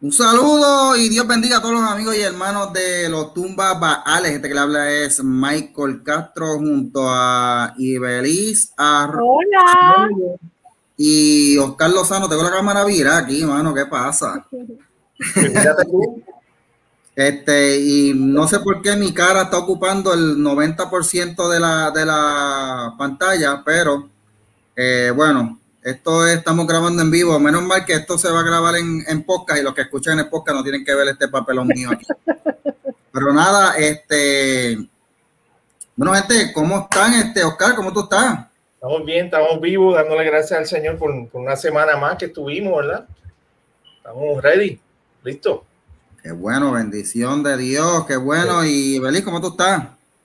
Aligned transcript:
Un 0.00 0.12
saludo 0.12 0.96
y 0.96 1.10
Dios 1.10 1.26
bendiga 1.26 1.58
a 1.58 1.60
todos 1.60 1.74
los 1.74 1.82
amigos 1.82 2.16
y 2.16 2.20
hermanos 2.20 2.72
de 2.72 3.10
los 3.10 3.34
Tumbas 3.34 3.78
Baales. 3.78 4.32
Este 4.32 4.48
que 4.48 4.54
le 4.54 4.60
habla 4.60 4.90
es 4.90 5.22
Michael 5.22 6.02
Castro 6.02 6.54
junto 6.56 7.04
a 7.06 7.74
Ibeliz 7.76 8.72
Hola. 8.78 10.08
y 10.96 11.58
Oscar 11.58 11.90
Lozano. 11.90 12.26
Tengo 12.26 12.42
la 12.42 12.50
cámara 12.50 12.84
vira 12.84 13.18
aquí, 13.18 13.44
mano. 13.44 13.74
¿Qué 13.74 13.86
pasa? 13.86 14.46
Este, 17.16 17.78
y 17.78 18.12
no 18.12 18.48
sé 18.48 18.58
por 18.58 18.82
qué 18.82 18.96
mi 18.96 19.14
cara 19.14 19.42
está 19.42 19.58
ocupando 19.58 20.12
el 20.12 20.36
90% 20.36 21.48
de 21.48 21.60
la, 21.60 21.92
de 21.92 22.04
la 22.04 22.92
pantalla, 22.98 23.62
pero 23.64 24.08
eh, 24.74 25.12
bueno, 25.14 25.60
esto 25.84 26.26
estamos 26.26 26.66
grabando 26.66 27.02
en 27.02 27.10
vivo. 27.10 27.38
Menos 27.38 27.62
mal 27.62 27.84
que 27.84 27.92
esto 27.92 28.16
se 28.16 28.30
va 28.30 28.40
a 28.40 28.44
grabar 28.44 28.76
en, 28.76 29.04
en 29.06 29.22
podcast 29.22 29.60
y 29.60 29.62
los 29.62 29.74
que 29.74 29.82
escuchan 29.82 30.18
en 30.18 30.30
podcast 30.30 30.56
no 30.56 30.62
tienen 30.62 30.84
que 30.84 30.94
ver 30.94 31.08
este 31.08 31.28
papelón 31.28 31.68
mío 31.68 31.90
aquí. 31.92 32.06
Pero 33.12 33.32
nada, 33.32 33.76
este. 33.76 34.78
Bueno, 35.94 36.14
gente, 36.14 36.52
¿cómo 36.54 36.80
están? 36.80 37.12
Este, 37.12 37.44
Oscar, 37.44 37.76
¿cómo 37.76 37.92
tú 37.92 38.00
estás? 38.00 38.46
Estamos 38.74 39.04
bien, 39.04 39.26
estamos 39.26 39.60
vivos, 39.60 39.94
dándole 39.94 40.24
gracias 40.24 40.58
al 40.58 40.66
Señor 40.66 40.96
por, 40.96 41.28
por 41.28 41.42
una 41.42 41.54
semana 41.54 41.96
más 41.96 42.16
que 42.16 42.26
estuvimos, 42.26 42.78
¿verdad? 42.78 43.06
Estamos 43.98 44.42
ready, 44.42 44.80
listo. 45.22 45.64
Qué 46.22 46.32
bueno, 46.32 46.72
bendición 46.72 47.42
de 47.42 47.58
Dios, 47.58 48.06
qué 48.06 48.16
bueno. 48.16 48.64
Y 48.64 48.98
Belis, 48.98 49.22
¿cómo 49.22 49.40
tú 49.40 49.48
estás? 49.48 49.84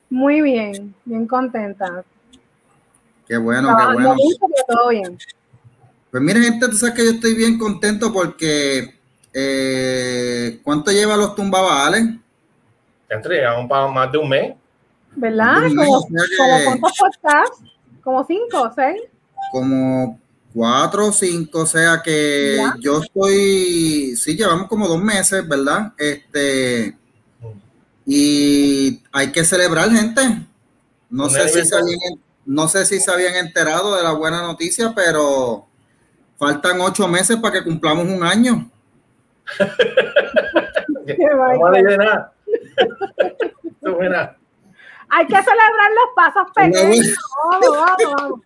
Muy 0.09 0.41
bien, 0.41 0.95
bien 1.03 1.27
contenta. 1.27 2.03
Qué 3.27 3.37
bueno, 3.37 3.77
qué 3.77 3.93
bueno. 3.93 4.15
pero 4.17 4.65
todo 4.67 4.89
bien. 4.89 5.17
Pues 6.11 6.23
mira, 6.23 6.41
gente, 6.41 6.67
tú 6.67 6.75
sabes 6.77 6.95
que 6.95 7.05
yo 7.05 7.11
estoy 7.11 7.35
bien 7.35 7.57
contento 7.59 8.11
porque 8.11 8.95
eh, 9.33 10.59
¿cuánto 10.63 10.91
lleva 10.91 11.15
los 11.17 11.35
tumbabales? 11.35 12.03
Ya 13.09 13.15
entregamos 13.15 13.67
para 13.69 13.87
más 13.87 14.11
de 14.11 14.17
un 14.17 14.29
mes. 14.29 14.55
¿Verdad? 15.15 15.61
Bien, 15.61 15.75
Como, 15.75 16.01
como 16.37 16.63
cuántos 16.63 16.93
podcasts? 16.97 17.63
Como 18.03 18.25
cinco 18.25 18.61
o 18.63 18.71
seis. 18.73 19.01
Como 19.51 20.19
cuatro 20.53 21.07
o 21.07 21.11
cinco, 21.13 21.61
o 21.61 21.65
sea 21.65 22.01
que 22.03 22.57
Ya. 22.57 22.75
yo 22.79 23.01
estoy, 23.01 24.15
sí, 24.15 24.35
llevamos 24.35 24.67
como 24.67 24.87
dos 24.87 25.01
meses, 25.01 25.47
¿verdad? 25.47 25.93
Este, 25.97 26.97
y 28.05 29.03
hay 29.11 29.31
que 29.31 29.43
celebrar, 29.43 29.89
gente. 29.91 30.21
No 31.09 31.29
Un 31.29 31.29
sé 31.29 31.49
si 31.49 31.65
se 31.65 31.75
aniversario. 31.75 31.85
habían, 31.85 32.23
no 32.45 32.67
sé 32.67 32.85
si 32.85 32.99
se 32.99 33.11
habían 33.11 33.35
enterado 33.35 33.95
de 33.95 34.03
la 34.03 34.13
buena 34.13 34.41
noticia, 34.41 34.93
pero 34.95 35.67
faltan 36.39 36.79
ocho 36.79 37.07
meses 37.07 37.37
para 37.37 37.59
que 37.59 37.63
cumplamos 37.63 38.07
un 38.07 38.23
año. 38.23 38.71
Hay 45.09 45.25
que 45.25 45.35
celebrar 45.35 45.91
los 45.95 46.09
pasos 46.15 46.47
pequeños. 46.55 47.15
Vamos, 47.51 47.77
vamos, 47.77 48.15
vamos. 48.15 48.39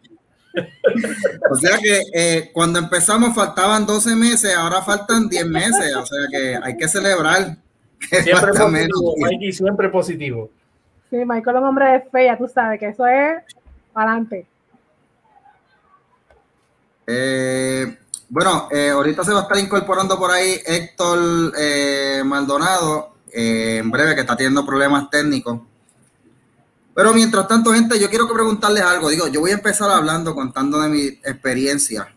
O 1.50 1.56
sea 1.56 1.78
que 1.78 2.02
eh, 2.14 2.52
cuando 2.54 2.80
empezamos 2.80 3.34
faltaban 3.34 3.86
12 3.86 4.16
meses, 4.16 4.56
ahora 4.56 4.82
faltan 4.82 5.28
10 5.28 5.46
meses, 5.48 5.96
o 5.96 6.06
sea 6.06 6.28
que 6.30 6.60
hay 6.62 6.78
que 6.78 6.88
celebrar. 6.88 7.58
que 8.00 8.22
Siempre 8.22 8.52
menos 8.70 9.02
positivo, 9.02 9.14
tiempo. 9.16 9.32
Mikey, 9.32 9.52
siempre 9.52 9.90
positivo. 9.90 10.50
Sí, 11.10 11.18
Michael 11.26 11.56
es 11.58 11.62
un 11.62 11.68
hombre 11.68 11.86
de 11.92 12.02
fe, 12.02 12.26
ya 12.26 12.38
tú 12.38 12.48
sabes 12.48 12.80
que 12.80 12.88
eso 12.88 13.06
es 13.08 13.44
para 13.94 14.12
adelante. 14.12 14.48
Eh, 17.06 17.98
bueno, 18.30 18.68
eh, 18.72 18.90
ahorita 18.90 19.24
se 19.24 19.32
va 19.32 19.40
a 19.40 19.44
estar 19.44 19.58
incorporando 19.58 20.18
por 20.18 20.32
ahí 20.32 20.60
Héctor 20.66 21.54
eh, 21.58 22.24
Maldonado, 22.26 23.18
en 23.32 23.90
breve, 23.92 24.16
que 24.16 24.22
está 24.22 24.36
teniendo 24.36 24.66
problemas 24.66 25.10
técnicos. 25.10 25.62
Pero 26.96 27.14
mientras 27.14 27.48
tanto, 27.48 27.74
gente, 27.74 28.00
yo 28.00 28.10
quiero 28.10 28.32
preguntarles 28.32 28.84
algo. 28.84 29.10
Digo, 29.10 29.28
yo 29.28 29.40
voy 29.40 29.52
a 29.52 29.56
empezar 29.56 29.90
hablando, 29.90 30.36
contando 30.36 30.80
de 30.82 30.90
mi 30.90 31.06
experiencia. 31.06 32.14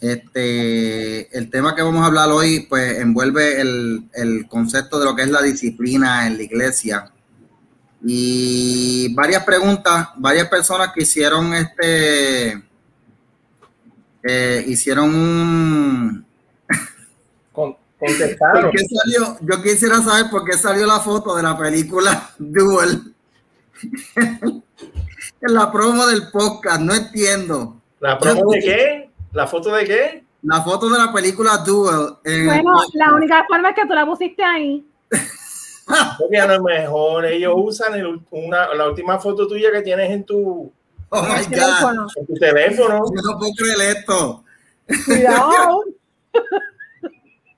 Este, 0.00 1.36
el 1.36 1.50
tema 1.50 1.74
que 1.74 1.82
vamos 1.82 2.02
a 2.02 2.06
hablar 2.06 2.30
hoy, 2.30 2.60
pues, 2.60 2.98
envuelve 2.98 3.60
el, 3.60 4.08
el 4.14 4.48
concepto 4.48 4.98
de 4.98 5.04
lo 5.04 5.14
que 5.14 5.22
es 5.22 5.30
la 5.30 5.42
disciplina 5.42 6.26
en 6.26 6.36
la 6.36 6.42
iglesia. 6.44 7.12
Y 8.02 9.12
varias 9.14 9.44
preguntas, 9.44 10.08
varias 10.16 10.48
personas 10.48 10.92
que 10.94 11.02
hicieron 11.02 11.52
este, 11.52 12.62
eh, 14.22 14.64
hicieron 14.66 15.14
un... 15.14 16.24
Con, 17.52 17.72
¿Por 17.98 18.08
contestaron. 18.08 18.70
qué 18.70 18.78
salió? 18.84 19.36
Yo 19.40 19.62
quisiera 19.62 20.00
saber 20.02 20.30
por 20.30 20.44
qué 20.44 20.56
salió 20.56 20.86
la 20.86 21.00
foto 21.00 21.34
de 21.36 21.42
la 21.42 21.56
película 21.58 22.30
Duel 22.38 23.14
en 24.16 25.54
la 25.54 25.70
promo 25.72 26.06
del 26.06 26.30
podcast. 26.30 26.80
No 26.80 26.94
entiendo. 26.94 27.76
¿La 28.00 28.18
promo 28.18 28.52
de 28.52 28.60
qué? 28.60 29.10
¿La 29.32 29.46
foto 29.46 29.74
de 29.74 29.84
qué? 29.84 30.24
La 30.42 30.62
foto 30.62 30.88
de 30.88 30.98
la 30.98 31.12
película 31.12 31.58
Duel. 31.58 32.14
en 32.24 32.40
el 32.48 32.62
Bueno, 32.62 32.80
la 32.94 33.14
única 33.14 33.44
forma 33.46 33.70
es 33.70 33.74
que 33.76 33.86
tú 33.86 33.92
la 33.94 34.06
pusiste 34.06 34.42
ahí. 34.42 34.86
Porque 36.18 36.38
a 36.38 36.46
lo 36.56 36.62
mejor 36.62 37.26
ellos 37.26 37.52
usan 37.56 37.94
el- 37.94 38.20
una, 38.30 38.72
la 38.74 38.88
última 38.88 39.18
foto 39.18 39.46
tuya 39.48 39.70
que 39.72 39.82
tienes 39.82 40.10
en 40.10 40.24
tu, 40.24 40.72
Oh 41.10 41.26
en 41.26 41.50
my 41.50 41.56
God. 41.56 42.06
tu 42.26 42.34
teléfono. 42.34 43.04
Yo 43.04 43.22
no 43.22 43.38
puedo 43.38 43.52
creer 43.56 43.96
esto. 43.96 44.44
Cuidado. 45.06 45.84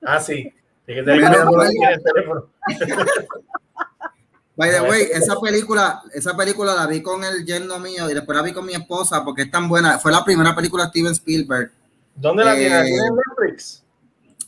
Ah, 0.05 0.19
sí. 0.19 0.53
Tienes 0.85 1.05
que 1.05 1.11
tener 1.11 1.23
el 1.23 2.03
teléfono. 2.03 2.49
By 4.57 4.69
the 4.69 4.81
way, 4.81 5.07
esa 5.13 5.39
película, 5.39 6.03
esa 6.13 6.35
película 6.35 6.75
la 6.75 6.85
vi 6.87 7.01
con 7.01 7.23
el 7.23 7.45
yerno 7.45 7.79
mío 7.79 8.09
y 8.09 8.13
después 8.13 8.35
la 8.35 8.43
vi 8.43 8.51
con 8.51 8.65
mi 8.65 8.73
esposa 8.73 9.23
porque 9.23 9.43
es 9.43 9.51
tan 9.51 9.69
buena. 9.69 9.97
Fue 9.99 10.11
la 10.11 10.23
primera 10.25 10.53
película 10.53 10.83
de 10.83 10.89
Steven 10.89 11.13
Spielberg. 11.13 11.71
¿Dónde 12.15 12.43
la 12.43 12.53
Eh, 12.53 12.59
tienes? 12.59 12.79
¿La 12.79 12.83
tienes 12.83 13.01
en 13.07 13.15
Netflix? 13.15 13.83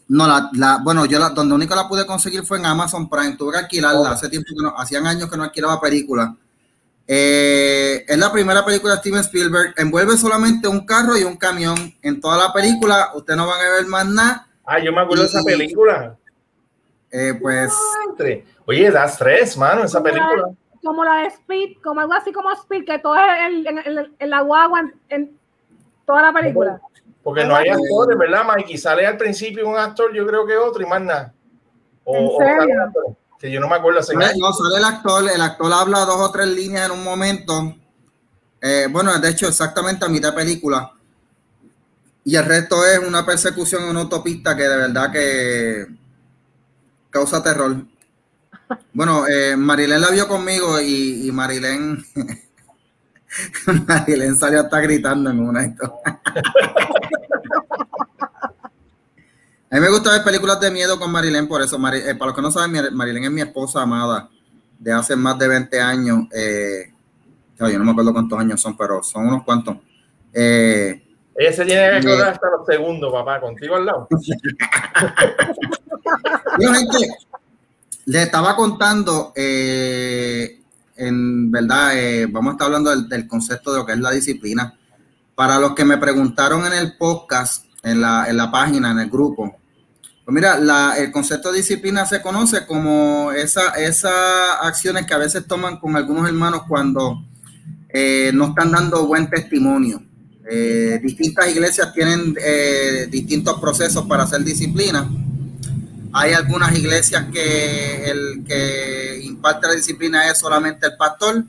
No, 0.07 0.27
la, 0.27 0.49
la, 0.53 0.79
bueno, 0.83 1.05
yo 1.05 1.17
la, 1.17 1.29
donde 1.29 1.55
único 1.55 1.73
la 1.73 1.87
pude 1.87 2.05
conseguir 2.05 2.45
fue 2.45 2.59
en 2.59 2.65
Amazon 2.67 3.09
Prime. 3.09 3.35
Tuve 3.37 3.53
que 3.53 3.59
alquilarla. 3.59 4.01
Oh. 4.01 4.13
Hace 4.13 4.29
tiempo 4.29 4.49
que 4.49 4.61
no, 4.63 4.77
hacían 4.77 5.07
años 5.07 5.29
que 5.29 5.37
no 5.37 5.43
alquilaba 5.43 5.81
películas. 5.81 6.29
Eh, 7.07 8.03
es 8.07 8.17
la 8.17 8.31
primera 8.31 8.65
película 8.65 8.93
de 8.95 8.99
Steven 8.99 9.19
Spielberg. 9.21 9.73
Envuelve 9.77 10.17
solamente 10.17 10.67
un 10.67 10.85
carro 10.85 11.15
y 11.17 11.23
un 11.23 11.37
camión. 11.37 11.75
En 12.01 12.19
toda 12.19 12.37
la 12.47 12.53
película, 12.53 13.11
ustedes 13.13 13.37
no 13.37 13.47
van 13.47 13.59
a 13.61 13.69
ver 13.77 13.85
más 13.87 14.05
nada. 14.07 14.47
Ah, 14.65 14.79
yo 14.79 14.91
me 14.91 15.01
acuerdo 15.01 15.23
de 15.23 15.29
esa 15.29 15.43
película. 15.43 16.15
Eh, 17.11 17.33
pues, 17.39 17.71
Oye, 18.65 18.89
da 18.91 19.05
estrés, 19.05 19.55
mano, 19.57 19.83
esa 19.83 20.01
película. 20.01 20.49
Como 20.83 21.03
la 21.03 21.21
de 21.21 21.27
Speed, 21.27 21.77
como 21.83 22.01
algo 22.01 22.13
así 22.13 22.31
como 22.31 22.51
Speed, 22.51 22.85
que 22.85 22.99
todo 22.99 23.15
es 23.15 23.23
el- 23.47 23.67
en, 23.67 23.77
en- 23.79 24.15
en 24.17 24.29
la 24.29 24.41
guagua 24.41 24.79
en, 24.81 24.93
en 25.09 25.39
toda 26.05 26.21
la 26.23 26.33
película. 26.33 26.79
Porque 27.23 27.43
no 27.43 27.55
hay 27.55 27.69
actores, 27.69 28.17
¿verdad, 28.17 28.45
Mikey? 28.45 28.77
Sale 28.77 29.05
al 29.07 29.17
principio 29.17 29.67
un 29.67 29.77
actor, 29.77 30.13
yo 30.13 30.27
creo 30.27 30.45
que 30.45 30.55
otro, 30.57 30.83
y 30.83 30.85
más 30.85 31.01
nada. 31.01 31.33
O, 32.03 32.39
¿En 32.41 32.59
serio? 32.59 33.15
Que 33.39 33.51
yo 33.51 33.59
no 33.59 33.67
me 33.67 33.75
acuerdo. 33.75 33.99
hace 33.99 34.15
no, 34.15 34.25
años. 34.25 34.37
no, 34.39 34.53
sale 34.53 34.77
el 34.77 34.85
actor. 34.85 35.29
El 35.29 35.41
actor 35.41 35.73
habla 35.73 36.05
dos 36.05 36.19
o 36.19 36.31
tres 36.31 36.47
líneas 36.47 36.85
en 36.85 36.91
un 36.91 37.03
momento. 37.03 37.75
Eh, 38.61 38.87
bueno, 38.89 39.17
de 39.19 39.29
hecho, 39.29 39.47
exactamente 39.47 40.05
a 40.05 40.09
mitad 40.09 40.31
de 40.31 40.37
película. 40.37 40.91
Y 42.23 42.35
el 42.35 42.45
resto 42.45 42.83
es 42.85 42.99
una 42.99 43.25
persecución 43.25 43.83
en 43.83 43.89
una 43.89 44.01
autopista 44.01 44.55
que 44.55 44.63
de 44.63 44.77
verdad 44.77 45.11
que 45.11 45.87
causa 47.09 47.43
terror. 47.43 47.75
Bueno, 48.93 49.27
eh, 49.27 49.55
Marilén 49.55 50.01
la 50.01 50.09
vio 50.09 50.27
conmigo 50.27 50.81
y, 50.81 51.27
y 51.27 51.31
Marilén, 51.31 52.03
Marilén 53.87 54.35
salió 54.35 54.61
hasta 54.61 54.79
gritando 54.79 55.29
en 55.29 55.39
una. 55.39 55.75
A 59.71 59.75
mí 59.75 59.81
me 59.81 59.89
gusta 59.89 60.11
ver 60.11 60.23
películas 60.23 60.59
de 60.59 60.71
miedo 60.71 60.99
con 60.99 61.11
Marilén, 61.11 61.47
por 61.47 61.61
eso, 61.61 61.77
Mari- 61.79 62.01
eh, 62.05 62.15
para 62.15 62.27
los 62.27 62.35
que 62.35 62.41
no 62.41 62.51
saben, 62.51 62.71
Mar- 62.71 62.91
Marilén 62.91 63.25
es 63.25 63.31
mi 63.31 63.41
esposa 63.41 63.81
amada 63.81 64.29
de 64.79 64.91
hace 64.93 65.15
más 65.15 65.37
de 65.39 65.47
20 65.47 65.81
años. 65.81 66.27
eh, 66.33 66.91
yo 67.57 67.79
no 67.79 67.85
me 67.85 67.91
acuerdo 67.91 68.11
cuántos 68.13 68.37
años 68.39 68.61
son, 68.61 68.75
pero 68.77 69.01
son 69.01 69.27
unos 69.27 69.43
cuantos. 69.43 69.77
Eh, 70.33 71.01
Ella 71.37 71.51
se 71.53 71.65
tiene 71.65 71.89
que 71.89 72.07
acordar 72.07 72.33
hasta 72.33 72.47
los 72.49 72.65
segundos, 72.65 73.11
papá, 73.11 73.39
contigo 73.41 73.75
al 73.75 73.85
lado. 73.85 74.07
Bueno, 76.57 76.73
gente, 76.73 77.07
le 78.05 78.23
estaba 78.23 78.55
contando, 78.55 79.33
eh, 79.35 80.61
en 80.95 81.51
verdad, 81.51 81.97
eh, 81.97 82.27
vamos 82.29 82.51
a 82.51 82.53
estar 82.53 82.65
hablando 82.67 82.89
del, 82.91 83.09
del 83.09 83.27
concepto 83.27 83.71
de 83.73 83.79
lo 83.79 83.85
que 83.85 83.93
es 83.93 83.99
la 83.99 84.11
disciplina. 84.11 84.77
Para 85.33 85.59
los 85.59 85.73
que 85.75 85.83
me 85.83 85.97
preguntaron 85.97 86.65
en 86.65 86.73
el 86.73 86.95
podcast, 86.97 87.64
en 87.85 88.01
la, 88.01 88.25
en 88.29 88.35
la 88.37 88.51
página, 88.51 88.91
en 88.91 88.99
el 88.99 89.09
grupo, 89.09 89.55
pues 90.25 90.35
mira, 90.35 90.59
la- 90.59 90.97
el 90.97 91.11
concepto 91.11 91.51
de 91.51 91.59
disciplina 91.59 92.05
se 92.05 92.21
conoce 92.21 92.65
como 92.65 93.31
esa, 93.31 93.69
esas 93.75 94.11
acciones 94.61 95.05
que 95.05 95.13
a 95.13 95.19
veces 95.19 95.45
toman 95.47 95.77
con 95.79 95.95
algunos 95.95 96.27
hermanos 96.27 96.63
cuando 96.67 97.23
eh, 97.89 98.31
no 98.33 98.47
están 98.49 98.71
dando 98.71 99.05
buen 99.07 99.29
testimonio. 99.29 100.01
Eh, 100.49 100.99
distintas 101.01 101.47
iglesias 101.49 101.93
tienen 101.93 102.35
eh, 102.39 103.07
distintos 103.09 103.59
procesos 103.59 104.05
para 104.07 104.23
hacer 104.23 104.43
disciplina. 104.43 105.07
Hay 106.13 106.33
algunas 106.33 106.77
iglesias 106.77 107.25
que 107.31 108.05
el 108.09 108.43
que 108.47 109.21
imparte 109.23 109.67
la 109.67 109.73
disciplina 109.73 110.29
es 110.29 110.37
solamente 110.37 110.87
el 110.87 110.95
pastor. 110.97 111.43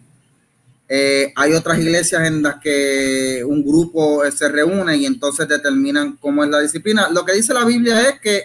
Eh, 0.88 1.32
hay 1.34 1.52
otras 1.52 1.78
iglesias 1.78 2.26
en 2.26 2.42
las 2.42 2.56
que 2.60 3.42
un 3.44 3.64
grupo 3.64 4.22
se 4.30 4.48
reúne 4.48 4.96
y 4.96 5.06
entonces 5.06 5.48
determinan 5.48 6.16
cómo 6.16 6.44
es 6.44 6.50
la 6.50 6.60
disciplina. 6.60 7.08
Lo 7.10 7.24
que 7.24 7.32
dice 7.32 7.52
la 7.52 7.64
Biblia 7.64 8.08
es 8.08 8.20
que 8.20 8.44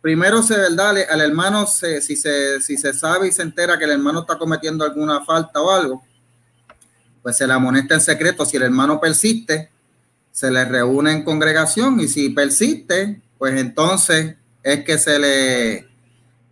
primero 0.00 0.42
se 0.42 0.56
verdad 0.56 0.96
al 1.10 1.20
hermano 1.20 1.66
si 1.66 2.16
se 2.16 2.60
si 2.60 2.76
se 2.76 2.94
sabe 2.94 3.28
y 3.28 3.32
se 3.32 3.42
entera 3.42 3.78
que 3.78 3.84
el 3.84 3.90
hermano 3.90 4.20
está 4.20 4.38
cometiendo 4.38 4.84
alguna 4.84 5.24
falta 5.24 5.60
o 5.60 5.70
algo, 5.70 6.02
pues 7.22 7.36
se 7.36 7.46
le 7.46 7.52
amonesta 7.52 7.94
en 7.94 8.00
secreto. 8.00 8.46
Si 8.46 8.56
el 8.56 8.62
hermano 8.62 9.00
persiste, 9.00 9.70
se 10.30 10.50
le 10.50 10.64
reúne 10.64 11.12
en 11.12 11.24
congregación 11.24 11.98
y 12.00 12.06
si 12.06 12.30
persiste, 12.30 13.20
pues 13.38 13.60
entonces 13.60 14.36
es 14.62 14.84
que 14.84 14.98
se 14.98 15.18
le, 15.18 15.89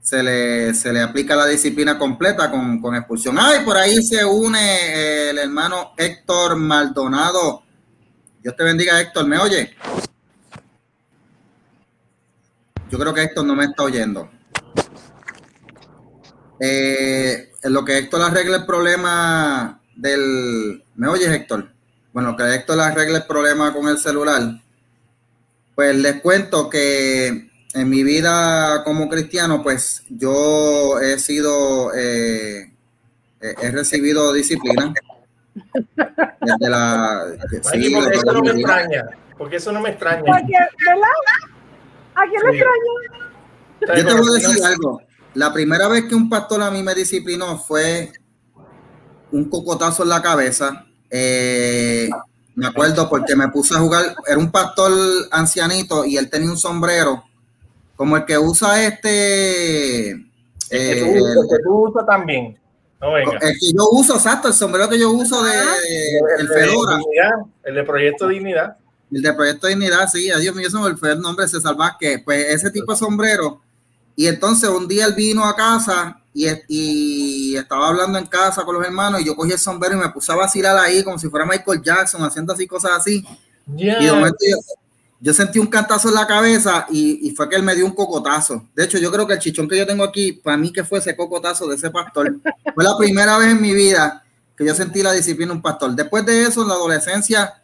se 0.08 0.22
le, 0.22 0.72
se 0.72 0.90
le 0.90 1.02
aplica 1.02 1.36
la 1.36 1.44
disciplina 1.44 1.98
completa 1.98 2.50
con, 2.50 2.80
con 2.80 2.94
expulsión. 2.94 3.36
Ay, 3.38 3.62
por 3.62 3.76
ahí 3.76 4.02
se 4.02 4.24
une 4.24 5.28
el 5.28 5.36
hermano 5.36 5.92
Héctor 5.98 6.56
Maldonado. 6.56 7.62
Dios 8.42 8.56
te 8.56 8.64
bendiga, 8.64 8.98
Héctor. 8.98 9.26
¿Me 9.26 9.36
oye? 9.36 9.76
Yo 12.90 12.98
creo 12.98 13.12
que 13.12 13.22
Héctor 13.22 13.44
no 13.44 13.54
me 13.54 13.66
está 13.66 13.82
oyendo. 13.82 14.30
Eh, 16.58 17.52
lo 17.64 17.84
que 17.84 17.98
Héctor 17.98 18.22
arregle 18.22 18.56
el 18.56 18.64
problema 18.64 19.78
del... 19.94 20.84
¿Me 20.94 21.08
oyes, 21.08 21.28
Héctor? 21.28 21.70
Bueno, 22.14 22.34
que 22.34 22.44
Héctor 22.44 22.80
arregle 22.80 23.18
el 23.18 23.26
problema 23.26 23.74
con 23.74 23.86
el 23.88 23.98
celular. 23.98 24.58
Pues 25.74 25.94
les 25.96 26.22
cuento 26.22 26.70
que 26.70 27.47
en 27.74 27.88
mi 27.88 28.02
vida 28.02 28.82
como 28.84 29.08
cristiano, 29.08 29.62
pues 29.62 30.04
yo 30.08 30.98
he 31.00 31.18
sido, 31.18 31.92
eh, 31.94 32.72
he 33.40 33.70
recibido 33.70 34.32
disciplina. 34.32 34.92
Desde 35.54 36.70
la, 36.70 37.24
sí, 37.72 37.92
porque 37.94 38.16
eso 38.16 38.32
no 38.32 38.42
me 38.42 38.50
extraña. 38.50 39.04
Porque 39.36 39.56
eso 39.56 39.72
no 39.72 39.80
me 39.80 39.90
extraña. 39.90 40.22
Porque, 40.24 40.52
¿verdad? 40.86 41.08
¿A 42.14 42.22
quién 42.28 42.42
le 42.42 42.58
extraña? 42.58 44.02
Yo 44.02 44.06
te 44.06 44.14
voy 44.14 44.28
a 44.28 44.32
decir 44.32 44.64
algo. 44.64 45.02
La 45.34 45.52
primera 45.52 45.88
vez 45.88 46.04
que 46.06 46.14
un 46.14 46.28
pastor 46.28 46.62
a 46.62 46.70
mí 46.70 46.82
me 46.82 46.94
disciplinó 46.94 47.58
fue 47.58 48.12
un 49.30 49.48
cocotazo 49.48 50.02
en 50.02 50.08
la 50.08 50.22
cabeza. 50.22 50.86
Eh, 51.10 52.08
me 52.54 52.66
acuerdo 52.66 53.08
porque 53.08 53.36
me 53.36 53.48
puse 53.48 53.74
a 53.74 53.78
jugar, 53.78 54.16
era 54.26 54.38
un 54.38 54.50
pastor 54.50 54.92
ancianito 55.30 56.04
y 56.04 56.16
él 56.16 56.28
tenía 56.28 56.50
un 56.50 56.58
sombrero 56.58 57.27
como 57.98 58.16
el 58.16 58.24
que 58.24 58.38
usa 58.38 58.86
este. 58.86 60.10
El 60.12 60.28
que, 60.70 61.00
tú, 61.64 61.86
eh, 61.88 61.90
usas 61.90 62.06
también. 62.06 62.56
No, 63.00 63.12
venga. 63.12 63.32
El 63.40 63.52
que 63.58 63.72
yo 63.76 63.88
uso, 63.90 64.14
exacto, 64.14 64.46
el 64.46 64.54
sombrero 64.54 64.88
que 64.88 65.00
yo 65.00 65.10
uso 65.10 65.42
de, 65.42 65.52
el, 66.38 66.48
Fedora. 66.48 66.98
el 67.64 67.74
de 67.74 67.82
Proyecto 67.82 68.28
Dignidad. 68.28 68.76
El 69.10 69.22
de 69.22 69.32
Proyecto 69.32 69.66
Dignidad, 69.66 70.08
sí, 70.08 70.30
adiós 70.30 70.54
mío, 70.54 70.68
eso 70.68 70.80
me 70.80 70.96
fue 70.96 71.10
el 71.10 71.20
nombre 71.20 71.44
de 71.44 71.50
César 71.50 71.74
Vázquez. 71.74 72.22
Pues 72.24 72.46
ese 72.46 72.70
tipo 72.70 72.92
de 72.92 72.98
sombrero. 72.98 73.60
Y 74.14 74.28
entonces 74.28 74.70
un 74.70 74.86
día 74.86 75.06
él 75.06 75.14
vino 75.14 75.44
a 75.44 75.56
casa 75.56 76.20
y, 76.32 76.46
y, 76.68 77.56
estaba 77.56 77.88
hablando 77.88 78.16
en 78.16 78.26
casa 78.26 78.64
con 78.64 78.76
los 78.76 78.86
hermanos 78.86 79.20
y 79.20 79.24
yo 79.24 79.34
cogí 79.34 79.50
el 79.50 79.58
sombrero 79.58 79.96
y 79.96 79.98
me 79.98 80.10
puse 80.10 80.30
a 80.30 80.36
vacilar 80.36 80.76
ahí 80.78 81.02
como 81.02 81.18
si 81.18 81.28
fuera 81.28 81.44
Michael 81.44 81.82
Jackson, 81.82 82.22
haciendo 82.22 82.52
así 82.52 82.64
cosas 82.68 82.92
así. 82.92 83.24
Y 83.76 83.86
de 83.86 84.12
momento 84.12 84.38
yo, 84.48 84.56
sentí 85.32 85.58
un 85.58 85.66
cantazo 85.66 86.08
en 86.08 86.14
la 86.14 86.26
cabeza 86.26 86.86
y, 86.90 87.28
y, 87.28 87.30
fue 87.32 87.48
que 87.48 87.56
él 87.56 87.62
me 87.62 87.74
dio 87.74 87.84
un 87.84 87.94
cocotazo. 87.94 88.68
De 88.74 88.84
hecho, 88.84 88.98
yo 88.98 89.10
creo 89.10 89.26
que 89.26 89.34
el 89.34 89.38
chichón 89.40 89.68
que 89.68 89.76
yo 89.76 89.86
tengo 89.86 90.04
aquí, 90.04 90.32
para 90.32 90.56
mí 90.56 90.72
que 90.72 90.84
fue 90.84 91.00
ese 91.00 91.16
cocotazo 91.16 91.66
de 91.66 91.74
ese 91.74 91.90
pastor, 91.90 92.36
fue 92.74 92.84
la 92.84 92.96
primera 92.96 93.36
vez 93.36 93.48
en 93.48 93.60
mi 93.60 93.74
vida 93.74 94.24
que 94.56 94.64
yo 94.64 94.74
sentí 94.74 95.02
la 95.02 95.12
disciplina 95.12 95.52
de 95.52 95.56
un 95.56 95.62
pastor. 95.62 95.94
Después 95.94 96.24
de 96.26 96.42
eso, 96.42 96.62
en 96.62 96.68
la 96.68 96.74
adolescencia, 96.74 97.54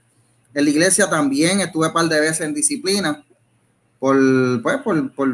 en 0.53 0.65
la 0.65 0.71
iglesia 0.71 1.09
también 1.09 1.61
estuve 1.61 1.89
un 1.89 1.93
par 1.93 2.09
de 2.09 2.21
veces 2.21 2.41
en 2.43 2.55
disciplina 2.55 3.25
por, 3.99 4.17
pues, 4.63 4.79
por, 4.79 5.15
por 5.15 5.29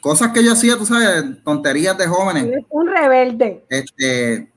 cosas 0.00 0.32
que 0.32 0.44
yo 0.44 0.52
hacía, 0.52 0.76
tú 0.76 0.86
sabes, 0.86 1.24
tonterías 1.44 1.96
de 1.98 2.06
jóvenes. 2.06 2.64
Un 2.70 2.86
rebelde. 2.88 3.64
Este, 3.68 4.50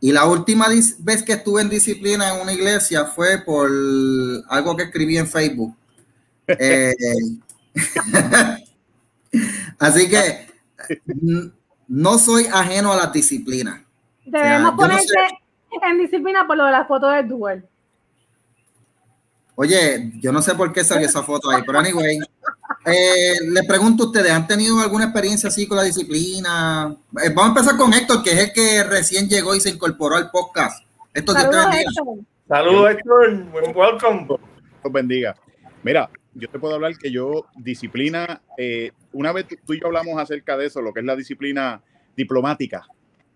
y 0.00 0.12
la 0.12 0.26
última 0.26 0.68
vez 0.68 1.22
que 1.22 1.32
estuve 1.32 1.62
en 1.62 1.68
disciplina 1.68 2.34
en 2.34 2.40
una 2.42 2.52
iglesia 2.52 3.04
fue 3.06 3.38
por 3.38 3.70
algo 4.48 4.76
que 4.76 4.84
escribí 4.84 5.18
en 5.18 5.26
Facebook. 5.26 5.74
Eh, 6.48 6.94
así 9.78 10.08
que 10.08 10.46
no 11.86 12.18
soy 12.18 12.46
ajeno 12.52 12.92
a 12.92 12.96
la 12.96 13.06
disciplina. 13.06 13.84
Debemos 14.24 14.74
ponerse 14.74 15.14
en 15.82 15.98
disciplina 15.98 16.46
por 16.46 16.56
lo 16.56 16.64
de 16.66 16.72
las 16.72 16.88
fotos 16.88 17.12
de 17.14 17.22
Duel. 17.22 17.64
Oye, 19.54 20.12
yo 20.20 20.30
no 20.30 20.40
sé 20.40 20.54
por 20.54 20.72
qué 20.72 20.84
salió 20.84 21.06
esa 21.06 21.22
foto 21.22 21.50
ahí, 21.50 21.62
pero 21.66 21.80
anyway, 21.80 22.20
eh, 22.86 23.34
les 23.50 23.66
pregunto 23.66 24.04
a 24.04 24.06
ustedes, 24.06 24.30
¿han 24.30 24.46
tenido 24.46 24.78
alguna 24.78 25.04
experiencia 25.04 25.48
así 25.48 25.66
con 25.66 25.76
la 25.76 25.82
disciplina? 25.82 26.94
Eh, 27.22 27.30
vamos 27.30 27.44
a 27.44 27.48
empezar 27.48 27.76
con 27.76 27.92
Héctor, 27.92 28.22
que 28.22 28.30
es 28.30 28.38
el 28.38 28.52
que 28.52 28.84
recién 28.84 29.28
llegó 29.28 29.56
y 29.56 29.60
se 29.60 29.70
incorporó 29.70 30.14
al 30.14 30.30
podcast. 30.30 30.84
Héctor, 31.12 31.34
Saludos, 31.34 31.74
Héctor. 31.74 32.18
Saludos, 32.46 32.90
Héctor. 32.90 33.74
Welcome. 33.74 34.26
Dios 34.28 34.92
bendiga. 34.92 35.34
Mira, 35.82 36.08
yo 36.38 36.48
te 36.48 36.58
puedo 36.58 36.74
hablar 36.74 36.96
que 36.98 37.10
yo, 37.10 37.46
disciplina, 37.56 38.42
eh, 38.56 38.92
una 39.12 39.32
vez 39.32 39.46
tú 39.66 39.74
y 39.74 39.80
yo 39.80 39.86
hablamos 39.86 40.18
acerca 40.18 40.56
de 40.56 40.66
eso, 40.66 40.82
lo 40.82 40.92
que 40.92 41.00
es 41.00 41.06
la 41.06 41.16
disciplina 41.16 41.82
diplomática, 42.16 42.86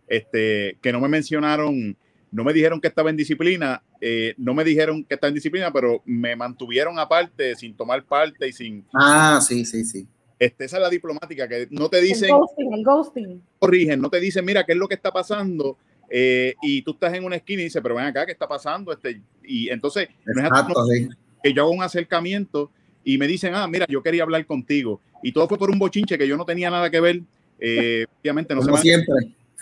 este, 0.08 0.78
que 0.80 0.92
no 0.92 1.00
me 1.00 1.08
mencionaron 1.08 1.96
no 2.32 2.44
me 2.44 2.54
dijeron 2.54 2.80
que 2.80 2.88
estaba 2.88 3.10
en 3.10 3.16
disciplina, 3.16 3.82
eh, 4.00 4.34
no 4.38 4.54
me 4.54 4.64
dijeron 4.64 5.04
que 5.04 5.14
estaba 5.14 5.28
en 5.28 5.34
disciplina, 5.34 5.70
pero 5.70 6.02
me 6.06 6.34
mantuvieron 6.34 6.98
aparte, 6.98 7.54
sin 7.54 7.76
tomar 7.76 8.04
parte 8.04 8.48
y 8.48 8.52
sin... 8.52 8.86
Ah, 8.94 9.38
sí, 9.46 9.66
sí, 9.66 9.84
sí. 9.84 10.08
Este, 10.38 10.64
esa 10.64 10.78
es 10.78 10.82
la 10.82 10.88
diplomática, 10.88 11.46
que 11.46 11.68
no 11.70 11.90
te 11.90 12.00
dicen... 12.00 12.30
El 12.30 12.36
ghosting, 12.36 12.72
el 12.72 12.84
ghosting. 12.84 13.42
Corrigen, 13.58 14.00
no 14.00 14.08
te 14.08 14.18
dicen, 14.18 14.46
mira, 14.46 14.64
¿qué 14.64 14.72
es 14.72 14.78
lo 14.78 14.88
que 14.88 14.94
está 14.94 15.12
pasando? 15.12 15.76
Eh, 16.08 16.54
y 16.62 16.80
tú 16.82 16.92
estás 16.92 17.12
en 17.12 17.24
una 17.24 17.36
esquina 17.36 17.60
y 17.60 17.64
dices, 17.64 17.82
pero 17.82 17.96
ven 17.96 18.06
acá, 18.06 18.24
¿qué 18.24 18.32
está 18.32 18.48
pasando? 18.48 18.92
Este, 18.92 19.20
y 19.44 19.68
entonces, 19.68 20.08
Exacto, 20.26 20.86
sí. 20.86 21.10
que 21.42 21.52
yo 21.52 21.62
hago 21.62 21.70
un 21.70 21.82
acercamiento 21.82 22.70
y 23.04 23.18
me 23.18 23.26
dicen, 23.26 23.54
ah, 23.54 23.66
mira, 23.66 23.86
yo 23.88 24.02
quería 24.02 24.22
hablar 24.22 24.44
contigo. 24.46 25.00
Y 25.22 25.32
todo 25.32 25.48
fue 25.48 25.58
por 25.58 25.70
un 25.70 25.78
bochinche 25.78 26.18
que 26.18 26.26
yo 26.26 26.36
no 26.36 26.44
tenía 26.44 26.70
nada 26.70 26.90
que 26.90 27.00
ver. 27.00 27.22
Eh, 27.58 28.06
obviamente, 28.20 28.54
no 28.54 28.62
Como 28.62 28.76
se 28.76 28.82
siempre. 28.82 29.14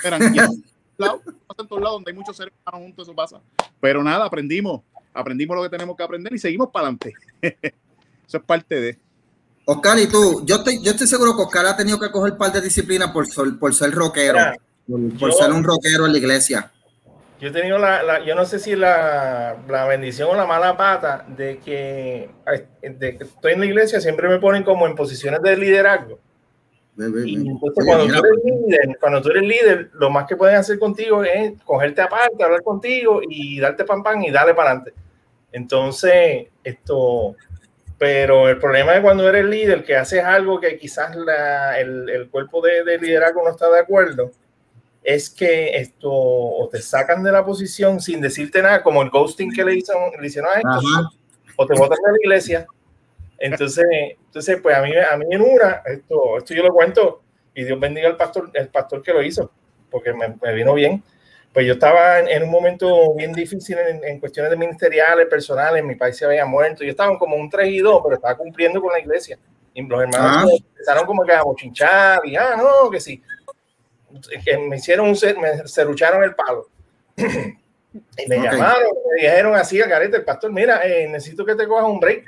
lados, 0.97 1.21
en 1.27 1.67
todos 1.67 1.83
lados 1.83 1.97
donde 1.97 2.11
hay 2.11 2.17
muchos 2.17 2.37
seres 2.37 2.53
humanos 2.65 2.87
juntos, 2.87 3.09
eso 3.09 3.15
pasa. 3.15 3.41
Pero 3.81 4.03
nada, 4.03 4.25
aprendimos, 4.25 4.83
aprendimos 5.13 5.57
lo 5.57 5.63
que 5.63 5.71
tenemos 5.71 5.97
que 5.97 6.03
aprender 6.03 6.33
y 6.33 6.39
seguimos 6.39 6.71
para 6.71 6.89
adelante. 6.89 7.15
eso 7.43 8.37
es 8.37 8.43
parte 8.43 8.81
de. 8.81 8.99
Oscar, 9.65 9.99
y 9.99 10.07
tú, 10.09 10.45
yo 10.47 10.57
estoy, 10.57 10.83
yo 10.83 10.91
estoy 10.91 11.07
seguro 11.07 11.37
que 11.37 11.43
Oscar 11.43 11.67
ha 11.67 11.77
tenido 11.77 12.01
que 12.01 12.11
coger 12.11 12.37
parte 12.37 12.59
de 12.59 12.65
disciplina 12.65 13.13
por, 13.13 13.27
por 13.59 13.75
ser 13.75 13.93
rockero, 13.93 14.39
por, 15.19 15.33
ser 15.33 15.53
un 15.53 15.63
rockero 15.63 16.07
en 16.07 16.13
la 16.13 16.19
iglesia. 16.19 16.73
Yo 17.41 17.49
he 17.49 17.53
tenido 17.53 17.79
la, 17.79 18.23
yo 18.25 18.35
no 18.35 18.45
sé 18.45 18.59
si 18.59 18.77
la, 18.77 19.57
la, 19.67 19.87
bendición 19.87 20.29
o 20.31 20.35
la 20.35 20.45
mala 20.45 20.77
pata 20.77 21.25
de 21.27 21.59
que, 21.59 22.29
de 22.83 23.17
que 23.17 23.25
estoy 23.25 23.53
en 23.55 23.61
la 23.61 23.67
iglesia, 23.67 24.01
siempre 24.01 24.29
me 24.29 24.39
ponen 24.39 24.63
como 24.63 24.87
en 24.87 24.95
posiciones 24.95 25.41
de 25.41 25.57
liderazgo. 25.57 26.19
Cuando, 29.01 29.23
tú 29.23 29.31
eres 29.31 29.43
líder, 29.43 29.91
lo 29.95 30.11
más 30.11 30.27
que 30.27 30.37
pueden 30.37 30.57
hacer 30.57 30.79
contigo 30.79 31.25
es 31.25 31.53
cogerte 31.63 32.03
aparte, 32.03 32.45
hablar 32.45 32.63
contigo 32.63 33.21
y 33.27 33.59
darte 33.59 33.85
pan 33.85 34.03
pan 34.03 34.23
y 34.23 34.31
darle 34.31 34.55
para 34.55 34.73
adelante. 34.73 34.93
Entonces, 35.51 36.49
esto, 36.63 37.37
pero 37.99 38.49
el 38.49 38.59
problema 38.59 38.95
es 38.95 39.01
cuando 39.01 39.29
eres 39.29 39.47
líder, 39.47 39.83
que 39.83 39.97
haces 39.97 40.23
algo 40.23 40.61
que 40.61 40.77
quizás 40.77 41.17
el, 41.79 42.29
cuerpo 42.31 42.61
de, 42.61 42.99
liderazgo 42.99 43.43
no 43.43 43.51
está 43.51 43.71
de 43.71 43.81
acuerdo, 43.81 44.31
es 45.03 45.31
que 45.31 45.77
esto 45.77 46.11
o 46.11 46.69
te 46.71 46.83
sacan 46.83 47.23
de 47.23 47.33
la 47.33 47.45
posición 47.45 48.01
sin 48.01 48.21
decirte 48.21 48.63
nada, 48.63 48.83
como 48.83 49.03
el 49.03 49.11
ghosting 49.11 49.53
que 49.53 49.65
le, 49.65 49.73
le 49.73 49.79
hicieron 50.27 50.51
a 50.51 50.57
esto, 50.57 51.11
o 51.57 51.67
te 51.67 51.75
botan 51.75 51.99
de 52.05 52.13
la 52.13 52.19
iglesia 52.23 52.67
entonces, 53.41 53.87
entonces 54.27 54.61
pues 54.63 54.77
a 54.77 54.83
mí, 54.83 54.93
a 54.95 55.17
mí 55.17 55.25
en 55.31 55.41
una, 55.41 55.83
esto, 55.87 56.37
esto 56.37 56.55
yo 56.55 56.63
lo 56.63 56.75
cuento, 56.75 57.23
y 57.55 57.65
Dios 57.65 57.81
bendiga 57.81 58.09
al 58.09 58.17
pastor, 58.17 58.51
el 58.53 58.69
pastor 58.69 59.03
que 59.03 59.15
lo 59.15 59.23
hizo, 59.23 59.51
porque 59.91 60.13
me, 60.13 60.53
vino 60.53 60.75
bien. 60.75 61.03
Pues 61.53 61.67
yo 61.67 61.73
estaba 61.73 62.21
en, 62.21 62.43
un 62.45 62.51
momento 62.51 63.13
bien 63.15 63.33
difícil 63.33 63.77
en, 63.79 64.21
cuestiones 64.21 64.51
de 64.51 64.57
ministeriales, 64.57 65.27
personales, 65.27 65.83
mi 65.83 65.97
país 65.97 66.17
se 66.17 66.27
había 66.27 66.45
muerto, 66.45 66.85
yo 66.85 66.91
estaba 66.91 67.19
como 67.19 67.35
un 67.35 67.51
3 67.51 67.73
y 67.73 67.79
2, 67.79 68.01
pero 68.05 68.15
estaba 68.15 68.37
cumpliendo 68.37 68.81
con 68.81 68.93
la 68.93 69.01
iglesia. 69.01 69.37
Y 69.73 69.83
los 69.83 70.01
hermanos 70.01 70.51
ah. 70.53 70.57
empezaron 70.73 71.07
como 71.07 71.25
que 71.25 71.33
a 71.33 71.43
bochinchar, 71.43 72.21
y 72.25 72.37
ah, 72.37 72.55
no, 72.57 72.91
que 72.91 73.01
sí. 73.01 73.21
Que 74.45 74.59
me 74.59 74.77
hicieron 74.77 75.09
un, 75.09 75.19
me 75.41 75.69
cerrucharon 75.69 76.23
el 76.25 76.35
palo. 76.35 76.67
Y 77.93 78.29
me 78.29 78.37
llamaron, 78.37 78.93
me 79.09 79.23
dijeron 79.23 79.55
así 79.57 79.81
a 79.83 79.89
Carete, 79.89 80.19
el 80.19 80.25
pastor, 80.25 80.53
mira, 80.53 80.87
eh, 80.87 81.09
necesito 81.09 81.45
que 81.45 81.57
te 81.57 81.67
cojas 81.67 81.89
un 81.89 81.99
break. 81.99 82.25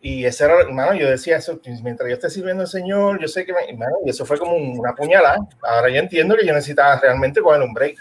Y 0.00 0.24
ese 0.24 0.44
era, 0.44 0.60
hermano, 0.60 0.94
yo 0.94 1.10
decía 1.10 1.36
eso, 1.36 1.60
mientras 1.82 2.08
yo 2.08 2.14
esté 2.14 2.30
sirviendo 2.30 2.62
al 2.62 2.68
Señor, 2.68 3.20
yo 3.20 3.28
sé 3.28 3.44
que, 3.44 3.52
me, 3.52 3.68
hermano, 3.68 3.96
y 4.04 4.10
eso 4.10 4.24
fue 4.24 4.38
como 4.38 4.56
una 4.56 4.94
puñalada. 4.94 5.38
Ahora 5.62 5.90
yo 5.90 5.98
entiendo 5.98 6.36
que 6.36 6.46
yo 6.46 6.54
necesitaba 6.54 6.98
realmente 7.00 7.42
coger 7.42 7.60
un 7.60 7.74
break. 7.74 7.96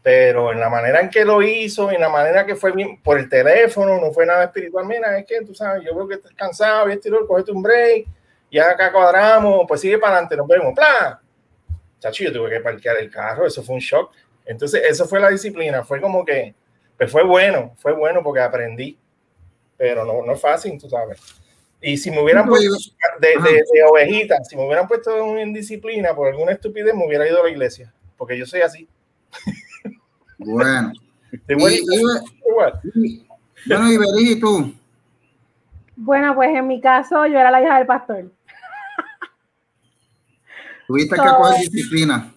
Pero 0.00 0.52
en 0.52 0.60
la 0.60 0.70
manera 0.70 1.00
en 1.00 1.10
que 1.10 1.24
lo 1.24 1.42
hizo, 1.42 1.90
en 1.90 2.00
la 2.00 2.08
manera 2.08 2.46
que 2.46 2.54
fue 2.54 2.70
bien, 2.70 3.00
por 3.02 3.18
el 3.18 3.28
teléfono, 3.28 4.00
no 4.00 4.12
fue 4.12 4.24
nada 4.24 4.44
espiritual. 4.44 4.86
Mira, 4.86 5.18
es 5.18 5.26
que 5.26 5.40
tú 5.42 5.54
sabes, 5.54 5.82
yo 5.84 5.94
veo 5.94 6.06
que 6.06 6.14
estás 6.14 6.32
cansado, 6.34 6.88
y 6.88 6.92
estilo, 6.92 7.26
cogete 7.26 7.50
un 7.50 7.62
break, 7.62 8.06
y 8.48 8.58
acá 8.58 8.92
cuadramos, 8.92 9.64
pues 9.66 9.80
sigue 9.80 9.98
para 9.98 10.12
adelante, 10.12 10.36
nos 10.36 10.46
vemos, 10.46 10.72
¡Plan! 10.74 11.18
Chacho, 11.98 12.24
yo 12.24 12.32
tuve 12.32 12.50
que 12.50 12.60
parquear 12.60 12.96
el 12.98 13.10
carro, 13.10 13.46
eso 13.46 13.62
fue 13.62 13.74
un 13.74 13.80
shock. 13.80 14.12
Entonces, 14.44 14.82
eso 14.88 15.06
fue 15.06 15.20
la 15.20 15.28
disciplina, 15.28 15.84
fue 15.84 16.00
como 16.00 16.24
que, 16.24 16.54
pues 16.96 17.10
fue 17.10 17.22
bueno, 17.24 17.74
fue 17.76 17.92
bueno 17.92 18.22
porque 18.22 18.40
aprendí, 18.40 18.98
pero 19.76 20.04
no, 20.04 20.24
no 20.24 20.32
es 20.32 20.40
fácil, 20.40 20.78
tú 20.80 20.88
sabes. 20.88 21.20
Y 21.80 21.96
si 21.96 22.10
me 22.10 22.20
hubieran 22.20 22.48
puesto 22.48 22.74
de, 23.20 23.28
de, 23.28 23.62
de 23.72 23.82
ovejita, 23.84 24.42
si 24.42 24.56
me 24.56 24.64
hubieran 24.64 24.88
puesto 24.88 25.36
en 25.36 25.52
disciplina 25.52 26.14
por 26.14 26.28
alguna 26.28 26.52
estupidez, 26.52 26.94
me 26.94 27.06
hubiera 27.06 27.28
ido 27.28 27.40
a 27.40 27.44
la 27.44 27.50
iglesia, 27.50 27.92
porque 28.16 28.36
yo 28.36 28.46
soy 28.46 28.62
así. 28.62 28.88
Bueno. 30.38 30.92
y, 31.32 31.52
y, 31.52 31.54
bueno, 32.56 34.18
y 34.18 34.40
tú. 34.40 34.74
Bueno, 35.94 36.34
pues 36.34 36.50
en 36.56 36.66
mi 36.66 36.80
caso 36.80 37.26
yo 37.26 37.38
era 37.38 37.50
la 37.50 37.62
hija 37.62 37.78
del 37.78 37.86
pastor. 37.86 38.30
Tuviste 40.88 41.16
so, 41.16 41.22
que 41.22 41.28
coger 41.28 41.60
disciplina. 41.60 42.32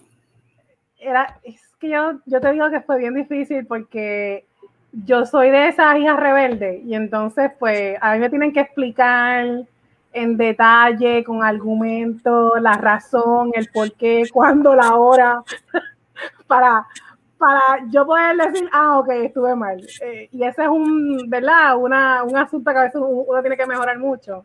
Era, 1.00 1.40
es 1.42 1.60
que 1.80 1.88
yo, 1.88 2.20
yo 2.26 2.40
te 2.40 2.52
digo 2.52 2.70
que 2.70 2.82
fue 2.82 2.98
bien 2.98 3.14
difícil 3.14 3.66
porque 3.66 4.44
yo 4.92 5.24
soy 5.24 5.50
de 5.50 5.68
esas 5.68 5.96
hijas 5.96 6.20
rebeldes 6.20 6.84
y 6.84 6.94
entonces 6.94 7.50
pues 7.58 7.96
a 8.00 8.12
mí 8.12 8.20
me 8.20 8.28
tienen 8.28 8.52
que 8.52 8.60
explicar 8.60 9.64
en 10.12 10.36
detalle, 10.36 11.24
con 11.24 11.42
argumento, 11.42 12.56
la 12.58 12.74
razón, 12.74 13.52
el 13.54 13.68
por 13.68 13.90
qué, 13.94 14.24
cuándo, 14.30 14.74
la 14.74 14.96
hora, 14.96 15.42
para, 16.46 16.86
para 17.38 17.60
yo 17.88 18.04
poder 18.04 18.36
decir, 18.36 18.68
ah, 18.70 18.98
ok, 18.98 19.08
estuve 19.08 19.56
mal. 19.56 19.80
Eh, 20.02 20.28
y 20.30 20.44
ese 20.44 20.64
es 20.64 20.68
un, 20.68 21.30
¿verdad? 21.30 21.78
Una, 21.78 22.22
un 22.22 22.36
asunto 22.36 22.70
que 22.70 22.78
a 22.78 22.82
veces 22.82 23.00
uno 23.02 23.40
tiene 23.40 23.56
que 23.56 23.66
mejorar 23.66 23.98
mucho. 23.98 24.44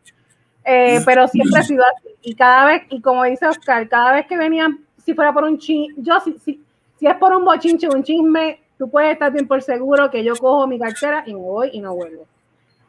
Eh, 0.70 1.00
pero 1.06 1.28
siempre 1.30 1.62
ha 1.62 1.64
sido 1.64 1.84
así. 1.86 2.10
Y 2.22 2.36
cada 2.36 2.66
vez, 2.66 2.84
y 2.90 3.02
como 3.02 3.24
dice 3.24 3.48
Oscar, 3.48 3.88
cada 3.88 4.12
vez 4.12 4.28
que 4.28 4.38
venían, 4.38 4.80
si 4.98 5.14
fuera 5.14 5.34
por 5.34 5.46
un 5.46 5.58
chisme, 5.58 5.96
yo 5.98 6.20
si, 6.20 6.38
si, 6.40 6.62
si 7.00 7.08
es 7.08 7.16
por 7.16 7.34
un 7.34 7.46
bochinche, 7.46 7.88
un 7.88 8.04
chisme, 8.04 8.60
tú 8.78 8.90
puedes 8.90 9.14
estar 9.14 9.32
bien 9.32 9.48
por 9.48 9.62
seguro 9.62 10.12
que 10.12 10.26
yo 10.26 10.36
cojo 10.36 10.68
mi 10.68 10.78
cartera 10.78 11.24
y 11.26 11.34
me 11.34 11.40
voy 11.40 11.70
y 11.72 11.80
no 11.80 11.96
vuelvo. 11.96 12.28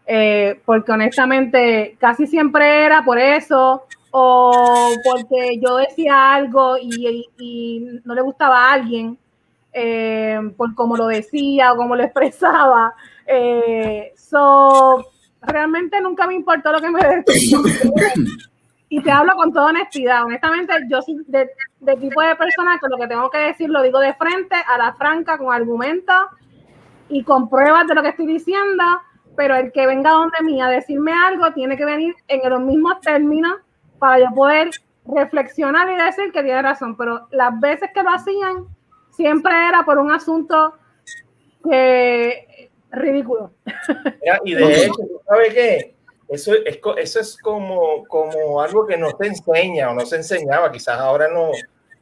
Eh, 0.06 0.60
porque 0.64 0.90
honestamente 0.90 1.96
casi 2.00 2.26
siempre 2.26 2.84
era 2.84 3.04
por 3.04 3.18
eso 3.18 3.84
o 4.10 4.90
porque 5.04 5.60
yo 5.60 5.76
decía 5.76 6.34
algo 6.34 6.78
y, 6.78 7.06
y, 7.06 7.28
y 7.38 8.00
no 8.04 8.14
le 8.14 8.22
gustaba 8.22 8.70
a 8.70 8.72
alguien 8.72 9.18
eh, 9.72 10.40
por 10.56 10.74
cómo 10.74 10.96
lo 10.96 11.06
decía 11.06 11.72
o 11.72 11.76
cómo 11.76 11.94
lo 11.94 12.02
expresaba. 12.04 12.94
Eh, 13.26 14.12
so, 14.16 15.12
realmente 15.42 16.00
nunca 16.00 16.26
me 16.26 16.34
importó 16.34 16.72
lo 16.72 16.80
que 16.80 16.90
me 16.90 17.00
y 18.90 19.02
te 19.02 19.10
hablo 19.10 19.34
con 19.36 19.52
toda 19.52 19.66
honestidad. 19.66 20.24
Honestamente, 20.24 20.72
yo 20.90 21.02
soy 21.02 21.16
de, 21.26 21.50
de, 21.80 21.96
tipo 21.96 22.22
de 22.22 22.36
persona 22.36 22.78
que 22.80 22.88
lo 22.88 22.96
que 22.96 23.06
tengo 23.06 23.30
que 23.30 23.38
decir 23.38 23.68
lo 23.68 23.82
digo 23.82 24.00
de 24.00 24.14
frente, 24.14 24.56
a 24.66 24.78
la 24.78 24.94
franca, 24.94 25.36
con 25.38 25.52
argumentos 25.52 26.16
y 27.08 27.22
con 27.22 27.48
pruebas 27.48 27.86
de 27.86 27.94
lo 27.94 28.02
que 28.02 28.08
estoy 28.08 28.26
diciendo, 28.26 28.84
pero 29.36 29.56
el 29.56 29.72
que 29.72 29.86
venga 29.86 30.10
donde 30.10 30.42
mí 30.42 30.60
a 30.60 30.68
decirme 30.68 31.12
algo 31.12 31.52
tiene 31.52 31.76
que 31.76 31.84
venir 31.84 32.14
en 32.28 32.48
los 32.50 32.60
mismos 32.60 33.00
términos 33.00 33.56
para 33.98 34.20
yo 34.20 34.34
poder 34.34 34.70
reflexionar 35.06 35.90
y 35.90 35.96
decir 35.96 36.32
que 36.32 36.42
tiene 36.42 36.62
razón. 36.62 36.96
Pero 36.96 37.28
las 37.30 37.58
veces 37.60 37.90
que 37.94 38.02
lo 38.02 38.10
hacían, 38.10 38.66
siempre 39.10 39.52
era 39.68 39.84
por 39.84 39.98
un 39.98 40.10
asunto 40.10 40.74
que 41.62 42.47
ridículo. 42.90 43.52
y 44.44 44.54
de 44.54 44.84
hecho, 44.84 44.92
¿sabes 45.26 45.54
qué? 45.54 45.94
Eso 46.28 46.52
es, 46.54 46.78
eso 46.98 47.20
es 47.20 47.38
como, 47.38 48.04
como 48.06 48.60
algo 48.60 48.86
que 48.86 48.96
no 48.98 49.10
se 49.18 49.26
enseña 49.26 49.90
o 49.90 49.94
no 49.94 50.04
se 50.04 50.16
enseñaba, 50.16 50.70
quizás 50.70 50.98
ahora 50.98 51.28
no, 51.28 51.52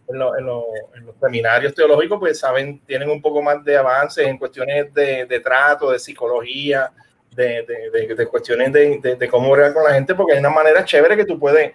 en, 0.09 0.19
lo, 0.19 0.37
en, 0.37 0.47
lo, 0.47 0.65
en, 0.97 1.07
los 1.07 1.15
seminarios 1.21 1.75
teológicos, 1.75 2.19
pues 2.19 2.39
saben, 2.39 2.81
tienen 2.87 3.09
un 3.09 3.23
poco 3.23 3.41
más 3.41 3.63
de 3.65 3.77
avances 3.77 4.27
en 4.27 4.39
cuestiones 4.39 4.93
de, 4.93 5.27
de 5.27 5.41
trato, 5.41 5.93
de 5.93 6.01
psicología, 6.01 6.91
de, 7.37 7.65
de, 7.93 8.15
de 8.15 8.27
cuestiones 8.27 8.73
de, 8.73 9.29
cómo 9.31 9.51
orar 9.51 9.73
con 9.75 9.85
la 9.85 9.93
gente, 9.93 10.15
porque 10.15 10.33
hay 10.33 10.39
una 10.41 10.51
manera 10.51 10.85
chévere 10.85 11.17
que 11.17 11.25
tú 11.25 11.39
puedes, 11.39 11.73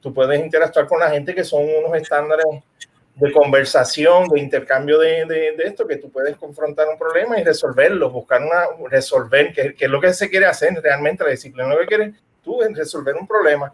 tú 0.00 0.12
puedes 0.12 0.40
interactuar 0.40 0.86
con 0.86 0.98
la 0.98 1.10
gente 1.10 1.34
que 1.34 1.44
son 1.44 1.62
unos 1.62 1.94
estándares 1.96 2.46
de 3.14 3.32
conversación, 3.32 4.28
de 4.28 4.40
intercambio 4.40 4.98
de, 4.98 5.26
de, 5.26 5.56
de, 5.56 5.64
esto, 5.64 5.86
que 5.86 5.96
tú 5.96 6.10
puedes 6.10 6.36
confrontar 6.36 6.88
un 6.88 6.98
problema 6.98 7.38
y 7.38 7.44
resolverlo, 7.44 8.10
buscar 8.10 8.40
una, 8.42 8.64
resolver, 8.90 9.52
que, 9.52 9.74
que, 9.74 9.84
es 9.84 9.90
lo 9.90 10.00
que 10.00 10.14
se 10.14 10.30
quiere 10.30 10.46
hacer 10.46 10.72
realmente, 10.82 11.22
la 11.22 11.30
disciplina 11.30 11.68
lo 11.68 11.78
que 11.78 11.86
quieres 11.86 12.14
tú 12.42 12.62
es 12.62 12.76
resolver 12.76 13.14
un 13.14 13.26
problema, 13.26 13.72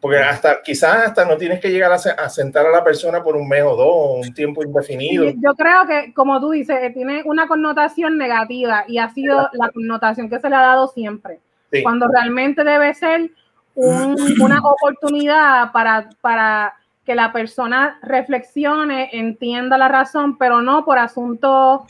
porque 0.00 0.18
hasta 0.18 0.62
quizás 0.62 1.08
hasta 1.08 1.24
no 1.24 1.36
tienes 1.36 1.60
que 1.60 1.70
llegar 1.70 1.92
a, 1.92 1.94
a, 1.94 2.28
sentar 2.28 2.66
a 2.66 2.70
la 2.70 2.84
persona 2.84 3.22
por 3.22 3.36
un 3.36 3.48
mes 3.48 3.62
o 3.62 3.76
dos, 3.76 4.26
un 4.26 4.34
tiempo 4.34 4.62
indefinido. 4.62 5.26
Yo 5.26 5.54
creo 5.54 5.86
que, 5.86 6.12
como 6.14 6.40
tú 6.40 6.50
dices, 6.50 6.76
eh, 6.82 6.90
tiene 6.90 7.22
una 7.24 7.46
connotación 7.46 8.18
negativa 8.18 8.84
y 8.88 8.98
ha 8.98 9.08
sido 9.10 9.48
la 9.52 9.70
connotación 9.70 10.28
que 10.28 10.40
se 10.40 10.48
le 10.48 10.56
ha 10.56 10.62
dado 10.62 10.88
siempre, 10.88 11.40
sí. 11.70 11.82
cuando 11.82 12.08
realmente 12.08 12.64
debe 12.64 12.92
ser 12.94 13.30
un, 13.74 14.16
una 14.40 14.60
oportunidad 14.60 15.72
para... 15.72 16.08
para 16.20 16.74
que 17.08 17.14
la 17.14 17.32
persona 17.32 17.98
reflexione, 18.02 19.08
entienda 19.14 19.78
la 19.78 19.88
razón, 19.88 20.36
pero 20.36 20.60
no 20.60 20.84
por 20.84 20.98
asunto, 20.98 21.86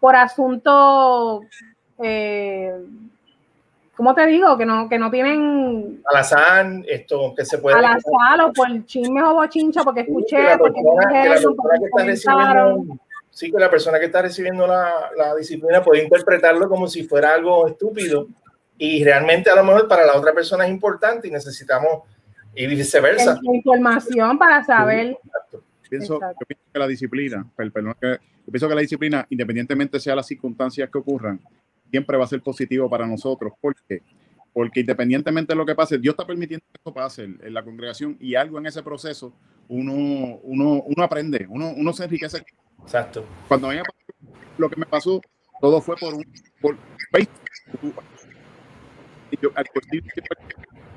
por 0.00 0.16
asunto, 0.16 1.42
eh, 2.02 2.74
¿cómo 3.94 4.14
te 4.14 4.24
digo? 4.24 4.56
Que 4.56 4.64
no, 4.64 4.88
que 4.88 4.98
no 4.98 5.10
tienen... 5.10 6.00
Al 6.10 6.16
azar, 6.16 6.66
esto 6.88 7.34
que 7.36 7.44
se 7.44 7.58
puede... 7.58 7.76
Al 7.76 7.84
azar 7.84 8.40
o 8.42 8.54
por 8.54 8.86
chisme 8.86 9.22
o 9.22 9.34
bochincha, 9.34 9.82
porque 9.82 10.00
escuché, 10.00 10.38
sí, 10.38 10.58
porque 10.58 10.80
dijeron, 10.80 11.54
porque 11.54 12.16
Sí, 13.28 13.52
que 13.52 13.58
la 13.58 13.68
persona 13.68 13.98
que 13.98 14.06
está 14.06 14.22
recibiendo 14.22 14.66
la, 14.66 15.10
la 15.14 15.34
disciplina 15.34 15.84
puede 15.84 16.04
interpretarlo 16.04 16.70
como 16.70 16.88
si 16.88 17.04
fuera 17.04 17.34
algo 17.34 17.66
estúpido. 17.66 18.28
Y 18.78 19.04
realmente 19.04 19.50
a 19.50 19.56
lo 19.56 19.64
mejor 19.64 19.86
para 19.88 20.06
la 20.06 20.16
otra 20.16 20.32
persona 20.32 20.64
es 20.64 20.70
importante 20.70 21.28
y 21.28 21.30
necesitamos 21.30 22.04
y 22.54 22.66
viceversa. 22.66 23.38
La 23.42 23.56
información 23.56 24.38
para 24.38 24.62
saber. 24.64 25.16
Pienso, 25.88 26.18
yo 26.20 26.46
pienso 26.46 26.64
que 26.72 26.78
la 26.78 26.86
disciplina, 26.86 27.46
perdón, 27.54 27.94
yo 28.00 28.18
pienso 28.50 28.68
que 28.68 28.74
la 28.74 28.80
disciplina, 28.80 29.26
independientemente 29.28 30.00
sea 30.00 30.16
las 30.16 30.26
circunstancias 30.26 30.88
que 30.90 30.98
ocurran, 30.98 31.40
siempre 31.90 32.16
va 32.16 32.24
a 32.24 32.28
ser 32.28 32.40
positivo 32.40 32.88
para 32.88 33.06
nosotros. 33.06 33.52
¿Por 33.60 33.74
qué? 33.86 34.02
Porque 34.54 34.80
independientemente 34.80 35.52
de 35.52 35.56
lo 35.56 35.66
que 35.66 35.74
pase, 35.74 35.98
Dios 35.98 36.14
está 36.14 36.26
permitiendo 36.26 36.64
que 36.72 36.78
esto 36.78 36.94
pase 36.94 37.24
en 37.24 37.54
la 37.54 37.62
congregación 37.62 38.16
y 38.20 38.34
algo 38.34 38.58
en 38.58 38.66
ese 38.66 38.82
proceso 38.82 39.34
uno, 39.68 40.40
uno, 40.42 40.82
uno 40.86 41.02
aprende, 41.02 41.46
uno, 41.48 41.72
uno 41.76 41.92
se 41.92 42.04
enriquece. 42.04 42.44
Exacto. 42.82 43.24
Cuando 43.48 43.70
a 43.70 43.74
mí 43.74 43.80
lo 44.58 44.68
que 44.68 44.76
me 44.76 44.86
pasó, 44.86 45.20
todo 45.60 45.80
fue 45.80 45.96
por 45.96 46.14
un 46.14 46.24
por 46.60 46.76
Facebook. 47.10 48.02
Yo, 49.40 49.50
al 49.54 49.64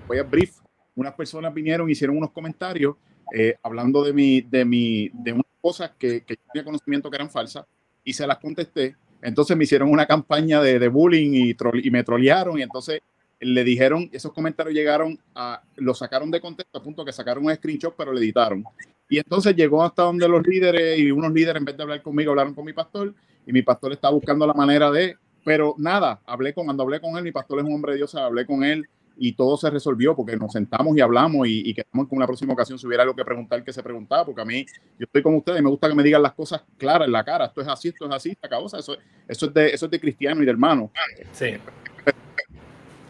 voy 0.08 0.18
a 0.18 0.24
brief 0.24 0.60
unas 0.96 1.14
personas 1.14 1.54
vinieron, 1.54 1.90
hicieron 1.90 2.18
unos 2.18 2.32
comentarios 2.32 2.96
eh, 3.34 3.56
hablando 3.64 4.04
de, 4.04 4.14
mi, 4.14 4.42
de, 4.42 4.66
mi, 4.66 5.10
de 5.14 5.34
unas 5.34 5.46
cosas 5.62 5.92
que, 5.98 6.22
que, 6.24 6.36
yo 6.36 6.42
tenía 6.54 6.66
conocimiento 6.66 7.10
que 7.10 7.16
eran 7.16 7.30
falsas 7.30 7.66
y 8.04 8.14
se 8.14 8.28
las 8.28 8.38
contesté. 8.38 8.96
Entonces 9.22 9.58
me 9.58 9.64
hicieron 9.64 9.90
una 9.90 10.06
campaña 10.06 10.62
de, 10.62 10.78
de 10.78 10.88
bullying 10.88 11.32
y, 11.34 11.56
y, 11.84 11.92
me 11.92 12.04
trolearon 12.04 12.60
y 12.60 12.62
entonces 12.62 13.02
le 13.40 13.64
dijeron, 13.64 14.10
esos 14.14 14.32
comentarios 14.32 14.76
llegaron 14.76 15.20
a, 15.34 15.62
lo 15.76 15.94
sacaron 15.94 16.32
de 16.32 16.40
contexto 16.40 16.78
a 16.78 16.84
punto 16.84 17.04
que 17.04 17.12
sacaron 17.12 17.46
un 17.46 17.54
screenshot, 17.54 17.96
pero 17.98 18.12
lo 18.12 18.20
editaron. 18.20 18.64
Y 19.10 19.18
entonces 19.18 19.56
llegó 19.56 19.84
hasta 19.84 20.04
donde 20.04 20.28
los 20.28 20.46
líderes 20.46 20.98
y 21.00 21.12
unos 21.12 21.32
líderes 21.32 21.60
en 21.60 21.66
vez 21.66 21.78
de 21.78 21.84
hablar 21.84 22.02
conmigo 22.02 22.32
hablaron 22.32 22.54
con 22.54 22.66
mi 22.66 22.74
pastor 22.74 23.14
y 23.46 23.52
mi 23.52 23.62
pastor 23.62 23.92
estaba 23.92 24.14
buscando 24.14 24.48
la 24.48 24.54
manera 24.54 24.90
de, 24.92 25.18
pero 25.44 25.76
nada, 25.78 26.22
hablé 26.26 26.54
con, 26.54 26.66
cuando 26.66 26.84
hablé 26.84 27.00
con 27.00 27.18
él, 27.18 27.24
mi 27.24 27.32
pastor 27.32 27.60
es 27.60 27.66
un 27.66 27.74
hombre 27.74 27.94
de 27.94 27.98
Dios, 27.98 28.16
hablé 28.16 28.46
con 28.46 28.64
él, 28.64 28.88
y 29.18 29.34
todo 29.34 29.58
se 29.58 29.70
resolvió 29.70 30.16
porque 30.16 30.36
nos 30.36 30.52
sentamos 30.52 30.96
y 30.98 31.02
hablamos 31.02 31.48
y, 31.48 31.70
y 31.70 31.74
quedamos 31.74 32.08
con 32.08 32.18
una 32.18 32.28
próxima 32.28 32.54
ocasión 32.54 32.78
si 32.78 32.86
hubiera 32.88 33.04
algo 33.04 33.16
que 33.16 33.24
preguntar 33.24 33.64
que 33.64 33.74
se 33.74 33.84
preguntaba, 33.84 34.26
porque 34.26 34.42
a 34.42 34.46
mí, 34.46 34.66
yo 35.00 35.06
estoy 35.06 35.22
con 35.22 35.36
ustedes 35.36 35.60
y 35.60 35.64
me 35.64 35.70
gusta 35.70 35.88
que 35.88 35.96
me 35.96 36.04
digan 36.04 36.22
las 36.22 36.34
cosas 36.34 36.64
claras 36.78 37.08
en 37.08 37.12
la 37.12 37.24
cara, 37.24 37.46
esto 37.46 37.62
es 37.62 37.68
así, 37.68 37.90
esto 37.90 38.06
es 38.06 38.14
así, 38.14 38.32
esta 38.32 38.50
causa, 38.50 38.80
eso, 38.80 38.98
eso, 39.28 39.46
es, 39.48 39.54
de, 39.54 39.68
eso 39.68 39.86
es 39.86 39.92
de 39.92 40.00
cristiano 40.00 40.42
y 40.42 40.46
de 40.46 40.52
hermano. 40.52 40.92
Sí. 41.32 41.58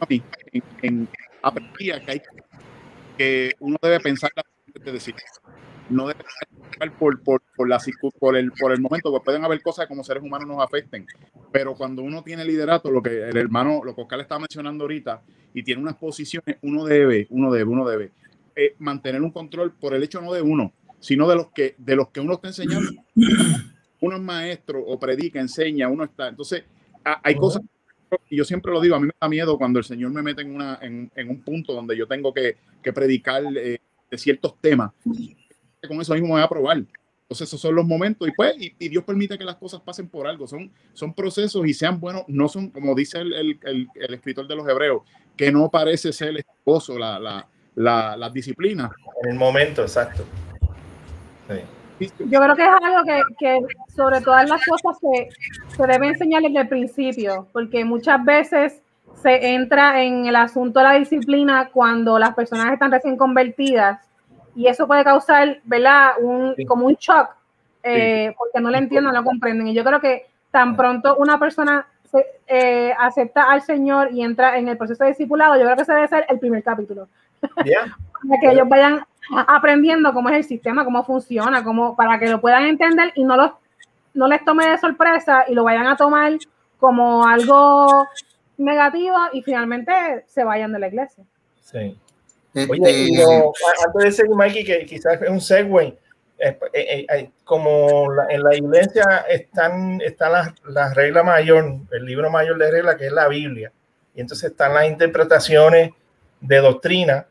En, 0.10 0.24
en, 0.82 1.08
que, 1.80 2.12
hay, 2.12 2.22
que 3.18 3.52
uno 3.60 3.78
debe 3.82 4.00
pensar 4.00 4.30
antes 4.36 4.84
de 4.84 4.92
decir, 4.92 5.16
no 5.90 6.08
debe 6.08 6.20
por, 7.00 7.22
por, 7.22 7.70
la, 7.70 7.80
por, 8.20 8.36
el, 8.36 8.52
por 8.52 8.72
el 8.72 8.82
momento, 8.82 9.12
pues 9.12 9.24
pueden 9.24 9.44
haber 9.46 9.62
cosas 9.62 9.88
como 9.88 10.04
seres 10.04 10.24
humanos 10.24 10.48
nos 10.48 10.64
afecten, 10.64 11.06
pero 11.52 11.76
cuando 11.76 12.02
uno 12.02 12.24
tiene 12.24 12.44
liderato, 12.44 12.92
lo 12.92 13.02
que 13.02 13.30
el 13.30 13.38
hermano, 13.38 13.82
lo 13.84 13.96
que 13.96 14.02
Oscar 14.02 14.20
estaba 14.20 14.40
mencionando 14.40 14.84
ahorita, 14.84 15.22
y 15.54 15.64
tiene 15.64 15.82
unas 15.82 15.96
posiciones, 15.96 16.58
uno 16.62 16.86
debe, 16.86 17.28
uno 17.30 17.52
debe, 17.52 17.70
uno 17.70 17.88
debe 17.88 18.12
eh, 18.56 18.76
mantener 18.80 19.22
un 19.22 19.32
control 19.32 19.72
por 19.74 19.94
el 19.94 20.04
hecho 20.04 20.22
no 20.22 20.34
de 20.34 20.42
uno, 20.42 20.74
sino 21.00 21.28
de 21.28 21.36
los 21.36 21.48
que, 21.52 21.76
de 21.78 21.96
los 21.96 22.10
que 22.10 22.20
uno 22.20 22.34
está 22.34 22.50
enseñando. 22.50 22.92
Uno 24.02 24.18
es 24.18 24.22
maestro 24.22 24.84
o 24.86 25.00
predica, 25.00 25.40
enseña, 25.40 25.88
uno 25.88 26.04
está. 26.04 26.28
Entonces, 26.28 26.64
hay 27.04 27.36
cosas 27.36 27.64
y 28.30 28.38
yo 28.38 28.44
siempre 28.44 28.72
lo 28.72 28.82
digo, 28.82 28.96
a 28.96 29.00
mí 29.00 29.08
me 29.08 29.14
da 29.20 29.28
miedo 29.28 29.58
cuando 29.58 29.80
el 29.80 29.86
Señor 29.86 30.12
me 30.12 30.22
mete 30.22 30.42
en, 30.42 30.54
una, 30.54 30.78
en 30.82 31.30
un 31.30 31.42
punto 31.42 31.74
donde 31.74 31.98
yo 31.98 32.06
tengo 32.08 32.34
que, 32.34 32.58
que 32.86 32.94
predicar 32.94 33.44
eh, 33.58 33.80
de 34.12 34.18
ciertos 34.18 34.60
temas. 34.62 34.92
Con 35.88 36.02
eso 36.02 36.14
mismo 36.14 36.28
me 36.28 36.34
voy 36.34 36.42
a 36.42 36.50
probar. 36.50 36.78
Entonces 36.78 37.48
esos 37.48 37.60
son 37.60 37.74
los 37.74 37.86
momentos 37.86 38.28
y 38.28 38.32
pues 38.32 38.56
y, 38.60 38.88
Dios 38.88 39.04
permite 39.04 39.36
que 39.36 39.44
las 39.44 39.56
cosas 39.56 39.82
pasen 39.82 40.08
por 40.08 40.28
algo. 40.28 40.48
Son, 40.48 40.72
son 40.94 41.14
procesos 41.14 41.66
y 41.66 41.74
sean 41.74 42.00
buenos, 42.00 42.24
no 42.28 42.48
son, 42.48 42.70
como 42.70 42.94
dice 42.94 43.20
el, 43.20 43.34
el, 43.34 43.90
el, 43.96 44.14
escritor 44.14 44.48
de 44.48 44.56
los 44.56 44.68
hebreos, 44.68 45.02
que 45.36 45.52
no 45.52 45.70
parece 45.72 46.14
ser 46.14 46.38
esposo 46.38 47.00
la, 47.00 47.20
la, 47.20 47.48
la, 47.74 48.16
la 48.16 48.30
disciplina. 48.30 48.92
En 49.24 49.32
el 49.32 49.38
momento, 49.38 49.82
exacto. 49.82 50.24
Sí. 51.50 52.10
Yo 52.30 52.42
creo 52.42 52.56
que 52.56 52.64
es 52.64 52.70
algo 52.84 53.04
que, 53.06 53.22
que 53.40 53.60
sobre 53.96 54.22
todas 54.22 54.48
las 54.48 54.62
cosas 54.64 54.98
se, 55.00 55.30
se 55.76 55.88
debe 55.88 56.10
enseñar 56.10 56.44
desde 56.44 56.60
el 56.60 56.68
principio, 56.68 57.48
porque 57.52 57.86
muchas 57.86 58.24
veces 58.24 58.82
se 59.24 59.54
entra 59.56 60.04
en 60.04 60.28
el 60.28 60.36
asunto 60.36 60.80
de 60.80 60.86
la 60.86 60.94
disciplina 60.94 61.72
cuando 61.74 62.20
las 62.20 62.36
personas 62.36 62.72
están 62.72 62.92
recién 62.92 63.18
convertidas 63.18 64.05
y 64.56 64.68
eso 64.68 64.88
puede 64.88 65.04
causar, 65.04 65.60
¿verdad? 65.64 66.14
Un, 66.20 66.56
como 66.68 66.86
un 66.88 66.96
shock, 66.96 67.30
eh, 67.84 68.34
porque 68.38 68.60
no 68.60 68.70
le 68.70 68.78
entienden, 68.78 69.14
no 69.14 69.20
lo 69.20 69.24
comprenden. 69.24 69.68
Y 69.68 69.74
yo 69.74 69.84
creo 69.84 70.00
que 70.00 70.28
tan 70.50 70.76
pronto 70.76 71.18
una 71.18 71.38
persona 71.38 71.86
se, 72.10 72.26
eh, 72.48 72.94
acepta 72.98 73.44
al 73.44 73.62
Señor 73.62 74.12
y 74.12 74.24
entra 74.24 74.58
en 74.58 74.70
el 74.70 74.78
proceso 74.78 75.04
de 75.04 75.12
discipulado, 75.12 75.56
yo 75.56 75.64
creo 75.64 75.76
que 75.76 75.82
ese 75.82 75.94
debe 75.94 76.08
ser 76.08 76.26
el 76.30 76.40
primer 76.40 76.64
capítulo. 76.64 77.08
para 77.42 78.40
que 78.42 78.52
ellos 78.52 78.68
vayan 78.68 79.06
aprendiendo 79.48 80.14
cómo 80.14 80.30
es 80.30 80.36
el 80.38 80.44
sistema, 80.44 80.86
cómo 80.86 81.04
funciona, 81.04 81.64
cómo, 81.64 81.96
para 81.96 82.18
que 82.18 82.30
lo 82.30 82.40
puedan 82.40 82.66
entender 82.66 83.12
y 83.16 83.24
no, 83.24 83.36
los, 83.36 83.52
no 84.14 84.28
les 84.28 84.44
tome 84.46 84.68
de 84.68 84.78
sorpresa 84.78 85.46
y 85.48 85.54
lo 85.54 85.64
vayan 85.64 85.88
a 85.88 85.98
tomar 85.98 86.34
como 86.80 87.26
algo 87.26 88.08
negativo 88.58 89.18
y 89.34 89.42
finalmente 89.42 90.24
se 90.28 90.44
vayan 90.44 90.72
de 90.72 90.80
la 90.80 90.88
iglesia. 90.88 91.24
Sí. 91.62 91.98
Este, 92.56 92.72
Oye, 92.72 93.24
antes 93.86 94.04
de 94.04 94.12
seguir, 94.14 94.34
Mikey, 94.34 94.64
que 94.64 94.86
quizás 94.86 95.22
es 95.22 95.30
un 95.30 95.42
segue, 95.42 95.98
eh, 96.40 96.58
eh, 96.72 97.06
eh, 97.10 97.30
como 97.44 98.08
en 98.30 98.44
la 98.44 98.56
iglesia 98.56 99.26
están, 99.28 100.00
están 100.00 100.32
las, 100.32 100.54
las 100.66 100.96
reglas 100.96 101.26
mayor, 101.26 101.80
el 101.92 102.06
libro 102.06 102.30
mayor 102.32 102.58
de 102.58 102.72
reglas, 102.72 102.96
que 102.96 103.08
es 103.08 103.12
la 103.12 103.28
Biblia, 103.28 103.74
y 104.14 104.22
entonces 104.22 104.52
están 104.52 104.74
las 104.74 104.86
interpretaciones 104.86 105.92
de 106.40 106.58
doctrina, 106.58 107.28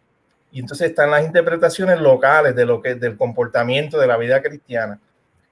y 0.53 0.61
entonces 0.61 0.91
están 0.91 1.11
las 1.11 1.25
interpretaciones 1.25 1.99
locales 2.01 2.55
de 2.55 2.67
lo 2.67 2.83
que 2.83 2.95
del 2.95 3.17
comportamiento 3.17 3.99
de 3.99 4.07
la 4.07 4.19
vida 4.19 4.43
cristiana. 4.43 5.01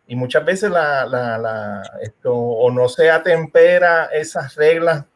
Y 0.06 0.16
muchas 0.16 0.44
veces 0.44 0.70
la, 0.70 1.06
la, 1.06 1.38
la, 1.38 1.82
esto, 2.02 2.34
o 2.34 2.70
no 2.70 2.90
se 2.90 3.10
atempera 3.10 4.10
esas 4.12 4.54
reglas 4.54 5.06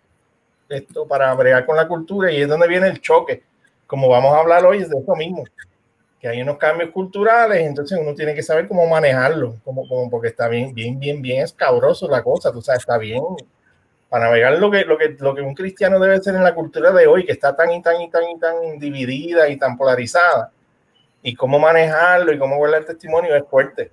esto, 0.71 1.07
para 1.07 1.33
bregar 1.35 1.67
con 1.67 1.77
la 1.77 1.87
cultura 1.87 2.33
y 2.33 2.41
es 2.41 2.49
donde 2.49 2.67
viene 2.67 2.89
el 2.89 3.03
choque. 3.03 3.43
Como 3.87 4.09
vamos 4.09 4.35
a 4.35 4.41
hablar 4.41 4.65
hoy 4.65 4.79
es 4.79 4.91
de 4.91 4.99
eso 4.99 5.15
mismo, 5.15 5.45
que 6.21 6.29
hay 6.29 6.43
unos 6.43 6.59
cambios 6.59 6.91
culturales, 6.91 7.63
entonces 7.63 7.99
uno 8.01 8.15
tiene 8.15 8.35
que 8.35 8.43
saber 8.43 8.67
cómo 8.67 8.87
manejarlo, 8.87 9.57
como, 9.65 9.87
como 9.89 10.11
porque 10.11 10.29
está 10.29 10.49
bien, 10.49 10.75
bien, 10.75 10.99
bien, 10.99 11.23
bien 11.23 11.43
escabroso 11.43 12.09
la 12.09 12.23
cosa, 12.23 12.53
tú 12.53 12.61
sabes, 12.61 12.81
está 12.81 12.99
bien 12.99 13.23
para 14.09 14.27
navegar 14.27 14.59
lo 14.59 14.71
que, 14.71 14.85
lo, 14.85 14.97
que, 14.97 15.17
lo 15.19 15.35
que 15.35 15.43
un 15.43 15.55
cristiano 15.55 15.99
debe 15.99 16.21
ser 16.21 16.35
en 16.37 16.45
la 16.45 16.55
cultura 16.55 16.93
de 16.93 17.07
hoy, 17.07 17.25
que 17.25 17.33
está 17.33 17.57
tan 17.57 17.73
y 17.73 17.83
tan 17.83 18.01
y 18.01 18.11
tan 18.11 18.25
y 18.31 18.39
tan 18.39 18.79
dividida 18.79 19.49
y 19.49 19.57
tan 19.57 19.77
polarizada. 19.77 20.53
Y 21.23 21.35
cómo 21.35 21.59
manejarlo 21.59 22.33
y 22.33 22.39
cómo 22.39 22.57
guardar 22.57 22.81
el 22.81 22.87
testimonio 22.87 23.35
es 23.35 23.45
fuerte. 23.49 23.91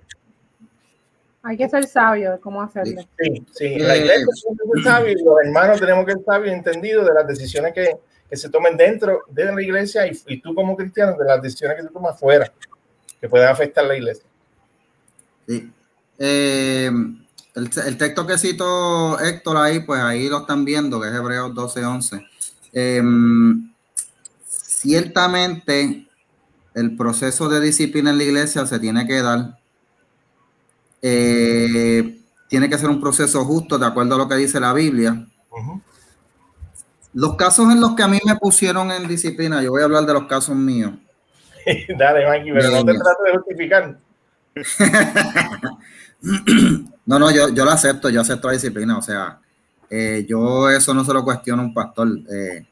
Hay 1.42 1.56
que 1.56 1.68
ser 1.68 1.84
sabio 1.84 2.32
de 2.32 2.38
cómo 2.38 2.62
hacerlo. 2.62 3.02
Sí, 3.18 3.44
sí. 3.52 3.78
La 3.78 3.96
iglesia 3.96 4.24
tiene 4.42 4.56
que 4.56 4.82
ser 4.82 4.92
sabio 4.92 5.12
y 5.12 5.22
los 5.22 5.40
hermanos 5.44 5.80
tenemos 5.80 6.06
que 6.06 6.12
ser 6.12 6.24
sabios 6.24 6.54
y 6.54 6.58
entendidos 6.58 7.06
de 7.06 7.14
las 7.14 7.26
decisiones 7.26 7.74
que, 7.74 7.96
que, 8.34 8.36
se 8.36 8.48
tomen 8.48 8.76
dentro 8.76 9.22
de 9.28 9.44
la 9.44 9.62
iglesia 9.62 10.06
y, 10.06 10.18
y, 10.26 10.40
tú 10.40 10.54
como 10.54 10.76
cristiano 10.76 11.16
de 11.16 11.24
las 11.24 11.40
decisiones 11.40 11.76
que 11.76 11.86
tú 11.86 11.92
tomas 11.92 12.18
fuera, 12.18 12.52
que 13.20 13.28
pueden 13.28 13.48
afectar 13.48 13.84
la 13.84 13.96
iglesia. 13.96 14.24
Sí. 15.46 15.72
Eh, 16.18 16.90
el, 17.54 17.96
texto 17.98 18.26
que 18.26 18.38
citó 18.38 19.18
Héctor 19.20 19.56
ahí, 19.56 19.80
pues 19.80 20.00
ahí 20.00 20.28
lo 20.28 20.40
están 20.40 20.64
viendo, 20.64 21.00
que 21.00 21.08
es 21.08 21.14
Hebreos 21.14 21.54
12:11. 21.54 21.86
11. 21.86 22.26
Em, 22.72 23.72
ciertamente, 24.46 26.08
el 26.74 26.96
proceso 26.96 27.48
de 27.48 27.60
disciplina 27.60 28.10
en 28.10 28.18
la 28.18 28.24
iglesia 28.24 28.66
se 28.66 28.78
tiene 28.78 29.06
que 29.06 29.22
dar. 29.22 29.58
Eh, 31.02 32.20
tiene 32.48 32.68
que 32.68 32.78
ser 32.78 32.88
un 32.88 33.00
proceso 33.00 33.44
justo, 33.44 33.78
de 33.78 33.86
acuerdo 33.86 34.14
a 34.14 34.18
lo 34.18 34.28
que 34.28 34.36
dice 34.36 34.58
la 34.58 34.72
Biblia. 34.72 35.26
Los 37.14 37.36
casos 37.36 37.72
en 37.72 37.80
los 37.80 37.94
que 37.94 38.02
a 38.02 38.08
mí 38.08 38.18
me 38.26 38.36
pusieron 38.36 38.90
en 38.90 39.08
disciplina, 39.08 39.62
yo 39.62 39.70
voy 39.70 39.82
a 39.82 39.84
hablar 39.84 40.04
de 40.04 40.12
los 40.12 40.26
casos 40.26 40.56
míos. 40.56 40.92
Dale, 41.98 42.28
Mikey, 42.28 42.52
pero 42.52 42.70
no 42.70 42.84
te 42.84 42.92
trates 42.92 43.24
de 43.24 43.38
justificar. 43.38 43.98
No, 47.06 47.18
no, 47.18 47.30
yo, 47.30 47.50
yo 47.50 47.66
lo 47.66 47.70
acepto, 47.70 48.08
yo 48.08 48.22
acepto 48.22 48.48
la 48.48 48.54
disciplina, 48.54 48.96
o 48.96 49.02
sea, 49.02 49.38
eh, 49.90 50.24
yo 50.26 50.70
eso 50.70 50.94
no 50.94 51.04
se 51.04 51.12
lo 51.12 51.22
cuestiono 51.22 51.62
a 51.62 51.66
un 51.66 51.74
pastor. 51.74 52.08
Eh, 52.30 52.64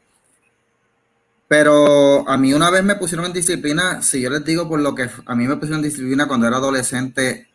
pero 1.46 2.26
a 2.26 2.38
mí 2.38 2.54
una 2.54 2.70
vez 2.70 2.82
me 2.82 2.96
pusieron 2.96 3.26
en 3.26 3.32
disciplina, 3.34 4.00
si 4.00 4.22
yo 4.22 4.30
les 4.30 4.42
digo 4.44 4.66
por 4.66 4.80
lo 4.80 4.94
que 4.94 5.10
a 5.26 5.34
mí 5.34 5.46
me 5.46 5.56
pusieron 5.56 5.84
en 5.84 5.90
disciplina 5.90 6.26
cuando 6.26 6.46
era 6.46 6.56
adolescente, 6.56 7.46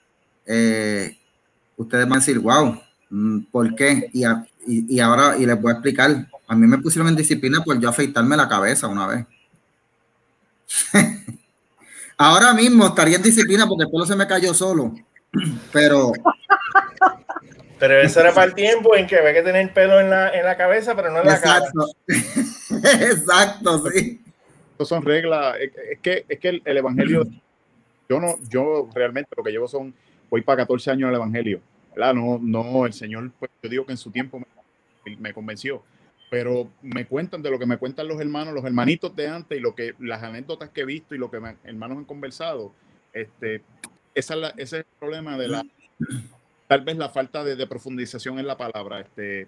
eh, 0.45 1.17
ustedes 1.78 2.06
van 2.06 2.17
a 2.17 2.19
decir, 2.19 2.38
wow, 2.39 2.80
mm, 3.10 3.39
¿por 3.52 3.73
qué? 3.76 4.10
Y, 4.13 4.23
y, 4.67 4.99
ahora, 4.99 5.38
y 5.38 5.45
les 5.45 5.60
voy 5.62 5.71
a 5.71 5.73
explicar, 5.73 6.27
a 6.47 6.56
mí 6.56 6.67
me 6.67 6.77
pusieron 6.77 7.08
en 7.08 7.15
disciplina 7.15 7.63
por 7.63 7.80
yo 7.80 7.89
afeitarme 7.89 8.36
la 8.36 8.49
cabeza 8.49 8.88
una 8.88 9.08
vez. 9.08 9.25
ahora 12.17 12.53
mismo 12.53 12.88
estaría 12.88 13.15
en 13.15 13.23
disciplina 13.23 13.65
porque 13.65 13.86
el 13.86 13.89
pelo 13.91 14.06
se 14.06 14.15
me 14.15 14.27
cayó 14.27 14.53
solo, 14.53 14.93
pero 15.71 16.12
pero 17.80 18.01
eso 18.01 18.19
era 18.19 18.34
para 18.34 18.47
el 18.47 18.56
tiempo 18.56 18.95
en 18.95 19.06
que 19.06 19.17
había 19.17 19.34
que 19.34 19.43
tener 19.43 19.71
pelo 19.71 19.99
en 19.99 20.10
la, 20.10 20.30
en 20.30 20.43
la 20.43 20.58
cabeza, 20.58 20.95
pero 20.95 21.12
no 21.12 21.19
en 21.21 21.27
la 21.27 21.39
cara. 21.39 21.65
Exacto, 23.01 23.89
sí. 23.91 24.19
Estas 24.71 24.88
son 24.88 25.03
reglas. 25.03 25.56
Es 25.60 25.99
que, 25.99 26.25
es 26.27 26.39
que 26.39 26.62
el, 26.63 26.77
evangelio, 26.77 27.23
yo 28.10 28.19
no, 28.19 28.36
yo 28.49 28.89
realmente 28.93 29.30
lo 29.36 29.43
que 29.43 29.51
llevo 29.51 29.67
son, 29.67 29.93
voy 30.30 30.41
para 30.41 30.63
14 30.63 30.91
años 30.91 31.10
el 31.10 31.15
evangelio. 31.15 31.62
¿Verdad? 31.97 32.13
No, 32.13 32.39
no, 32.41 32.86
el 32.86 32.93
Señor, 32.93 33.31
pues, 33.39 33.51
yo 33.62 33.69
digo 33.69 33.86
que 33.86 33.93
en 33.93 33.97
su 33.97 34.12
tiempo 34.12 34.39
me, 34.39 35.15
me 35.17 35.33
convenció 35.33 35.83
pero 36.29 36.69
me 36.81 37.07
cuentan 37.07 37.41
de 37.41 37.49
lo 37.49 37.57
que 37.57 37.65
me 37.65 37.77
cuentan 37.77 38.07
los 38.07 38.19
hermanos, 38.19 38.53
los 38.53 38.65
hermanitos 38.65 39.15
de 39.15 39.29
antes 39.29 39.57
y 39.57 39.62
lo 39.62 39.75
que 39.75 39.95
las 39.99 40.21
anécdotas 40.23 40.69
que 40.71 40.81
he 40.81 40.86
visto 40.86 41.15
y 41.15 41.17
lo 41.17 41.31
que 41.31 41.39
mis 41.39 41.53
hermanos 41.63 41.99
han 41.99 42.03
conversado. 42.05 42.73
Este, 43.13 43.63
es 44.13 44.29
ese 44.29 44.53
es 44.57 44.73
el 44.73 44.86
problema 44.99 45.38
de 45.38 45.47
la 45.47 45.65
tal 46.67 46.81
vez 46.81 46.97
la 46.97 47.10
falta 47.10 47.43
de, 47.43 47.67
profundización 47.67 48.39
en 48.39 48.47
la 48.47 48.57
palabra. 48.57 48.99
Este, 48.99 49.47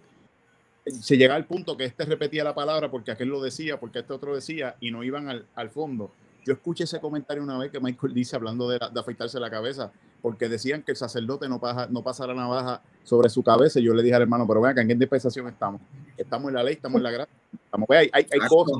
se 0.86 1.18
llega 1.18 1.36
al 1.36 1.46
punto 1.46 1.76
que 1.76 1.86
este 1.86 2.06
repetía 2.06 2.44
la 2.44 2.56
palabra 2.56 2.90
porque 2.90 3.12
aquel 3.12 3.28
lo 3.28 3.42
decía, 3.42 3.80
porque 3.80 4.00
este 4.00 4.14
otro 4.14 4.34
decía, 4.34 4.76
y 4.80 4.92
no 4.92 5.04
iban 5.04 5.28
al, 5.28 5.70
fondo. 5.70 6.12
Yo 6.46 6.54
escuché 6.54 6.86
ese 6.86 7.02
comentario 7.02 7.44
una 7.44 7.58
vez 7.58 7.72
que 7.72 7.80
Michael 7.82 8.14
dice 8.14 8.38
hablando 8.38 8.70
de, 8.70 8.80
afeitarse 8.96 9.40
la 9.40 9.50
cabeza, 9.50 9.92
porque 10.22 10.50
decían 10.50 10.84
que 10.84 10.92
el 10.92 10.98
sacerdote 10.98 11.48
no 11.48 11.60
pasa, 11.60 11.88
no 11.90 12.04
pasa 12.04 12.28
la 12.28 12.34
navaja 12.34 12.82
sobre 13.04 13.30
su 13.30 13.44
cabeza. 13.44 13.80
Y 13.80 13.84
yo 13.84 13.94
le 13.94 14.04
dije 14.04 14.16
al 14.16 14.24
hermano, 14.24 14.48
pero 14.48 14.62
vean, 14.62 14.78
¿en 14.78 14.88
qué 14.88 14.96
dispensación 14.96 15.48
estamos? 15.48 15.82
Estamos 16.18 16.50
en 16.50 16.56
la 16.56 16.64
ley, 16.64 16.76
estamos 16.76 16.98
en 16.98 17.04
la 17.04 17.12
gracia. 17.12 17.36
Estamos, 17.66 17.90
hay, 17.90 18.10
hay, 18.12 18.28
hay 18.32 18.48
cosas. 18.48 18.78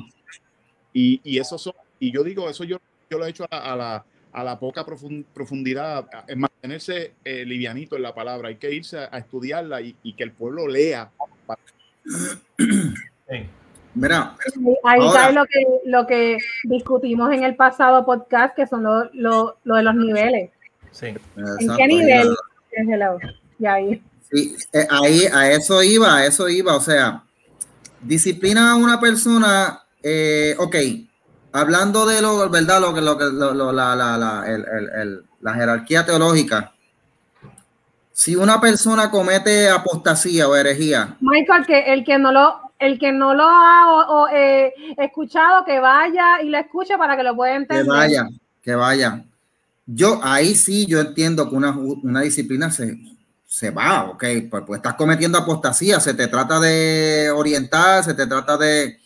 Y, 0.94 1.22
y 1.24 1.40
eso 1.40 1.58
son, 1.58 1.74
y 2.00 2.12
yo 2.12 2.24
digo, 2.24 2.50
eso 2.50 2.64
yo, 2.64 2.78
yo 3.10 3.18
lo 3.18 3.26
he 3.26 3.30
hecho 3.30 3.46
a 3.50 3.76
la 3.76 4.06
a 4.32 4.44
la 4.44 4.60
poca 4.60 4.86
profundidad, 4.86 6.08
es 6.28 6.38
mantenerse 6.38 7.14
eh, 7.24 7.46
livianito 7.46 7.96
en 7.96 8.04
la 8.04 8.14
palabra, 8.14 8.50
hay 8.50 8.56
que 8.56 8.72
irse 8.72 8.98
a, 8.98 9.18
estudiarla 9.18 9.82
y, 9.82 10.14
que 10.14 10.24
el 10.24 10.32
pueblo 10.32 10.68
lea. 10.68 11.12
Mira, 13.96 14.36
ahí 14.84 15.08
está 15.08 15.32
lo 15.32 15.46
que, 15.46 15.66
lo 15.86 16.08
que 16.08 16.38
discutimos 16.64 17.34
en 17.34 17.44
el 17.44 17.56
pasado 17.56 18.06
podcast, 18.06 18.56
que 18.56 18.68
son 18.68 18.84
lo, 18.84 19.10
lo, 19.14 19.58
de 19.64 19.84
los 19.84 19.96
niveles. 19.96 20.52
Sí. 20.92 21.08
¿En 21.08 21.78
qué 21.78 21.88
nivel? 21.88 22.36
Y 23.60 23.66
ahí. 23.66 24.04
Sí, 24.32 24.56
eh, 24.74 24.88
ahí 24.90 25.26
a 25.26 25.52
eso 25.52 25.82
iba, 25.82 26.18
a 26.18 26.26
eso 26.26 26.48
iba, 26.50 26.76
o 26.76 26.82
sea, 26.82 27.24
disciplina 28.02 28.72
a 28.72 28.76
una 28.76 29.00
persona, 29.00 29.82
eh, 30.04 30.56
ok, 30.60 30.76
hablando 31.52 32.06
de 32.06 32.22
lo, 32.22 32.48
¿verdad? 32.50 32.80
Lo 32.80 32.94
que, 32.94 33.02
lo 33.02 33.18
que, 33.18 33.26
lo, 33.26 33.72
la, 33.72 33.96
la, 33.96 34.18
la, 34.18 34.44
el, 34.48 34.66
el, 34.96 35.24
la 35.42 35.54
jerarquía 35.56 36.06
teológica, 36.06 36.74
si 38.12 38.36
una 38.36 38.60
persona 38.62 39.10
comete 39.10 39.70
apostasía 39.70 40.48
o 40.48 40.56
herejía. 40.56 41.16
Michael, 41.22 41.66
que 41.66 41.94
el 41.94 42.04
que 42.04 42.20
no 42.20 42.32
lo, 42.32 42.74
el 42.78 43.00
que 43.00 43.12
no 43.12 43.34
lo 43.34 43.44
ha 43.46 44.28
eh, 44.34 44.74
escuchado, 44.98 45.66
que 45.66 45.80
vaya 45.80 46.42
y 46.42 46.50
lo 46.50 46.58
escuche 46.58 46.98
para 46.98 47.18
que 47.18 47.24
lo 47.24 47.36
pueda 47.36 47.56
entender. 47.56 47.86
Que 47.86 47.90
vaya, 47.90 48.28
que 48.62 48.76
vaya. 48.76 49.24
Yo 49.92 50.20
ahí 50.24 50.54
sí, 50.54 50.86
yo 50.86 51.00
entiendo 51.00 51.50
que 51.50 51.56
una, 51.56 51.76
una 51.76 52.22
disciplina 52.22 52.70
se, 52.70 52.96
se 53.48 53.72
va, 53.72 54.12
ok, 54.12 54.24
pues, 54.50 54.64
pues, 54.68 54.78
estás 54.78 54.94
cometiendo 54.94 55.40
apostasía, 55.40 56.00
se 56.00 56.14
te 56.14 56.28
trata 56.28 56.60
de 56.60 57.32
orientar, 57.36 58.04
se 58.04 58.14
te 58.14 58.28
trata 58.28 58.56
de, 58.58 59.00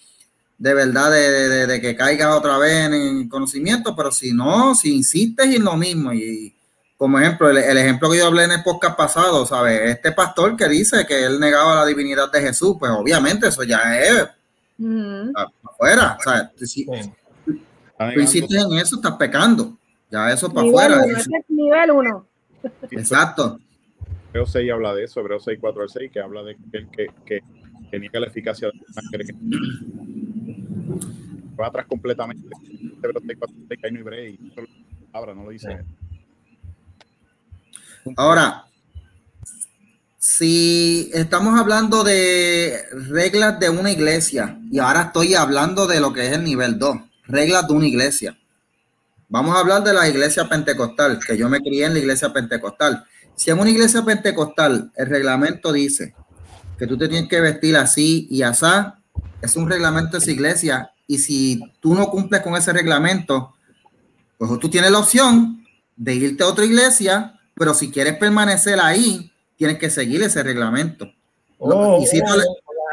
de 0.57 0.73
verdad, 0.73 1.09
de, 1.09 1.67
de, 1.67 1.81
que 1.81 1.95
caigas 1.95 2.35
otra 2.35 2.57
vez 2.57 2.91
en 2.91 3.29
conocimiento, 3.29 3.95
pero 3.95 4.11
si 4.11 4.33
no, 4.33 4.75
si 4.75 4.93
insistes 4.93 5.55
en 5.55 5.63
lo 5.63 5.77
mismo, 5.77 6.11
y 6.11 6.53
como 6.97 7.17
ejemplo, 7.19 7.49
el, 7.49 7.77
ejemplo 7.77 8.11
que 8.11 8.17
yo 8.17 8.27
hablé 8.27 8.43
en 8.43 8.51
el 8.51 8.63
podcast 8.63 8.97
pasado, 8.97 9.45
¿sabes? 9.45 9.91
Este 9.91 10.11
pastor 10.11 10.57
que 10.57 10.67
dice 10.67 11.05
que 11.05 11.25
él 11.25 11.39
negaba 11.39 11.75
la 11.75 11.85
divinidad 11.85 12.29
de 12.31 12.41
Jesús, 12.41 12.75
pues 12.77 12.91
obviamente 12.91 13.47
eso 13.47 13.63
ya 13.63 13.97
es 13.97 14.27
afuera, 15.63 16.17
Si, 16.65 16.85
tú 16.85 18.19
insistes 18.19 18.63
en 18.63 18.73
eso, 18.73 18.97
estás 18.97 19.13
pecando, 19.13 19.77
ya 20.13 20.31
eso 20.31 20.53
para 20.53 20.67
afuera. 20.67 21.01
nivel 21.49 21.91
uno. 21.91 22.27
Exacto. 22.91 23.59
Hebreo 24.29 24.45
6 24.45 24.71
habla 24.71 24.93
de 24.93 25.05
eso, 25.05 25.19
Hebreo 25.19 25.39
6, 25.39 25.57
4 25.59 25.81
al 25.81 25.89
6, 25.89 26.11
que 26.11 26.19
habla 26.19 26.43
de 26.43 26.55
que, 26.55 26.87
que, 26.89 27.07
que, 27.25 27.39
que 27.89 27.99
niega 27.99 28.19
la 28.19 28.27
eficacia 28.27 28.67
de 28.67 28.73
la 28.75 28.93
sangre. 28.93 29.25
Que 29.25 29.33
va 31.59 31.67
atrás 31.67 31.87
completamente. 31.87 32.47
Hebreo 33.01 33.21
6, 33.25 33.37
4 33.39 33.57
al 33.57 33.67
6, 33.67 33.79
que 33.81 33.87
hay 33.87 33.93
no 33.93 33.99
hebreo 33.99 34.25
y 34.29 34.53
ahora 35.11 35.33
no 35.33 35.45
lo 35.45 35.49
dice. 35.49 35.83
Ahora, 38.15 38.65
si 40.19 41.09
estamos 41.13 41.59
hablando 41.59 42.03
de 42.03 42.83
reglas 42.91 43.59
de 43.59 43.69
una 43.69 43.91
iglesia, 43.91 44.59
y 44.71 44.77
ahora 44.77 45.03
estoy 45.03 45.33
hablando 45.33 45.87
de 45.87 45.99
lo 45.99 46.13
que 46.13 46.27
es 46.27 46.33
el 46.33 46.43
nivel 46.43 46.77
2, 46.77 46.97
reglas 47.27 47.67
de 47.67 47.73
una 47.73 47.87
iglesia. 47.87 48.37
Vamos 49.33 49.55
a 49.55 49.61
hablar 49.61 49.83
de 49.83 49.93
la 49.93 50.07
iglesia 50.07 50.47
pentecostal, 50.47 51.17
que 51.25 51.35
yo 51.35 51.49
me 51.49 51.59
crié 51.59 51.85
en 51.85 51.93
la 51.93 51.99
iglesia 51.99 52.31
pentecostal. 52.31 53.03
Si 53.33 53.49
en 53.49 53.57
una 53.57 53.71
iglesia 53.71 54.05
pentecostal 54.05 54.91
el 54.95 55.07
reglamento 55.07 55.73
dice 55.73 56.13
que 56.77 56.85
tú 56.85 56.99
te 56.99 57.07
tienes 57.07 57.27
que 57.27 57.41
vestir 57.41 57.75
así 57.75 58.27
y 58.29 58.43
asá, 58.43 58.99
es 59.41 59.55
un 59.55 59.67
reglamento 59.67 60.11
de 60.11 60.17
esa 60.19 60.29
iglesia. 60.29 60.91
Y 61.07 61.17
si 61.17 61.59
tú 61.79 61.95
no 61.95 62.11
cumples 62.11 62.43
con 62.43 62.55
ese 62.55 62.73
reglamento, 62.73 63.55
pues 64.37 64.59
tú 64.59 64.69
tienes 64.69 64.91
la 64.91 64.99
opción 64.99 65.65
de 65.95 66.13
irte 66.13 66.43
a 66.43 66.47
otra 66.47 66.65
iglesia, 66.65 67.33
pero 67.55 67.73
si 67.73 67.89
quieres 67.89 68.17
permanecer 68.17 68.79
ahí, 68.79 69.31
tienes 69.57 69.79
que 69.79 69.89
seguir 69.89 70.21
ese 70.21 70.43
reglamento. 70.43 71.11
Oh, 71.57 71.73
oh, 71.73 72.05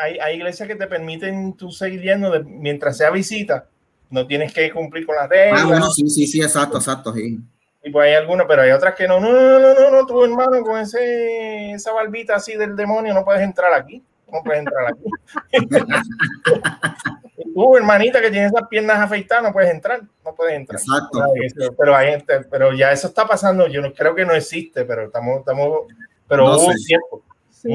hay, 0.03 0.18
hay, 0.18 0.37
iglesias 0.37 0.66
que 0.66 0.76
te 0.76 0.87
permiten 0.87 1.53
tú 1.53 1.70
seguir 1.70 2.00
yendo 2.00 2.33
mientras 2.44 2.96
sea 2.96 3.11
visita, 3.11 3.68
no 4.11 4.27
tienes 4.27 4.53
que 4.53 4.70
cumplir 4.70 5.07
con 5.07 5.16
las 5.16 5.29
reglas. 5.29 5.62
Ah, 5.62 5.66
bueno, 5.66 5.90
sí, 5.90 6.09
sí, 6.09 6.27
sí, 6.27 6.42
exacto, 6.42 6.79
exacto, 6.79 7.14
sí. 7.14 7.38
Y 7.83 7.90
pues 7.90 8.09
hay 8.09 8.14
algunas, 8.14 8.46
pero 8.46 8.62
hay 8.62 8.70
otras 8.73 8.94
que 8.94 9.09
no, 9.09 9.20
no, 9.20 9.33
no, 9.33 9.59
no, 9.59 9.75
no, 9.75 9.90
no, 9.90 10.07
tu 10.07 10.23
hermano 10.23 10.62
con 10.62 10.79
ese, 10.79 11.73
esa 11.73 11.92
barbita 11.92 12.37
así 12.37 12.55
del 12.55 12.77
demonio 12.77 13.14
no 13.14 13.25
puedes 13.25 13.42
entrar 13.42 13.73
aquí. 13.73 14.03
No 14.31 14.42
puedes 14.44 14.61
entrar 14.61 14.92
aquí. 14.92 15.05
tú, 17.55 17.77
hermanita, 17.77 18.20
que 18.20 18.31
tiene 18.31 18.46
esas 18.46 18.68
piernas 18.68 18.99
afeitadas, 18.99 19.44
no 19.44 19.53
puedes 19.53 19.70
entrar. 19.70 20.03
No 20.25 20.35
puedes 20.35 20.57
entrar. 20.57 20.79
Exacto. 20.79 21.23
Pero, 21.79 21.96
hay, 21.96 22.23
pero 22.51 22.75
ya 22.75 22.92
eso 22.92 23.09
está 23.09 23.27
pasando. 23.27 23.66
Yo 23.66 23.81
no 23.81 23.92
creo 23.92 24.14
que 24.14 24.27
no 24.27 24.35
existe, 24.35 24.85
pero 24.85 25.07
estamos, 25.07 25.40
estamos 25.40 25.87
pero 26.29 26.44
hubo 26.44 26.66
un 26.66 26.85
tiempo. 26.85 27.23
Sí, 27.51 27.73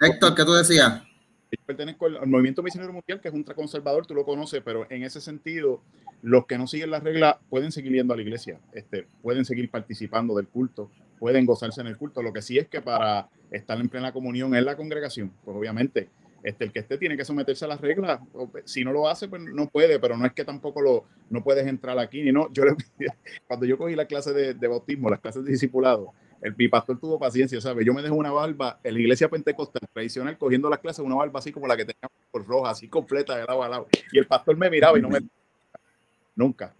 Héctor, 0.00 0.34
¿qué 0.34 0.44
tú 0.44 0.52
decías? 0.52 1.02
Yo 1.50 1.64
pertenezco 1.66 2.06
al, 2.06 2.26
movimiento 2.26 2.62
misionero 2.62 2.92
mundial, 2.92 3.20
que 3.20 3.28
es 3.28 3.34
ultraconservador, 3.34 4.06
tú 4.06 4.14
lo 4.14 4.24
conoces, 4.24 4.62
pero 4.64 4.86
en 4.90 5.02
ese 5.02 5.20
sentido, 5.20 5.82
los 6.22 6.46
que 6.46 6.58
no 6.58 6.66
siguen 6.66 6.90
las 6.90 7.02
reglas 7.02 7.36
pueden 7.48 7.72
seguir 7.72 7.92
yendo 7.92 8.14
a 8.14 8.16
la 8.16 8.22
iglesia, 8.22 8.60
este, 8.72 9.06
pueden 9.22 9.44
seguir 9.44 9.70
participando 9.70 10.36
del 10.36 10.46
culto, 10.46 10.90
pueden 11.18 11.46
gozarse 11.46 11.80
en 11.80 11.88
el 11.88 11.96
culto. 11.96 12.22
Lo 12.22 12.32
que 12.32 12.42
sí 12.42 12.58
es 12.58 12.68
que 12.68 12.80
para 12.80 13.28
estar 13.50 13.80
en 13.80 13.88
plena 13.88 14.12
comunión 14.12 14.54
en 14.54 14.64
la 14.64 14.76
congregación, 14.76 15.32
pues 15.44 15.56
obviamente, 15.56 16.08
este, 16.42 16.64
el 16.64 16.72
que 16.72 16.78
esté 16.78 16.98
tiene 16.98 17.16
que 17.16 17.24
someterse 17.24 17.64
a 17.64 17.68
las 17.68 17.80
reglas. 17.80 18.20
Si 18.64 18.84
no 18.84 18.92
lo 18.92 19.08
hace, 19.08 19.28
pues 19.28 19.42
no 19.42 19.68
puede, 19.68 19.98
pero 19.98 20.16
no 20.16 20.24
es 20.26 20.32
que 20.32 20.44
tampoco 20.44 20.80
lo, 20.80 21.04
no 21.28 21.42
puedes 21.42 21.66
entrar 21.66 21.98
aquí. 21.98 22.22
Ni 22.22 22.32
no, 22.32 22.50
yo 22.52 22.62
cuando 23.48 23.66
yo 23.66 23.76
cogí 23.76 23.94
la 23.94 24.06
clase 24.06 24.32
de, 24.32 24.54
de 24.54 24.68
bautismo, 24.68 25.10
las 25.10 25.20
clases 25.20 25.44
de 25.44 25.50
discipulado, 25.50 26.14
el, 26.42 26.54
mi 26.56 26.68
pastor 26.68 26.98
tuvo 26.98 27.18
paciencia, 27.18 27.60
¿sabes? 27.60 27.84
Yo 27.84 27.92
me 27.92 28.02
dejo 28.02 28.14
una 28.14 28.30
barba 28.30 28.80
en 28.82 28.94
la 28.94 29.00
iglesia 29.00 29.28
pentecostal 29.28 29.88
tradicional 29.92 30.38
cogiendo 30.38 30.70
las 30.70 30.78
clases, 30.78 31.04
una 31.04 31.16
barba 31.16 31.38
así 31.38 31.52
como 31.52 31.66
la 31.66 31.76
que 31.76 31.84
teníamos 31.84 32.12
por 32.30 32.46
roja, 32.46 32.70
así 32.70 32.88
completa 32.88 33.36
de 33.36 33.44
lado 33.44 33.62
a 33.62 33.68
lado. 33.68 33.88
Y 34.12 34.18
el 34.18 34.26
pastor 34.26 34.56
me 34.56 34.70
miraba 34.70 34.98
y 34.98 35.02
no 35.02 35.08
me. 35.08 35.20
Nunca. 36.36 36.74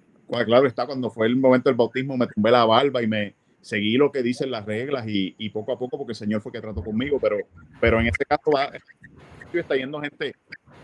claro 0.46 0.66
está, 0.66 0.87
cuando 0.87 1.11
fue 1.11 1.27
el 1.27 1.37
momento 1.37 1.68
del 1.68 1.77
bautismo, 1.77 2.16
me 2.16 2.27
tumbé 2.27 2.51
la 2.51 2.64
barba 2.64 3.03
y 3.03 3.07
me 3.07 3.35
seguí 3.61 3.96
lo 3.96 4.11
que 4.11 4.23
dicen 4.23 4.51
las 4.51 4.64
reglas 4.64 5.07
y, 5.07 5.35
y 5.38 5.51
poco 5.51 5.73
a 5.73 5.79
poco, 5.79 5.99
porque 5.99 6.12
el 6.12 6.16
Señor 6.16 6.40
fue 6.40 6.53
que 6.53 6.61
trató 6.61 6.83
conmigo, 6.83 7.18
pero, 7.20 7.37
pero 7.81 8.01
en 8.01 8.07
este 8.07 8.25
caso 8.25 8.51
va, 8.55 8.70
está 9.53 9.77
yendo 9.77 10.01
gente 10.01 10.35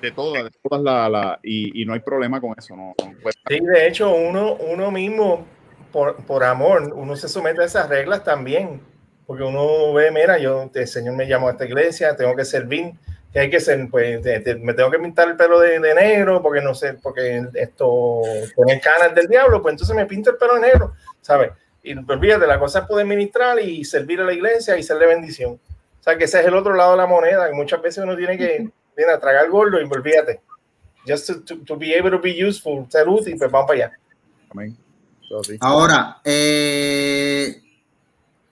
de 0.03 0.11
todas, 0.11 0.45
de 0.45 0.51
todas 0.63 0.83
las, 0.83 1.11
la, 1.11 1.41
y, 1.43 1.83
y, 1.83 1.87
no 1.87 1.95
hay 1.95 2.01
problema 2.01 2.41
con 2.41 2.55
eso. 2.59 2.77
No, 2.77 2.95
sí, 3.49 3.61
de 3.61 3.89
hecho, 3.89 4.15
uno, 4.15 4.57
uno 4.57 4.91
mismo 4.91 5.47
por, 5.93 6.45
amor, 6.45 6.93
uno 6.95 7.17
se 7.17 7.29
somete 7.29 7.63
a 7.63 7.67
esas 7.67 7.89
reglas 7.89 8.25
también, 8.25 8.81
porque 9.27 9.43
uno 9.43 9.93
ve, 9.93 10.11
mira, 10.11 10.39
yo, 10.39 10.71
el 10.73 10.89
Señor 10.89 11.15
me 11.15 11.27
llamó 11.27 11.49
a 11.49 11.53
esta 11.53 11.65
iglesia, 11.65 12.17
tengo 12.17 12.35
que 12.37 12.45
servir, 12.45 12.93
que 13.33 13.41
hay 13.41 13.51
que 13.51 13.61
ser, 13.61 13.89
pues, 13.91 14.23
me 14.61 14.75
tengo 14.75 14.91
que 14.91 14.99
pintar 14.99 15.29
el 15.29 15.37
pelo 15.37 15.61
de, 15.61 15.79
negro, 15.79 16.43
porque 16.43 16.61
no 16.61 16.75
sé, 16.75 16.95
porque 16.95 17.45
esto 17.55 18.23
pone 18.55 18.81
canas 18.81 19.15
del 19.15 19.27
diablo, 19.27 19.61
pues 19.63 19.73
entonces 19.73 19.97
me 19.97 20.07
pinto 20.07 20.31
el 20.31 20.37
pelo 20.37 20.55
de 20.55 20.61
negro, 20.61 20.95
¿sabes? 21.21 21.51
Y 21.83 21.97
olvídate, 21.97 22.47
la 22.47 22.59
cosa 22.59 22.81
es 22.81 22.87
poder 22.87 23.07
ministrar 23.07 23.61
y 23.61 23.85
servir 23.85 24.21
a 24.21 24.25
la 24.25 24.33
iglesia 24.33 24.77
y 24.77 24.83
ser 24.83 24.99
de 24.99 25.07
bendición. 25.07 25.53
O 25.53 26.03
sea, 26.03 26.17
que 26.17 26.25
ese 26.25 26.41
es 26.41 26.47
el 26.47 26.55
otro 26.55 26.75
lado 26.75 26.93
de 26.93 26.97
la 26.97 27.07
moneda, 27.07 27.49
que 27.49 27.55
muchas 27.55 27.81
veces 27.81 28.03
uno 28.03 28.17
tiene 28.17 28.37
que 28.37 28.69
viene 28.97 29.13
a 29.13 29.21
tragar 29.21 29.49
gordo 29.51 29.81
y 29.81 29.85
olvídate. 29.85 30.41
Just 31.07 31.47
to, 31.47 31.59
to, 31.65 31.77
be 31.77 31.97
able 31.97 32.11
to 32.11 32.21
be 32.21 32.33
useful, 32.33 32.87
ser 32.91 33.09
útil, 33.09 33.37
pues 33.39 33.51
vamos 33.51 33.69
para 33.69 33.87
allá. 33.87 33.99
Amén. 34.51 34.77
Ahora, 35.61 36.21
eh, 36.25 37.63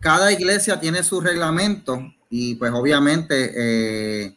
cada 0.01 0.33
iglesia 0.33 0.79
tiene 0.79 1.03
su 1.03 1.21
reglamento 1.21 2.01
y 2.29 2.57
pues 2.57 2.73
obviamente 2.73 3.53
eh, 3.57 4.37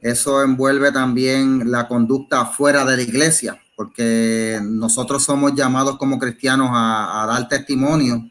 eso 0.00 0.42
envuelve 0.42 0.92
también 0.92 1.70
la 1.70 1.88
conducta 1.88 2.46
fuera 2.46 2.84
de 2.84 2.96
la 2.96 3.02
iglesia, 3.02 3.60
porque 3.76 4.60
nosotros 4.62 5.24
somos 5.24 5.54
llamados 5.54 5.96
como 5.98 6.18
cristianos 6.18 6.70
a, 6.72 7.26
dar 7.28 7.48
testimonio, 7.48 8.30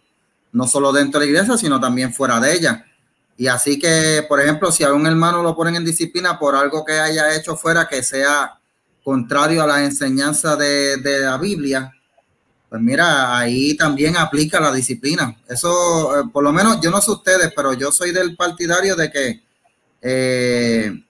no 0.51 0.67
solo 0.67 0.91
dentro 0.91 1.19
de 1.19 1.25
la 1.25 1.31
iglesia, 1.31 1.57
sino 1.57 1.79
también 1.79 2.13
fuera 2.13 2.39
de 2.39 2.53
ella. 2.53 2.85
Y 3.37 3.47
así 3.47 3.79
que, 3.79 4.25
por 4.27 4.39
ejemplo, 4.41 4.71
si 4.71 4.83
a 4.83 4.93
un 4.93 5.05
hermano 5.05 5.41
lo 5.41 5.55
ponen 5.55 5.75
en 5.75 5.85
disciplina 5.85 6.37
por 6.37 6.55
algo 6.55 6.83
que 6.83 6.93
haya 6.93 7.35
hecho 7.35 7.55
fuera 7.55 7.87
que 7.87 8.03
sea 8.03 8.59
contrario 9.03 9.63
a 9.63 9.67
la 9.67 9.83
enseñanza 9.83 10.55
de, 10.55 10.97
de 10.97 11.19
la 11.21 11.37
Biblia, 11.37 11.93
pues 12.69 12.81
mira, 12.83 13.35
ahí 13.35 13.75
también 13.75 14.15
aplica 14.15 14.59
la 14.59 14.71
disciplina. 14.71 15.35
Eso, 15.47 16.19
eh, 16.19 16.23
por 16.31 16.43
lo 16.43 16.53
menos, 16.53 16.79
yo 16.79 16.91
no 16.91 17.01
sé 17.01 17.11
ustedes, 17.11 17.51
pero 17.55 17.73
yo 17.73 17.91
soy 17.91 18.11
del 18.11 18.35
partidario 18.35 18.95
de 18.95 19.11
que 19.11 19.43
eh, 20.01 21.03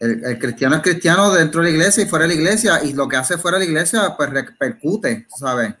el, 0.00 0.38
cristiano 0.40 0.74
es 0.74 0.82
cristiano 0.82 1.32
dentro 1.32 1.62
de 1.62 1.68
la 1.68 1.76
iglesia 1.76 2.02
y 2.02 2.08
fuera 2.08 2.24
de 2.26 2.34
la 2.34 2.40
iglesia, 2.40 2.82
y 2.82 2.94
lo 2.94 3.06
que 3.06 3.16
hace 3.16 3.38
fuera 3.38 3.58
de 3.58 3.64
la 3.64 3.70
iglesia, 3.70 4.14
pues 4.16 4.30
repercute, 4.30 5.28
¿sabes? 5.36 5.72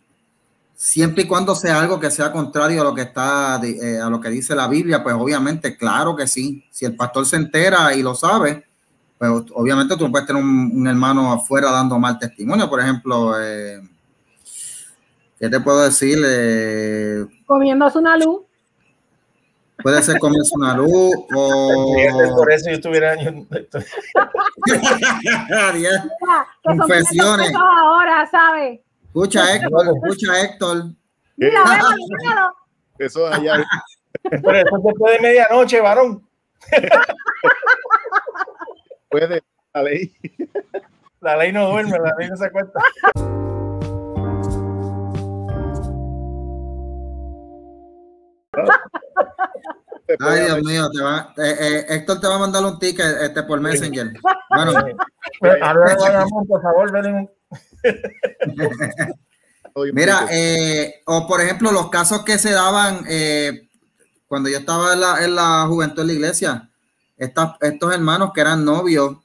Siempre 0.76 1.24
y 1.24 1.26
cuando 1.26 1.56
sea 1.56 1.80
algo 1.80 1.98
que 1.98 2.10
sea 2.10 2.30
contrario 2.30 2.82
a 2.82 2.84
lo 2.84 2.94
que 2.94 3.02
está, 3.02 3.60
eh, 3.64 3.98
a 3.98 4.08
lo 4.08 4.20
que 4.20 4.28
dice 4.28 4.54
la 4.54 4.68
Biblia, 4.68 5.02
pues 5.02 5.16
obviamente, 5.16 5.76
claro 5.76 6.14
que 6.14 6.28
sí. 6.28 6.64
Si 6.70 6.84
el 6.84 6.94
pastor 6.94 7.26
se 7.26 7.36
entera 7.36 7.92
y 7.94 8.02
lo 8.02 8.14
sabe, 8.14 8.64
pues 9.18 9.30
obviamente 9.54 9.96
tú 9.96 10.10
puedes 10.10 10.26
tener 10.26 10.42
un, 10.42 10.86
hermano 10.86 11.32
afuera 11.32 11.70
dando 11.72 11.98
mal 11.98 12.18
testimonio, 12.18 12.68
por 12.70 12.80
ejemplo. 12.80 13.40
Eh, 13.40 13.80
¿Qué 15.42 15.50
te 15.50 15.58
puedo 15.58 15.82
decir? 15.82 16.18
Eh, 16.24 17.26
comiéndose 17.46 17.98
una 17.98 18.16
luz. 18.16 18.42
Puede 19.82 20.00
ser 20.00 20.20
comiéndose 20.20 20.52
una 20.54 20.76
luz 20.76 21.16
o... 21.34 21.96
Por 22.36 22.52
eso 22.52 22.70
yo 22.70 22.76
estuviera... 22.76 23.16
Confesiones. 26.62 27.52
Ahora, 27.56 28.24
¿sabes? 28.30 28.78
Escucha, 29.06 29.56
Héctor, 29.56 29.86
escucha, 29.96 30.44
Héctor. 30.44 30.84
Mira, 31.36 31.64
Eso 32.98 33.26
allá. 33.26 33.64
Pero 34.22 34.52
eso 34.52 34.78
después 34.84 35.14
de 35.14 35.20
medianoche, 35.22 35.80
varón. 35.80 36.24
Puede, 39.10 39.42
la 39.74 39.82
ley. 39.82 40.14
La 41.20 41.36
ley 41.36 41.50
no 41.50 41.68
duerme, 41.68 41.98
la 41.98 42.14
ley 42.16 42.28
no 42.28 42.36
se 42.36 42.46
acuesta. 42.46 42.80
Ay, 50.20 50.44
Dios 50.44 50.62
mío, 50.62 50.90
te 50.90 51.02
va, 51.02 51.32
eh, 51.38 51.56
eh, 51.58 51.86
Héctor 51.88 52.20
te 52.20 52.26
va 52.26 52.36
a 52.36 52.40
mandar 52.40 52.62
un 52.64 52.78
ticket 52.78 53.22
este, 53.22 53.42
por 53.44 53.60
Messenger. 53.60 54.12
Bueno, 54.50 54.72
por 55.40 56.62
favor, 56.62 56.92
ven 56.92 57.30
Mira, 59.94 60.26
eh, 60.30 61.00
o 61.06 61.26
por 61.26 61.40
ejemplo, 61.40 61.72
los 61.72 61.88
casos 61.88 62.24
que 62.24 62.38
se 62.38 62.52
daban 62.52 63.04
eh, 63.08 63.70
cuando 64.26 64.50
yo 64.50 64.58
estaba 64.58 64.92
en 64.92 65.00
la, 65.00 65.24
en 65.24 65.34
la 65.34 65.64
juventud 65.66 66.02
de 66.02 66.08
la 66.08 66.12
iglesia, 66.12 66.68
estos 67.16 67.94
hermanos 67.94 68.32
que 68.34 68.42
eran 68.42 68.64
novios, 68.64 69.16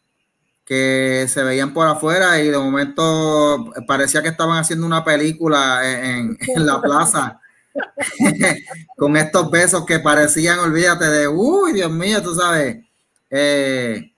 que 0.63 1.25
se 1.29 1.43
veían 1.43 1.73
por 1.73 1.87
afuera 1.87 2.41
y 2.41 2.49
de 2.49 2.57
momento 2.57 3.73
parecía 3.87 4.21
que 4.21 4.29
estaban 4.29 4.57
haciendo 4.57 4.85
una 4.85 5.03
película 5.03 5.81
en, 5.83 6.37
en 6.39 6.65
la 6.65 6.81
plaza. 6.81 7.41
con 8.97 9.17
estos 9.17 9.49
besos 9.51 9.85
que 9.85 9.99
parecían, 9.99 10.59
olvídate 10.59 11.05
de, 11.05 11.27
uy, 11.27 11.73
Dios 11.73 11.91
mío, 11.91 12.21
tú 12.21 12.33
sabes. 12.35 12.85
Eh, 13.29 14.11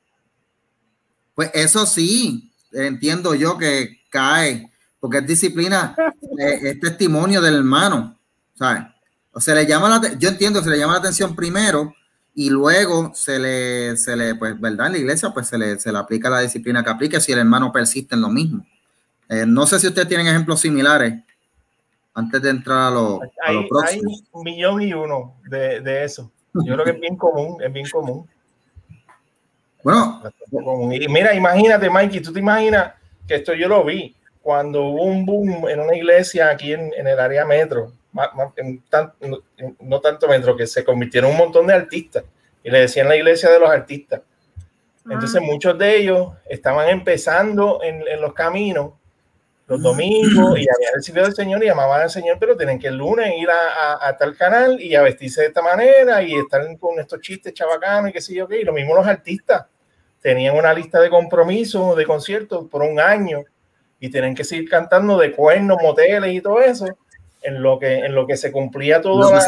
pues 1.35 1.51
eso 1.53 1.85
sí, 1.85 2.51
entiendo 2.71 3.33
yo 3.35 3.57
que 3.57 4.01
cae, 4.09 4.71
porque 4.99 5.19
es 5.19 5.27
disciplina, 5.27 5.95
eh, 6.37 6.59
es 6.63 6.79
testimonio 6.79 7.41
del 7.41 7.55
hermano, 7.55 8.17
¿sabes? 8.55 8.83
O 9.31 9.39
se 9.39 9.55
le 9.55 9.65
llama 9.65 9.89
la, 9.89 10.13
yo 10.17 10.29
entiendo, 10.29 10.61
se 10.61 10.69
le 10.69 10.77
llama 10.77 10.93
la 10.93 10.99
atención 10.99 11.35
primero 11.35 11.93
y 12.35 12.49
luego 12.49 13.11
se 13.15 13.39
le, 13.39 13.97
se 13.97 14.15
le, 14.15 14.35
pues, 14.35 14.59
¿verdad? 14.59 14.87
En 14.87 14.93
la 14.93 14.97
iglesia, 14.99 15.29
pues 15.31 15.47
se 15.47 15.57
le, 15.57 15.79
se 15.79 15.91
le 15.91 15.97
aplica 15.97 16.29
la 16.29 16.41
disciplina 16.41 16.83
que 16.83 16.89
aplique 16.89 17.21
si 17.21 17.31
el 17.31 17.39
hermano 17.39 17.71
persiste 17.71 18.15
en 18.15 18.21
lo 18.21 18.29
mismo. 18.29 18.65
Eh, 19.29 19.45
no 19.45 19.65
sé 19.67 19.79
si 19.79 19.87
ustedes 19.87 20.07
tienen 20.07 20.27
ejemplos 20.27 20.61
similares 20.61 21.23
antes 22.19 22.41
de 22.41 22.49
entrar 22.49 22.87
a 22.87 22.91
lo, 22.91 23.21
hay, 23.41 23.67
Hay 23.87 24.01
un 24.31 24.43
millón 24.43 24.81
y 24.81 24.93
uno 24.93 25.35
de, 25.49 25.79
de, 25.81 26.03
eso. 26.03 26.31
Yo 26.53 26.73
creo 26.73 26.83
que 26.83 26.91
es 26.91 26.99
bien 26.99 27.15
común, 27.15 27.61
es 27.63 27.71
bien 27.71 27.87
común. 27.89 28.27
Bueno. 29.83 30.21
Y 30.91 31.07
mira, 31.07 31.33
imagínate, 31.33 31.89
Mikey, 31.89 32.21
tú 32.21 32.33
te 32.33 32.39
imaginas 32.39 32.93
que 33.27 33.35
esto 33.35 33.53
yo 33.53 33.67
lo 33.67 33.83
vi 33.85 34.15
cuando 34.41 34.83
hubo 34.83 35.03
un 35.03 35.25
boom 35.25 35.69
en 35.69 35.79
una 35.79 35.95
iglesia 35.95 36.49
aquí 36.49 36.73
en, 36.73 36.91
en 36.97 37.07
el 37.07 37.19
área 37.19 37.45
metro, 37.45 37.93
no 39.79 40.01
tanto 40.01 40.27
metro, 40.27 40.57
que 40.57 40.67
se 40.67 40.83
convirtieron 40.83 41.31
un 41.31 41.37
montón 41.37 41.67
de 41.67 41.73
artistas 41.73 42.23
y 42.63 42.69
le 42.69 42.81
decían 42.81 43.07
la 43.07 43.15
iglesia 43.15 43.49
de 43.49 43.59
los 43.59 43.69
artistas. 43.69 44.21
Entonces 45.05 45.41
ah. 45.41 45.45
muchos 45.45 45.77
de 45.77 45.97
ellos 45.97 46.31
estaban 46.49 46.89
empezando 46.89 47.81
en, 47.83 48.03
en 48.07 48.21
los 48.21 48.33
caminos 48.33 48.93
los 49.69 49.81
domingos 49.83 50.57
y 50.57 50.65
habían 50.67 50.93
recibido 50.95 51.25
del 51.25 51.35
Señor 51.35 51.63
y 51.63 51.67
llamaban 51.67 52.01
al 52.01 52.09
Señor, 52.09 52.37
pero 52.39 52.57
tienen 52.57 52.79
que 52.79 52.87
el 52.87 52.95
lunes 52.95 53.31
ir 53.37 53.49
a, 53.49 54.07
a, 54.07 54.17
tal 54.17 54.35
canal 54.35 54.81
y 54.81 54.95
a 54.95 55.03
vestirse 55.03 55.41
de 55.41 55.47
esta 55.47 55.61
manera 55.61 56.23
y 56.23 56.33
estar 56.33 56.61
con 56.79 56.99
estos 56.99 57.21
chistes 57.21 57.53
chavacanos 57.53 58.09
y 58.09 58.13
qué 58.13 58.19
sé 58.19 58.33
yo 58.33 58.47
qué. 58.47 58.61
Y 58.61 58.63
lo 58.63 58.73
mismo 58.73 58.95
los 58.95 59.05
artistas 59.05 59.67
tenían 60.21 60.57
una 60.57 60.73
lista 60.73 60.99
de 60.99 61.11
compromisos, 61.11 61.95
de 61.95 62.05
conciertos 62.05 62.67
por 62.67 62.81
un 62.81 62.99
año 62.99 63.43
y 63.99 64.09
tienen 64.09 64.33
que 64.33 64.43
seguir 64.43 64.67
cantando 64.67 65.19
de 65.19 65.33
cuernos, 65.33 65.77
moteles 65.81 66.33
y 66.33 66.41
todo 66.41 66.61
eso 66.61 66.87
en 67.43 67.61
lo 67.61 67.77
que, 67.77 67.99
en 67.99 68.15
lo 68.15 68.25
que 68.25 68.37
se 68.37 68.51
cumplía 68.51 69.01
todo. 69.01 69.39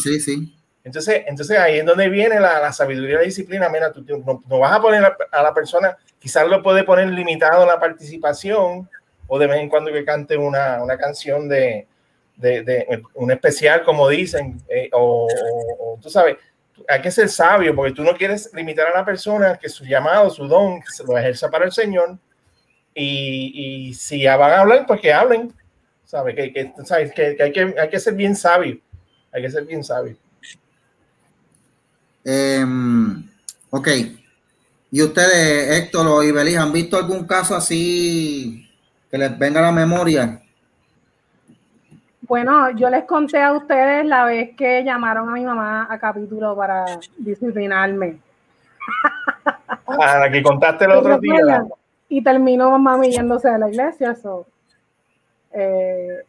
sí, 0.00 0.20
sí. 0.20 0.54
Entonces, 0.84 1.24
entonces 1.26 1.58
ahí 1.58 1.78
es 1.78 1.86
donde 1.86 2.08
viene 2.10 2.38
la, 2.38 2.60
la 2.60 2.72
sabiduría 2.72 3.14
y 3.14 3.18
la 3.18 3.22
disciplina. 3.22 3.68
Mira, 3.70 3.90
tú 3.90 4.04
no, 4.24 4.40
no 4.46 4.58
vas 4.60 4.72
a 4.72 4.80
poner 4.80 5.02
a, 5.02 5.16
a 5.32 5.42
la 5.42 5.52
persona, 5.52 5.96
quizás 6.20 6.46
lo 6.46 6.62
puede 6.62 6.84
poner 6.84 7.08
limitado 7.08 7.66
la 7.66 7.80
participación, 7.80 8.88
o 9.26 9.38
de 9.38 9.46
vez 9.46 9.60
en 9.60 9.68
cuando 9.68 9.92
que 9.92 10.04
cante 10.04 10.36
una, 10.36 10.82
una 10.82 10.96
canción 10.98 11.48
de, 11.48 11.86
de, 12.36 13.02
un 13.14 13.30
especial, 13.30 13.82
como 13.84 14.08
dicen, 14.08 14.60
eh, 14.68 14.88
o, 14.92 15.28
tú 16.02 16.10
sabes, 16.10 16.36
hay 16.88 17.00
que 17.00 17.10
ser 17.10 17.28
sabio 17.28 17.74
porque 17.74 17.92
tú 17.92 18.02
no 18.02 18.16
quieres 18.16 18.50
limitar 18.52 18.88
a 18.88 18.98
la 18.98 19.04
persona 19.04 19.58
que 19.58 19.68
su 19.68 19.84
llamado, 19.84 20.30
su 20.30 20.46
don, 20.46 20.82
se 20.86 21.04
lo 21.04 21.16
ejerza 21.16 21.50
para 21.50 21.66
el 21.66 21.72
Señor. 21.72 22.18
Y, 22.94 23.88
y 23.88 23.94
si 23.94 24.24
van 24.26 24.40
a 24.40 24.60
hablar, 24.60 24.84
pues 24.86 25.00
que 25.00 25.12
hablen. 25.12 25.52
¿Sabes? 26.04 26.34
Que, 26.34 26.72
¿sabes? 26.84 27.12
que, 27.12 27.36
hay, 27.40 27.52
que 27.52 27.74
hay 27.78 27.88
que 27.88 28.00
ser 28.00 28.14
bien 28.14 28.36
sabio. 28.36 28.78
Hay 29.32 29.42
que 29.42 29.50
ser 29.50 29.64
bien 29.64 29.82
sabio. 29.82 30.16
Um, 32.24 33.28
ok. 33.70 33.88
¿Y 34.90 35.02
ustedes, 35.02 35.78
Héctor 35.78 36.06
o 36.06 36.22
Ibeliz, 36.22 36.56
han 36.56 36.72
visto 36.72 36.96
algún 36.96 37.26
caso 37.26 37.56
así 37.56 38.63
que 39.14 39.18
les 39.18 39.38
venga 39.38 39.60
a 39.60 39.62
la 39.62 39.70
memoria. 39.70 40.40
Bueno, 42.22 42.70
yo 42.70 42.90
les 42.90 43.04
conté 43.04 43.40
a 43.40 43.52
ustedes 43.52 44.04
la 44.04 44.24
vez 44.24 44.56
que 44.56 44.82
llamaron 44.82 45.28
a 45.28 45.34
mi 45.34 45.44
mamá 45.44 45.86
a 45.88 45.96
capítulo 46.00 46.56
para 46.56 46.84
disciplinarme. 47.16 48.18
Ah, 49.86 50.18
la 50.18 50.30
que 50.32 50.42
contaste 50.42 50.86
el 50.86 50.90
otro 50.90 51.20
día. 51.20 51.64
Y 52.08 52.24
terminó 52.24 52.76
mamá 52.76 53.06
yéndose 53.06 53.50
de 53.50 53.58
la 53.58 53.68
iglesia. 53.68 54.10
Eso. 54.10 54.46
Eh, 55.52 56.24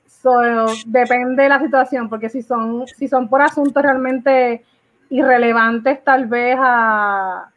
depende 0.85 1.41
de 1.41 1.49
la 1.49 1.59
situación, 1.59 2.07
porque 2.07 2.29
si 2.29 2.43
son, 2.43 2.85
si 2.85 3.07
son 3.07 3.27
por 3.27 3.41
asuntos 3.41 3.81
realmente 3.81 4.63
irrelevantes, 5.09 6.03
tal 6.03 6.27
vez 6.27 6.55
a, 6.59 7.49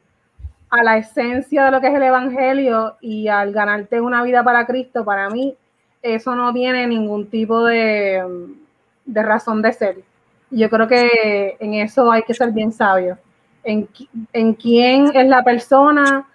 a 0.71 0.83
la 0.83 0.99
esencia 0.99 1.65
de 1.65 1.71
lo 1.71 1.81
que 1.81 1.89
es 1.89 1.95
el 1.95 2.03
Evangelio 2.03 2.97
y 3.01 3.29
al 3.29 3.53
ganarte 3.53 4.01
una 4.01 4.23
vida 4.23 4.43
para 4.43 4.67
Cristo, 4.67 5.05
para 5.05 5.31
mí, 5.31 5.57
eso 6.03 6.35
no 6.35 6.53
tiene 6.53 6.87
ningún 6.87 7.29
tipo 7.29 7.65
de, 7.65 8.23
de 9.05 9.23
razón 9.23 9.63
de 9.63 9.73
ser. 9.73 9.97
Yo 10.51 10.71
creo 10.71 10.89
que 10.89 11.57
en 11.61 11.75
eso 11.75 12.11
hay 12.11 12.23
que 12.23 12.35
ser 12.35 12.53
bien 12.53 12.73
sabio. 12.73 13.19
En, 13.65 13.89
en 14.33 14.55
quién 14.55 15.11
es 15.15 15.27
la 15.27 15.43
persona, 15.43 16.27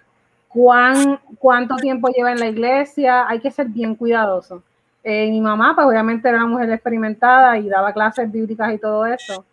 cuán, 0.48 1.18
cuánto 1.38 1.76
tiempo 1.76 2.08
lleva 2.08 2.32
en 2.32 2.40
la 2.40 2.48
iglesia, 2.48 3.28
hay 3.28 3.40
que 3.40 3.50
ser 3.50 3.68
bien 3.68 3.94
cuidadoso. 3.94 4.62
Eh, 5.02 5.30
mi 5.30 5.40
mamá, 5.40 5.74
pues 5.74 5.86
obviamente 5.86 6.28
era 6.28 6.38
una 6.38 6.46
mujer 6.46 6.70
experimentada 6.70 7.58
y 7.58 7.68
daba 7.68 7.92
clases 7.92 8.30
bíblicas 8.30 8.72
y 8.72 8.78
todo 8.78 9.06
eso 9.06 9.44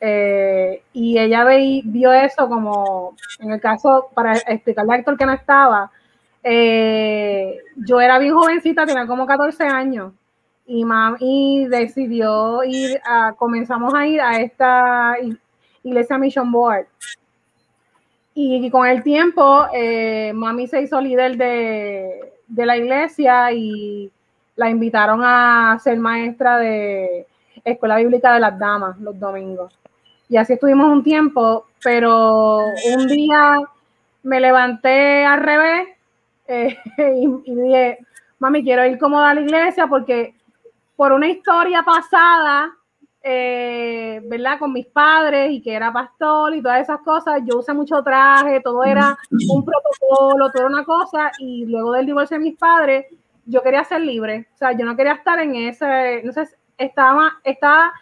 eh, 0.00 0.82
y 0.92 1.18
ella 1.18 1.44
ve, 1.44 1.82
vio 1.84 2.12
eso 2.12 2.48
como, 2.48 3.16
en 3.40 3.52
el 3.52 3.60
caso, 3.60 4.10
para 4.14 4.34
explicarle 4.34 4.94
a 4.94 4.96
Héctor 4.96 5.16
que 5.16 5.26
no 5.26 5.32
estaba, 5.32 5.90
eh, 6.42 7.58
yo 7.76 8.00
era 8.00 8.18
bien 8.18 8.34
jovencita, 8.34 8.86
tenía 8.86 9.06
como 9.06 9.26
14 9.26 9.64
años, 9.64 10.12
y 10.66 10.84
mami 10.84 11.66
decidió 11.68 12.62
ir, 12.64 13.00
a, 13.04 13.32
comenzamos 13.36 13.94
a 13.94 14.06
ir 14.06 14.20
a 14.20 14.40
esta 14.40 15.16
iglesia 15.82 16.18
Mission 16.18 16.52
Board. 16.52 16.86
Y, 18.34 18.70
con 18.70 18.86
el 18.86 19.02
tiempo, 19.02 19.66
eh, 19.74 20.32
mami 20.32 20.68
se 20.68 20.82
hizo 20.82 21.00
líder 21.00 21.36
de, 21.36 22.32
de 22.46 22.66
la 22.66 22.76
iglesia 22.76 23.50
y 23.52 24.12
la 24.54 24.70
invitaron 24.70 25.22
a 25.24 25.76
ser 25.82 25.98
maestra 25.98 26.58
de 26.58 27.26
Escuela 27.72 27.96
Bíblica 27.96 28.32
de 28.32 28.40
las 28.40 28.58
Damas 28.58 28.98
los 28.98 29.18
domingos. 29.18 29.78
Y 30.28 30.36
así 30.36 30.54
estuvimos 30.54 30.90
un 30.90 31.02
tiempo, 31.02 31.66
pero 31.82 32.58
un 32.94 33.06
día 33.06 33.56
me 34.22 34.40
levanté 34.40 35.24
al 35.24 35.40
revés 35.40 35.88
eh, 36.46 36.76
y, 36.98 37.54
dije, 37.54 37.98
mami, 38.38 38.62
quiero 38.62 38.84
ir 38.86 38.98
como 38.98 39.20
a 39.20 39.34
la 39.34 39.40
iglesia 39.40 39.86
porque 39.86 40.34
por 40.96 41.12
una 41.12 41.28
historia 41.28 41.82
pasada, 41.82 42.74
eh, 43.22 44.20
¿verdad? 44.24 44.58
Con 44.58 44.72
mis 44.72 44.86
padres 44.86 45.52
y 45.52 45.62
que 45.62 45.74
era 45.74 45.92
pastor 45.92 46.54
y 46.54 46.62
todas 46.62 46.80
esas 46.80 47.00
cosas, 47.00 47.40
yo 47.44 47.58
usé 47.58 47.72
mucho 47.72 48.02
traje, 48.02 48.60
todo 48.60 48.82
era 48.84 49.16
un 49.30 49.64
protocolo, 49.64 50.50
toda 50.50 50.66
una 50.66 50.84
cosa, 50.84 51.30
y 51.38 51.66
luego 51.66 51.92
del 51.92 52.06
divorcio 52.06 52.36
de 52.36 52.44
mis 52.44 52.58
padres, 52.58 53.06
yo 53.46 53.62
quería 53.62 53.84
ser 53.84 54.00
libre, 54.00 54.48
o 54.54 54.56
sea, 54.58 54.72
yo 54.72 54.84
no 54.84 54.96
quería 54.96 55.12
estar 55.12 55.38
en 55.38 55.54
ese, 55.54 56.18
entonces 56.18 56.56
estaba, 56.78 57.38
estaba 57.44 57.92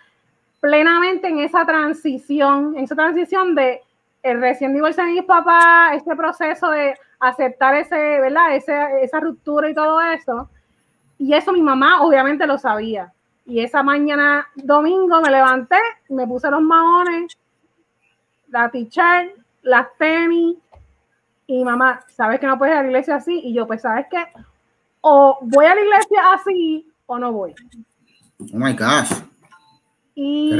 plenamente 0.60 1.28
en 1.28 1.40
esa 1.40 1.64
transición, 1.66 2.76
en 2.76 2.84
esa 2.84 2.94
transición 2.94 3.54
de 3.54 3.82
el 4.22 4.40
recién 4.40 4.74
divorcio 4.74 5.04
de 5.04 5.12
mis 5.12 5.24
papás, 5.24 5.94
este 5.94 6.14
proceso 6.16 6.70
de 6.70 6.94
aceptar 7.20 7.74
ese, 7.74 7.96
¿verdad? 7.96 8.54
Ese, 8.56 8.74
esa 9.02 9.20
ruptura 9.20 9.70
y 9.70 9.74
todo 9.74 10.00
eso. 10.00 10.50
Y 11.18 11.32
eso 11.32 11.52
mi 11.52 11.62
mamá 11.62 12.02
obviamente 12.02 12.46
lo 12.46 12.58
sabía. 12.58 13.12
Y 13.46 13.60
esa 13.60 13.82
mañana 13.82 14.46
domingo 14.56 15.20
me 15.20 15.30
levanté, 15.30 15.78
me 16.08 16.26
puse 16.26 16.50
los 16.50 16.60
maones, 16.60 17.38
la 18.48 18.68
t-shirt, 18.68 19.36
las 19.62 19.86
tenis, 19.96 20.56
y 21.46 21.64
mamá, 21.64 22.00
¿sabes 22.08 22.40
que 22.40 22.46
no 22.46 22.58
puedes 22.58 22.74
ir 22.74 22.78
a 22.78 22.82
la 22.82 22.88
iglesia 22.88 23.16
así? 23.16 23.40
Y 23.44 23.54
yo, 23.54 23.66
pues, 23.66 23.82
¿sabes 23.82 24.06
qué? 24.10 24.24
O 25.00 25.38
voy 25.42 25.66
a 25.66 25.74
la 25.74 25.80
iglesia 25.80 26.32
así 26.32 26.90
o 27.06 27.18
no 27.18 27.32
voy. 27.32 27.54
Oh 28.38 28.58
my 28.58 28.72
gosh. 28.72 29.12
Y 30.14 30.50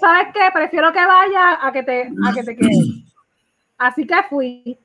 sabes 0.00 0.28
qué, 0.32 0.40
prefiero 0.52 0.92
que 0.92 1.04
vaya 1.04 1.66
a 1.66 1.72
que 1.72 1.82
te, 1.82 2.10
a 2.26 2.32
que 2.34 2.42
te 2.42 2.56
quedes. 2.56 2.78
Así 3.78 4.06
que 4.06 4.22
fui. 4.28 4.78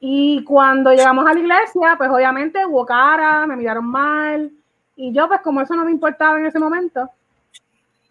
Y 0.00 0.44
cuando 0.44 0.92
llegamos 0.92 1.26
a 1.26 1.32
la 1.32 1.40
iglesia, 1.40 1.94
pues 1.96 2.10
obviamente 2.10 2.66
hubo 2.66 2.84
cara, 2.84 3.46
me 3.46 3.56
miraron 3.56 3.86
mal. 3.86 4.50
Y 4.96 5.12
yo, 5.12 5.28
pues 5.28 5.40
como 5.40 5.60
eso 5.60 5.74
no 5.74 5.84
me 5.84 5.90
importaba 5.90 6.38
en 6.38 6.46
ese 6.46 6.58
momento, 6.58 7.08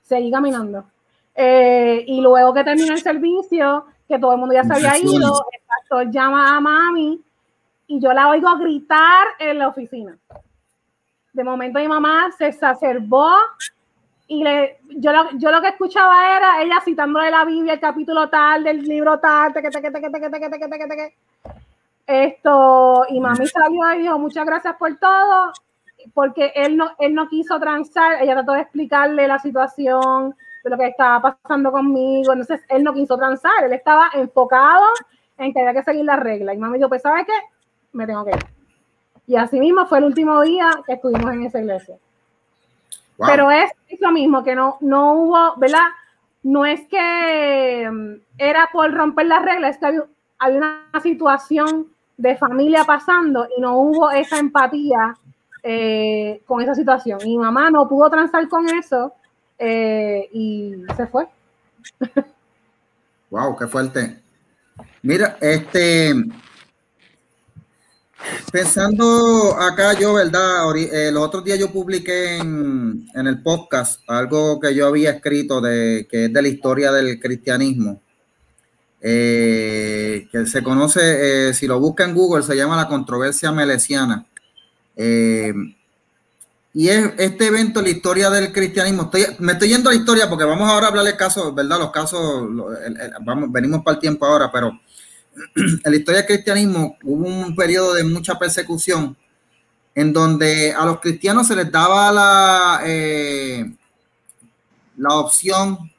seguí 0.03 0.31
caminando. 0.31 0.85
Eh, 1.35 2.05
y 2.07 2.21
luego 2.21 2.53
que 2.53 2.63
terminé 2.63 2.93
el 2.93 3.01
servicio, 3.01 3.85
que 4.07 4.17
todo 4.17 4.33
el 4.33 4.39
mundo 4.39 4.53
ya 4.53 4.63
se 4.63 4.73
había 4.73 4.97
ido, 4.97 5.45
el 5.51 5.61
pastor 5.67 6.11
llama 6.11 6.55
a 6.55 6.61
mami 6.61 7.21
y 7.87 7.99
yo 7.99 8.13
la 8.13 8.29
oigo 8.29 8.55
gritar 8.57 9.27
en 9.39 9.59
la 9.59 9.67
oficina. 9.67 10.17
De 11.35 11.43
momento 11.43 11.79
mi 11.79 11.87
mamá 11.87 12.31
se 12.37 12.47
exacerbó 12.47 13.29
y 14.25 14.41
le, 14.41 14.79
yo, 14.97 15.11
lo, 15.11 15.31
yo 15.37 15.51
lo 15.51 15.61
que 15.61 15.67
escuchaba 15.67 16.37
era 16.37 16.61
ella 16.61 16.79
citándole 16.83 17.29
la 17.29 17.43
Biblia, 17.43 17.73
el 17.73 17.79
capítulo 17.81 18.29
tal, 18.29 18.63
del 18.63 18.81
libro 18.83 19.19
tal, 19.19 19.53
que 20.95 21.13
esto, 22.07 23.05
y 23.09 23.19
mami 23.19 23.47
salió 23.47 23.93
y 23.95 24.03
dijo, 24.03 24.17
muchas 24.17 24.45
gracias 24.45 24.77
por 24.77 24.95
todo, 24.97 25.51
porque 26.13 26.53
él 26.55 26.77
no, 26.77 26.91
él 26.99 27.13
no 27.13 27.27
quiso 27.27 27.59
transar, 27.59 28.21
ella 28.21 28.35
trató 28.35 28.53
de 28.53 28.61
explicarle 28.61 29.27
la 29.27 29.39
situación 29.39 30.33
de 30.63 30.69
lo 30.69 30.77
que 30.77 30.87
estaba 30.87 31.35
pasando 31.43 31.71
conmigo, 31.71 32.31
entonces 32.31 32.61
él 32.69 32.83
no 32.83 32.93
quiso 32.93 33.17
transar, 33.17 33.65
él 33.65 33.73
estaba 33.73 34.09
enfocado 34.13 34.85
en 35.37 35.53
que 35.53 35.59
había 35.59 35.73
que 35.73 35.83
seguir 35.83 36.05
la 36.05 36.15
regla, 36.15 36.53
y 36.53 36.57
mami 36.57 36.77
dijo, 36.77 36.87
pues 36.87 37.01
¿sabes 37.01 37.25
qué? 37.25 37.33
Me 37.91 38.07
tengo 38.07 38.23
que 38.23 38.31
ir. 38.31 38.54
Y 39.27 39.35
así 39.35 39.59
mismo 39.59 39.85
fue 39.87 39.99
el 39.99 40.05
último 40.05 40.41
día 40.41 40.69
que 40.85 40.93
estuvimos 40.93 41.33
en 41.33 41.43
esa 41.43 41.59
iglesia. 41.59 41.95
Pero 43.25 43.49
es 43.49 43.71
eso 43.87 44.11
mismo, 44.11 44.43
que 44.43 44.55
no, 44.55 44.77
no 44.81 45.13
hubo, 45.13 45.55
¿verdad? 45.57 45.87
No 46.43 46.65
es 46.65 46.81
que 46.87 47.89
mm, 47.89 48.13
era 48.37 48.69
por 48.71 48.93
romper 48.93 49.27
las 49.27 49.43
reglas, 49.43 49.71
es 49.71 49.77
que 49.77 49.85
había, 49.85 50.03
había 50.37 50.57
una 50.57 51.01
situación 51.01 51.87
de 52.17 52.35
familia 52.37 52.83
pasando 52.85 53.47
y 53.57 53.61
no 53.61 53.77
hubo 53.77 54.11
esa 54.11 54.37
empatía 54.37 55.15
eh, 55.63 56.41
con 56.45 56.61
esa 56.61 56.75
situación. 56.75 57.19
Mi 57.23 57.37
mamá 57.37 57.71
no 57.71 57.87
pudo 57.87 58.09
transar 58.09 58.47
con 58.47 58.69
eso 58.69 59.13
eh, 59.57 60.29
y 60.31 60.75
se 60.95 61.07
fue. 61.07 61.27
Wow, 63.31 63.57
qué 63.57 63.67
fuerte. 63.67 64.17
Mira, 65.01 65.35
este, 65.41 66.13
pensando 68.51 69.55
acá 69.59 69.93
yo, 69.99 70.13
¿verdad? 70.13 70.63
Los 71.11 71.23
otros 71.23 71.43
días 71.43 71.59
yo 71.59 71.71
publiqué 71.71 72.37
en, 72.37 73.07
el 73.13 73.41
podcast 73.41 74.01
algo 74.07 74.59
que 74.59 74.73
yo 74.73 74.87
había 74.87 75.11
escrito 75.11 75.61
de 75.61 76.07
que 76.09 76.25
es 76.25 76.33
de 76.33 76.41
la 76.41 76.47
historia 76.47 76.91
del 76.91 77.19
cristianismo. 77.19 78.01
Eh, 79.07 80.27
que 80.31 80.47
se 80.47 80.63
conoce, 80.63 81.49
eh, 81.49 81.53
si 81.53 81.67
lo 81.67 81.79
busca 81.79 82.05
en 82.05 82.15
Google, 82.15 82.43
se 82.43 82.55
llama 82.55 82.75
la 82.75 82.87
controversia 82.87 83.51
melesiana. 83.51 84.25
Eh, 84.95 85.53
y 86.73 86.89
es 86.89 87.11
este 87.17 87.47
evento, 87.47 87.81
la 87.81 87.89
historia 87.89 88.29
del 88.29 88.51
cristianismo. 88.51 89.09
me 89.39 89.53
estoy 89.53 89.69
yendo 89.69 89.89
a 89.89 89.93
la 89.93 89.99
historia 89.99 90.29
porque 90.29 90.43
vamos 90.43 90.69
ahora 90.69 90.87
a 90.87 90.89
hablar 90.89 91.05
de 91.05 91.15
casos, 91.15 91.55
¿verdad? 91.55 91.79
Los 91.79 91.91
casos, 91.91 92.49
venimos 93.49 93.81
para 93.83 93.95
el 93.95 94.01
tiempo 94.01 94.25
ahora, 94.25 94.51
pero 94.51 94.77
en 95.55 95.91
la 95.91 95.95
historia 95.95 96.21
del 96.21 96.27
cristianismo 96.27 96.97
hubo 97.03 97.27
un 97.27 97.55
periodo 97.55 97.93
de 97.93 98.03
mucha 98.03 98.37
persecución 98.37 99.15
en 99.93 100.11
donde 100.11 100.73
a 100.73 100.85
los 100.85 100.99
cristianos 100.99 101.47
se 101.47 101.55
les 101.55 101.71
daba 101.71 102.11
la, 102.11 102.81
la 104.97 105.15
opción 105.15 105.91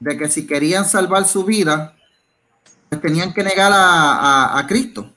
de 0.00 0.16
que 0.16 0.28
si 0.28 0.46
querían 0.46 0.88
salvar 0.88 1.28
su 1.28 1.44
vida, 1.44 1.94
pues 2.88 3.00
tenían 3.00 3.32
que 3.32 3.44
negar 3.44 3.70
a, 3.72 4.64
Cristo 4.66 5.12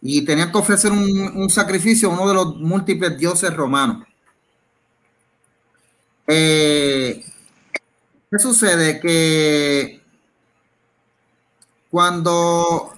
y 0.00 0.22
tenían 0.22 0.50
que 0.50 0.58
ofrecer 0.58 0.92
un, 0.92 1.50
sacrificio 1.50 2.10
a 2.10 2.14
uno 2.14 2.28
de 2.28 2.34
los 2.34 2.56
múltiples 2.56 3.18
dioses 3.18 3.52
romanos. 3.52 4.06
Eh, 6.26 7.22
¿Qué 8.30 8.38
sucede? 8.38 9.00
Que 9.00 10.00
cuando 11.94 12.92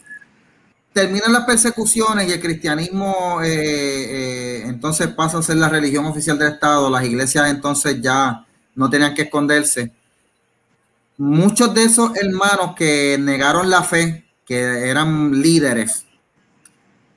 terminan 0.95 1.31
las 1.31 1.45
persecuciones 1.45 2.27
y 2.27 2.33
el 2.33 2.41
cristianismo 2.41 3.43
eh, 3.43 3.51
eh, 3.51 4.63
entonces 4.65 5.09
pasa 5.09 5.37
a 5.37 5.43
ser 5.43 5.57
la 5.57 5.69
religión 5.69 6.07
oficial 6.07 6.39
del 6.39 6.55
Estado, 6.55 6.89
las 6.89 7.05
iglesias 7.05 7.51
entonces 7.51 8.01
ya 8.01 8.47
no 8.75 8.89
tenían 8.89 9.13
que 9.13 9.25
esconderse. 9.25 9.93
Muchos 11.19 11.75
de 11.75 11.85
esos 11.85 12.17
hermanos 12.17 12.75
que 12.75 13.19
negaron 13.21 13.69
la 13.69 13.83
fe, 13.83 14.25
que 14.47 14.89
eran 14.89 15.43
líderes, 15.43 16.07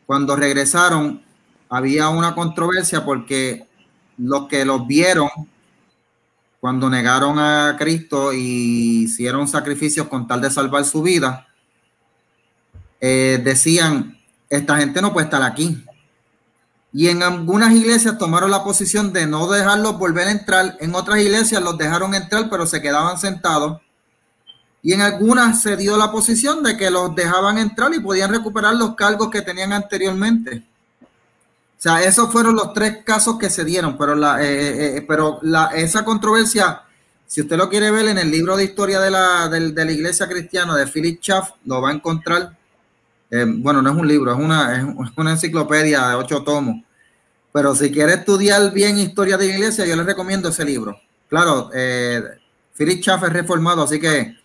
cuando 0.05 0.35
regresaron, 0.35 1.23
había 1.69 2.09
una 2.09 2.35
controversia 2.35 3.05
porque 3.05 3.65
los 4.17 4.49
que 4.49 4.65
los 4.65 4.85
vieron 4.85 5.29
cuando 6.59 6.89
negaron 6.89 7.39
a 7.39 7.77
Cristo 7.79 8.33
y 8.33 9.03
hicieron 9.03 9.47
sacrificios 9.47 10.09
con 10.09 10.27
tal 10.27 10.41
de 10.41 10.51
salvar 10.51 10.83
su 10.83 11.01
vida, 11.01 11.45
eh, 13.01 13.39
decían, 13.43 14.17
esta 14.49 14.77
gente 14.77 15.01
no 15.01 15.13
puede 15.13 15.25
estar 15.25 15.43
aquí. 15.43 15.83
Y 16.91 17.07
en 17.07 17.21
algunas 17.21 17.73
iglesias 17.73 18.17
tomaron 18.17 18.49
la 18.51 18.63
posición 18.63 19.13
de 19.13 19.27
no 19.27 19.47
dejarlos 19.47 19.99
volver 19.99 20.27
a 20.27 20.31
entrar, 20.31 20.77
en 20.79 20.95
otras 20.95 21.19
iglesias 21.19 21.61
los 21.61 21.77
dejaron 21.77 22.15
entrar, 22.15 22.49
pero 22.49 22.65
se 22.65 22.81
quedaban 22.81 23.17
sentados 23.19 23.79
y 24.81 24.93
en 24.93 25.01
algunas 25.01 25.61
se 25.61 25.75
dio 25.75 25.97
la 25.97 26.11
posición 26.11 26.63
de 26.63 26.77
que 26.77 26.89
los 26.89 27.13
dejaban 27.13 27.57
entrar 27.57 27.93
y 27.93 27.99
podían 27.99 28.31
recuperar 28.31 28.75
los 28.75 28.95
cargos 28.95 29.29
que 29.29 29.41
tenían 29.41 29.73
anteriormente. 29.73 30.63
O 31.01 31.81
sea, 31.81 32.01
esos 32.03 32.31
fueron 32.31 32.55
los 32.55 32.73
tres 32.73 32.99
casos 33.05 33.37
que 33.37 33.49
se 33.49 33.63
dieron, 33.63 33.97
pero, 33.97 34.15
la, 34.15 34.41
eh, 34.43 34.97
eh, 34.97 35.05
pero 35.07 35.39
la, 35.41 35.67
esa 35.67 36.03
controversia, 36.03 36.81
si 37.25 37.41
usted 37.41 37.57
lo 37.57 37.69
quiere 37.69 37.91
ver 37.91 38.07
en 38.07 38.17
el 38.17 38.31
libro 38.31 38.57
de 38.57 38.65
historia 38.65 38.99
de 38.99 39.11
la, 39.11 39.47
de, 39.47 39.85
la 39.85 39.91
iglesia 39.91 40.27
cristiana 40.27 40.75
de 40.75 40.87
Philip 40.87 41.21
Schaff, 41.21 41.51
lo 41.65 41.81
va 41.81 41.89
a 41.89 41.93
encontrar. 41.93 42.57
Bueno, 43.29 43.81
no 43.81 43.91
es 43.91 43.95
un 43.95 44.07
libro, 44.07 44.31
es 44.31 44.39
una, 44.39 44.77
es 44.77 45.11
una 45.15 45.31
enciclopedia 45.31 46.07
de 46.09 46.15
ocho 46.15 46.43
tomos. 46.43 46.83
Pero 47.51 47.75
si 47.75 47.91
quiere 47.91 48.13
estudiar 48.13 48.71
bien 48.71 48.97
historia 48.97 49.37
de 49.37 49.47
la 49.47 49.53
iglesia, 49.55 49.85
yo 49.85 49.95
le 49.95 50.03
recomiendo 50.03 50.49
ese 50.49 50.65
libro. 50.65 50.99
Claro, 51.27 51.69
Philip 52.77 53.01
Schaff 53.01 53.23
es 53.23 53.33
reformado, 53.33 53.83
así 53.83 53.99
que 53.99 54.37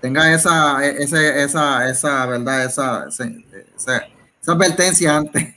tenga 0.00 0.34
esa, 0.34 0.84
esa, 0.84 1.42
esa, 1.42 1.88
esa 1.88 2.26
verdad, 2.26 2.64
esa, 2.64 3.08
esa, 3.08 4.02
advertencia 4.46 5.16
antes. 5.16 5.54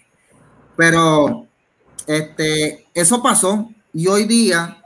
Pero 0.77 1.47
este, 2.05 2.87
eso 2.93 3.21
pasó 3.21 3.69
y 3.91 4.07
hoy 4.07 4.25
día 4.25 4.77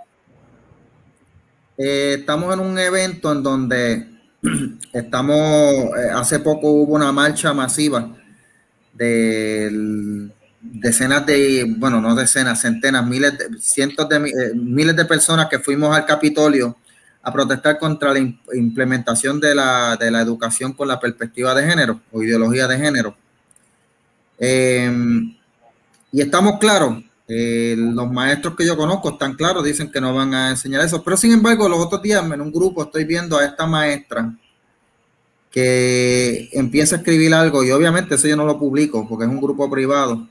eh, 1.78 2.18
estamos 2.20 2.54
en 2.54 2.62
un 2.62 2.80
evento 2.80 3.32
en 3.32 3.44
donde 3.44 4.09
estamos, 4.94 5.38
eh, 5.38 6.10
hace 6.14 6.40
poco 6.40 6.70
hubo 6.72 6.96
una 6.96 7.12
marcha 7.12 7.54
masiva 7.54 8.16
de 8.94 10.30
decenas 10.62 11.26
de, 11.26 11.74
bueno, 11.78 12.02
no 12.02 12.16
decenas, 12.16 12.62
centenas, 12.62 13.06
miles, 13.06 13.38
de, 13.38 13.60
cientos 13.60 14.08
de 14.10 14.18
eh, 14.18 14.54
miles 14.56 14.96
de 14.96 15.06
personas 15.06 15.48
que 15.48 15.60
fuimos 15.60 15.96
al 15.96 16.06
Capitolio 16.06 16.78
a 17.22 17.32
protestar 17.32 17.78
contra 17.80 18.14
la 18.14 18.20
implementación 18.54 19.40
de 19.40 19.56
la, 19.56 19.98
educación 20.22 20.74
con 20.74 20.88
la 20.88 21.00
perspectiva 21.00 21.54
de 21.54 21.66
género 21.70 22.02
o 22.12 22.24
ideología 22.24 22.68
de 22.68 22.78
género. 22.78 23.16
Em, 24.38 25.36
y 26.12 26.22
estamos 26.22 26.60
claros, 26.60 27.04
eh, 27.32 27.76
los 27.78 28.12
maestros 28.12 28.56
que 28.56 28.66
yo 28.66 28.76
conozco 28.76 29.12
están 29.12 29.36
claros, 29.36 29.64
dicen 29.64 29.92
que 29.92 30.02
no 30.02 30.16
van 30.16 30.34
a 30.34 30.50
enseñar 30.50 30.84
eso, 30.84 31.04
pero 31.04 31.16
sin 31.16 31.32
embargo 31.32 31.70
los 31.70 31.78
otros 31.78 32.02
días 32.02 32.24
en 32.26 32.42
un 32.42 32.52
grupo 32.52 32.82
estoy 32.82 33.04
viendo 33.04 33.38
a 33.38 33.46
esta 33.46 33.68
maestra 33.68 34.34
que 35.52 36.50
empieza 36.54 36.96
a 36.96 36.98
escribir 37.00 37.32
algo 37.36 37.64
y 37.64 37.70
obviamente 37.70 38.16
eso 38.16 38.28
yo 38.28 38.36
no 38.36 38.46
lo 38.46 38.58
publico 38.58 39.08
porque 39.08 39.26
es 39.26 39.30
un 39.30 39.40
grupo 39.40 39.70
privado, 39.70 40.28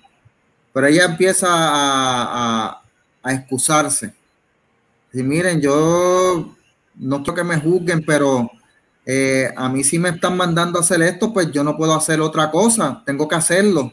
pero 0.72 0.88
ella 0.88 1.04
empieza 1.04 1.46
a, 1.48 2.82
excusarse. 3.26 4.12
Y 5.12 5.22
miren, 5.22 5.60
yo 5.60 6.56
no 6.96 7.22
quiero 7.22 7.34
que 7.34 7.44
me 7.44 7.60
juzguen, 7.60 8.04
pero 8.04 8.50
eh, 9.06 9.52
a 9.54 9.68
mí 9.68 9.84
si 9.84 10.00
me 10.00 10.08
están 10.08 10.36
mandando 10.36 10.78
a 10.78 10.82
hacer 10.82 11.02
esto, 11.02 11.32
pues 11.32 11.52
yo 11.52 11.62
no 11.62 11.76
puedo 11.76 11.94
hacer 11.94 12.20
otra 12.20 12.50
cosa, 12.50 13.02
tengo 13.06 13.28
que 13.28 13.36
hacerlo. 13.36 13.92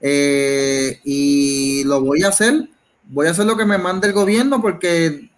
Eh, 0.00 1.00
y 1.04 1.84
lo 1.84 2.00
voy 2.00 2.22
a 2.22 2.28
hacer, 2.28 2.68
voy 3.04 3.26
a 3.26 3.30
hacer 3.30 3.46
lo 3.46 3.56
que 3.56 3.64
me 3.64 3.78
mande 3.78 4.08
el 4.08 4.12
gobierno 4.12 4.60
porque, 4.60 5.30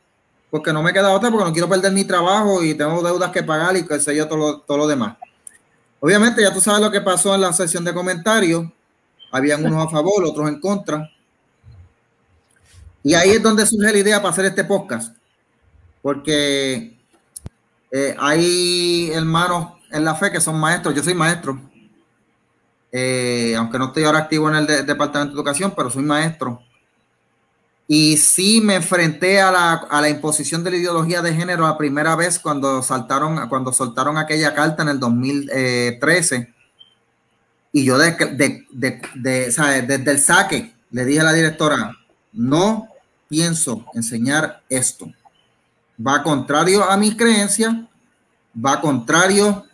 porque 0.50 0.72
no 0.72 0.82
me 0.82 0.92
queda 0.92 1.12
otra, 1.12 1.30
porque 1.30 1.44
no 1.44 1.52
quiero 1.52 1.68
perder 1.68 1.92
mi 1.92 2.04
trabajo 2.04 2.62
y 2.62 2.74
tengo 2.74 3.02
deudas 3.02 3.30
que 3.30 3.42
pagar 3.42 3.76
y 3.76 3.86
que 3.86 4.00
sé 4.00 4.16
yo 4.16 4.26
todo 4.26 4.38
lo, 4.38 4.60
todo 4.60 4.88
demás. 4.88 5.16
Obviamente 6.00 6.42
ya 6.42 6.52
tú 6.52 6.60
sabes 6.60 6.80
lo 6.80 6.90
que 6.90 7.00
pasó 7.00 7.34
en 7.34 7.40
la 7.40 7.52
sesión 7.52 7.84
de 7.84 7.94
comentarios, 7.94 8.66
habían 9.30 9.64
unos 9.64 9.86
a 9.86 9.90
favor, 9.90 10.24
otros 10.24 10.48
en 10.48 10.60
contra. 10.60 11.08
Y 13.02 13.14
ahí 13.14 13.30
es 13.30 13.42
donde 13.42 13.66
surge 13.66 13.92
la 13.92 13.98
idea 13.98 14.16
para 14.18 14.30
hacer 14.30 14.44
este 14.46 14.64
podcast. 14.64 15.16
Porque 16.02 16.96
eh, 17.90 18.16
hay 18.18 19.10
hermanos 19.12 19.72
en 19.90 20.04
la 20.04 20.14
fe 20.14 20.30
que 20.30 20.40
son 20.40 20.58
maestros, 20.58 20.94
yo 20.94 21.02
soy 21.02 21.14
maestro, 21.14 21.60
eh, 22.92 23.54
aunque 23.56 23.78
no 23.78 23.86
estoy 23.86 24.04
ahora 24.04 24.20
activo 24.20 24.48
en 24.48 24.56
el 24.56 24.66
Departamento 24.86 25.34
de 25.34 25.40
Educación, 25.40 25.72
pero 25.76 25.90
soy 25.90 26.02
maestro. 26.02 26.62
Y 27.86 28.18
sí 28.18 28.60
me 28.60 28.74
enfrenté 28.74 29.40
a 29.40 29.50
la, 29.50 29.72
a 29.72 30.00
la, 30.00 30.10
imposición 30.10 30.62
de 30.62 30.72
la 30.72 30.76
ideología 30.76 31.22
de 31.22 31.34
género 31.34 31.66
la 31.66 31.78
primera 31.78 32.16
vez 32.16 32.38
cuando 32.38 32.82
saltaron, 32.82 33.48
cuando 33.48 33.72
soltaron 33.72 34.18
aquella 34.18 34.54
carta 34.54 34.82
en 34.82 34.90
el 34.90 35.00
2013. 35.00 36.52
Y 37.72 37.84
yo 37.84 37.96
de, 37.96 38.12
de, 38.12 38.66
de, 38.72 39.00
desde 39.86 40.10
el 40.10 40.18
saque 40.18 40.74
le 40.90 41.04
dije 41.04 41.20
a 41.20 41.24
la 41.24 41.32
directora, 41.32 41.96
no 42.32 42.88
pienso 43.28 43.84
enseñar 43.94 44.62
esto. 44.68 45.10
Va 46.04 46.22
contrario 46.22 46.84
a 46.84 46.96
mis 46.96 47.16
creencias, 47.16 47.74
va 48.54 48.80
contrario 48.80 49.64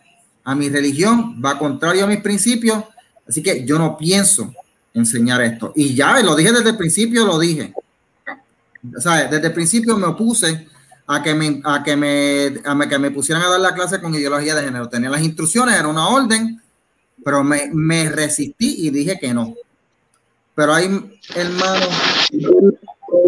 a 0.43 0.55
mi 0.55 0.69
religión, 0.69 1.41
va 1.43 1.57
contrario 1.57 2.05
a 2.05 2.07
mis 2.07 2.21
principios, 2.21 2.83
así 3.27 3.41
que 3.41 3.65
yo 3.65 3.77
no 3.77 3.97
pienso 3.97 4.53
enseñar 4.93 5.41
esto. 5.41 5.73
Y 5.75 5.93
ya 5.93 6.21
lo 6.21 6.35
dije 6.35 6.51
desde 6.51 6.69
el 6.69 6.77
principio, 6.77 7.25
lo 7.25 7.37
dije. 7.37 7.73
O 8.95 9.01
sea, 9.01 9.27
desde 9.27 9.47
el 9.47 9.53
principio 9.53 9.97
me 9.97 10.07
opuse 10.07 10.67
a 11.07 11.21
que 11.21 11.33
me, 11.33 11.61
a 11.63 11.83
que 11.83 11.95
me, 11.95 12.53
a 12.63 12.89
que 12.89 12.99
me 12.99 13.11
pusieran 13.11 13.43
a 13.43 13.49
dar 13.49 13.59
la 13.59 13.73
clase 13.73 13.99
con 13.99 14.13
ideología 14.15 14.55
de 14.55 14.63
género. 14.63 14.89
Tenía 14.89 15.09
las 15.09 15.21
instrucciones, 15.21 15.75
era 15.75 15.87
una 15.87 16.07
orden, 16.07 16.61
pero 17.23 17.43
me, 17.43 17.69
me 17.73 18.09
resistí 18.09 18.87
y 18.87 18.89
dije 18.89 19.19
que 19.19 19.33
no. 19.33 19.53
Pero 20.55 20.73
hay 20.73 20.85
hermanos 21.35 21.89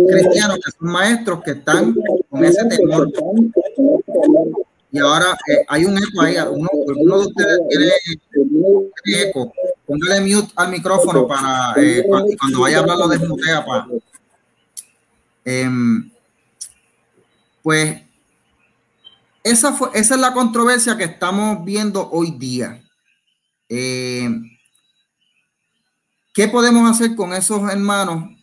cristianos 0.07 0.59
que 0.63 0.71
son 0.71 0.89
maestros 0.89 1.43
que 1.43 1.51
están 1.51 1.95
con 2.29 2.45
ese 2.45 2.65
temor. 2.65 3.11
Y 4.97 4.99
ahora 4.99 5.37
eh, 5.47 5.63
hay 5.67 5.85
un 5.85 5.95
eco 5.95 6.21
ahí. 6.21 6.35
Uno, 6.37 6.69
uno 6.73 7.19
de 7.19 7.27
ustedes 7.27 7.59
tiene, 7.69 9.21
eco. 9.21 9.53
Póngale 9.85 10.21
mute 10.21 10.51
al 10.55 10.71
micrófono 10.71 11.27
para 11.27 11.73
eh, 11.77 12.03
cuando, 12.07 12.59
vaya 12.59 12.77
a 12.77 12.79
hablar 12.81 12.97
lo 12.97 13.07
desmutea. 13.07 13.63
Para, 13.63 13.87
em, 15.45 16.09
pues 17.61 18.01
esa, 19.43 19.73
fue, 19.73 19.89
esa 19.93 20.15
es 20.15 20.21
la 20.21 20.33
controversia 20.33 20.97
que 20.97 21.03
estamos 21.03 21.63
viendo 21.63 22.09
hoy 22.09 22.31
día. 22.31 22.83
Eh, 23.69 24.29
¿Qué 26.33 26.47
podemos 26.47 26.89
hacer 26.89 27.15
con 27.15 27.33
esos 27.33 27.71
hermanos 27.71 28.35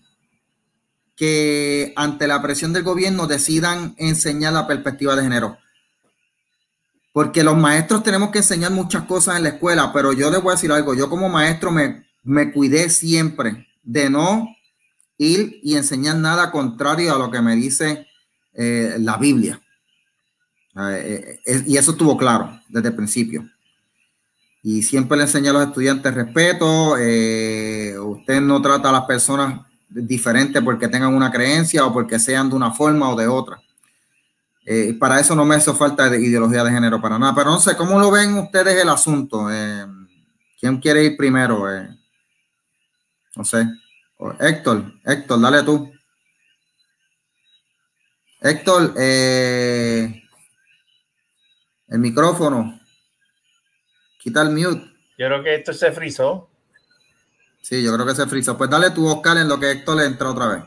que 1.16 1.92
ante 1.96 2.28
la 2.28 2.40
presión 2.42 2.72
del 2.72 2.84
gobierno 2.84 3.26
decidan 3.26 3.94
enseñar 3.98 4.52
la 4.52 4.68
perspectiva 4.68 5.16
de 5.16 5.22
género? 5.22 5.58
Porque 7.14 7.44
los 7.44 7.56
maestros 7.56 8.02
tenemos 8.02 8.30
que 8.30 8.38
enseñar 8.38 8.72
muchas 8.72 9.04
cosas 9.04 9.36
en 9.36 9.44
la 9.44 9.50
escuela, 9.50 9.92
pero 9.92 10.12
yo 10.12 10.32
les 10.32 10.42
voy 10.42 10.50
a 10.50 10.56
decir 10.56 10.72
algo, 10.72 10.94
yo 10.94 11.08
como 11.08 11.28
maestro 11.28 11.70
me, 11.70 12.08
me 12.24 12.50
cuidé 12.50 12.90
siempre 12.90 13.68
de 13.84 14.10
no 14.10 14.48
ir 15.16 15.60
y 15.62 15.76
enseñar 15.76 16.16
nada 16.16 16.50
contrario 16.50 17.14
a 17.14 17.18
lo 17.18 17.30
que 17.30 17.40
me 17.40 17.54
dice 17.54 18.08
eh, 18.52 18.96
la 18.98 19.16
Biblia. 19.16 19.60
Eh, 20.76 21.38
eh, 21.46 21.62
y 21.68 21.76
eso 21.76 21.92
estuvo 21.92 22.16
claro 22.16 22.60
desde 22.68 22.88
el 22.88 22.96
principio. 22.96 23.48
Y 24.60 24.82
siempre 24.82 25.16
le 25.16 25.22
enseñé 25.22 25.50
a 25.50 25.52
los 25.52 25.68
estudiantes 25.68 26.12
respeto. 26.12 26.94
usted 26.94 28.40
no 28.40 28.60
trata 28.60 28.88
a 28.88 28.92
las 28.92 29.04
personas 29.04 29.60
diferentes 29.88 30.60
porque 30.64 30.88
tengan 30.88 31.14
una 31.14 31.30
creencia 31.30 31.86
o 31.86 31.92
porque 31.92 32.18
sean 32.18 32.50
de 32.50 32.56
una 32.56 32.72
forma 32.72 33.08
o 33.08 33.14
de 33.14 33.28
otra. 33.28 33.60
Eh, 34.66 34.94
para 34.98 35.20
eso 35.20 35.34
no 35.34 35.44
me 35.44 35.56
hace 35.56 35.72
falta 35.74 36.08
de 36.08 36.18
ideología 36.20 36.64
de 36.64 36.70
género 36.70 37.00
para 37.00 37.18
nada. 37.18 37.34
Pero 37.34 37.50
no 37.50 37.60
sé, 37.60 37.76
¿cómo 37.76 37.98
lo 37.98 38.10
ven 38.10 38.34
ustedes 38.34 38.80
el 38.80 38.88
asunto? 38.88 39.50
Eh, 39.52 39.84
¿Quién 40.58 40.78
quiere 40.78 41.04
ir 41.04 41.16
primero? 41.16 41.70
Eh, 41.70 41.88
no 43.36 43.44
sé. 43.44 43.66
Héctor, 44.40 44.94
Héctor, 45.04 45.40
dale 45.40 45.62
tú. 45.62 45.92
Héctor, 48.40 48.94
el 48.96 50.22
micrófono. 51.88 52.80
Quita 54.18 54.40
el 54.42 54.50
mute. 54.50 54.92
Yo 55.18 55.26
creo 55.26 55.42
que 55.42 55.56
esto 55.56 55.74
se 55.74 55.92
frizó. 55.92 56.48
Sí, 57.60 57.82
yo 57.82 57.92
creo 57.94 58.06
que 58.06 58.14
se 58.14 58.26
frizó. 58.26 58.56
Pues 58.56 58.70
dale 58.70 58.90
tu 58.90 59.06
Oscar 59.06 59.36
en 59.36 59.48
lo 59.48 59.60
que 59.60 59.70
Héctor 59.70 59.96
le 59.98 60.06
entra 60.06 60.30
otra 60.30 60.46
vez. 60.46 60.64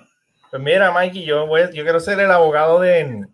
Pues 0.52 0.62
mira, 0.62 0.92
Mikey, 0.92 1.26
yo, 1.26 1.48
voy, 1.48 1.62
yo 1.74 1.84
quiero 1.84 2.00
ser 2.00 2.20
el 2.20 2.32
abogado 2.32 2.80
de, 2.80 3.26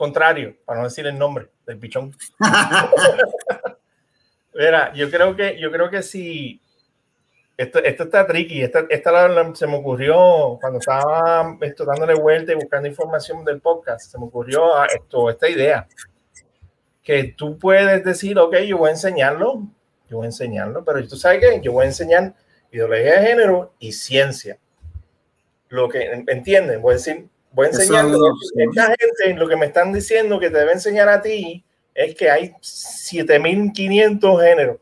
contrario, 0.00 0.56
para 0.64 0.78
no 0.78 0.86
decir 0.86 1.06
el 1.06 1.18
nombre 1.18 1.50
del 1.66 1.78
pichón. 1.78 2.16
Mira, 4.54 4.94
yo 4.94 5.10
creo 5.10 5.36
que, 5.36 5.60
yo 5.60 5.70
creo 5.70 5.90
que 5.90 6.02
si 6.02 6.58
esto, 7.54 7.80
esto 7.80 8.04
está 8.04 8.26
tricky, 8.26 8.62
esta, 8.62 8.86
esta 8.88 9.54
se 9.54 9.66
me 9.66 9.76
ocurrió 9.76 10.56
cuando 10.58 10.78
estaba 10.78 11.58
esto, 11.60 11.84
dándole 11.84 12.14
vuelta 12.14 12.52
y 12.52 12.54
buscando 12.54 12.88
información 12.88 13.44
del 13.44 13.60
podcast, 13.60 14.10
se 14.10 14.18
me 14.18 14.24
ocurrió 14.24 14.74
ah, 14.74 14.86
esto, 14.86 15.28
esta 15.28 15.50
idea, 15.50 15.86
que 17.02 17.34
tú 17.36 17.58
puedes 17.58 18.02
decir, 18.02 18.38
ok, 18.38 18.56
yo 18.60 18.78
voy 18.78 18.88
a 18.88 18.92
enseñarlo, 18.92 19.68
yo 20.08 20.16
voy 20.16 20.24
a 20.24 20.28
enseñarlo, 20.28 20.82
pero 20.82 21.06
tú 21.06 21.16
sabes 21.16 21.40
que 21.40 21.60
yo 21.60 21.72
voy 21.72 21.84
a 21.84 21.88
enseñar 21.88 22.34
ideología 22.72 23.20
de 23.20 23.26
género 23.26 23.74
y 23.78 23.92
ciencia. 23.92 24.56
Lo 25.68 25.90
que, 25.90 26.24
¿entienden? 26.26 26.80
Voy 26.80 26.92
a 26.92 26.96
decir, 26.96 27.28
voy 27.52 27.66
a 27.66 27.70
enseñar. 27.70 28.06
Esta 28.56 28.86
gente, 28.86 29.38
lo 29.38 29.48
que 29.48 29.56
me 29.56 29.66
están 29.66 29.92
diciendo 29.92 30.38
que 30.38 30.50
te 30.50 30.58
debe 30.58 30.72
enseñar 30.72 31.08
a 31.08 31.20
ti 31.20 31.64
es 31.94 32.14
que 32.14 32.30
hay 32.30 32.54
7500 32.60 34.42
géneros, 34.42 34.78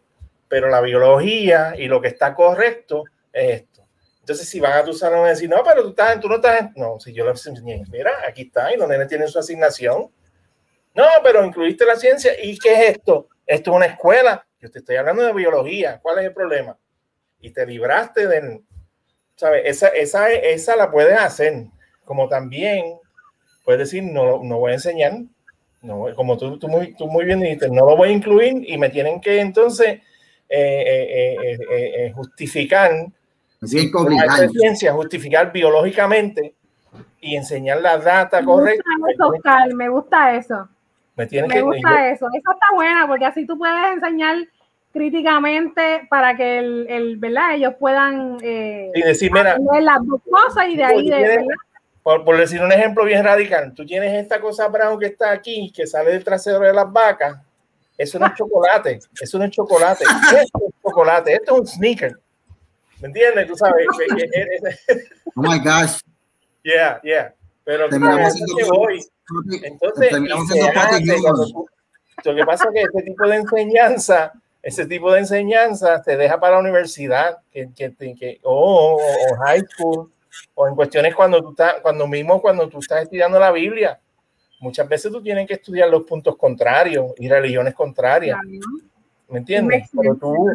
pero 0.49 0.69
la 0.69 0.81
biología 0.81 1.75
y 1.77 1.87
lo 1.87 2.01
que 2.01 2.09
está 2.09 2.35
correcto 2.35 3.05
es 3.33 3.63
esto. 3.63 3.87
Entonces, 4.21 4.49
si 4.49 4.61
van 4.61 4.73
a 4.73 4.85
tu 4.85 4.93
salón 4.93 5.25
a 5.25 5.31
decir, 5.31 5.49
no, 5.49 5.63
pero 5.65 5.83
tú, 5.83 5.89
estás, 5.91 6.21
tú 6.21 6.29
no 6.29 6.37
estás. 6.37 6.71
No, 6.77 7.01
si 7.01 7.15
yo 7.15 7.25
les 7.25 7.47
enseñé, 7.47 7.83
mira, 7.91 8.13
aquí 8.27 8.43
está, 8.43 8.73
y 8.73 8.77
los 8.77 8.87
nenes 8.87 9.09
tienen 9.09 9.29
su 9.29 9.39
asignación. 9.39 10.11
No, 10.95 11.05
pero 11.23 11.45
incluiste 11.45 11.87
la 11.87 11.97
ciencia. 11.97 12.33
¿Y 12.43 12.59
qué 12.59 12.75
es 12.75 12.97
esto? 12.97 13.29
Esto 13.47 13.71
es 13.71 13.77
una 13.77 13.87
escuela. 13.87 14.47
Yo 14.61 14.71
te 14.71 14.81
estoy 14.81 14.97
hablando 14.97 15.23
de 15.23 15.33
biología. 15.33 15.99
¿Cuál 16.03 16.19
es 16.19 16.27
el 16.27 16.35
problema? 16.35 16.77
Y 17.41 17.51
te 17.53 17.65
libraste 17.65 18.27
de. 18.27 18.61
¿Sabes? 19.37 19.63
Esa, 19.65 19.89
esa, 19.89 20.31
esa 20.31 20.77
la 20.77 20.91
puedes 20.91 21.19
hacer 21.19 21.69
como 22.09 22.27
también 22.27 22.95
puedes 23.65 23.81
decir, 23.81 24.03
no, 24.03 24.43
no 24.43 24.59
voy 24.59 24.71
a 24.71 24.77
enseñar, 24.77 25.13
no, 25.83 26.07
como 26.17 26.39
tú, 26.39 26.59
tú, 26.59 26.67
muy, 26.67 26.95
tú 26.95 27.07
muy 27.07 27.27
bien 27.27 27.41
dijiste, 27.41 27.69
no 27.69 27.85
lo 27.85 27.99
voy 27.99 28.09
a 28.09 28.13
incluir 28.13 28.65
y 28.67 28.79
me 28.79 28.89
tienen 28.89 29.21
que 29.21 29.41
entonces 29.41 30.01
eh, 30.49 31.37
eh, 31.39 31.59
eh, 31.71 32.13
justificar, 32.13 32.91
ciencia, 33.61 34.95
justificar 34.95 35.53
biológicamente 35.53 36.55
y 37.21 37.37
enseñar 37.37 37.83
la 37.83 37.99
data 37.99 38.43
correcta. 38.43 38.83
me 39.75 39.91
gusta 39.91 40.35
eso. 40.35 40.67
Me, 41.15 41.27
me 41.27 41.61
gusta 41.61 42.11
eso. 42.11 42.27
Eso 42.33 42.53
está 42.53 42.67
buena 42.75 43.07
porque 43.07 43.27
así 43.27 43.47
tú 43.47 43.59
puedes 43.59 43.93
enseñar 43.93 44.37
críticamente 44.95 46.07
para 46.09 46.35
que 46.35 46.59
el, 46.59 46.87
el 46.89 47.17
¿verdad? 47.19 47.55
ellos 47.55 47.75
puedan 47.79 48.39
y 48.41 49.03
decir, 49.03 49.31
mira, 49.31 49.59
las 49.59 49.99
dos 50.07 50.23
cosas 50.31 50.69
y 50.69 50.77
de 50.77 50.85
ahí 50.85 51.11
de, 51.11 51.45
por, 52.17 52.37
decir 52.39 52.63
un 52.63 52.73
ejemplo 52.73 53.05
bien 53.05 53.23
radical, 53.23 53.75
tú 53.75 53.85
tienes 53.85 54.15
esta 54.15 54.41
cosa 54.41 54.67
brown 54.69 54.99
que 54.99 55.07
está 55.07 55.31
aquí, 55.31 55.71
que 55.75 55.87
sale 55.87 56.13
del 56.13 56.25
trasero 56.25 56.61
de 56.61 56.73
las 56.73 56.91
vacas, 56.91 57.39
eso 57.99 58.19
no 58.19 58.27
es 58.27 58.35
chocolate, 58.37 59.01
eso 59.21 59.39
no 59.39 59.45
es 59.45 59.51
chocolate, 59.51 60.05
esto 60.05 60.37
es 60.43 60.51
chocolate, 60.83 61.33
esto 61.35 61.55
es 61.55 61.61
un 61.61 61.67
sneaker. 61.67 62.19
¿Me 63.01 63.09
entiendes? 63.09 63.47
Tú 63.47 63.57
sabes. 63.57 63.87
oh 65.37 65.43
my 65.43 65.59
gosh. 65.59 66.01
Yeah, 66.65 67.01
yeah. 67.05 67.33
Pero 67.63 67.89
voy. 67.91 69.01
Entonces, 69.63 70.13
lo 72.25 72.35
que 72.35 72.45
pasa 72.45 72.65
es 72.69 72.75
que 72.75 72.81
este 72.83 73.03
tipo 73.03 73.29
de 73.29 73.37
enseñanza, 73.37 74.33
ese 74.63 74.87
tipo 74.87 75.13
de 75.13 75.21
enseñanza 75.21 76.03
te 76.03 76.17
deja 76.17 76.41
para 76.41 76.55
la 76.55 76.61
universidad, 76.61 77.39
que, 77.53 77.69
que, 77.77 77.95
que 77.95 78.41
o, 78.43 78.97
o 78.97 79.37
high 79.45 79.63
school, 79.71 80.11
o 80.55 80.69
en 80.69 80.75
cuestiones 80.75 81.15
cuando 81.15 81.43
tú 81.43 81.51
estás, 81.51 81.77
cuando 81.81 82.07
mismo 82.07 82.41
cuando 82.41 82.69
tú 82.69 82.79
estás 82.79 83.03
estudiando 83.03 83.39
la 83.39 83.51
Biblia, 83.51 83.99
muchas 84.61 84.89
veces 84.89 85.13
tú 85.13 85.23
tienes 85.23 85.47
que 85.47 85.55
estudiar 85.55 85.89
los 85.89 86.03
puntos 86.05 86.37
contrarios 86.37 87.13
y 87.19 87.29
religiones 87.29 87.75
contrarias. 87.75 88.39
¿Me 89.29 89.39
entiendes? 89.39 89.89
Pero 89.95 90.15
tú, 90.17 90.49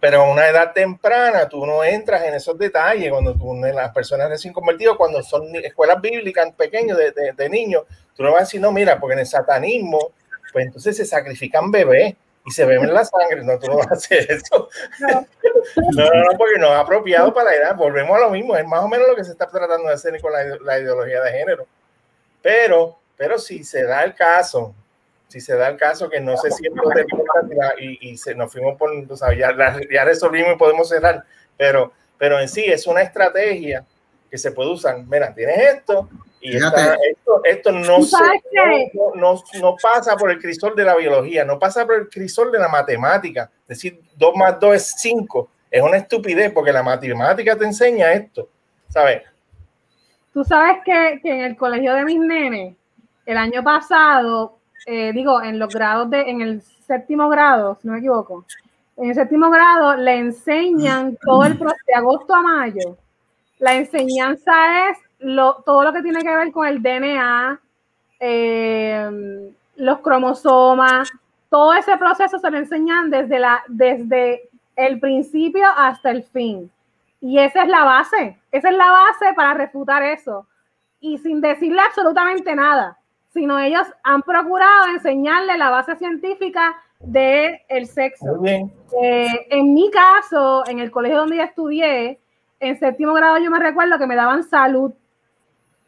pero 0.00 0.22
a 0.22 0.32
una 0.32 0.48
edad 0.48 0.72
temprana 0.72 1.48
tú 1.48 1.64
no 1.66 1.84
entras 1.84 2.24
en 2.24 2.34
esos 2.34 2.58
detalles 2.58 3.10
cuando 3.10 3.34
tú, 3.34 3.54
las 3.54 3.92
personas 3.92 4.28
recién 4.28 4.54
convertidas, 4.54 4.96
cuando 4.96 5.22
son 5.22 5.54
escuelas 5.56 6.00
bíblicas 6.00 6.52
pequeños 6.52 6.96
de, 6.98 7.10
de, 7.12 7.32
de 7.32 7.48
niños, 7.48 7.84
tú 8.14 8.22
no 8.22 8.32
vas 8.32 8.40
a 8.40 8.44
decir, 8.44 8.60
no, 8.60 8.72
mira, 8.72 8.98
porque 8.98 9.14
en 9.14 9.20
el 9.20 9.26
satanismo, 9.26 10.12
pues 10.52 10.66
entonces 10.66 10.96
se 10.96 11.04
sacrifican 11.04 11.70
bebés 11.70 12.14
y 12.46 12.50
se 12.50 12.64
ven 12.64 12.82
en 12.82 12.92
la 12.92 13.04
sangre. 13.04 13.42
No, 13.42 13.58
tú 13.58 13.68
no 13.68 13.78
vas 13.78 13.90
a 13.90 13.94
hacer 13.94 14.30
eso. 14.30 14.68
No. 15.96 16.04
no, 16.04 16.24
no, 16.24 16.36
porque 16.36 16.58
no 16.58 16.66
es 16.66 16.78
apropiado 16.78 17.32
para 17.32 17.50
la 17.50 17.56
edad. 17.56 17.76
Volvemos 17.76 18.14
a 18.18 18.20
lo 18.20 18.30
mismo. 18.30 18.54
Es 18.54 18.66
más 18.66 18.80
o 18.80 18.88
menos 18.88 19.08
lo 19.08 19.16
que 19.16 19.24
se 19.24 19.32
está 19.32 19.48
tratando 19.48 19.88
de 19.88 19.94
hacer 19.94 20.20
con 20.20 20.30
la, 20.30 20.44
la 20.60 20.78
ideología 20.78 21.22
de 21.22 21.32
género. 21.32 21.66
Pero, 22.42 22.98
pero 23.16 23.38
si 23.38 23.64
se 23.64 23.84
da 23.84 24.04
el 24.04 24.14
caso, 24.14 24.74
si 25.28 25.40
se 25.40 25.56
da 25.56 25.68
el 25.68 25.78
caso 25.78 26.10
que 26.10 26.20
no 26.20 26.36
se 26.36 26.50
siente 26.50 26.80
y, 27.78 28.10
y 28.10 28.16
se, 28.18 28.34
nos 28.34 28.52
fuimos 28.52 28.76
por, 28.76 28.90
o 28.90 29.16
sea, 29.16 29.34
ya, 29.34 29.54
ya 29.90 30.04
resolvimos 30.04 30.52
y 30.52 30.58
podemos 30.58 30.88
cerrar, 30.88 31.24
pero, 31.56 31.92
pero 32.18 32.38
en 32.38 32.48
sí 32.48 32.64
es 32.66 32.86
una 32.86 33.00
estrategia 33.00 33.84
que 34.30 34.36
se 34.36 34.52
puede 34.52 34.70
usar. 34.70 34.98
Mira, 35.04 35.34
tienes 35.34 35.58
esto 35.76 36.08
y 36.46 36.56
esto, 36.56 37.40
esto 37.42 37.72
no, 37.72 37.98
no, 39.14 39.42
no, 39.62 39.76
pasa 39.80 40.14
por 40.14 40.30
el 40.30 40.38
crisol 40.38 40.76
de 40.76 40.84
la 40.84 40.94
biología, 40.94 41.42
no 41.42 41.58
pasa 41.58 41.86
por 41.86 41.94
el 41.94 42.08
crisol 42.10 42.52
de 42.52 42.58
la 42.58 42.68
matemática. 42.68 43.50
Es 43.62 43.78
decir, 43.78 43.98
2 44.14 44.36
más 44.36 44.60
2 44.60 44.74
es 44.74 44.94
5. 44.98 45.48
Es 45.70 45.82
una 45.82 45.96
estupidez 45.96 46.52
porque 46.52 46.70
la 46.70 46.82
matemática 46.82 47.56
te 47.56 47.64
enseña 47.64 48.12
esto, 48.12 48.50
¿sabes? 48.90 49.22
Tú 50.34 50.44
sabes 50.44 50.82
que, 50.84 51.18
que 51.22 51.30
en 51.30 51.40
el 51.44 51.56
colegio 51.56 51.94
de 51.94 52.04
mis 52.04 52.18
nenes, 52.18 52.76
el 53.24 53.38
año 53.38 53.64
pasado, 53.64 54.58
eh, 54.84 55.12
digo, 55.14 55.42
en 55.42 55.58
los 55.58 55.72
grados 55.72 56.10
de, 56.10 56.28
en 56.28 56.42
el 56.42 56.60
séptimo 56.60 57.30
grado, 57.30 57.78
si 57.80 57.88
no 57.88 57.94
me 57.94 58.00
equivoco, 58.00 58.44
en 58.98 59.08
el 59.08 59.14
séptimo 59.14 59.48
grado 59.48 59.96
le 59.96 60.18
enseñan 60.18 61.16
todo 61.24 61.44
el 61.44 61.56
proceso 61.56 61.84
de 61.86 61.94
agosto 61.94 62.34
a 62.34 62.42
mayo. 62.42 62.98
La 63.58 63.76
enseñanza 63.76 64.90
es 64.90 64.98
lo, 65.24 65.62
todo 65.64 65.82
lo 65.82 65.92
que 65.92 66.02
tiene 66.02 66.22
que 66.22 66.36
ver 66.36 66.52
con 66.52 66.66
el 66.66 66.82
DNA, 66.82 67.60
eh, 68.20 69.50
los 69.76 69.98
cromosomas, 70.00 71.10
todo 71.50 71.74
ese 71.74 71.96
proceso 71.96 72.38
se 72.38 72.50
lo 72.50 72.58
enseñan 72.58 73.10
desde, 73.10 73.38
la, 73.38 73.62
desde 73.68 74.48
el 74.76 75.00
principio 75.00 75.66
hasta 75.76 76.10
el 76.10 76.22
fin. 76.24 76.70
Y 77.20 77.38
esa 77.38 77.62
es 77.62 77.68
la 77.68 77.84
base, 77.84 78.38
esa 78.52 78.70
es 78.70 78.76
la 78.76 78.90
base 78.90 79.34
para 79.34 79.54
refutar 79.54 80.02
eso. 80.02 80.46
Y 81.00 81.18
sin 81.18 81.40
decirle 81.40 81.80
absolutamente 81.80 82.54
nada 82.54 82.98
sino 83.34 83.58
ellos 83.58 83.86
han 84.04 84.22
procurado 84.22 84.86
enseñarle 84.94 85.58
la 85.58 85.68
base 85.68 85.96
científica 85.96 86.76
del 87.00 87.58
el 87.68 87.86
sexo. 87.86 88.42
Eh, 88.46 89.46
en 89.50 89.74
mi 89.74 89.90
caso, 89.90 90.62
en 90.68 90.78
el 90.78 90.92
colegio 90.92 91.18
donde 91.18 91.36
yo 91.36 91.42
estudié, 91.42 92.20
en 92.60 92.78
séptimo 92.78 93.12
grado 93.12 93.38
yo 93.38 93.50
me 93.50 93.58
recuerdo 93.58 93.98
que 93.98 94.06
me 94.06 94.14
daban 94.14 94.44
salud 94.44 94.92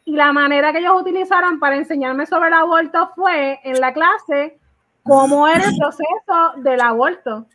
y 0.07 0.13
la 0.13 0.31
manera 0.31 0.71
que 0.71 0.79
ellos 0.79 1.01
utilizaron 1.01 1.59
para 1.59 1.75
enseñarme 1.75 2.25
sobre 2.25 2.47
el 2.47 2.53
aborto 2.53 3.11
fue 3.15 3.59
en 3.63 3.79
la 3.79 3.93
clase 3.93 4.57
cómo 5.03 5.47
era 5.47 5.65
el 5.65 5.77
proceso 5.77 6.53
del 6.57 6.81
aborto. 6.81 7.45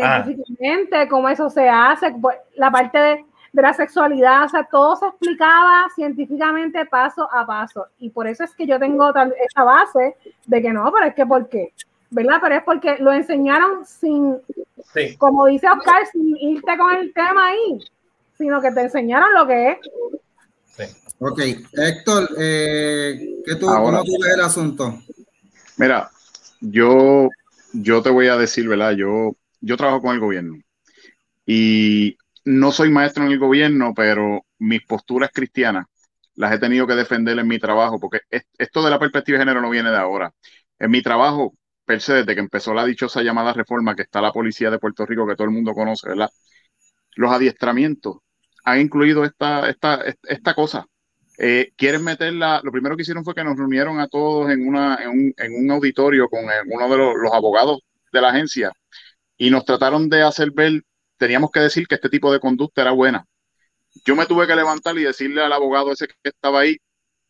Ah. 0.00 0.22
Científicamente, 0.22 1.08
cómo 1.08 1.28
eso 1.28 1.50
se 1.50 1.68
hace, 1.68 2.12
pues, 2.20 2.36
la 2.56 2.70
parte 2.70 2.98
de 2.98 3.24
de 3.52 3.62
la 3.62 3.74
sexualidad, 3.74 4.44
o 4.44 4.48
sea, 4.48 4.64
todo 4.64 4.96
se 4.96 5.06
explicaba 5.06 5.86
científicamente 5.94 6.86
paso 6.86 7.28
a 7.30 7.46
paso. 7.46 7.86
Y 7.98 8.08
por 8.10 8.26
eso 8.26 8.44
es 8.44 8.54
que 8.54 8.66
yo 8.66 8.78
tengo 8.78 9.10
esa 9.10 9.64
base 9.64 10.16
de 10.46 10.62
que 10.62 10.72
no, 10.72 10.90
pero 10.90 11.06
es 11.06 11.14
que 11.14 11.26
¿por 11.26 11.48
qué? 11.48 11.72
¿Verdad? 12.10 12.38
Pero 12.42 12.54
es 12.56 12.62
porque 12.62 12.96
lo 12.98 13.12
enseñaron 13.12 13.84
sin, 13.84 14.38
como 15.18 15.46
dice 15.46 15.66
Oscar, 15.68 16.06
sin 16.06 16.36
irte 16.38 16.78
con 16.78 16.94
el 16.94 17.12
tema 17.12 17.48
ahí, 17.48 17.78
sino 18.38 18.60
que 18.60 18.70
te 18.70 18.82
enseñaron 18.82 19.34
lo 19.34 19.46
que 19.46 19.72
es. 19.72 19.78
Ok, 21.24 21.38
Héctor, 21.72 22.30
eh, 22.36 23.16
¿qué 23.46 23.54
tú, 23.54 23.66
¿cómo 23.66 24.02
tú 24.02 24.18
ves 24.20 24.34
el 24.34 24.40
asunto? 24.40 25.00
Mira, 25.76 26.10
yo, 26.60 27.28
yo 27.72 28.02
te 28.02 28.10
voy 28.10 28.26
a 28.26 28.36
decir, 28.36 28.66
¿verdad? 28.66 28.96
Yo, 28.96 29.36
yo 29.60 29.76
trabajo 29.76 30.02
con 30.02 30.14
el 30.14 30.20
gobierno 30.20 30.58
y 31.46 32.16
no 32.44 32.72
soy 32.72 32.90
maestro 32.90 33.24
en 33.24 33.30
el 33.30 33.38
gobierno, 33.38 33.92
pero 33.94 34.44
mis 34.58 34.84
posturas 34.84 35.30
cristianas 35.32 35.86
las 36.34 36.52
he 36.52 36.58
tenido 36.58 36.88
que 36.88 36.94
defender 36.94 37.38
en 37.38 37.46
mi 37.46 37.60
trabajo, 37.60 38.00
porque 38.00 38.22
esto 38.58 38.82
de 38.82 38.90
la 38.90 38.98
perspectiva 38.98 39.38
de 39.38 39.44
género 39.44 39.60
no 39.60 39.70
viene 39.70 39.90
de 39.90 39.98
ahora. 39.98 40.34
En 40.80 40.90
mi 40.90 41.02
trabajo, 41.02 41.54
per 41.84 42.00
se, 42.00 42.14
desde 42.14 42.34
que 42.34 42.40
empezó 42.40 42.74
la 42.74 42.84
dichosa 42.84 43.22
llamada 43.22 43.52
reforma, 43.52 43.94
que 43.94 44.02
está 44.02 44.20
la 44.20 44.32
policía 44.32 44.72
de 44.72 44.80
Puerto 44.80 45.06
Rico, 45.06 45.24
que 45.28 45.36
todo 45.36 45.44
el 45.44 45.54
mundo 45.54 45.72
conoce, 45.72 46.08
¿verdad? 46.08 46.30
Los 47.14 47.30
adiestramientos 47.30 48.16
han 48.64 48.80
incluido 48.80 49.24
esta, 49.24 49.68
esta, 49.70 50.02
esta 50.24 50.54
cosa. 50.54 50.84
Eh, 51.38 51.72
quieren 51.76 52.04
meterla, 52.04 52.60
lo 52.62 52.70
primero 52.70 52.94
que 52.94 53.02
hicieron 53.02 53.24
fue 53.24 53.34
que 53.34 53.42
nos 53.44 53.56
reunieron 53.56 54.00
a 54.00 54.08
todos 54.08 54.50
en, 54.50 54.68
una, 54.68 54.98
en, 55.02 55.34
un, 55.54 55.70
auditorio 55.70 56.28
con 56.28 56.44
uno 56.44 56.88
de 56.88 56.96
los 56.96 57.32
abogados 57.32 57.80
de 58.12 58.20
la 58.20 58.28
agencia 58.28 58.70
y 59.38 59.50
nos 59.50 59.64
trataron 59.64 60.08
de 60.08 60.22
hacer 60.22 60.50
ver 60.50 60.82
teníamos 61.16 61.52
que 61.52 61.60
decir 61.60 61.86
que 61.86 61.94
este 61.94 62.08
tipo 62.08 62.32
de 62.32 62.40
conducta 62.40 62.82
era 62.82 62.90
buena. 62.90 63.24
Yo 64.04 64.16
me 64.16 64.26
tuve 64.26 64.46
que 64.46 64.56
levantar 64.56 64.98
y 64.98 65.04
decirle 65.04 65.40
al 65.40 65.52
abogado 65.52 65.92
ese 65.92 66.08
que 66.08 66.14
estaba 66.24 66.60
ahí 66.60 66.78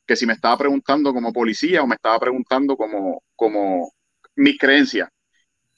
que 0.06 0.16
si 0.16 0.24
me 0.24 0.32
estaba 0.32 0.56
preguntando 0.56 1.12
como 1.12 1.32
policía 1.32 1.82
o 1.82 1.86
me 1.86 1.96
estaba 1.96 2.18
preguntando 2.18 2.74
como, 2.76 3.22
como 3.36 3.92
mis 4.34 4.58
creencias. 4.58 5.10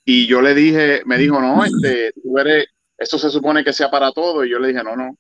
Y 0.05 0.29
yo 0.29 0.41
le 0.43 0.55
dije, 0.55 1.03
me 1.07 1.18
dijo, 1.18 1.41
no, 1.41 1.64
este, 1.64 2.12
tú 2.12 2.39
eres, 2.39 2.66
eso 2.97 3.18
se 3.18 3.31
supone 3.31 3.64
que 3.64 3.72
sea 3.72 3.91
para 3.91 4.12
todo. 4.12 4.45
Y 4.45 4.51
yo 4.51 4.61
le 4.61 4.68
dije, 4.68 4.85
no, 4.85 4.95
no. 4.95 5.16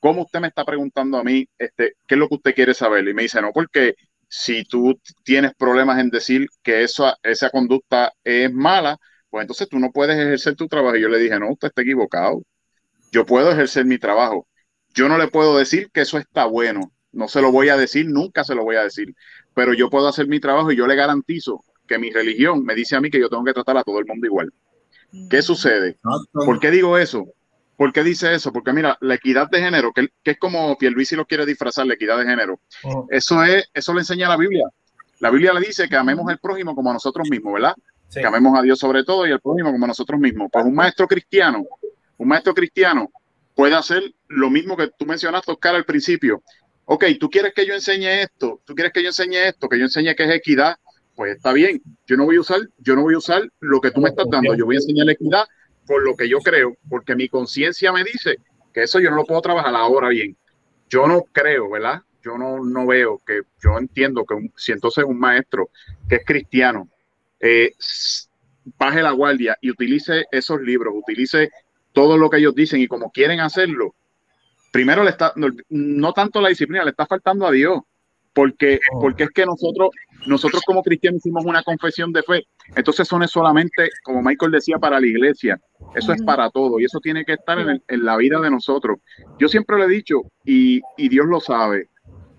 ¿Cómo 0.00 0.22
usted 0.22 0.40
me 0.40 0.48
está 0.48 0.64
preguntando 0.64 1.18
a 1.18 1.24
mí 1.24 1.46
este, 1.58 1.94
qué 2.06 2.14
es 2.14 2.18
lo 2.18 2.28
que 2.28 2.36
usted 2.36 2.54
quiere 2.54 2.74
saber? 2.74 3.06
Y 3.06 3.14
me 3.14 3.22
dice, 3.22 3.40
no, 3.42 3.52
porque 3.52 3.94
si 4.28 4.64
tú 4.64 4.98
tienes 5.24 5.52
problemas 5.54 5.98
en 5.98 6.08
decir 6.08 6.48
que 6.62 6.82
eso, 6.82 7.12
esa 7.22 7.50
conducta 7.50 8.12
es 8.24 8.52
mala, 8.52 8.96
pues 9.28 9.42
entonces 9.42 9.68
tú 9.68 9.78
no 9.78 9.90
puedes 9.92 10.16
ejercer 10.16 10.56
tu 10.56 10.68
trabajo. 10.68 10.96
Y 10.96 11.02
yo 11.02 11.08
le 11.08 11.18
dije, 11.18 11.38
no, 11.38 11.50
usted 11.50 11.68
está 11.68 11.82
equivocado. 11.82 12.42
Yo 13.12 13.26
puedo 13.26 13.50
ejercer 13.50 13.84
mi 13.84 13.98
trabajo. 13.98 14.46
Yo 14.94 15.08
no 15.08 15.18
le 15.18 15.28
puedo 15.28 15.58
decir 15.58 15.90
que 15.92 16.00
eso 16.00 16.18
está 16.18 16.46
bueno. 16.46 16.92
No 17.12 17.28
se 17.28 17.42
lo 17.42 17.52
voy 17.52 17.68
a 17.68 17.76
decir, 17.76 18.06
nunca 18.08 18.44
se 18.44 18.54
lo 18.54 18.64
voy 18.64 18.76
a 18.76 18.84
decir. 18.84 19.14
Pero 19.54 19.74
yo 19.74 19.90
puedo 19.90 20.08
hacer 20.08 20.28
mi 20.28 20.40
trabajo 20.40 20.70
y 20.72 20.76
yo 20.76 20.86
le 20.86 20.94
garantizo 20.94 21.64
que 21.86 21.98
mi 21.98 22.10
religión 22.10 22.64
me 22.64 22.74
dice 22.74 22.96
a 22.96 23.00
mí 23.00 23.10
que 23.10 23.20
yo 23.20 23.28
tengo 23.28 23.44
que 23.44 23.52
tratar 23.52 23.76
a 23.76 23.82
todo 23.82 23.98
el 23.98 24.06
mundo 24.06 24.26
igual. 24.26 24.52
¿Qué 25.28 25.42
sucede? 25.42 25.98
¿Por 26.32 26.60
qué 26.60 26.70
digo 26.70 26.96
eso? 26.96 27.26
¿Por 27.80 27.94
qué 27.94 28.04
dice 28.04 28.34
eso? 28.34 28.52
Porque 28.52 28.74
mira, 28.74 28.98
la 29.00 29.14
equidad 29.14 29.48
de 29.48 29.58
género, 29.58 29.90
que, 29.94 30.10
es 30.22 30.38
como 30.38 30.76
Pierluisi 30.76 31.16
lo 31.16 31.24
quiere 31.24 31.46
disfrazar, 31.46 31.86
la 31.86 31.94
equidad 31.94 32.18
de 32.18 32.26
género, 32.26 32.60
eso 33.08 33.42
es, 33.42 33.70
eso 33.72 33.94
le 33.94 34.00
enseña 34.00 34.28
la 34.28 34.36
Biblia. 34.36 34.66
La 35.18 35.30
Biblia 35.30 35.54
le 35.54 35.60
dice 35.60 35.88
que 35.88 35.96
amemos 35.96 36.28
al 36.28 36.36
prójimo 36.36 36.74
como 36.74 36.90
a 36.90 36.92
nosotros 36.92 37.26
mismos, 37.30 37.54
¿verdad? 37.54 37.72
que 38.12 38.26
amemos 38.26 38.58
a 38.58 38.60
Dios 38.60 38.78
sobre 38.78 39.02
todo 39.02 39.26
y 39.26 39.32
al 39.32 39.40
prójimo 39.40 39.72
como 39.72 39.86
nosotros 39.86 40.20
mismos. 40.20 40.50
Pues 40.52 40.62
un 40.62 40.74
maestro 40.74 41.08
cristiano, 41.08 41.64
un 42.18 42.28
maestro 42.28 42.52
cristiano 42.52 43.10
puede 43.54 43.74
hacer 43.74 44.02
lo 44.28 44.50
mismo 44.50 44.76
que 44.76 44.90
tú 44.98 45.06
mencionaste, 45.06 45.50
Oscar, 45.50 45.74
al 45.74 45.86
principio. 45.86 46.42
Ok, 46.84 47.06
tú 47.18 47.30
quieres 47.30 47.54
que 47.54 47.64
yo 47.64 47.72
enseñe 47.72 48.20
esto, 48.20 48.60
tú 48.66 48.74
quieres 48.74 48.92
que 48.92 49.02
yo 49.02 49.08
enseñe 49.08 49.36
esto, 49.36 49.70
que 49.70 49.78
yo 49.78 49.86
enseñe 49.86 50.14
que 50.14 50.24
es 50.24 50.34
equidad, 50.34 50.76
pues 51.16 51.34
está 51.34 51.54
bien. 51.54 51.80
Yo 52.06 52.18
no 52.18 52.26
voy 52.26 52.36
a 52.36 52.40
usar, 52.40 52.60
yo 52.76 52.94
no 52.94 53.00
voy 53.04 53.14
a 53.14 53.18
usar 53.18 53.50
lo 53.60 53.80
que 53.80 53.90
tú 53.90 54.02
me 54.02 54.10
estás 54.10 54.26
dando, 54.30 54.54
yo 54.54 54.66
voy 54.66 54.76
a 54.76 54.80
enseñar 54.80 55.06
la 55.06 55.12
equidad 55.12 55.46
por 55.90 56.04
lo 56.04 56.14
que 56.14 56.28
yo 56.28 56.38
creo, 56.38 56.76
porque 56.88 57.16
mi 57.16 57.28
conciencia 57.28 57.90
me 57.90 58.04
dice 58.04 58.36
que 58.72 58.84
eso 58.84 59.00
yo 59.00 59.10
no 59.10 59.16
lo 59.16 59.24
puedo 59.24 59.40
trabajar 59.40 59.74
ahora 59.74 60.10
bien. 60.10 60.36
Yo 60.88 61.08
no 61.08 61.24
creo, 61.32 61.68
¿verdad? 61.68 62.02
Yo 62.22 62.38
no, 62.38 62.62
no 62.62 62.86
veo 62.86 63.20
que, 63.26 63.40
yo 63.60 63.76
entiendo 63.76 64.24
que 64.24 64.36
si 64.54 64.70
entonces 64.70 65.02
un 65.04 65.18
maestro 65.18 65.70
que 66.08 66.14
es 66.16 66.24
cristiano 66.24 66.88
eh, 67.40 67.72
baje 68.78 69.02
la 69.02 69.10
guardia 69.10 69.58
y 69.60 69.72
utilice 69.72 70.26
esos 70.30 70.60
libros, 70.60 70.94
utilice 70.96 71.50
todo 71.92 72.16
lo 72.16 72.30
que 72.30 72.36
ellos 72.36 72.54
dicen 72.54 72.80
y 72.80 72.86
como 72.86 73.10
quieren 73.10 73.40
hacerlo, 73.40 73.96
primero 74.70 75.02
le 75.02 75.10
está, 75.10 75.32
no, 75.70 76.12
tanto 76.12 76.40
la 76.40 76.50
disciplina, 76.50 76.84
le 76.84 76.90
está 76.90 77.04
faltando 77.04 77.48
a 77.48 77.50
Dios, 77.50 77.80
porque, 78.32 78.80
oh. 78.92 79.00
porque 79.00 79.24
es 79.24 79.30
que 79.30 79.44
nosotros, 79.46 79.90
nosotros 80.26 80.62
como 80.66 80.82
cristianos 80.82 81.18
hicimos 81.18 81.44
una 81.44 81.62
confesión 81.62 82.12
de 82.12 82.22
fe, 82.22 82.46
entonces 82.76 83.06
eso 83.06 83.18
no 83.18 83.24
es 83.24 83.30
solamente, 83.30 83.90
como 84.02 84.22
Michael 84.22 84.52
decía, 84.52 84.78
para 84.78 85.00
la 85.00 85.06
iglesia, 85.06 85.60
eso 85.94 86.12
es 86.12 86.22
para 86.22 86.50
todo 86.50 86.78
y 86.78 86.84
eso 86.84 87.00
tiene 87.00 87.24
que 87.24 87.32
estar 87.34 87.58
en, 87.58 88.04
la 88.04 88.16
vida 88.16 88.40
de 88.40 88.50
nosotros. 88.50 88.98
Yo 89.38 89.48
siempre 89.48 89.78
le 89.78 89.84
he 89.84 89.88
dicho, 89.88 90.22
y, 90.44 90.80
y 90.96 91.08
Dios 91.08 91.26
lo 91.26 91.40
sabe, 91.40 91.88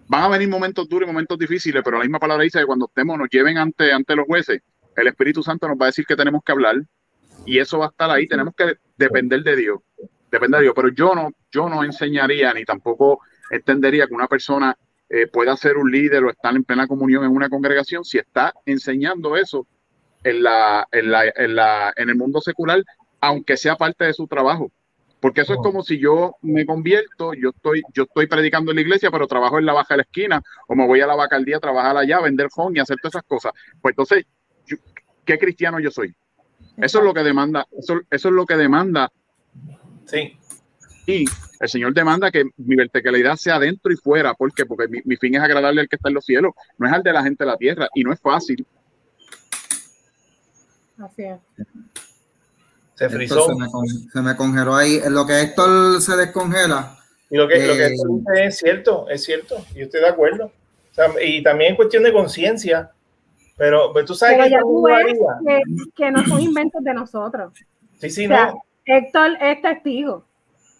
van 0.07 0.23
a 0.23 0.27
venir 0.27 0.49
momentos 0.49 0.87
duros 0.89 1.07
y 1.07 1.11
momentos 1.11 1.37
difíciles, 1.37 1.81
pero 1.83 1.97
la 1.97 2.03
misma 2.03 2.19
palabra 2.19 2.43
dice 2.43 2.59
que 2.59 2.65
cuando 2.65 2.87
estemos, 2.87 3.17
nos 3.17 3.29
lleven 3.29 3.57
ante, 3.57 3.91
ante 3.93 4.15
los 4.15 4.25
jueces, 4.25 4.61
el 4.95 5.07
Espíritu 5.07 5.41
Santo 5.43 5.67
nos 5.67 5.77
va 5.77 5.85
a 5.85 5.87
decir 5.87 6.05
que 6.05 6.15
tenemos 6.15 6.43
que 6.43 6.51
hablar 6.51 6.75
y 7.45 7.59
eso 7.59 7.79
va 7.79 7.85
a 7.85 7.89
estar 7.89 8.09
ahí. 8.09 8.27
Tenemos 8.27 8.53
que 8.55 8.75
depender 8.97 9.43
de 9.43 9.55
Dios, 9.55 9.79
depender 10.29 10.59
de 10.59 10.65
Dios. 10.65 10.73
Pero 10.75 10.89
yo 10.89 11.15
no, 11.15 11.31
yo 11.51 11.69
no 11.69 11.83
enseñaría 11.83 12.53
ni 12.53 12.65
tampoco 12.65 13.21
entendería 13.49 14.07
que 14.07 14.13
una 14.13 14.27
persona 14.27 14.77
eh, 15.11 15.27
pueda 15.27 15.55
ser 15.57 15.77
un 15.77 15.91
líder 15.91 16.23
o 16.23 16.29
estar 16.29 16.55
en 16.55 16.63
plena 16.63 16.87
comunión 16.87 17.23
en 17.23 17.31
una 17.31 17.49
congregación 17.49 18.03
si 18.03 18.17
está 18.17 18.53
enseñando 18.65 19.35
eso 19.35 19.67
en, 20.23 20.43
la, 20.43 20.87
en, 20.91 21.11
la, 21.11 21.25
en, 21.25 21.55
la, 21.55 21.93
en 21.95 22.09
el 22.09 22.15
mundo 22.15 22.41
secular, 22.41 22.83
aunque 23.19 23.57
sea 23.57 23.75
parte 23.75 24.05
de 24.05 24.13
su 24.13 24.27
trabajo. 24.27 24.71
Porque 25.19 25.41
eso 25.41 25.53
es 25.53 25.59
como 25.59 25.83
si 25.83 25.99
yo 25.99 26.35
me 26.41 26.65
convierto, 26.65 27.33
yo 27.33 27.49
estoy, 27.49 27.83
yo 27.93 28.03
estoy 28.03 28.25
predicando 28.25 28.71
en 28.71 28.75
la 28.75 28.81
iglesia, 28.81 29.11
pero 29.11 29.27
trabajo 29.27 29.59
en 29.59 29.67
la 29.67 29.73
baja 29.73 29.93
de 29.93 29.97
la 29.97 30.03
esquina, 30.03 30.41
o 30.67 30.75
me 30.75 30.87
voy 30.87 31.01
a 31.01 31.07
la 31.07 31.15
bacaldía 31.15 31.57
a 31.57 31.59
trabajar 31.59 31.95
allá, 31.95 32.17
a 32.17 32.21
vender 32.21 32.49
phone 32.49 32.75
y 32.75 32.79
hacer 32.79 32.97
todas 32.99 33.15
esas 33.15 33.27
cosas. 33.27 33.51
Pues 33.81 33.91
entonces 33.91 34.25
¿qué 35.25 35.37
cristiano 35.37 35.79
yo 35.79 35.91
soy? 35.91 36.13
Eso 36.77 36.99
es 36.99 37.05
lo 37.05 37.13
que 37.13 37.23
demanda, 37.23 37.67
eso, 37.77 37.99
es 38.09 38.23
lo 38.25 38.45
que 38.45 38.55
demanda. 38.55 39.11
Sí. 40.05 40.37
Y 41.11 41.25
el 41.59 41.69
Señor 41.69 41.93
demanda 41.93 42.31
que 42.31 42.45
mi 42.57 42.75
verticalidad 42.75 43.35
sea 43.35 43.59
dentro 43.59 43.91
y 43.91 43.95
fuera. 43.95 44.33
¿Por 44.33 44.53
qué? 44.53 44.65
Porque 44.65 44.87
mi, 44.87 45.15
fin 45.17 45.35
es 45.35 45.41
agradarle 45.41 45.81
al 45.81 45.89
que 45.89 45.95
está 45.95 46.09
en 46.09 46.15
los 46.15 46.25
cielos, 46.25 46.53
no 46.77 46.87
es 46.87 46.93
al 46.93 47.03
de 47.03 47.13
la 47.13 47.23
gente 47.23 47.43
de 47.43 47.51
la 47.51 47.57
tierra. 47.57 47.87
Y 47.93 48.03
no 48.03 48.13
es 48.13 48.19
fácil. 48.19 48.65
Así 50.97 51.23
es. 51.23 51.39
Se 52.95 53.09
frizó. 53.09 53.47
Se 53.47 53.55
me, 53.55 53.67
se 54.11 54.21
me 54.21 54.35
congeló 54.35 54.75
ahí. 54.75 54.99
En 55.03 55.13
lo 55.13 55.25
que 55.25 55.41
Héctor 55.41 56.01
se 56.01 56.15
descongela, 56.15 56.97
Y 57.29 57.37
lo 57.37 57.47
que, 57.47 57.65
lo 57.65 57.73
que 57.73 57.85
Eh, 57.85 57.93
esto 57.93 58.07
dice 58.07 58.45
es 58.45 58.57
cierto, 58.57 59.09
es 59.09 59.23
cierto. 59.23 59.65
Yo 59.75 59.83
estoy 59.83 60.01
de 60.01 60.07
acuerdo. 60.07 60.45
O 60.45 60.93
sea, 60.93 61.07
y 61.23 61.41
también 61.43 61.71
es 61.71 61.77
cuestión 61.77 62.03
de 62.03 62.13
conciencia. 62.13 62.91
Pero, 63.57 63.91
pero 63.93 64.05
tú 64.05 64.15
sabes 64.15 64.37
Pero 64.37 64.49
que 64.49 64.61
tú 64.61 64.83
que, 65.45 65.61
que 65.95 66.11
no 66.11 66.25
son 66.25 66.41
inventos 66.41 66.83
de 66.83 66.93
nosotros. 66.93 67.53
Sí, 67.99 68.09
sí, 68.09 68.25
O 68.25 68.29
sea, 68.29 68.47
no. 68.47 68.63
Héctor 68.85 69.37
es 69.39 69.61
testigo. 69.61 70.25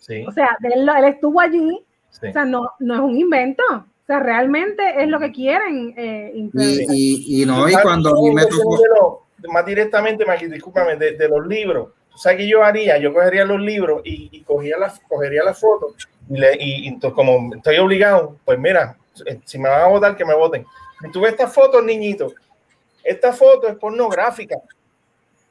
Sí, 0.02 0.26
O 0.28 0.32
sea, 0.32 0.58
él, 0.64 0.86
lo- 0.86 0.96
él 0.96 1.06
estuvo 1.06 1.40
allí. 1.40 1.82
sí. 2.10 2.28
O 2.28 2.34
sea, 2.34 2.44
no, 2.44 2.72
no 2.80 2.96
es 2.96 3.00
un 3.02 3.18
invento. 3.18 3.64
O 3.72 4.06
sea, 4.06 4.20
realmente 4.20 4.84
es 5.02 5.08
lo 5.08 5.20
que 5.20 5.32
quieren 5.32 5.94
eh, 5.96 6.32
y, 6.36 6.50
y, 6.90 7.44
y 7.44 7.46
no, 7.46 7.70
y 7.70 7.74
cuando 7.82 8.10
a 8.10 8.22
mí 8.22 8.32
me 8.34 8.46
tocó. 8.46 9.26
más 9.50 9.66
directamente, 9.66 10.26
Maggie, 10.26 10.50
discúlpame, 10.50 10.96
de, 10.98 11.12
de 11.14 11.30
los 11.30 11.46
libros. 11.48 11.90
¿Tú 12.12 12.18
sabes 12.18 12.40
qué 12.40 12.48
yo 12.50 12.62
haría? 12.64 12.98
Yo 12.98 13.14
cogería 13.14 13.46
los 13.46 13.62
libros 13.62 14.02
y, 14.04 14.28
y 14.34 14.42
cogía 14.44 14.78
las, 14.78 15.00
cogería 15.08 15.44
las 15.46 15.58
fotos 15.60 15.94
y, 16.30 16.38
le, 16.38 16.56
y, 16.60 16.86
y 16.86 16.88
entonces, 16.90 17.16
como 17.16 17.56
estoy 17.56 17.78
obligado, 17.78 18.36
pues 18.44 18.60
mira, 18.60 18.98
eh, 19.26 19.40
si 19.46 19.58
me 19.60 19.70
van 19.70 19.82
a 19.82 19.88
votar, 19.88 20.18
que 20.18 20.26
me 20.26 20.36
voten. 20.36 20.66
Y 21.08 21.12
tú 21.12 21.22
ves 21.22 21.32
estas 21.32 21.54
fotos, 21.54 21.82
niñito. 21.84 22.34
Esta 23.04 23.32
foto 23.32 23.68
es 23.70 23.76
pornográfica. 23.76 24.58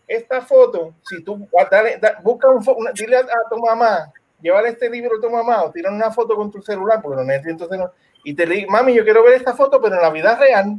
Esta 0.07 0.41
foto, 0.43 0.93
si 1.09 1.23
tú 1.23 1.49
ah, 1.59 1.69
dale, 1.71 1.97
da- 1.99 2.19
busca 2.23 2.49
un 2.49 2.63
una- 2.77 2.91
dile 2.93 3.17
a, 3.17 3.21
a 3.21 3.49
tu 3.49 3.57
mamá, 3.59 4.13
llévale 4.43 4.70
este 4.70 4.88
libro 4.88 5.16
a 5.16 5.20
tu 5.20 5.30
mamá 5.30 5.64
o 5.64 5.70
tira 5.70 5.91
una 5.91 6.11
foto 6.11 6.34
con 6.36 6.51
tu 6.51 6.61
celular, 6.62 7.01
porque 7.03 7.16
no 7.16 7.24
necesito 7.24 7.68
celular, 7.68 7.93
y 8.24 8.34
te 8.34 8.47
digo, 8.47 8.70
mami, 8.70 8.95
yo 8.95 9.05
quiero 9.05 9.22
ver 9.24 9.34
esta 9.34 9.55
foto, 9.55 9.80
pero 9.80 9.97
en 9.97 10.03
la 10.03 10.11
vida 10.11 10.36
real. 10.36 10.76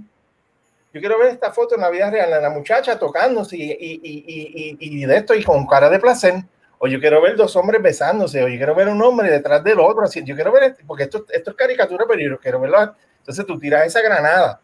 Yo 0.93 0.99
quiero 0.99 1.17
ver 1.17 1.29
esta 1.29 1.51
foto 1.51 1.75
en 1.75 1.81
la 1.81 1.89
vida 1.89 2.09
real, 2.09 2.41
la, 2.41 2.49
muchacha 2.49 2.99
tocándose 2.99 3.55
y, 3.55 3.71
y, 3.71 3.99
y, 4.03 4.77
y, 4.79 5.05
de 5.05 5.15
esto 5.17 5.33
y 5.33 5.43
con 5.43 5.65
cara 5.65 5.89
de 5.89 5.99
placer. 5.99 6.43
O 6.79 6.87
yo 6.87 6.99
quiero 6.99 7.21
ver 7.21 7.35
dos 7.35 7.55
hombres 7.55 7.81
besándose, 7.81 8.43
o 8.43 8.47
yo 8.47 8.57
quiero 8.57 8.75
ver 8.75 8.89
un 8.89 9.01
hombre 9.01 9.29
detrás 9.29 9.63
del 9.63 9.79
otro. 9.79 10.03
Así, 10.03 10.23
yo 10.23 10.35
quiero 10.35 10.51
ver, 10.51 10.63
esto, 10.63 10.83
porque 10.85 11.03
esto, 11.03 11.25
esto 11.29 11.51
es 11.51 11.55
caricatura, 11.55 12.05
pero 12.07 12.19
yo 12.19 12.39
quiero 12.39 12.59
verlo. 12.59 12.93
Entonces 13.19 13.45
tú 13.45 13.57
tiras 13.57 13.85
esa 13.85 14.01
granada. 14.01 14.59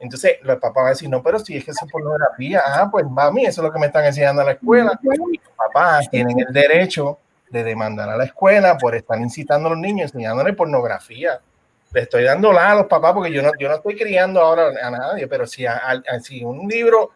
Entonces 0.00 0.38
el 0.42 0.58
papá 0.58 0.82
va 0.82 0.86
a 0.88 0.90
decir, 0.90 1.08
no, 1.08 1.22
pero 1.22 1.38
si 1.38 1.56
es 1.56 1.64
que 1.64 1.70
eso 1.70 1.84
es 1.84 1.92
pornografía, 1.92 2.62
ah, 2.64 2.88
pues 2.90 3.06
mami, 3.06 3.46
eso 3.46 3.60
es 3.60 3.66
lo 3.66 3.72
que 3.72 3.78
me 3.78 3.86
están 3.86 4.04
enseñando 4.04 4.42
a 4.42 4.44
la 4.44 4.52
escuela. 4.52 4.98
Los 5.02 5.16
papás 5.56 6.10
tienen 6.10 6.38
el 6.40 6.52
derecho 6.52 7.18
de 7.50 7.64
demandar 7.64 8.08
a 8.08 8.16
la 8.16 8.24
escuela 8.24 8.76
por 8.78 8.94
estar 8.94 9.18
incitando 9.20 9.68
a 9.68 9.70
los 9.72 9.78
niños, 9.80 10.06
enseñándoles 10.12 10.54
pornografía. 10.54 11.40
Le 11.92 12.02
estoy 12.02 12.24
dando 12.24 12.52
la 12.52 12.72
a 12.72 12.74
los 12.74 12.86
papás 12.86 13.12
porque 13.14 13.32
yo 13.32 13.42
no, 13.42 13.50
yo 13.58 13.68
no 13.68 13.76
estoy 13.76 13.96
criando 13.96 14.40
ahora 14.40 14.70
a 14.82 14.90
nadie, 14.90 15.26
pero 15.26 15.46
si, 15.46 15.64
a- 15.64 15.76
a- 15.76 16.20
si 16.20 16.44
un 16.44 16.68
libro 16.68 17.10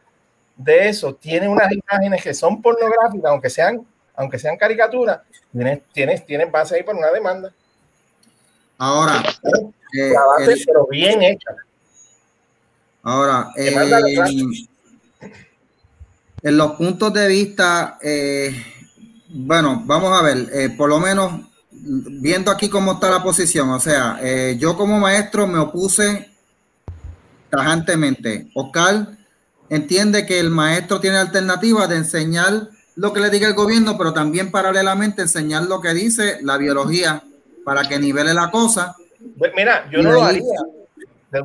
de 0.56 0.88
eso 0.88 1.14
tiene 1.14 1.48
unas 1.48 1.70
imágenes 1.72 2.22
que 2.22 2.32
son 2.34 2.62
pornográficas, 2.62 3.30
aunque 3.30 3.50
sean, 3.50 3.86
aunque 4.14 4.38
sean 4.38 4.56
caricaturas, 4.56 5.20
tienes, 5.52 5.82
tienes, 5.92 6.24
tienes 6.24 6.50
base 6.50 6.76
ahí 6.76 6.82
para 6.82 6.98
una 6.98 7.10
demanda. 7.10 7.52
Ahora, 8.78 9.22
eh, 9.92 10.10
La 10.12 10.24
base, 10.26 10.52
el- 10.52 10.64
pero 10.66 10.86
bien 10.86 11.22
hecha. 11.22 11.50
ahora 13.02 13.50
eh, 13.56 13.74
en 16.42 16.56
los 16.56 16.72
puntos 16.72 17.12
de 17.12 17.28
vista, 17.28 17.98
eh, 18.02 18.50
bueno, 19.34 19.82
vamos 19.86 20.18
a 20.18 20.22
ver, 20.22 20.48
eh, 20.52 20.70
por 20.76 20.88
lo 20.88 20.98
menos 21.00 21.32
viendo 21.70 22.50
aquí 22.50 22.68
cómo 22.68 22.92
está 22.92 23.10
la 23.10 23.22
posición, 23.22 23.70
o 23.70 23.80
sea, 23.80 24.18
eh, 24.22 24.56
yo 24.58 24.76
como 24.76 25.00
maestro 25.00 25.46
me 25.46 25.58
opuse 25.58 26.30
tajantemente. 27.50 28.48
Oscar 28.54 29.08
entiende 29.68 30.26
que 30.26 30.38
el 30.38 30.50
maestro 30.50 31.00
tiene 31.00 31.16
alternativa 31.18 31.86
de 31.86 31.96
enseñar 31.96 32.68
lo 32.96 33.12
que 33.12 33.20
le 33.20 33.30
diga 33.30 33.48
el 33.48 33.54
gobierno, 33.54 33.96
pero 33.96 34.12
también 34.12 34.50
paralelamente 34.50 35.22
enseñar 35.22 35.62
lo 35.64 35.80
que 35.80 35.94
dice 35.94 36.38
la 36.42 36.58
biología 36.58 37.22
para 37.64 37.82
que 37.88 37.98
nivele 37.98 38.34
la 38.34 38.50
cosa. 38.50 38.94
Pues 39.38 39.52
Mira, 39.56 39.88
yo 39.90 40.02
no 40.02 40.12
lo 40.12 40.22
haría. 40.24 40.42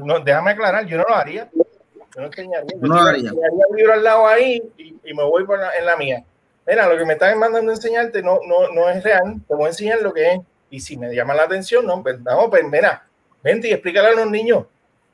No, 0.04 0.20
déjame 0.20 0.52
aclarar, 0.52 0.86
yo 0.88 0.98
no 0.98 1.06
lo 1.08 1.16
haría. 1.16 1.50
Yo 1.54 2.22
no 2.22 2.26
enseñaría. 2.26 2.70
Yo 2.82 2.88
No 2.88 2.96
lo 2.96 3.02
haría. 3.02 3.30
enseñaría 3.30 3.64
el 3.70 3.78
libro 3.78 3.94
al 3.94 4.04
lado 4.04 4.28
ahí 4.28 4.62
y, 4.78 4.96
y 5.06 5.14
me 5.14 5.24
voy 5.24 5.46
por 5.46 5.58
la- 5.60 5.74
en 5.80 5.86
la 5.86 5.96
mía. 5.96 6.24
Mira, 6.68 6.88
lo 6.88 6.98
que 6.98 7.06
me 7.06 7.14
están 7.14 7.40
mandando 7.40 7.72
a 7.72 7.76
enseñarte 7.76 8.22
no, 8.22 8.40
no, 8.46 8.74
no 8.74 8.90
es 8.90 9.02
real. 9.04 9.40
Te 9.48 9.56
voy 9.56 9.66
a 9.66 9.70
enseñar 9.70 10.02
lo 10.02 10.14
que 10.14 10.34
es. 10.34 10.40
Y 10.70 10.82
si 10.82 10.98
me 10.98 11.16
llama 11.16 11.34
la 11.34 11.44
atención, 11.44 11.86
no, 11.86 12.04
pues, 12.04 12.20
no, 12.20 12.50
pues 12.50 12.64
mira, 12.70 13.06
vente 13.42 13.70
y 13.70 13.72
explícale 13.72 14.10
a 14.10 14.16
los 14.16 14.30
niños, 14.30 14.66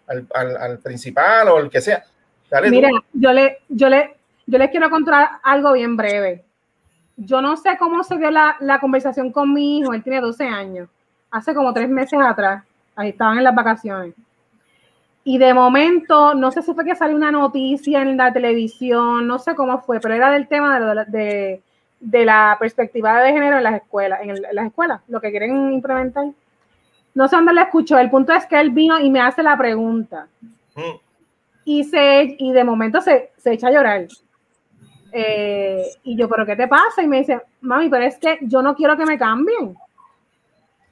al, 0.08 0.26
al, 0.34 0.58
al 0.58 0.80
principal 0.80 1.48
o 1.50 1.60
el 1.60 1.70
que 1.70 1.80
sea. 1.80 2.04
Dale 2.50 2.70
tú. 2.70 2.76
Mira, 2.76 2.90
yo 3.14 3.32
le, 3.32 3.60
yo 3.70 3.88
le, 3.88 4.16
yo 4.48 4.58
les 4.58 4.72
quiero 4.72 4.90
contar 4.90 5.30
algo 5.44 5.74
bien 5.74 5.96
breve. 5.96 6.44
Yo 7.18 7.40
no 7.42 7.56
sé 7.56 7.78
cómo 7.78 8.04
se 8.04 8.18
dio 8.18 8.32
la, 8.32 8.58
la 8.60 8.80
conversación 8.80 9.32
con 9.32 9.54
mi 9.54 9.78
hijo, 9.78 9.94
él 9.94 10.02
tiene 10.02 10.20
12 10.20 10.46
años, 10.46 10.90
hace 11.30 11.54
como 11.54 11.72
tres 11.72 11.88
meses 11.88 12.20
atrás, 12.20 12.64
ahí 12.96 13.10
estaban 13.10 13.38
en 13.38 13.44
las 13.44 13.54
vacaciones. 13.54 14.16
Y 15.26 15.38
de 15.38 15.54
momento, 15.54 16.34
no 16.36 16.52
sé 16.52 16.62
si 16.62 16.74
fue 16.74 16.84
que 16.86 16.96
salió 16.96 17.16
una 17.16 17.32
noticia 17.32 18.02
en 18.02 18.18
la 18.18 18.34
televisión, 18.34 19.26
no 19.28 19.40
sé 19.40 19.56
cómo 19.56 19.82
fue, 19.82 20.00
pero 20.02 20.14
era 20.16 20.32
del 20.32 20.48
tema 20.48 20.80
de, 20.80 20.96
lo- 20.96 21.06
de, 21.06 21.62
de 22.02 22.26
la 22.26 22.58
perspectiva 22.60 23.22
de 23.22 23.32
género 23.32 23.58
en 23.58 23.64
las 23.64 23.76
escuelas, 23.76 24.20
en, 24.22 24.32
el- 24.32 24.46
en 24.46 24.56
las 24.56 24.66
escuelas, 24.68 25.02
lo 25.08 25.22
que 25.22 25.32
quieren 25.32 25.72
implementar. 25.72 26.26
No 27.16 27.28
sé 27.28 27.36
dónde 27.38 27.54
lo 27.54 27.62
escuchó, 27.62 27.98
el 28.00 28.10
punto 28.12 28.34
es 28.34 28.46
que 28.48 28.60
él 28.60 28.72
vino 28.72 29.00
y 29.00 29.10
me 29.12 29.22
hace 29.22 29.44
la 29.44 29.58
pregunta 29.58 30.28
Mm, 30.76 30.98
y, 31.66 31.84
se, 31.86 32.36
y 32.40 32.52
de 32.54 32.64
momento 32.64 33.02
se, 33.02 33.32
se 33.38 33.54
echa 33.54 33.68
a 33.68 33.72
llorar. 33.72 34.08
Eh, 35.12 35.84
y 36.04 36.18
yo, 36.18 36.28
¿pero 36.28 36.46
qué 36.46 36.56
te 36.56 36.68
pasa? 36.68 37.02
Y 37.04 37.08
me 37.08 37.20
dice, 37.20 37.40
mami, 37.62 37.90
pero 37.90 38.04
es 38.06 38.18
que 38.18 38.40
yo 38.42 38.62
no 38.62 38.76
quiero 38.76 38.98
que 38.98 39.06
me 39.06 39.18
cambien. 39.18 39.76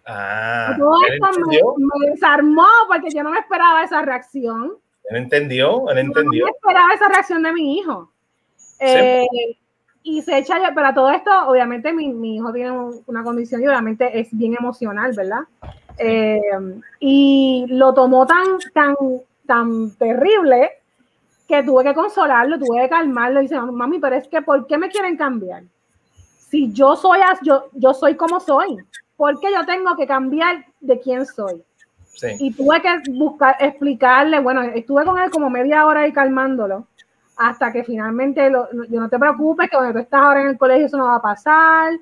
Ah, 0.06 0.76
todo 0.78 0.96
esto 1.08 1.28
me, 1.48 2.12
desarmó 2.12 2.66
porque 2.88 3.10
yo 3.12 3.24
no 3.24 3.30
me 3.32 3.40
esperaba 3.40 3.84
esa 3.84 4.02
reacción. 4.02 4.74
él 5.10 5.18
entendió, 5.18 5.90
él 5.90 5.96
Yo 5.98 6.02
entendió. 6.02 6.46
no 6.46 6.52
me 6.52 6.52
esperaba 6.58 6.94
esa 6.94 7.08
reacción 7.10 7.44
de 7.44 7.54
mi 7.54 7.78
hijo. 7.78 8.12
Eh, 8.80 9.28
y 10.04 10.22
se 10.24 10.38
echa 10.40 10.58
llorar, 10.58 10.74
pero 10.74 10.94
todo 10.96 11.12
esto, 11.12 11.30
obviamente, 11.48 11.94
mi, 11.94 12.12
mi 12.14 12.38
hijo 12.38 12.52
tiene 12.52 12.72
un- 12.72 13.04
una 13.06 13.24
condición 13.24 13.62
y 13.62 13.68
obviamente 13.68 14.20
es 14.20 14.30
bien 14.32 14.56
emocional, 14.60 15.12
¿verdad? 15.16 15.42
Eh, 15.98 16.42
y 17.00 17.66
lo 17.70 17.94
tomó 17.94 18.26
tan, 18.26 18.44
tan, 18.74 18.96
tan 19.46 19.92
terrible 19.98 20.72
que 21.48 21.62
tuve 21.62 21.84
que 21.84 21.94
consolarlo, 21.94 22.58
tuve 22.58 22.82
que 22.82 22.90
calmarlo. 22.90 23.40
Y 23.42 23.44
dice, 23.44 23.60
mami, 23.62 24.00
pero 24.00 24.16
es 24.16 24.28
que, 24.28 24.42
¿por 24.42 24.66
qué 24.66 24.78
me 24.80 24.90
quieren 24.90 25.16
cambiar? 25.18 25.64
Si 26.50 26.72
yo 26.74 26.96
soy, 26.96 27.20
as- 27.22 27.42
yo, 27.44 27.66
yo 27.74 27.94
soy 27.94 28.16
como 28.16 28.40
soy, 28.40 28.78
¿por 29.22 29.40
qué 29.40 29.50
yo 29.54 29.64
tengo 29.68 29.96
que 29.96 30.08
cambiar 30.08 30.66
de 30.80 31.00
quién 31.00 31.28
soy? 31.28 31.62
Sí. 32.06 32.30
Y 32.40 32.54
tuve 32.54 32.82
que 32.82 32.90
buscar, 33.12 33.56
explicarle, 33.60 34.40
bueno, 34.40 34.64
estuve 34.64 35.06
con 35.06 35.20
él 35.20 35.30
como 35.30 35.48
media 35.48 35.86
hora 35.86 36.00
ahí 36.02 36.12
calmándolo, 36.12 36.88
hasta 37.38 37.72
que 37.72 37.84
finalmente, 37.84 38.50
lo, 38.50 38.68
yo 38.90 39.00
no 39.00 39.10
te 39.10 39.20
preocupes, 39.20 39.70
que 39.70 39.78
donde 39.78 39.94
tú 39.94 40.00
estás 40.00 40.22
ahora 40.22 40.42
en 40.42 40.48
el 40.48 40.58
colegio 40.58 40.88
eso 40.88 40.98
no 40.98 41.06
va 41.06 41.18
a 41.18 41.22
pasar, 41.22 41.94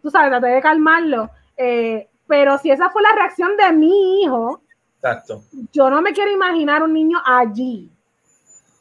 tú 0.00 0.08
sabes, 0.08 0.30
traté 0.30 0.46
de 0.46 0.62
calmarlo, 0.62 1.28
eh, 1.58 2.08
pero 2.26 2.56
si 2.56 2.70
esa 2.70 2.88
fue 2.88 3.02
la 3.02 3.12
reacción 3.16 3.50
de 3.58 3.70
mi 3.76 4.22
hijo, 4.22 4.62
Exacto. 4.96 5.42
yo 5.74 5.90
no 5.90 6.00
me 6.00 6.14
quiero 6.14 6.30
imaginar 6.30 6.82
un 6.82 6.94
niño 6.94 7.18
allí, 7.22 7.90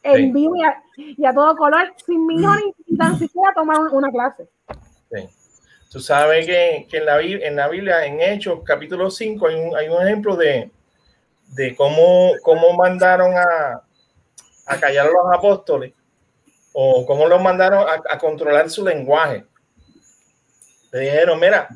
en 0.04 0.16
Sí. 0.16 0.32
vivo 0.32 0.56
y 0.56 0.64
a, 0.64 0.82
y 0.96 1.26
a 1.26 1.34
todo 1.34 1.58
color, 1.58 1.94
sin 2.06 2.26
mi 2.26 2.40
hijo 2.40 2.56
ni, 2.56 2.74
ni 2.88 2.98
tan 2.98 3.20
siquiera 3.20 3.54
tomar 3.54 3.80
un- 3.82 3.94
una 3.94 4.10
clase. 4.10 4.48
Sí. 5.12 5.28
Tú 5.92 6.00
sabes 6.00 6.46
que, 6.46 6.88
en, 6.90 7.06
la, 7.58 7.68
Biblia, 7.68 8.06
en 8.06 8.22
Hechos, 8.22 8.62
capítulo 8.64 9.12
5, 9.12 9.46
hay 9.76 9.90
un, 9.90 10.02
ejemplo 10.02 10.38
de, 10.38 10.72
cómo, 11.76 12.38
mandaron 12.78 13.34
a, 13.36 13.84
callar 14.80 15.08
a 15.08 15.10
los 15.10 15.38
apóstoles 15.38 15.92
o 16.72 17.06
cómo 17.06 17.28
los 17.28 17.42
mandaron 17.42 17.86
a, 18.10 18.18
controlar 18.18 18.70
su 18.70 18.86
lenguaje. 18.86 19.44
Le 20.94 21.00
dijeron, 21.00 21.38
mira, 21.38 21.68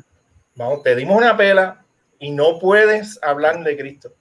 vamos, 0.56 0.82
te 0.82 0.96
dimos 0.96 1.18
una 1.18 1.36
pela 1.36 1.84
y 2.18 2.32
no 2.32 2.58
puedes 2.58 3.20
hablar 3.22 3.62
de 3.66 3.76
Cristo. 3.76 4.14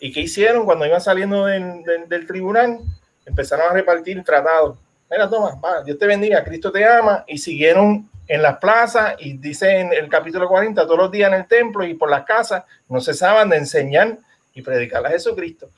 ¿Y 0.00 0.12
qué 0.12 0.22
hicieron 0.22 0.64
cuando 0.64 0.86
iban 0.86 1.00
saliendo 1.00 1.46
del, 1.46 1.84
del- 1.84 2.08
del 2.08 2.26
tribunal? 2.26 2.80
Empezaron 3.24 3.70
a 3.70 3.74
repartir 3.74 4.24
tratados. 4.24 4.76
Mira, 5.08 5.30
toma, 5.30 5.54
va, 5.64 5.84
Dios 5.84 5.96
te 6.00 6.06
bendiga, 6.06 6.42
Cristo 6.42 6.72
te 6.72 6.84
ama. 6.84 7.24
Y 7.28 7.38
siguieron 7.38 8.10
en 8.28 8.42
las 8.42 8.58
plazas 8.58 9.14
y 9.18 9.36
dice 9.38 9.78
en 9.78 9.92
el 9.92 10.08
capítulo 10.08 10.48
40, 10.48 10.82
todos 10.84 10.98
los 10.98 11.10
días 11.10 11.32
en 11.32 11.40
el 11.40 11.46
templo 11.46 11.84
y 11.84 11.94
por 11.94 12.10
las 12.10 12.24
casas, 12.24 12.64
no 12.88 13.00
cesaban 13.00 13.48
de 13.48 13.58
enseñar 13.58 14.18
y 14.54 14.62
predicar 14.62 15.06
a 15.06 15.10
Jesucristo. 15.10 15.68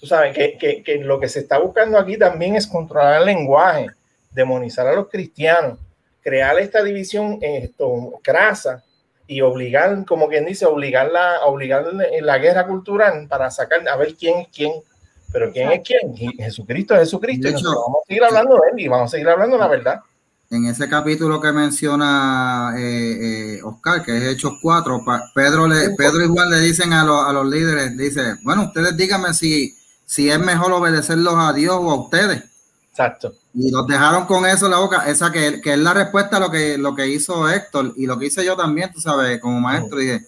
Tú 0.00 0.06
sabes 0.06 0.34
que, 0.34 0.56
que, 0.58 0.82
que 0.82 0.98
lo 0.98 1.18
que 1.18 1.28
se 1.28 1.40
está 1.40 1.58
buscando 1.58 1.98
aquí 1.98 2.16
también 2.16 2.56
es 2.56 2.66
controlar 2.66 3.20
el 3.20 3.26
lenguaje, 3.26 3.88
demonizar 4.30 4.86
a 4.86 4.94
los 4.94 5.08
cristianos, 5.08 5.78
crear 6.20 6.58
esta 6.58 6.82
división 6.82 7.38
esto, 7.40 8.20
crasa 8.22 8.84
y 9.26 9.40
obligar, 9.40 10.04
como 10.04 10.28
quien 10.28 10.46
dice, 10.46 10.66
obligar 10.66 11.10
la, 11.10 11.44
obligar 11.44 11.86
la 11.92 12.38
guerra 12.38 12.66
cultural 12.66 13.26
para 13.28 13.50
sacar 13.50 13.86
a 13.88 13.96
ver 13.96 14.14
quién, 14.14 14.46
quién, 14.54 14.72
Pero 15.32 15.52
¿quién 15.52 15.70
es 15.72 15.82
quién? 15.82 16.16
Jesucristo 16.16 16.94
es 16.94 17.00
Jesucristo. 17.00 17.48
vamos 17.50 18.02
a 18.02 18.06
seguir 18.06 18.24
hablando 18.24 18.54
de 18.54 18.70
él 18.72 18.80
y 18.80 18.88
vamos 18.88 19.06
a 19.06 19.16
seguir 19.16 19.28
hablando 19.28 19.58
la 19.58 19.68
verdad. 19.68 20.00
En 20.50 20.64
ese 20.64 20.88
capítulo 20.88 21.40
que 21.40 21.52
menciona 21.52 22.72
eh, 22.78 23.56
eh, 23.56 23.60
Oscar, 23.62 24.02
que 24.02 24.16
es 24.16 24.22
Hechos 24.24 24.54
4, 24.62 25.04
Pedro, 25.34 25.68
le, 25.68 25.90
Pedro 25.90 26.24
y 26.24 26.28
Juan 26.28 26.50
le 26.50 26.60
dicen 26.60 26.94
a, 26.94 27.02
a 27.02 27.32
los 27.34 27.46
líderes, 27.46 27.96
dice, 27.98 28.36
bueno, 28.42 28.64
ustedes 28.64 28.96
díganme 28.96 29.34
si, 29.34 29.76
si 30.06 30.30
es 30.30 30.38
mejor 30.38 30.72
obedecerlos 30.72 31.34
a 31.36 31.52
Dios 31.52 31.76
o 31.78 31.90
a 31.90 31.94
ustedes. 31.96 32.44
Exacto. 32.90 33.34
Y 33.52 33.70
los 33.70 33.86
dejaron 33.86 34.24
con 34.24 34.46
eso 34.46 34.64
en 34.64 34.72
la 34.72 34.78
boca, 34.78 35.06
esa 35.06 35.30
que, 35.30 35.60
que, 35.60 35.74
es 35.74 35.78
la 35.78 35.92
respuesta 35.92 36.38
a 36.38 36.40
lo 36.40 36.50
que, 36.50 36.78
lo 36.78 36.94
que 36.94 37.08
hizo 37.08 37.48
Héctor 37.48 37.92
y 37.96 38.06
lo 38.06 38.18
que 38.18 38.26
hice 38.26 38.42
yo 38.42 38.56
también, 38.56 38.90
tú 38.90 39.00
sabes, 39.00 39.38
como 39.40 39.60
maestro, 39.60 39.98
dije, 39.98 40.26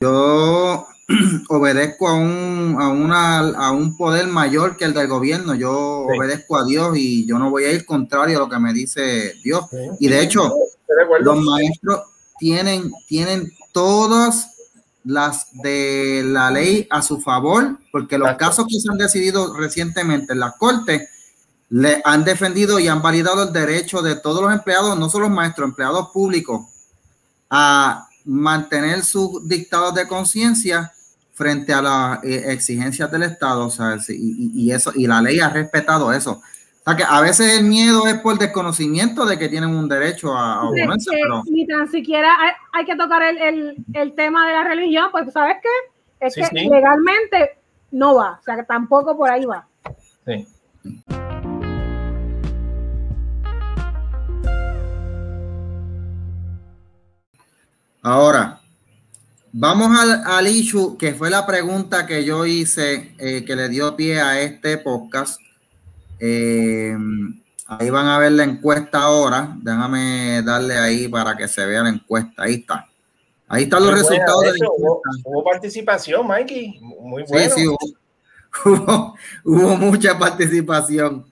yo 0.00 0.86
obedezco 1.48 2.08
a 2.08 2.14
un, 2.14 2.76
a, 2.78 2.88
una, 2.88 3.38
a 3.38 3.70
un 3.70 3.96
poder 3.96 4.26
mayor 4.26 4.76
que 4.76 4.84
el 4.84 4.94
del 4.94 5.06
gobierno, 5.06 5.54
yo 5.54 5.72
obedezco 5.72 6.56
a 6.56 6.64
Dios 6.64 6.96
y 6.96 7.26
yo 7.26 7.38
no 7.38 7.50
voy 7.50 7.64
a 7.64 7.72
ir 7.72 7.84
contrario 7.84 8.38
a 8.38 8.40
lo 8.40 8.48
que 8.48 8.58
me 8.58 8.72
dice 8.72 9.34
Dios. 9.42 9.66
Y 10.00 10.08
de 10.08 10.20
hecho, 10.22 10.52
los 11.20 11.40
maestros 11.42 12.00
tienen, 12.38 12.92
tienen 13.06 13.52
todas 13.72 14.50
las 15.04 15.46
de 15.52 16.22
la 16.24 16.50
ley 16.50 16.88
a 16.90 17.00
su 17.00 17.20
favor, 17.20 17.78
porque 17.92 18.18
los 18.18 18.36
casos 18.36 18.66
que 18.68 18.80
se 18.80 18.90
han 18.90 18.98
decidido 18.98 19.54
recientemente 19.54 20.32
en 20.32 20.40
las 20.40 20.56
cortes 20.56 21.08
le 21.68 22.00
han 22.04 22.24
defendido 22.24 22.80
y 22.80 22.88
han 22.88 23.02
validado 23.02 23.44
el 23.44 23.52
derecho 23.52 24.02
de 24.02 24.16
todos 24.16 24.42
los 24.42 24.52
empleados, 24.52 24.98
no 24.98 25.08
solo 25.08 25.28
los 25.28 25.36
maestros, 25.36 25.68
empleados 25.68 26.08
públicos, 26.12 26.66
a 27.48 28.08
mantener 28.24 29.04
sus 29.04 29.48
dictados 29.48 29.94
de 29.94 30.08
conciencia 30.08 30.92
frente 31.36 31.70
a 31.74 31.82
las 31.82 32.24
eh, 32.24 32.44
exigencias 32.46 33.10
del 33.10 33.24
Estado, 33.24 33.68
Y, 34.08 34.70
eso, 34.72 34.90
y 34.94 35.06
la 35.06 35.20
ley 35.20 35.38
ha 35.38 35.50
respetado 35.50 36.10
eso. 36.10 36.40
O 36.40 36.82
sea 36.82 36.96
que 36.96 37.04
a 37.06 37.20
veces 37.20 37.58
el 37.58 37.64
miedo 37.64 38.06
es 38.06 38.14
por 38.20 38.38
desconocimiento 38.38 39.26
de 39.26 39.38
que 39.38 39.50
tienen 39.50 39.70
un 39.70 39.86
derecho 39.86 40.34
a, 40.34 40.62
a 40.62 40.70
pero... 40.70 41.42
Ni 41.44 41.66
tan 41.66 41.90
siquiera 41.90 42.34
hay, 42.72 42.86
que 42.86 42.96
tocar 42.96 43.22
el, 43.22 43.84
tema 44.14 44.46
de 44.46 44.52
la 44.54 44.64
religión, 44.64 45.08
pues 45.12 45.30
¿sabes 45.30 45.56
qué? 45.62 46.26
Es 46.26 46.34
que 46.34 46.48
legalmente 46.54 47.58
no 47.90 48.14
va, 48.14 48.38
o 48.40 48.42
sea 48.42 48.56
que 48.56 48.62
tampoco 48.62 49.14
por 49.14 49.28
ahí 49.28 49.44
va. 49.44 49.66
Sí. 50.24 50.46
Ahora, 58.02 58.60
vamos 59.58 59.98
al, 59.98 60.22
al, 60.26 60.46
issue, 60.46 60.98
que 60.98 61.14
fue 61.14 61.30
la 61.30 61.46
pregunta 61.46 62.06
que 62.06 62.24
yo 62.24 62.44
hice, 62.44 63.14
eh, 63.18 63.42
que 63.44 63.56
le 63.56 63.68
dio 63.70 63.96
pie 63.96 64.20
a 64.20 64.40
este 64.40 64.76
podcast. 64.76 65.40
Eh, 66.20 66.94
ahí 67.66 67.88
van 67.88 68.06
a 68.06 68.18
ver 68.18 68.32
la 68.32 68.44
encuesta 68.44 69.00
ahora. 69.00 69.56
Déjame 69.62 70.42
darle 70.42 70.76
ahí 70.76 71.08
para 71.08 71.36
que 71.36 71.48
se 71.48 71.64
vea 71.64 71.82
la 71.82 71.88
encuesta. 71.88 72.42
Ahí 72.42 72.54
está. 72.54 72.86
Ahí 73.48 73.62
están 73.64 73.84
los 73.84 73.94
resultados 73.98 74.42
de, 74.42 74.50
la 74.50 74.66
encuesta. 74.66 75.10
Hubo, 75.24 75.44
participación, 75.44 76.26
Mikey. 76.26 76.78
Muy 76.80 77.24
bueno. 77.26 77.54
Sí, 77.54 77.62
sí, 77.62 77.66
hubo, 78.66 79.14
hubo, 79.44 79.76
mucha 79.76 80.18
participación. 80.18 81.24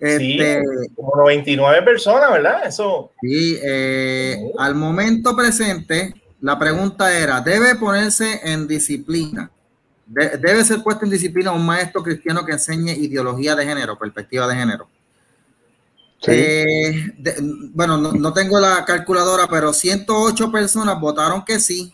Este, 0.00 0.62
como 0.94 1.16
99 1.16 1.82
personas, 1.82 2.30
¿verdad? 2.30 2.66
Eso. 2.66 3.12
Sí, 3.20 3.58
eh, 3.62 4.52
al 4.58 4.74
momento 4.74 5.34
presente, 5.34 6.14
la 6.40 6.58
pregunta 6.58 7.16
era: 7.16 7.40
¿debe 7.40 7.74
ponerse 7.76 8.40
en 8.44 8.66
disciplina? 8.66 9.50
¿Debe 10.06 10.64
ser 10.64 10.82
puesto 10.82 11.04
en 11.04 11.10
disciplina 11.10 11.50
un 11.50 11.66
maestro 11.66 12.02
cristiano 12.02 12.44
que 12.44 12.52
enseñe 12.52 12.92
ideología 12.92 13.56
de 13.56 13.66
género, 13.66 13.98
perspectiva 13.98 14.46
de 14.46 14.54
género? 14.54 14.88
Eh, 16.28 17.12
bueno, 17.74 17.96
no, 17.98 18.32
tengo 18.32 18.58
la 18.60 18.84
calculadora, 18.84 19.48
pero 19.48 19.72
108 19.72 20.50
personas 20.50 21.00
votaron 21.00 21.44
que 21.44 21.58
sí, 21.58 21.92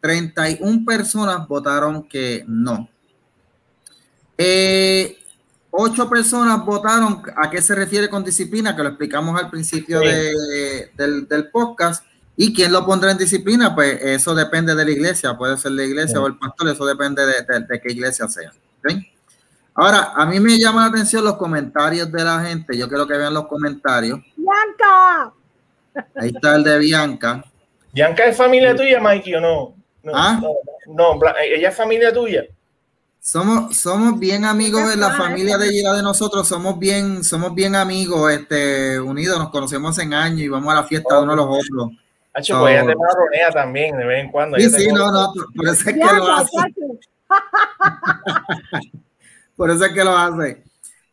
31 0.00 0.84
personas 0.84 1.46
votaron 1.46 2.08
que 2.08 2.44
no. 2.46 2.88
Eh, 4.36 5.16
Ocho 5.78 6.08
personas 6.08 6.64
votaron. 6.64 7.22
¿A 7.36 7.50
qué 7.50 7.60
se 7.60 7.74
refiere 7.74 8.08
con 8.08 8.24
disciplina? 8.24 8.74
Que 8.74 8.82
lo 8.82 8.88
explicamos 8.88 9.38
al 9.38 9.50
principio 9.50 10.00
del, 10.00 11.50
podcast. 11.52 12.02
¿Y 12.36 12.52
quién 12.52 12.70
lo 12.70 12.84
pondrá 12.84 13.12
en 13.12 13.18
disciplina? 13.18 13.74
Pues 13.74 13.98
eso 14.02 14.34
depende 14.34 14.74
de 14.74 14.84
la 14.84 14.90
iglesia. 14.90 15.36
Puede 15.36 15.56
ser 15.56 15.72
la 15.72 15.84
iglesia 15.84 16.20
o 16.20 16.26
el 16.26 16.36
pastor. 16.36 16.68
Eso 16.68 16.84
depende 16.84 17.24
de, 17.24 17.80
qué 17.80 17.92
iglesia 17.92 18.28
sea. 18.28 18.52
Ahora, 19.74 20.12
a 20.14 20.26
mí 20.26 20.38
me 20.40 20.58
llama 20.58 20.82
la 20.82 20.88
atención 20.88 21.24
los 21.24 21.36
comentarios 21.36 22.10
de 22.12 22.24
la 22.24 22.40
gente. 22.40 22.76
Yo 22.76 22.88
quiero 22.88 23.06
que 23.06 23.16
vean 23.16 23.32
los 23.32 23.46
comentarios. 23.46 24.20
¡Bianca! 24.36 25.32
Ahí 26.14 26.32
está 26.34 26.56
el 26.56 26.64
de 26.64 26.78
Bianca. 26.78 27.44
¿Bianca 27.92 28.26
es 28.26 28.36
familia 28.36 28.76
tuya, 28.76 29.00
Mikey, 29.00 29.34
o 29.36 29.40
no? 29.40 29.74
No, 30.02 30.12
¿Ah? 30.14 30.40
no, 30.86 31.18
ella 31.42 31.68
es 31.70 31.74
familia 31.74 32.12
tuya. 32.12 32.44
Somos, 33.18 33.76
somos 33.76 34.20
bien 34.20 34.44
amigos 34.44 34.88
de 34.88 34.96
la 34.96 35.16
familia 35.16 35.58
de 35.58 35.68
ella 35.68 35.94
de 35.94 36.02
nosotros, 36.02 36.46
somos 36.46 36.78
bien, 36.78 37.24
somos 37.24 37.54
bien 37.54 37.74
amigos, 37.74 38.30
este, 38.30 39.00
unidos, 39.00 39.38
nos 39.38 39.50
conocemos 39.50 39.98
en 39.98 40.14
años 40.14 40.42
y 40.42 40.48
vamos 40.48 40.72
a 40.72 40.76
la 40.76 40.84
fiesta 40.84 41.16
de 41.16 41.22
uno 41.22 41.32
a 41.32 41.36
los 41.36 41.46
otros. 41.48 41.90
Hacho, 42.36 42.60
pues 42.60 42.74
ella 42.74 42.86
te 42.86 42.94
maronea 42.94 43.50
también 43.50 43.96
de 43.96 44.04
vez 44.04 44.24
en 44.24 44.30
cuando. 44.30 44.58
Sí, 44.58 44.68
sí, 44.68 44.88
no, 44.88 45.10
no, 45.10 45.32
por 45.54 45.68
eso 45.68 45.88
es 45.88 45.94
que 45.94 45.94
lo 45.94 46.32
hace. 46.32 46.50
por 49.56 49.70
eso 49.70 49.84
es 49.86 49.92
que 49.92 50.04
lo 50.04 50.14
hace. 50.14 50.62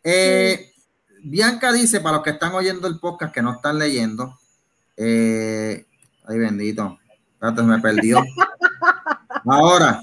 Eh, 0.03 0.73
Bianca 1.23 1.71
dice, 1.71 2.01
para 2.01 2.17
los 2.17 2.25
que 2.25 2.31
están 2.31 2.53
oyendo 2.53 2.89
el 2.89 2.99
podcast 2.99 3.33
que 3.33 3.41
no 3.41 3.53
están 3.53 3.79
leyendo, 3.79 4.37
eh, 4.97 5.85
ay 6.27 6.39
bendito, 6.39 6.99
espérate, 7.35 7.63
me 7.63 7.79
perdió. 7.79 8.21
Ahora, 9.45 10.01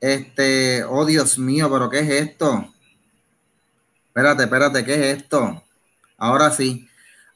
este, 0.00 0.82
oh 0.82 1.06
Dios 1.06 1.38
mío, 1.38 1.70
pero 1.70 1.88
¿qué 1.88 2.00
es 2.00 2.10
esto? 2.10 2.66
Espérate, 4.08 4.42
espérate, 4.42 4.84
¿qué 4.84 4.94
es 4.94 5.18
esto? 5.18 5.62
Ahora 6.18 6.50
sí. 6.50 6.88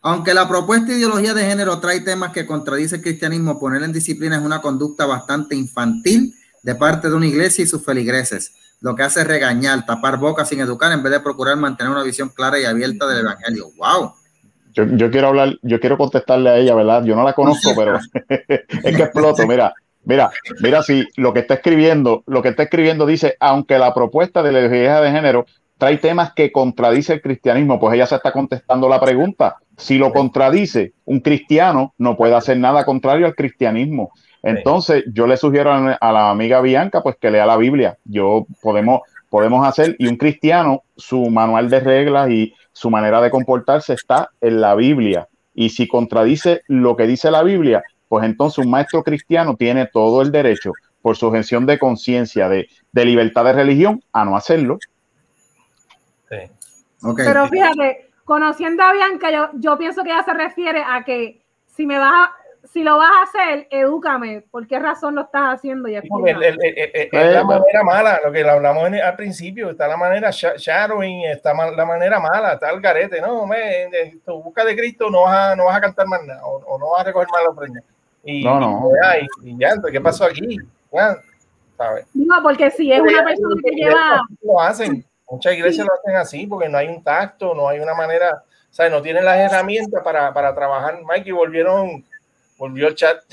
Aunque 0.07 0.35
la 0.35 0.47
propuesta 0.47 0.87
de 0.87 0.99
ideología 0.99 1.35
de 1.35 1.45
género 1.45 1.81
trae 1.81 2.01
temas 2.01 2.31
que 2.31 2.47
contradice 2.47 2.95
el 2.95 3.03
cristianismo, 3.03 3.59
poner 3.59 3.83
en 3.83 3.93
disciplina 3.93 4.37
es 4.37 4.43
una 4.43 4.61
conducta 4.61 5.05
bastante 5.05 5.57
infantil 5.57 6.33
de 6.63 6.75
parte 6.77 7.09
de 7.09 7.15
una 7.17 7.27
iglesia 7.27 7.65
y 7.65 7.67
sus 7.67 7.85
feligreses. 7.85 8.55
Lo 8.81 8.95
que 8.95 9.03
hace 9.03 9.23
es 9.23 9.27
regañar, 9.27 9.85
tapar 9.85 10.19
bocas 10.19 10.49
sin 10.49 10.61
educar 10.61 10.93
en 10.93 11.03
vez 11.03 11.11
de 11.11 11.19
procurar 11.19 11.57
mantener 11.57 11.91
una 11.91 12.05
visión 12.05 12.29
clara 12.29 12.61
y 12.61 12.65
abierta 12.65 13.09
del 13.09 13.19
evangelio. 13.19 13.67
¡Wow! 13.77 14.13
Yo, 14.75 14.85
yo 14.97 15.11
quiero 15.11 15.27
hablar, 15.27 15.59
yo 15.63 15.81
quiero 15.81 15.99
contestarle 15.99 16.51
a 16.51 16.57
ella, 16.59 16.77
¿verdad? 16.77 17.03
Yo 17.03 17.17
no 17.17 17.25
la 17.25 17.33
conozco, 17.33 17.73
pero 17.75 17.99
es 18.85 18.97
que 18.97 19.03
exploto. 19.03 19.45
Mira, 19.45 19.75
Mira, 20.05 20.31
mira, 20.61 20.85
si 20.85 21.05
lo 21.17 21.33
que 21.33 21.41
está 21.41 21.55
escribiendo, 21.55 22.23
lo 22.29 22.41
que 22.41 22.51
está 22.51 22.63
escribiendo 22.63 23.07
dice, 23.07 23.37
aunque 23.41 23.77
la 23.77 23.93
propuesta 23.93 24.41
de 24.45 24.53
la 24.53 24.61
ideología 24.61 25.01
de 25.01 25.11
género 25.11 25.47
trae 25.79 25.99
temas 25.99 26.33
que 26.35 26.53
contradice 26.53 27.15
el 27.15 27.23
cristianismo, 27.23 27.79
pues 27.79 27.95
ella 27.95 28.07
se 28.07 28.17
está 28.17 28.33
contestando 28.33 28.89
la 28.89 29.01
pregunta. 29.01 29.57
Si 29.77 29.99
lo 29.99 30.13
contradice, 30.13 30.93
un 31.05 31.21
cristiano 31.21 31.95
no 31.99 32.17
puede 32.17 32.35
hacer 32.35 32.59
nada 32.59 32.85
contrario 32.85 33.27
al 33.27 33.35
cristianismo. 33.35 34.11
Entonces, 34.43 35.05
yo 35.13 35.27
le 35.27 35.37
sugiero 35.37 35.73
a 35.73 36.13
la 36.13 36.31
amiga 36.31 36.61
Bianca, 36.61 37.03
pues 37.03 37.17
que 37.21 37.31
lea 37.31 37.47
la 37.47 37.57
Biblia. 37.57 37.99
Yo 38.05 38.47
podemos, 38.63 39.01
podemos 39.29 39.67
hacer, 39.67 39.97
y 39.99 40.07
un 40.07 40.17
cristiano, 40.17 40.83
su 40.97 41.31
manual 41.31 41.69
de 41.69 41.81
reglas 41.81 42.31
y 42.31 42.55
su 42.73 42.91
manera 42.91 43.21
de 43.21 43.31
comportarse 43.31 43.95
está 43.95 44.31
en 44.41 44.61
la 44.61 44.75
Biblia. 44.75 45.29
Y 45.55 45.71
si 45.71 45.89
contradice 45.89 46.63
lo 46.69 46.97
que 46.97 47.07
dice 47.07 47.31
la 47.31 47.43
Biblia, 47.43 47.83
pues 48.09 48.25
entonces 48.25 48.65
un 48.65 48.71
maestro 48.71 49.03
cristiano 49.03 49.57
tiene 49.57 49.87
todo 49.87 50.23
el 50.23 50.31
derecho, 50.31 50.73
por 51.03 51.17
su 51.17 51.31
gestión 51.31 51.67
de 51.67 51.79
conciencia, 51.79 52.49
de, 52.49 52.69
libertad 52.93 53.45
de 53.45 53.53
religión, 53.53 54.03
a 54.13 54.25
no 54.25 54.37
hacerlo. 54.37 54.79
Pero 56.29 57.49
fíjate, 57.49 58.11
conociendo 58.25 58.83
a 58.83 58.93
Bianca, 58.93 59.31
yo, 59.31 59.51
yo 59.55 59.79
pienso 59.79 60.03
que 60.03 60.11
ella 60.11 60.25
se 60.25 60.35
refiere 60.35 60.83
a 60.87 61.05
que 61.05 61.43
si 61.67 61.87
me 61.87 61.99
vas 61.99 62.13
a, 62.13 62.33
si 62.73 62.83
lo 62.83 62.99
vas 62.99 63.11
a 63.11 63.23
hacer, 63.23 63.69
edúcame. 63.71 64.45
¿Por 64.51 64.67
qué 64.67 64.79
razón 64.79 65.15
lo 65.15 65.23
estás 65.23 65.55
haciendo? 65.55 65.89
es 65.89 66.03
la 67.13 67.45
manera 67.45 67.83
mala, 67.85 68.21
lo 68.25 68.33
que 68.33 68.49
hablamos 68.49 68.91
al 68.93 69.17
principio. 69.17 69.71
Está 69.71 69.87
la 69.87 69.97
manera 69.97 70.31
shadowing, 70.31 71.27
está 71.27 71.55
la 71.55 71.87
manera 71.87 72.19
mala, 72.19 72.55
está 72.55 72.71
el 72.71 72.81
garete. 72.81 73.21
No, 73.21 73.47
me, 73.47 73.89
tu 74.25 74.43
busca 74.43 74.65
de 74.65 74.77
Cristo 74.77 75.11
no 75.11 75.23
vas 75.23 75.53
a, 75.53 75.57
no 75.57 75.67
vas 75.67 75.77
a 75.77 75.81
cantar 75.81 76.07
más 76.07 76.23
nada 76.25 76.45
o, 76.45 76.79
no 76.79 76.91
vas 76.91 77.03
a 77.03 77.05
recoger 77.05 77.29
más 77.33 77.43
la 77.45 77.51
ofrenda. 77.51 77.81
Y, 78.25 78.45
no, 78.45 78.59
no. 78.59 78.91
Y, 79.45 79.57
ya, 79.59 79.75
¿qué 79.91 80.01
pasó 80.01 80.25
aquí? 80.25 80.59
No, 82.15 82.43
porque 82.43 82.71
si 82.71 82.93
es 82.93 83.01
una 83.01 83.25
persona 83.25 83.55
que 83.63 83.71
lleva. 83.71 84.23
Lo 84.43 84.61
hacen. 84.61 85.06
Muchas 85.29 85.55
iglesias 85.55 85.87
lo 85.87 85.93
hacen 85.95 86.17
así 86.17 86.47
porque 86.47 86.69
no 86.69 86.79
hay 86.79 86.89
un 86.89 87.03
tacto, 87.03 87.55
no 87.55 87.69
hay 87.69 87.81
una 87.81 87.95
manera, 87.95 88.45
o 88.71 88.75
sea, 88.75 88.89
no 88.89 89.03
tienen 89.03 89.25
las 89.25 89.39
herramientas 89.39 90.03
para, 90.05 90.33
para 90.33 90.55
trabajar. 90.55 91.03
Mikey 91.03 91.33
volvieron, 91.33 92.05
volvió 92.57 92.89
el 92.89 92.95
chat. 92.95 93.19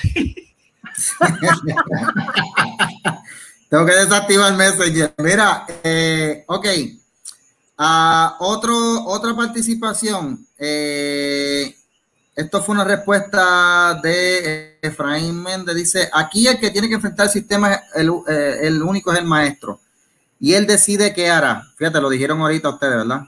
Tengo 3.69 3.85
que 3.85 3.93
desactivar 3.93 4.53
Messenger. 4.53 5.13
Mira, 5.17 5.65
eh, 5.83 6.43
ok. 6.47 6.67
Ah, 7.77 8.37
otro, 8.39 9.03
otra 9.05 9.35
participación. 9.35 10.45
Eh, 10.57 11.75
esto 12.35 12.63
fue 12.63 12.75
una 12.75 12.83
respuesta 12.83 13.99
de 14.01 14.79
Efraín 14.81 15.41
Méndez. 15.41 15.75
Dice, 15.75 16.09
aquí 16.13 16.47
el 16.47 16.59
que 16.59 16.71
tiene 16.71 16.87
que 16.87 16.95
enfrentar 16.95 17.25
el 17.27 17.31
sistema, 17.31 17.81
el, 17.95 18.11
eh, 18.27 18.59
el 18.61 18.81
único 18.81 19.11
es 19.11 19.19
el 19.19 19.25
maestro. 19.25 19.79
Y 20.43 20.55
él 20.55 20.67
decide 20.67 21.13
qué 21.13 21.29
hará. 21.29 21.63
Fíjate, 21.77 22.01
lo 22.01 22.09
dijeron 22.09 22.41
ahorita 22.41 22.67
ustedes, 22.67 22.97
¿verdad? 22.97 23.21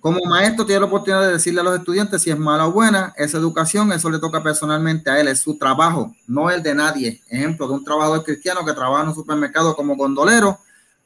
Como 0.00 0.18
maestro 0.24 0.66
tiene 0.66 0.80
la 0.80 0.86
oportunidad 0.86 1.22
de 1.22 1.34
decirle 1.34 1.60
a 1.60 1.62
los 1.62 1.78
estudiantes 1.78 2.22
si 2.22 2.30
es 2.32 2.36
mala 2.36 2.66
o 2.66 2.72
buena, 2.72 3.14
esa 3.16 3.38
educación, 3.38 3.92
eso 3.92 4.10
le 4.10 4.18
toca 4.18 4.42
personalmente 4.42 5.08
a 5.10 5.20
él, 5.20 5.28
es 5.28 5.38
su 5.38 5.56
trabajo, 5.56 6.12
no 6.26 6.50
el 6.50 6.60
de 6.60 6.74
nadie. 6.74 7.22
Ejemplo 7.28 7.68
de 7.68 7.74
un 7.74 7.84
trabajador 7.84 8.24
cristiano 8.24 8.64
que 8.64 8.72
trabaja 8.72 9.04
en 9.04 9.10
un 9.10 9.14
supermercado 9.14 9.76
como 9.76 9.94
gondolero, 9.94 10.58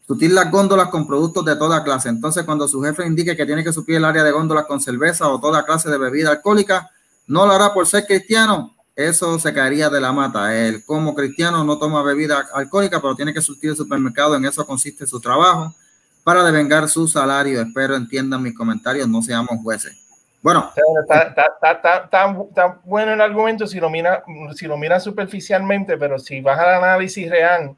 sutil 0.06 0.34
las 0.34 0.50
góndolas 0.50 0.88
con 0.88 1.06
productos 1.06 1.44
de 1.44 1.56
toda 1.56 1.84
clase. 1.84 2.08
Entonces, 2.08 2.44
cuando 2.44 2.66
su 2.66 2.80
jefe 2.80 3.06
indique 3.06 3.36
que 3.36 3.44
tiene 3.44 3.62
que 3.62 3.74
suplir 3.74 3.98
el 3.98 4.06
área 4.06 4.24
de 4.24 4.30
góndolas 4.30 4.64
con 4.64 4.80
cerveza 4.80 5.28
o 5.28 5.38
toda 5.38 5.66
clase 5.66 5.90
de 5.90 5.98
bebida 5.98 6.30
alcohólica, 6.30 6.90
no 7.26 7.44
lo 7.44 7.52
hará 7.52 7.74
por 7.74 7.86
ser 7.86 8.06
cristiano, 8.06 8.77
eso 8.98 9.38
se 9.38 9.54
caería 9.54 9.88
de 9.88 10.00
la 10.00 10.12
mata. 10.12 10.52
Él 10.56 10.82
como 10.84 11.14
cristiano 11.14 11.62
no 11.62 11.78
toma 11.78 12.02
bebida 12.02 12.48
alcohólica, 12.52 13.00
pero 13.00 13.14
tiene 13.14 13.32
que 13.32 13.40
surtir 13.40 13.70
el 13.70 13.76
supermercado, 13.76 14.34
en 14.34 14.44
eso 14.44 14.66
consiste 14.66 15.06
su 15.06 15.20
trabajo 15.20 15.72
para 16.24 16.42
devengar 16.42 16.88
su 16.88 17.06
salario. 17.06 17.60
Espero 17.62 17.94
entiendan 17.94 18.42
mis 18.42 18.56
comentarios, 18.56 19.06
no 19.06 19.22
seamos 19.22 19.62
jueces. 19.62 19.96
Bueno, 20.42 20.72
está, 21.00 22.40
bueno 22.84 23.12
el 23.12 23.20
argumento 23.20 23.68
si 23.68 23.78
lo 23.78 23.88
mira 23.88 24.24
si 24.56 24.66
lo 24.66 24.76
miras 24.76 25.04
superficialmente, 25.04 25.96
pero 25.96 26.18
si 26.18 26.40
vas 26.40 26.58
al 26.58 26.82
análisis 26.82 27.30
real, 27.30 27.76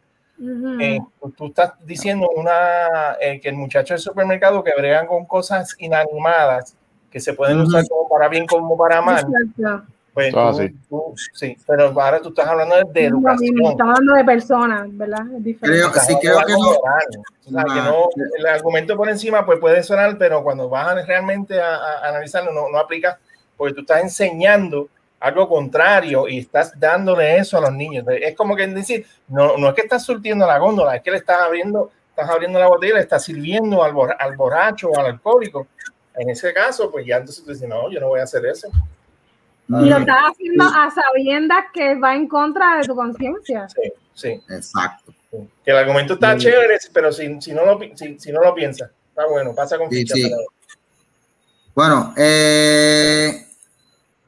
eh, 0.80 1.00
tú 1.36 1.48
estás 1.48 1.72
diciendo 1.84 2.30
una 2.34 3.16
eh, 3.20 3.38
que 3.42 3.50
el 3.50 3.56
muchacho 3.56 3.92
del 3.92 4.00
supermercado 4.00 4.64
que 4.64 4.72
bregan 4.74 5.06
con 5.06 5.26
cosas 5.26 5.76
inanimadas 5.78 6.74
que 7.10 7.20
se 7.20 7.34
pueden 7.34 7.60
usar 7.60 7.86
como 7.86 8.08
para 8.08 8.28
bien 8.28 8.46
como 8.46 8.74
para 8.74 9.02
mal. 9.02 9.26
Pues 10.12 10.34
ah, 10.36 10.52
sí. 11.34 11.56
pero 11.66 11.84
ahora 11.84 12.20
tú 12.20 12.30
estás 12.30 12.48
hablando 12.48 12.74
de, 12.92 13.04
educación. 13.06 13.54
Estamos 13.64 13.96
hablando 13.96 14.14
de 14.14 14.24
personas, 14.24 14.96
¿verdad? 14.96 15.24
Es 15.44 15.56
Creo, 15.60 15.92
sí, 15.92 16.14
creo 16.20 16.38
que 16.44 16.52
no. 16.52 16.70
O 16.70 17.50
sea, 17.50 17.64
que 17.64 17.80
no. 17.80 18.08
El 18.38 18.46
argumento 18.46 18.96
por 18.96 19.08
encima 19.08 19.46
pues 19.46 19.60
puede 19.60 19.82
sonar, 19.84 20.18
pero 20.18 20.42
cuando 20.42 20.68
vas 20.68 21.06
realmente 21.06 21.60
a, 21.60 22.00
analizarlo 22.08 22.52
no, 22.52 22.68
no 22.70 22.78
aplica, 22.78 23.20
porque 23.56 23.74
tú 23.74 23.80
estás 23.82 24.02
enseñando 24.02 24.88
algo 25.20 25.48
contrario 25.48 26.26
y 26.26 26.38
estás 26.38 26.72
dándole 26.78 27.36
eso 27.36 27.58
a 27.58 27.60
los 27.60 27.72
niños. 27.72 28.04
Es 28.08 28.34
como 28.34 28.56
que 28.56 28.66
decir, 28.66 29.06
no, 29.28 29.56
no 29.58 29.68
es 29.68 29.74
que 29.74 29.82
estás 29.82 30.04
surtiendo 30.04 30.46
la 30.46 30.58
góndola, 30.58 30.96
es 30.96 31.02
que 31.02 31.12
le 31.12 31.18
estás 31.18 31.40
abriendo, 31.40 31.90
estás 32.08 32.28
abriendo 32.28 32.58
la 32.58 32.66
botella, 32.66 32.94
le 32.94 33.00
estás 33.00 33.22
sirviendo 33.22 33.84
al, 33.84 33.94
al 34.18 34.36
borracho 34.36 34.88
o 34.88 34.98
al 34.98 35.06
alcohólico. 35.06 35.68
En 36.16 36.30
ese 36.30 36.52
caso, 36.52 36.90
pues 36.90 37.06
ya 37.06 37.18
entonces 37.18 37.44
tú 37.44 37.52
dices, 37.52 37.68
no, 37.68 37.90
yo 37.90 38.00
no 38.00 38.08
voy 38.08 38.20
a 38.20 38.24
hacer 38.24 38.44
eso. 38.46 38.68
Y 39.78 39.88
lo 39.88 39.98
estás 39.98 40.16
haciendo 40.32 40.64
a 40.64 40.90
sabiendas 40.90 41.64
que 41.72 41.94
va 41.94 42.14
en 42.16 42.26
contra 42.26 42.78
de 42.78 42.88
tu 42.88 42.96
conciencia. 42.96 43.68
Sí, 43.68 43.92
sí. 44.14 44.28
Exacto. 44.48 45.14
Que 45.64 45.70
el 45.70 45.76
argumento 45.76 46.14
está 46.14 46.36
chévere, 46.36 46.78
pero 46.92 47.12
si, 47.12 47.40
si, 47.40 47.52
no 47.52 47.64
lo, 47.64 47.78
si, 47.94 48.18
si, 48.18 48.32
no 48.32 48.40
lo 48.42 48.52
piensa, 48.52 48.90
está 49.10 49.26
bueno, 49.28 49.54
pasa 49.54 49.78
con 49.78 49.88
ficha. 49.88 50.14
Sí, 50.14 50.28
Bueno, 51.72 52.12
eh, 52.16 53.46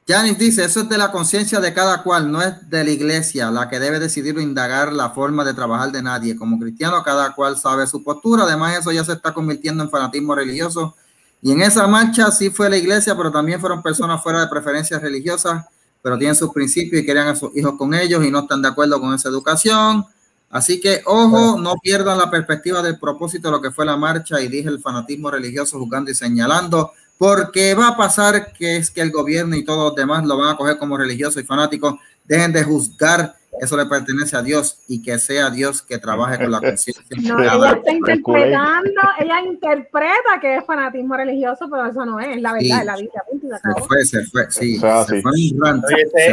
Janis 0.07 0.39
dice, 0.39 0.65
eso 0.65 0.81
es 0.83 0.89
de 0.89 0.97
la 0.97 1.11
conciencia 1.11 1.59
de 1.59 1.75
cada 1.75 2.05
cual, 2.05 2.31
no 2.31 2.41
es 2.41 2.71
de 2.71 2.85
la 2.85 2.91
iglesia 2.91 3.51
la 3.51 3.69
que 3.69 3.81
debe 3.81 3.99
decidir 3.99 4.37
o 4.37 4.41
indagar 4.41 4.93
la 4.93 5.11
forma 5.11 5.45
de 5.45 5.55
trabajar 5.55 5.91
de 5.91 6.03
nadie. 6.03 6.37
Como 6.37 6.61
cristiano, 6.61 7.03
cada 7.03 7.35
cual 7.35 7.57
sabe 7.57 7.89
su 7.89 8.05
postura. 8.05 8.45
Además, 8.45 8.79
eso 8.79 8.93
ya 8.93 9.03
se 9.03 9.13
está 9.13 9.35
convirtiendo 9.35 9.83
en 9.83 9.91
fanatismo 9.91 10.37
religioso 10.37 10.95
y 11.43 11.51
en 11.51 11.61
esa 11.61 11.89
marcha 11.89 12.31
sí 12.31 12.51
fue 12.51 12.71
la 12.71 12.77
iglesia, 12.77 13.17
pero 13.17 13.33
también 13.33 13.61
fueron 13.61 13.83
personas 13.83 14.23
fuera 14.23 14.41
de 14.41 14.47
preferencias 14.47 15.03
religiosas, 15.03 15.65
pero 16.01 16.17
tienen 16.17 16.37
sus 16.37 16.53
principios 16.53 17.03
y 17.03 17.05
querían 17.05 17.27
a 17.27 17.35
sus 17.35 17.55
hijos 17.57 17.75
con 17.77 17.93
ellos 17.95 18.25
y 18.25 18.31
no 18.31 18.41
están 18.41 18.63
de 18.63 18.69
acuerdo 18.69 19.01
con 19.01 19.13
esa 19.13 19.29
educación. 19.29 20.07
Así 20.51 20.81
que, 20.81 21.03
ojo, 21.05 21.59
no 21.59 21.75
pierdan 21.83 22.19
la 22.19 22.31
perspectiva 22.31 22.81
del 22.81 22.99
propósito 22.99 23.49
de 23.49 23.53
lo 23.53 23.61
que 23.61 23.73
fue 23.73 23.85
la 23.85 23.97
marcha 23.97 24.41
y 24.41 24.47
dije 24.47 24.69
el 24.69 24.81
fanatismo 24.81 25.33
religioso 25.33 25.81
juzgando 25.81 26.13
y 26.13 26.15
señalando, 26.15 26.93
porque 27.19 27.75
va 27.75 27.89
a 27.89 27.97
pasar 27.97 28.53
que 28.53 28.77
es 28.77 28.91
que 28.91 29.01
el 29.01 29.11
gobierno 29.11 29.57
y 29.57 29.65
todos 29.65 29.89
los 29.89 29.97
demás 29.97 30.25
lo 30.25 30.37
van 30.37 30.51
a 30.51 30.57
coger 30.57 30.79
como 30.79 30.97
religioso 30.97 31.41
y 31.41 31.45
fanático. 31.45 31.99
Dejen 32.25 32.53
de 32.53 32.63
juzgar 32.63 33.35
eso 33.63 33.77
le 33.77 33.87
pertenece 33.87 34.37
a 34.37 34.43
Dios 34.43 34.81
y 34.89 35.01
que 35.03 35.21
sea 35.21 35.49
Dios 35.49 35.83
que 35.83 35.97
trabaje 35.99 36.37
con 36.37 36.51
la 36.51 36.59
conciencia. 36.61 37.05
No, 37.23 37.39
ella 37.39 37.75
está 37.77 37.93
interpretando, 37.93 39.01
ella 39.21 39.41
interpreta 39.41 40.41
que 40.41 40.57
es 40.57 40.65
fanatismo 40.65 41.17
religioso, 41.17 41.69
pero 41.71 41.87
eso 41.87 42.05
no 42.05 42.19
es, 42.19 42.41
la 42.41 42.55
verdad, 42.55 42.85
la 42.85 42.97
Biblia. 42.97 43.23
Se 43.31 43.83
fue, 43.83 44.05
se 44.05 44.25
fue, 44.25 44.51
sí. 44.51 44.79
Se 44.79 45.23
fue 45.23 45.33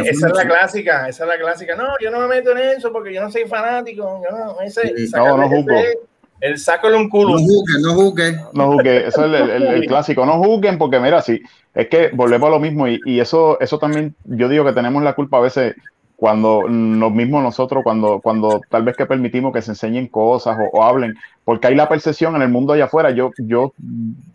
esa 0.08 0.26
es 0.26 0.34
la 0.34 0.44
clásica, 0.44 1.08
esa 1.08 1.22
es 1.22 1.28
la 1.28 1.38
clásica. 1.38 1.76
No, 1.76 1.84
yo 2.00 2.10
no 2.10 2.18
me 2.18 2.26
meto 2.26 2.50
en 2.50 2.58
eso 2.58 2.92
porque 2.92 3.14
yo 3.14 3.22
no 3.22 3.30
soy 3.30 3.44
fanático. 3.46 4.20
Yo 4.28 4.36
no, 4.36 4.60
ese, 4.62 4.92
no, 5.14 5.36
no 5.36 5.48
juzgo. 5.48 5.76
El 6.40 6.58
saco 6.58 6.90
de 6.90 6.96
un 6.96 7.08
culo. 7.08 7.38
No 7.38 7.38
juzguen, 7.38 7.82
no 7.82 7.94
juzguen. 7.94 8.40
No 8.54 8.72
juzguen, 8.72 9.04
eso 9.06 9.24
es 9.24 9.50
el, 9.50 9.62
el, 9.62 9.86
clásico. 9.86 10.26
No 10.26 10.42
juzguen 10.42 10.78
porque, 10.78 10.98
mira, 10.98 11.22
sí, 11.22 11.40
es 11.74 11.86
que 11.88 12.10
volvemos 12.12 12.48
a 12.48 12.50
lo 12.50 12.58
mismo 12.58 12.88
y, 12.88 12.98
y, 13.04 13.20
eso, 13.20 13.60
eso 13.60 13.78
también, 13.78 14.16
yo 14.24 14.48
digo 14.48 14.64
que 14.64 14.72
tenemos 14.72 15.00
la 15.04 15.12
culpa 15.12 15.36
a 15.36 15.42
veces 15.42 15.76
cuando 16.20 16.68
los 16.68 17.12
mismos 17.12 17.42
nosotros, 17.42 17.82
cuando, 17.82 18.20
cuando 18.20 18.60
tal 18.68 18.82
vez 18.82 18.94
que 18.94 19.06
permitimos 19.06 19.54
que 19.54 19.62
se 19.62 19.70
enseñen 19.70 20.06
cosas 20.06 20.58
o, 20.70 20.84
hablen, 20.84 21.16
porque 21.46 21.68
hay 21.68 21.74
la 21.74 21.88
percepción 21.88 22.36
en 22.36 22.42
el 22.42 22.50
mundo 22.50 22.74
allá 22.74 22.84
afuera. 22.84 23.10
Yo, 23.10 23.30
yo, 23.38 23.72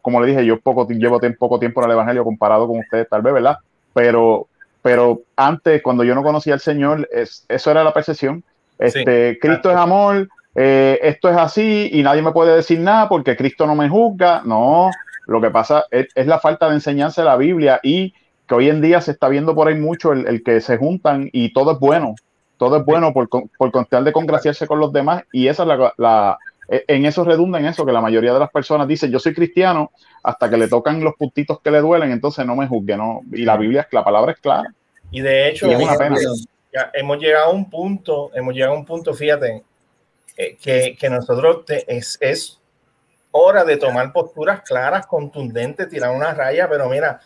como 0.01 0.19
le 0.19 0.25
dije, 0.25 0.43
yo 0.43 0.59
poco, 0.59 0.87
llevo 0.87 1.19
poco 1.37 1.59
tiempo 1.59 1.81
en 1.81 1.85
el 1.85 1.91
Evangelio 1.91 2.23
comparado 2.23 2.67
con 2.67 2.79
ustedes, 2.79 3.07
tal 3.07 3.21
vez, 3.21 3.35
¿verdad? 3.35 3.59
Pero, 3.93 4.47
pero 4.81 5.21
antes, 5.35 5.83
cuando 5.83 6.03
yo 6.03 6.15
no 6.15 6.23
conocía 6.23 6.55
al 6.55 6.59
Señor, 6.59 7.07
es, 7.11 7.45
eso 7.47 7.69
era 7.69 7.83
la 7.83 7.93
percepción. 7.93 8.43
Este, 8.79 9.37
Cristo 9.39 9.69
es 9.69 9.77
amor, 9.77 10.27
eh, 10.55 10.97
esto 11.03 11.29
es 11.29 11.37
así 11.37 11.91
y 11.93 12.01
nadie 12.01 12.23
me 12.23 12.31
puede 12.31 12.55
decir 12.55 12.79
nada 12.79 13.07
porque 13.07 13.37
Cristo 13.37 13.67
no 13.67 13.75
me 13.75 13.89
juzga. 13.89 14.41
No, 14.43 14.89
lo 15.27 15.39
que 15.39 15.51
pasa 15.51 15.85
es, 15.91 16.07
es 16.15 16.25
la 16.25 16.39
falta 16.39 16.67
de 16.67 16.73
enseñanza 16.73 17.21
de 17.21 17.27
la 17.27 17.37
Biblia 17.37 17.79
y 17.83 18.11
que 18.47 18.55
hoy 18.55 18.69
en 18.69 18.81
día 18.81 19.01
se 19.01 19.11
está 19.11 19.29
viendo 19.29 19.55
por 19.55 19.67
ahí 19.67 19.75
mucho 19.75 20.13
el, 20.13 20.43
que 20.43 20.61
se 20.61 20.77
juntan 20.77 21.29
y 21.31 21.53
todo 21.53 21.73
es 21.73 21.79
bueno, 21.79 22.15
todo 22.57 22.77
es 22.77 22.85
bueno 22.85 23.13
por, 23.13 23.27
por 23.29 23.71
contar 23.71 24.03
de 24.03 24.13
congraciarse 24.13 24.67
con 24.67 24.79
los 24.79 24.93
demás 24.93 25.23
y 25.31 25.47
esa 25.47 25.63
es 25.63 25.79
la, 25.97 26.37
e, 26.69 26.83
en 26.87 27.05
eso 27.05 27.23
redunda 27.23 27.59
en 27.59 27.65
eso, 27.65 27.85
que 27.85 27.91
la 27.91 28.01
mayoría 28.01 28.33
de 28.33 28.39
las 28.39 28.51
personas 28.51 28.87
dicen 28.87 29.11
yo 29.11 29.19
soy 29.19 29.33
cristiano 29.33 29.91
hasta 30.23 30.49
que 30.49 30.57
le 30.57 30.67
tocan 30.67 31.03
los 31.03 31.15
puntitos 31.15 31.59
que 31.61 31.71
le 31.71 31.81
duelen, 31.81 32.11
entonces 32.11 32.45
no 32.45 32.55
me 32.55 32.67
juzgue, 32.67 32.97
¿no? 32.97 33.21
Y 33.31 33.45
la 33.45 33.57
Biblia, 33.57 33.87
la 33.91 34.03
palabra 34.03 34.31
es 34.31 34.39
clara. 34.39 34.73
Y 35.11 35.21
de 35.21 35.49
hecho, 35.49 35.67
Ya 35.67 36.91
hemos 36.93 37.19
llegado 37.19 37.51
a 37.51 37.53
un 37.53 37.69
punto, 37.69 38.31
hemos 38.33 38.53
llegado 38.53 38.73
a 38.73 38.77
un 38.77 38.85
punto, 38.85 39.13
fíjate, 39.13 39.63
eh, 40.35 40.57
que, 40.61 40.97
que, 40.99 41.09
nosotros 41.09 41.63
es, 41.67 42.17
es 42.19 42.59
hora 43.31 43.63
de 43.63 43.77
tomar 43.77 44.11
posturas 44.11 44.61
claras, 44.61 45.05
contundentes, 45.07 45.87
tirar 45.87 46.13
una 46.13 46.33
raya, 46.33 46.67
pero 46.69 46.89
mira, 46.89 47.21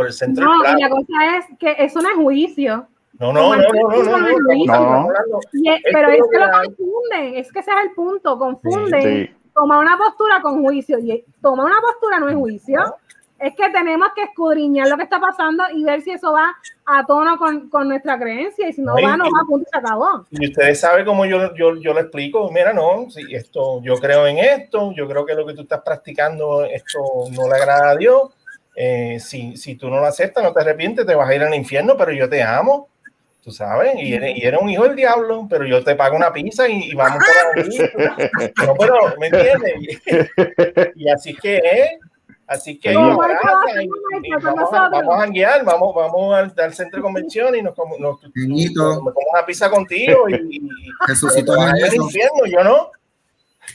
por 0.00 0.06
el 0.06 0.14
centro. 0.14 0.46
No, 0.46 0.62
y 0.64 0.80
la 0.80 0.88
cosa 0.88 1.36
es 1.36 1.44
que 1.58 1.76
eso 1.78 2.00
no 2.00 2.08
es 2.08 2.16
juicio. 2.16 2.88
No, 3.18 3.34
no, 3.34 3.54
no, 3.54 3.62
no, 3.62 4.02
no, 4.02 5.02
no, 5.02 5.10
Pero 5.92 6.08
es 6.08 6.22
que 6.32 6.38
lo 6.38 6.46
confunden, 6.50 7.34
es 7.34 7.52
que 7.52 7.58
ese 7.58 7.70
es 7.70 7.76
el 7.84 7.90
punto, 7.92 8.38
confunden 8.38 9.36
tomar 9.54 9.78
una 9.80 9.98
postura 9.98 10.40
con 10.40 10.62
juicio 10.62 10.98
y 11.00 11.22
tomar 11.42 11.66
una 11.66 11.82
postura 11.82 12.18
no 12.18 12.30
es 12.30 12.34
juicio. 12.34 12.96
Es 13.38 13.54
que 13.54 13.68
tenemos 13.70 14.08
que 14.14 14.22
escudriñar 14.22 14.88
lo 14.88 14.96
que 14.96 15.02
está 15.02 15.20
pasando 15.20 15.64
y 15.74 15.84
ver 15.84 16.00
si 16.00 16.12
eso 16.12 16.32
va 16.32 16.54
a 16.86 17.04
tono 17.04 17.36
con, 17.36 17.68
con 17.68 17.88
nuestra 17.88 18.18
creencia 18.18 18.68
y 18.68 18.72
si 18.72 18.80
no 18.80 18.94
va, 18.94 19.18
no 19.18 19.24
va, 19.24 19.46
punto 19.46 19.68
se 19.70 19.78
acabó. 19.78 20.24
Y 20.30 20.48
ustedes 20.48 20.80
saben 20.80 21.04
cómo 21.04 21.26
yo, 21.26 21.54
yo, 21.54 21.76
yo 21.76 21.92
lo 21.92 22.00
explico, 22.00 22.50
mira, 22.50 22.72
no, 22.72 23.10
si 23.10 23.34
esto, 23.34 23.82
yo 23.82 23.96
creo 23.96 24.26
en 24.26 24.38
esto, 24.38 24.92
yo 24.94 25.06
creo 25.06 25.26
que 25.26 25.34
lo 25.34 25.46
que 25.46 25.52
tú 25.52 25.62
estás 25.62 25.82
practicando, 25.82 26.64
esto 26.64 26.98
no 27.32 27.48
le 27.48 27.54
agrada 27.54 27.90
a 27.90 27.96
Dios, 27.96 28.30
eh, 28.76 29.18
si, 29.20 29.56
si, 29.56 29.74
tú 29.76 29.88
no 29.88 29.96
lo 29.96 30.06
aceptas, 30.06 30.42
no 30.42 30.52
te 30.52 30.60
arrepientes, 30.60 31.06
te 31.06 31.14
vas 31.14 31.28
a 31.28 31.34
ir 31.34 31.42
al 31.42 31.54
infierno, 31.54 31.96
pero 31.96 32.12
yo 32.12 32.28
te 32.28 32.42
amo, 32.42 32.88
tú 33.42 33.50
sabes, 33.50 33.94
y 33.96 34.14
eres, 34.14 34.36
y 34.36 34.42
eres 34.42 34.60
un 34.60 34.68
hijo 34.70 34.84
del 34.84 34.96
diablo, 34.96 35.46
pero 35.48 35.66
yo 35.66 35.82
te 35.82 35.94
pago 35.96 36.16
una 36.16 36.32
pizza 36.32 36.68
y, 36.68 36.94
vamos 36.94 37.18
por 37.54 37.64
ahí. 37.64 38.50
No, 38.66 38.74
pero, 38.74 38.94
¿me 39.18 39.26
entiendes? 39.26 40.00
Y, 40.94 41.08
así 41.08 41.34
que 41.34 41.56
¿eh? 41.56 41.98
Así 42.46 42.80
que 42.80 42.94
vamos, 42.94 43.24
a 43.24 45.18
janguear, 45.20 45.64
vamos, 45.64 45.94
vamos 45.94 46.34
al, 46.34 46.52
al, 46.56 46.74
centro 46.74 46.96
de 46.96 47.02
convención 47.02 47.54
y 47.54 47.62
nos 47.62 47.76
comemos 47.76 48.18
una 48.34 49.46
pizza 49.46 49.70
contigo 49.70 50.28
y, 50.28 50.56
y 50.56 50.60
Jesucito 51.06 51.52
al 51.52 51.94
infierno, 51.94 52.46
yo 52.46 52.64
no. 52.64 52.90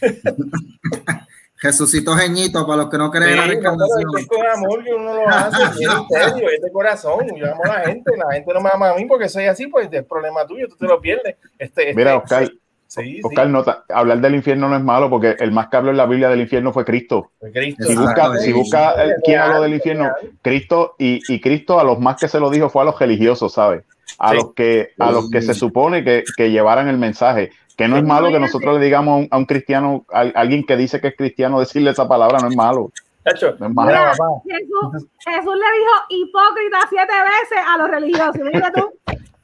Jesucito 1.66 2.16
Geñito, 2.16 2.66
para 2.66 2.84
los 2.84 2.90
que 2.90 2.98
no 2.98 3.10
creen 3.10 3.32
en 3.32 3.38
la 3.38 3.48
reencarnación. 3.48 4.04
Es 4.20 4.28
con 4.28 4.46
amor 4.46 4.84
que 4.84 4.94
uno 4.94 5.16
lo 5.16 5.28
hace, 5.28 5.64
en 5.64 5.74
serio, 5.74 6.50
es 6.50 6.62
de 6.62 6.72
corazón. 6.72 7.26
Yo 7.36 7.52
amo 7.52 7.64
a 7.64 7.68
la 7.68 7.80
gente, 7.82 8.12
la 8.16 8.34
gente 8.34 8.54
no 8.54 8.62
me 8.62 8.70
ama 8.72 8.90
a 8.92 8.96
mí 8.96 9.06
porque 9.06 9.28
soy 9.30 9.46
así, 9.46 9.68
pues 9.68 9.90
es 9.92 10.04
problema 10.04 10.46
tuyo, 10.46 10.68
tú 10.68 10.76
te 10.78 10.86
lo 10.86 11.02
pierdes. 11.02 11.36
Este, 11.58 11.90
este, 11.90 11.96
Mira, 11.96 12.18
Oscar. 12.18 12.50
Sí, 12.88 13.20
Oscar, 13.24 13.50
nota, 13.50 13.84
hablar 13.90 14.22
del 14.22 14.36
infierno 14.36 14.70
no 14.70 14.78
es 14.78 14.84
malo 14.84 15.10
porque 15.10 15.36
el 15.40 15.52
más 15.52 15.68
que 15.68 15.78
habló 15.78 15.90
en 15.90 15.98
la 15.98 16.06
Biblia 16.06 16.30
del 16.30 16.42
infierno 16.42 16.72
fue 16.72 16.86
Cristo. 16.86 17.32
Cristo. 17.52 17.84
Si 17.84 17.96
busca, 17.96 18.38
si 18.38 18.54
busca 18.54 18.96
quién 19.24 19.40
habló 19.40 19.62
del 19.64 19.74
infierno, 19.74 20.12
Cristo 20.42 20.96
y, 21.00 21.20
y, 21.28 21.42
Cristo 21.42 21.80
a 21.80 21.84
los 21.84 22.00
más 22.00 22.18
que 22.18 22.28
se 22.28 22.40
lo 22.40 22.50
dijo 22.52 22.70
fue 22.70 22.84
a 22.84 22.86
los 22.86 23.00
religiosos, 23.00 23.54
¿sabes? 23.54 23.84
A 24.20 24.36
los 24.36 24.54
que 24.54 24.92
a 25.00 25.12
los 25.12 25.30
que 25.30 25.42
se 25.42 25.56
supone 25.56 26.04
que, 26.04 26.24
que 26.38 26.52
llevaran 26.52 26.88
el 26.88 26.98
mensaje. 26.98 27.52
Que 27.78 27.88
no 27.88 27.98
es 27.98 28.04
malo 28.04 28.30
que 28.30 28.40
nosotros 28.40 28.80
le 28.80 28.86
digamos 28.86 29.28
a 29.30 29.38
un, 29.38 29.46
cristiano, 29.46 30.06
a, 30.12 30.22
alguien 30.36 30.66
que 30.66 30.78
dice 30.78 31.02
que 31.02 31.10
es 31.10 31.16
cristiano, 31.18 31.60
decirle 31.60 31.92
esa 31.92 32.08
palabra, 32.08 32.40
no 32.40 32.48
es 32.48 32.56
malo. 32.56 32.92
Jesús, 33.26 33.56
Jesús, 33.58 35.56
le 35.56 35.70
dijo 35.78 35.94
hipócrita 36.10 36.78
siete 36.90 37.14
veces 37.14 37.66
a 37.68 37.78
los 37.78 37.90
religiosos. 37.90 38.42
Mira 38.54 38.72
tú, 38.72 38.94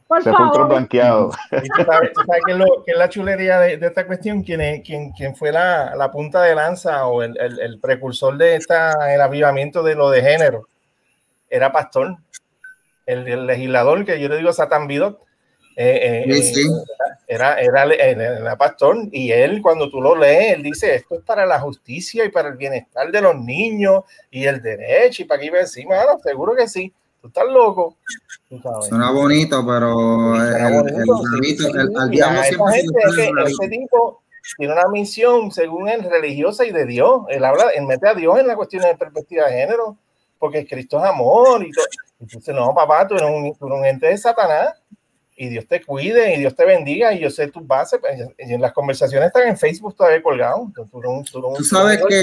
por 0.08 0.24
Se 0.24 0.32
favor. 0.32 0.68
blanqueado. 0.68 1.32
¿Sabes, 1.50 1.70
qué, 1.76 2.52
es 2.52 2.58
es 2.86 2.98
la 2.98 3.10
chulería 3.10 3.60
de, 3.60 3.78
de 3.78 3.88
esta 3.88 4.06
cuestión? 4.06 4.44
¿Quién, 4.44 4.62
es, 4.62 4.82
quién, 4.86 5.12
quién 5.12 5.36
fue 5.36 5.52
la, 5.52 5.96
la, 5.96 6.12
punta 6.12 6.44
de 6.44 6.54
lanza 6.54 7.08
o 7.08 7.24
el, 7.24 7.36
el, 7.40 7.60
el, 7.60 7.80
precursor 7.80 8.38
de 8.38 8.56
esta, 8.56 9.14
el 9.14 9.20
avivamiento 9.20 9.82
de 9.82 9.96
lo 9.96 10.12
de 10.12 10.22
género? 10.22 10.68
Era 11.50 11.72
pastor. 11.72 12.18
El, 13.08 13.28
el 13.28 13.48
legislador 13.48 14.06
que 14.06 14.22
yo 14.22 14.30
le 14.30 14.38
digo 14.38 14.54
Satan 14.54 14.88
Bidot 14.88 15.20
eh, 15.84 16.26
eh, 16.30 16.68
era, 17.28 17.60
era, 17.60 17.84
era, 17.86 18.56
pastor 18.56 18.98
y 19.12 19.32
él 19.32 19.62
cuando 19.62 19.90
tú 19.90 20.00
lo 20.00 20.16
lees, 20.16 20.54
él 20.54 20.64
dice, 20.64 20.96
esto 20.96 21.16
es 21.16 21.22
para 21.22 21.46
la 21.46 21.60
justicia 21.60 22.24
y 22.24 22.30
para 22.30 22.50
el 22.50 22.58
bienestar 22.58 23.12
de 23.12 23.22
los 23.22 23.36
niños 23.36 24.04
y 24.30 24.46
el 24.46 24.62
derecho 24.62 25.24
y 25.24 25.26
para 25.26 25.40
que 25.40 25.48
iba 25.48 25.60
encima, 25.60 25.96
seguro 26.24 26.56
que 26.56 26.68
sí, 26.68 26.94
tú 27.20 27.30
estás 27.30 27.46
loco. 27.46 27.98
Suena 28.82 29.12
bonito, 29.12 29.66
pero 29.66 30.36
ese 33.48 33.70
tipo 33.70 34.22
tiene 34.58 34.74
una 34.74 34.88
misión, 34.90 35.52
según 35.52 35.90
él, 35.90 36.04
religiosa 36.04 36.66
y 36.66 36.72
de 36.72 36.86
Dios. 36.86 37.22
Él 37.30 37.44
habla, 37.44 37.70
él 37.70 37.86
mete 37.86 38.08
a 38.08 38.14
Dios 38.14 38.38
en 38.40 38.48
la 38.48 38.56
cuestión 38.56 38.84
de 38.84 38.96
perspectiva 38.96 39.48
de 39.48 39.54
género, 39.54 39.98
porque 40.38 40.68
Cristo 40.68 41.00
es 41.00 41.06
amor 41.06 41.64
y 41.64 41.72
todo. 41.72 41.86
Entonces, 42.20 42.54
no, 42.54 42.74
papá, 42.76 43.08
tú 43.08 43.16
eres 43.16 43.30
un, 43.30 43.56
tú 43.58 43.68
eres 43.68 43.80
un 43.80 43.86
ente 43.86 44.08
de 44.08 44.18
Satanás 44.18 44.76
y 45.42 45.50
Dios 45.50 45.66
te 45.68 45.84
cuide 45.84 46.36
y 46.36 46.40
Dios 46.40 46.56
te 46.56 46.64
bendiga 46.64 47.12
y 47.16 47.22
yo 47.22 47.32
sé 47.32 47.48
tus 47.48 47.66
bases. 47.66 48.00
Pues, 48.00 48.14
y 48.38 48.54
en 48.54 48.62
las 48.62 48.74
conversaciones 48.74 49.26
están 49.26 49.48
en 49.48 49.58
Facebook 49.58 49.96
todavía 49.96 50.22
colgados. 50.22 50.70
Tú, 51.58 51.64
sabes 51.64 52.00
que 52.08 52.22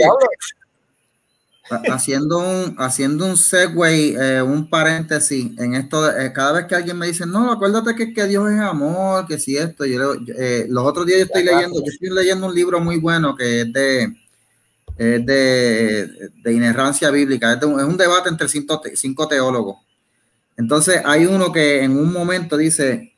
haciendo 1.90 2.38
un, 2.38 2.76
haciendo 2.78 3.26
un 3.26 3.36
segue, 3.36 4.14
eh, 4.16 4.40
un 4.40 4.70
paréntesis 4.70 5.50
en 5.58 5.74
esto, 5.74 6.16
eh, 6.16 6.32
cada 6.32 6.52
vez 6.52 6.66
que 6.66 6.76
alguien 6.76 6.96
me 6.96 7.08
dice, 7.08 7.26
no, 7.26 7.50
acuérdate 7.50 7.96
que, 7.96 8.14
que 8.14 8.24
Dios 8.26 8.52
es 8.52 8.60
amor, 8.60 9.26
que 9.26 9.36
si 9.40 9.56
esto, 9.56 9.84
yo, 9.84 10.14
eh, 10.36 10.66
los 10.68 10.84
otros 10.84 11.04
días 11.04 11.18
yo 11.18 11.24
estoy 11.24 11.42
leyendo, 11.42 11.80
yo 11.80 11.90
estoy 11.90 12.10
leyendo 12.10 12.46
un 12.46 12.54
libro 12.54 12.80
muy 12.80 12.98
bueno 12.98 13.34
que 13.34 13.62
es 13.62 13.72
de, 13.72 14.14
de, 14.96 16.30
de 16.40 16.52
inerrancia 16.52 17.10
bíblica, 17.10 17.54
es, 17.54 17.62
un 17.64 17.96
debate 17.96 18.28
entre 18.28 18.48
cinco, 18.48 18.80
cinco 18.94 19.26
teólogos 19.26 19.88
entonces 20.59 21.00
hay 21.04 21.24
uno 21.24 21.52
que 21.52 21.84
en 21.84 21.96
un 21.96 22.12
momento 22.12 22.56
dice, 22.56 23.14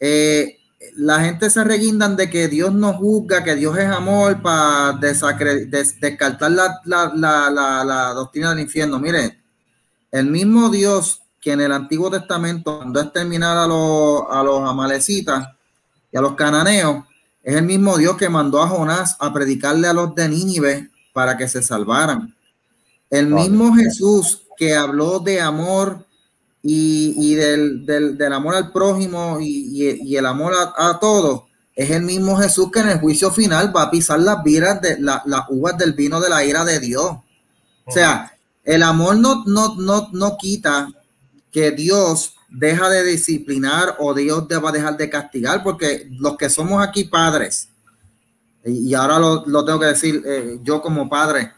eh, 0.00 0.58
la 0.96 1.20
gente 1.20 1.48
se 1.48 1.62
reguindan 1.62 2.16
de 2.16 2.28
que 2.28 2.48
Dios 2.48 2.74
no 2.74 2.94
juzga, 2.94 3.44
que 3.44 3.54
Dios 3.54 3.78
es 3.78 3.86
amor 3.86 4.42
para 4.42 4.98
descartar 4.98 6.50
la, 6.50 6.80
la, 6.84 8.12
doctrina 8.12 8.50
del 8.50 8.60
infierno. 8.60 8.98
Mire, 8.98 9.40
el 10.10 10.26
mismo 10.26 10.68
Dios 10.68 11.22
que 11.40 11.52
en 11.52 11.60
el 11.60 11.70
Antiguo 11.70 12.10
Testamento 12.10 12.78
cuando 12.78 13.00
es 13.00 13.12
terminar 13.12 13.56
a 13.56 13.68
los, 13.68 14.24
a 14.28 14.42
los 14.42 14.68
amalecitas 14.68 15.48
y 16.10 16.18
a 16.18 16.20
los 16.20 16.34
cananeos, 16.34 17.04
es 17.42 17.54
el 17.54 17.62
mismo 17.62 17.96
Dios 17.98 18.16
que 18.16 18.28
mandó 18.28 18.60
a 18.60 18.68
Jonás 18.68 19.16
a 19.20 19.32
predicarle 19.32 19.86
a 19.86 19.92
los 19.92 20.12
de 20.16 20.28
Nínive 20.28 20.90
para 21.12 21.36
que 21.36 21.46
se 21.48 21.62
salvaran. 21.62 22.34
El 23.08 23.28
mismo 23.28 23.74
Jesús 23.76 24.42
que 24.56 24.74
habló 24.74 25.20
de 25.20 25.40
amor 25.40 26.04
y, 26.62 27.34
del, 27.34 28.32
amor 28.32 28.54
al 28.54 28.72
prójimo 28.72 29.38
y, 29.40 30.16
el 30.16 30.26
amor 30.26 30.54
a, 30.76 30.98
todos, 31.00 31.42
es 31.74 31.90
el 31.90 32.02
mismo 32.02 32.36
Jesús 32.36 32.70
que 32.70 32.80
en 32.80 32.88
el 32.90 33.00
juicio 33.00 33.30
final 33.30 33.74
va 33.74 33.82
a 33.84 33.90
pisar 33.90 34.20
las 34.20 34.42
viras 34.42 34.80
de 34.80 34.98
las 35.00 35.22
uvas 35.48 35.78
del 35.78 35.94
vino 35.94 36.20
de 36.20 36.28
la 36.28 36.44
ira 36.44 36.64
de 36.64 36.80
Dios. 36.80 37.12
O 37.84 37.92
sea, 37.92 38.32
el 38.64 38.82
amor 38.82 39.16
no, 39.16 39.44
no, 39.46 39.74
no, 39.76 40.08
no 40.12 40.36
quita 40.36 40.88
que 41.50 41.70
Dios 41.70 42.34
deja 42.50 42.88
de 42.88 43.04
disciplinar 43.04 43.96
o 43.98 44.12
Dios 44.12 44.46
va 44.48 44.70
a 44.70 44.72
dejar 44.72 44.96
de 44.96 45.08
castigar, 45.08 45.62
porque 45.62 46.08
los 46.18 46.36
que 46.36 46.50
somos 46.50 46.86
aquí 46.86 47.04
padres, 47.04 47.68
y 48.64 48.92
ahora 48.94 49.18
lo, 49.18 49.64
tengo 49.64 49.80
que 49.80 49.86
decir 49.86 50.22
eh, 50.26 50.58
yo 50.62 50.82
como 50.82 51.08
padre, 51.08 51.52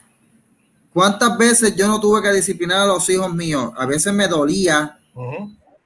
¿Cuántas 0.92 1.38
veces 1.38 1.74
yo 1.74 1.88
no 1.88 2.00
tuve 2.00 2.22
que 2.22 2.32
disciplinar 2.32 2.80
a 2.80 2.86
los 2.86 3.08
hijos 3.08 3.32
míos? 3.34 3.72
A 3.76 3.86
veces 3.86 4.12
me 4.12 4.28
dolía 4.28 4.98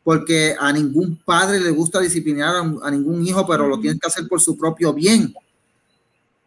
porque 0.02 0.54
a 0.58 0.72
ningún 0.72 1.16
padre 1.24 1.60
le 1.60 1.70
gusta 1.70 2.00
disciplinar 2.00 2.54
a, 2.82 2.90
ningún 2.90 3.26
hijo, 3.26 3.46
pero 3.46 3.66
lo 3.66 3.80
tienen 3.80 3.98
que 3.98 4.06
hacer 4.06 4.26
por 4.28 4.40
su 4.40 4.56
propio 4.56 4.92
bien. 4.92 5.34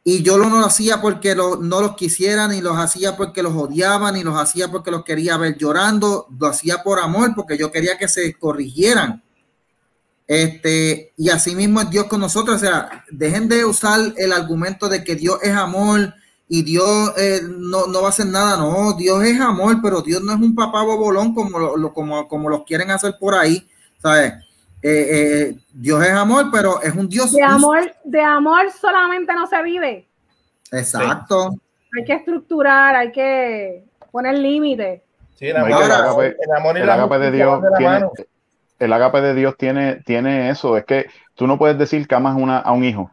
Y 0.04 0.24
yo 0.24 0.38
no 0.38 0.50
lo 0.50 0.66
hacía 0.66 1.02
porque 1.02 1.36
no 1.36 1.58
los 1.58 1.96
quisiera, 1.96 2.48
ni 2.48 2.62
los 2.62 2.78
hacía 2.78 3.18
porque 3.18 3.44
los 3.44 3.54
odiaba, 3.54 4.12
ni 4.12 4.24
los 4.24 4.38
hacía 4.38 4.72
porque 4.72 4.92
los 4.92 5.04
quería 5.04 5.38
ver 5.38 5.58
llorando, 5.58 6.28
lo 6.40 6.48
hacía 6.48 6.84
por 6.84 7.00
amor, 7.00 7.34
porque 7.36 7.58
yo 7.58 7.72
quería 7.72 7.98
que 7.98 8.08
se 8.08 8.34
corrigieran. 8.34 9.22
Este, 10.26 11.12
y 11.18 11.30
así 11.30 11.56
mismo 11.56 11.82
es 11.82 11.90
Dios 11.90 12.06
con 12.06 12.22
nosotros. 12.22 12.58
O 12.58 12.60
sea, 12.60 13.04
dejen 13.12 13.50
de 13.50 13.66
usar 13.66 14.14
el 14.16 14.32
argumento 14.32 14.88
de 14.88 15.04
que 15.04 15.16
Dios 15.16 15.40
es 15.42 15.54
amor, 15.54 16.14
y 16.52 16.64
Dios 16.64 17.14
eh, 17.16 17.42
no, 17.48 17.86
va 18.02 18.08
a 18.08 18.10
hacer 18.10 18.26
nada, 18.26 18.58
no, 18.58 18.94
Dios 18.94 19.24
es 19.24 19.40
amor, 19.40 19.78
pero 19.84 20.02
Dios 20.02 20.24
no 20.24 20.34
es 20.34 20.40
un 20.40 20.56
papá 20.56 20.82
bobolón 20.82 21.36
como, 21.36 21.60
lo, 21.60 21.94
como, 21.94 22.28
como 22.28 22.50
los 22.50 22.64
quieren 22.64 22.90
hacer 22.90 23.14
por 23.20 23.36
ahí, 23.36 23.70
¿sabes? 24.00 24.34
Eh, 24.82 25.08
eh, 25.12 25.56
Dios 25.72 26.04
es 26.04 26.12
amor, 26.12 26.48
pero 26.52 26.82
es 26.82 26.96
un 26.96 27.08
Dios. 27.08 27.32
De 27.34 27.44
amor, 27.44 27.94
de 28.04 28.22
amor 28.24 28.72
solamente 28.72 29.32
no 29.34 29.46
se 29.46 29.62
vive. 29.62 30.08
Exacto. 30.72 31.52
Hay 31.96 32.06
que 32.06 32.14
estructurar, 32.14 32.96
hay 32.96 33.12
que 33.12 33.86
poner 34.12 34.40
límites. 34.40 35.04
Sí, 35.36 35.50
el 35.50 35.58
amor, 35.58 35.84
el 35.84 35.92
agape, 35.92 36.36
el 36.82 36.90
agape 36.90 37.20
de 37.20 37.32
Dios 37.32 37.62
tiene, 37.78 38.06
el 38.80 38.94
agape 38.94 39.22
de 39.22 39.34
Dios 39.36 39.56
tiene, 39.56 39.96
tiene 39.98 40.50
eso, 40.50 40.78
es 40.78 40.86
que 40.86 41.12
tú 41.36 41.46
no 41.46 41.60
puedes 41.60 41.78
decir 41.78 42.08
que 42.08 42.16
amas 42.16 42.36
una, 42.36 42.58
a 42.58 42.72
un 42.72 42.84
hijo 42.84 43.12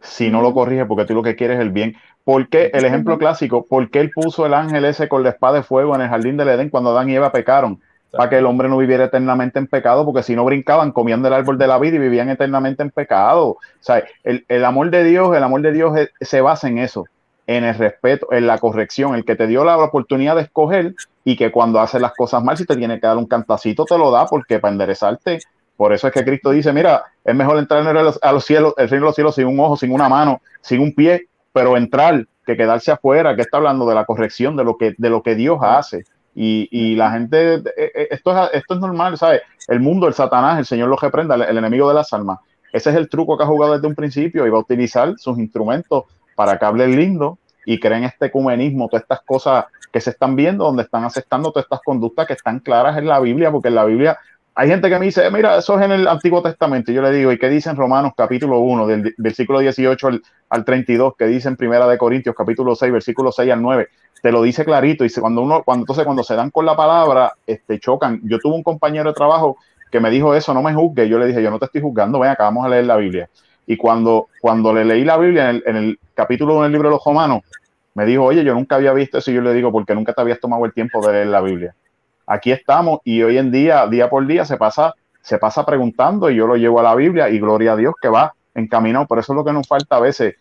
si 0.00 0.30
no 0.30 0.40
lo 0.40 0.54
corrige 0.54 0.86
porque 0.86 1.04
tú 1.04 1.14
lo 1.14 1.22
que 1.22 1.36
quieres 1.36 1.56
es 1.56 1.62
el 1.62 1.70
bien. 1.70 1.96
¿Por 2.28 2.46
qué? 2.50 2.70
El 2.74 2.84
ejemplo 2.84 3.16
clásico, 3.16 3.64
¿por 3.64 3.88
qué 3.88 4.00
él 4.00 4.10
puso 4.10 4.44
el 4.44 4.52
ángel 4.52 4.84
ese 4.84 5.08
con 5.08 5.22
la 5.22 5.30
espada 5.30 5.54
de 5.54 5.62
fuego 5.62 5.94
en 5.94 6.02
el 6.02 6.10
jardín 6.10 6.36
del 6.36 6.50
Edén 6.50 6.68
cuando 6.68 6.90
Adán 6.90 7.08
y 7.08 7.14
Eva 7.14 7.32
pecaron? 7.32 7.80
Para 8.10 8.28
que 8.28 8.36
el 8.36 8.44
hombre 8.44 8.68
no 8.68 8.76
viviera 8.76 9.04
eternamente 9.04 9.58
en 9.58 9.66
pecado, 9.66 10.04
porque 10.04 10.22
si 10.22 10.36
no 10.36 10.44
brincaban, 10.44 10.92
comían 10.92 11.22
del 11.22 11.32
árbol 11.32 11.56
de 11.56 11.66
la 11.66 11.78
vida 11.78 11.96
y 11.96 12.00
vivían 12.00 12.28
eternamente 12.28 12.82
en 12.82 12.90
pecado. 12.90 13.46
O 13.46 13.58
sea, 13.80 14.04
el, 14.24 14.44
el 14.46 14.66
amor 14.66 14.90
de 14.90 15.04
Dios, 15.04 15.34
el 15.34 15.42
amor 15.42 15.62
de 15.62 15.72
Dios 15.72 15.98
se 16.20 16.42
basa 16.42 16.68
en 16.68 16.76
eso, 16.76 17.06
en 17.46 17.64
el 17.64 17.74
respeto, 17.74 18.30
en 18.30 18.46
la 18.46 18.58
corrección, 18.58 19.14
el 19.14 19.24
que 19.24 19.34
te 19.34 19.46
dio 19.46 19.64
la 19.64 19.78
oportunidad 19.78 20.36
de 20.36 20.42
escoger 20.42 20.96
y 21.24 21.34
que 21.34 21.50
cuando 21.50 21.80
haces 21.80 22.02
las 22.02 22.12
cosas 22.12 22.44
mal, 22.44 22.58
si 22.58 22.66
te 22.66 22.76
tiene 22.76 23.00
que 23.00 23.06
dar 23.06 23.16
un 23.16 23.24
cantacito, 23.24 23.86
te 23.86 23.96
lo 23.96 24.10
da, 24.10 24.26
porque 24.26 24.58
para 24.58 24.72
enderezarte, 24.72 25.38
por 25.78 25.94
eso 25.94 26.08
es 26.08 26.12
que 26.12 26.26
Cristo 26.26 26.50
dice, 26.50 26.74
mira, 26.74 27.04
es 27.24 27.34
mejor 27.34 27.56
entrar 27.56 27.80
en 27.80 27.96
el, 27.96 28.12
a 28.20 28.32
los 28.32 28.44
cielos, 28.44 28.74
el 28.76 28.90
reino 28.90 29.04
de 29.04 29.08
los 29.08 29.14
cielos 29.14 29.34
sin 29.34 29.46
un 29.46 29.58
ojo, 29.60 29.78
sin 29.78 29.92
una 29.92 30.10
mano, 30.10 30.42
sin 30.60 30.80
un 30.80 30.94
pie, 30.94 31.28
pero 31.58 31.76
entrar 31.76 32.24
que 32.46 32.56
quedarse 32.56 32.92
afuera, 32.92 33.34
que 33.34 33.42
está 33.42 33.56
hablando 33.56 33.84
de 33.84 33.92
la 33.92 34.04
corrección, 34.04 34.54
de 34.54 34.62
lo 34.62 34.76
que, 34.76 35.34
Dios 35.34 35.58
hace. 35.60 36.04
Y, 36.36 36.94
la 36.94 37.10
gente, 37.10 37.54
eh, 37.54 37.62
eh, 37.76 38.08
esto 38.12 38.48
es, 38.52 38.78
normal, 38.78 39.18
¿sabes? 39.18 39.42
El 39.66 39.80
mundo, 39.80 40.06
el 40.06 40.14
Satanás, 40.14 40.56
el 40.60 40.66
Señor 40.66 40.88
lo 40.88 40.94
reprenda, 40.94 41.34
el, 41.34 41.58
enemigo 41.58 41.88
de 41.88 41.96
las 41.96 42.12
almas. 42.12 42.38
Ese 42.72 42.90
es 42.90 42.96
el 42.96 43.08
truco 43.08 43.36
que 43.36 43.42
ha 43.42 43.48
jugado 43.48 43.72
desde 43.72 43.88
un 43.88 43.96
principio 43.96 44.46
y 44.46 44.50
va 44.50 44.58
a 44.58 44.60
utilizar 44.60 45.14
sus 45.16 45.36
instrumentos 45.36 46.04
para 46.36 46.56
que 46.60 46.86
lindo 46.86 47.40
y 47.66 47.80
creen 47.80 48.04
este 48.04 48.26
ecumenismo, 48.26 48.86
todas 48.86 49.02
estas 49.02 49.22
cosas 49.22 49.64
que 49.90 50.00
se 50.00 50.10
están 50.10 50.36
viendo, 50.36 50.62
donde 50.62 50.84
están 50.84 51.02
aceptando 51.02 51.50
todas 51.50 51.64
estas 51.64 51.80
conductas 51.84 52.28
que 52.28 52.34
están 52.34 52.60
claras 52.60 52.96
en 52.98 53.08
la 53.08 53.18
Biblia, 53.18 53.50
porque 53.50 53.66
en 53.66 53.74
la 53.74 53.84
Biblia 53.84 54.16
hay 54.60 54.66
gente 54.66 54.88
que 54.88 54.98
me 54.98 55.04
dice, 55.04 55.30
mira, 55.30 55.56
eso 55.56 55.78
es 55.78 55.84
en 55.84 55.92
el 55.92 56.08
Antiguo 56.08 56.42
Testamento. 56.42 56.90
Y 56.90 56.94
yo 56.96 57.00
le 57.00 57.12
digo, 57.12 57.30
¿y 57.30 57.38
qué 57.38 57.48
dice 57.48 57.70
en 57.70 57.76
Romanos 57.76 58.14
capítulo 58.16 58.58
1, 58.58 58.88
del 58.88 59.14
versículo 59.16 59.60
18 59.60 60.08
al, 60.08 60.22
al 60.48 60.64
32? 60.64 61.14
¿Qué 61.16 61.26
dice 61.26 61.46
en 61.46 61.54
Primera 61.54 61.86
de 61.86 61.96
Corintios 61.96 62.34
capítulo 62.34 62.74
6, 62.74 62.92
versículo 62.92 63.30
6 63.30 63.52
al 63.52 63.62
9? 63.62 63.86
Te 64.20 64.32
lo 64.32 64.42
dice 64.42 64.64
clarito. 64.64 65.04
Y 65.04 65.10
cuando 65.12 65.42
uno, 65.42 65.62
cuando, 65.62 65.82
entonces 65.82 66.04
cuando 66.04 66.24
se 66.24 66.34
dan 66.34 66.50
con 66.50 66.66
la 66.66 66.74
palabra, 66.74 67.34
este, 67.46 67.78
chocan. 67.78 68.20
Yo 68.24 68.40
tuve 68.40 68.56
un 68.56 68.64
compañero 68.64 69.10
de 69.10 69.14
trabajo 69.14 69.58
que 69.92 70.00
me 70.00 70.10
dijo 70.10 70.34
eso, 70.34 70.52
no 70.52 70.60
me 70.60 70.74
juzgue. 70.74 71.08
Yo 71.08 71.20
le 71.20 71.26
dije, 71.26 71.40
yo 71.40 71.52
no 71.52 71.60
te 71.60 71.66
estoy 71.66 71.80
juzgando, 71.80 72.18
ven 72.18 72.30
acá, 72.30 72.42
vamos 72.42 72.66
a 72.66 72.68
leer 72.68 72.86
la 72.86 72.96
Biblia. 72.96 73.30
Y 73.64 73.76
cuando, 73.76 74.26
cuando 74.40 74.74
le 74.74 74.84
leí 74.84 75.04
la 75.04 75.18
Biblia 75.18 75.50
en 75.50 75.56
el, 75.56 75.62
en 75.66 75.76
el 75.76 75.98
capítulo 76.14 76.54
1 76.54 76.62
del 76.64 76.72
libro 76.72 76.88
de 76.88 76.96
los 76.96 77.04
Romanos, 77.04 77.42
me 77.94 78.04
dijo, 78.06 78.24
oye, 78.24 78.42
yo 78.42 78.54
nunca 78.54 78.74
había 78.74 78.92
visto 78.92 79.18
eso. 79.18 79.30
Y 79.30 79.34
yo 79.34 79.40
le 79.40 79.54
digo, 79.54 79.70
porque 79.70 79.94
nunca 79.94 80.14
te 80.14 80.20
habías 80.20 80.40
tomado 80.40 80.64
el 80.64 80.72
tiempo 80.72 81.00
de 81.06 81.12
leer 81.12 81.28
la 81.28 81.42
Biblia. 81.42 81.76
Aquí 82.28 82.52
estamos 82.52 83.00
y 83.04 83.22
hoy 83.22 83.38
en 83.38 83.50
día, 83.50 83.86
día 83.86 84.10
por 84.10 84.26
día, 84.26 84.44
se 84.44 84.56
pasa 84.56 84.94
se 85.28 85.38
pasa 85.38 85.66
preguntando 85.66 86.30
y 86.30 86.36
yo 86.36 86.46
lo 86.46 86.56
llevo 86.56 86.80
a 86.80 86.82
la 86.82 86.94
Biblia 86.94 87.28
y 87.28 87.38
gloria 87.38 87.72
a 87.72 87.76
Dios 87.76 87.94
que 88.00 88.08
va 88.08 88.32
encaminados. 88.54 89.06
Por 89.06 89.18
eso 89.18 89.32
es 89.32 89.36
lo 89.36 89.44
que 89.44 89.52
nos 89.52 89.68
falta 89.68 89.96
a 89.96 90.00
veces, 90.00 90.36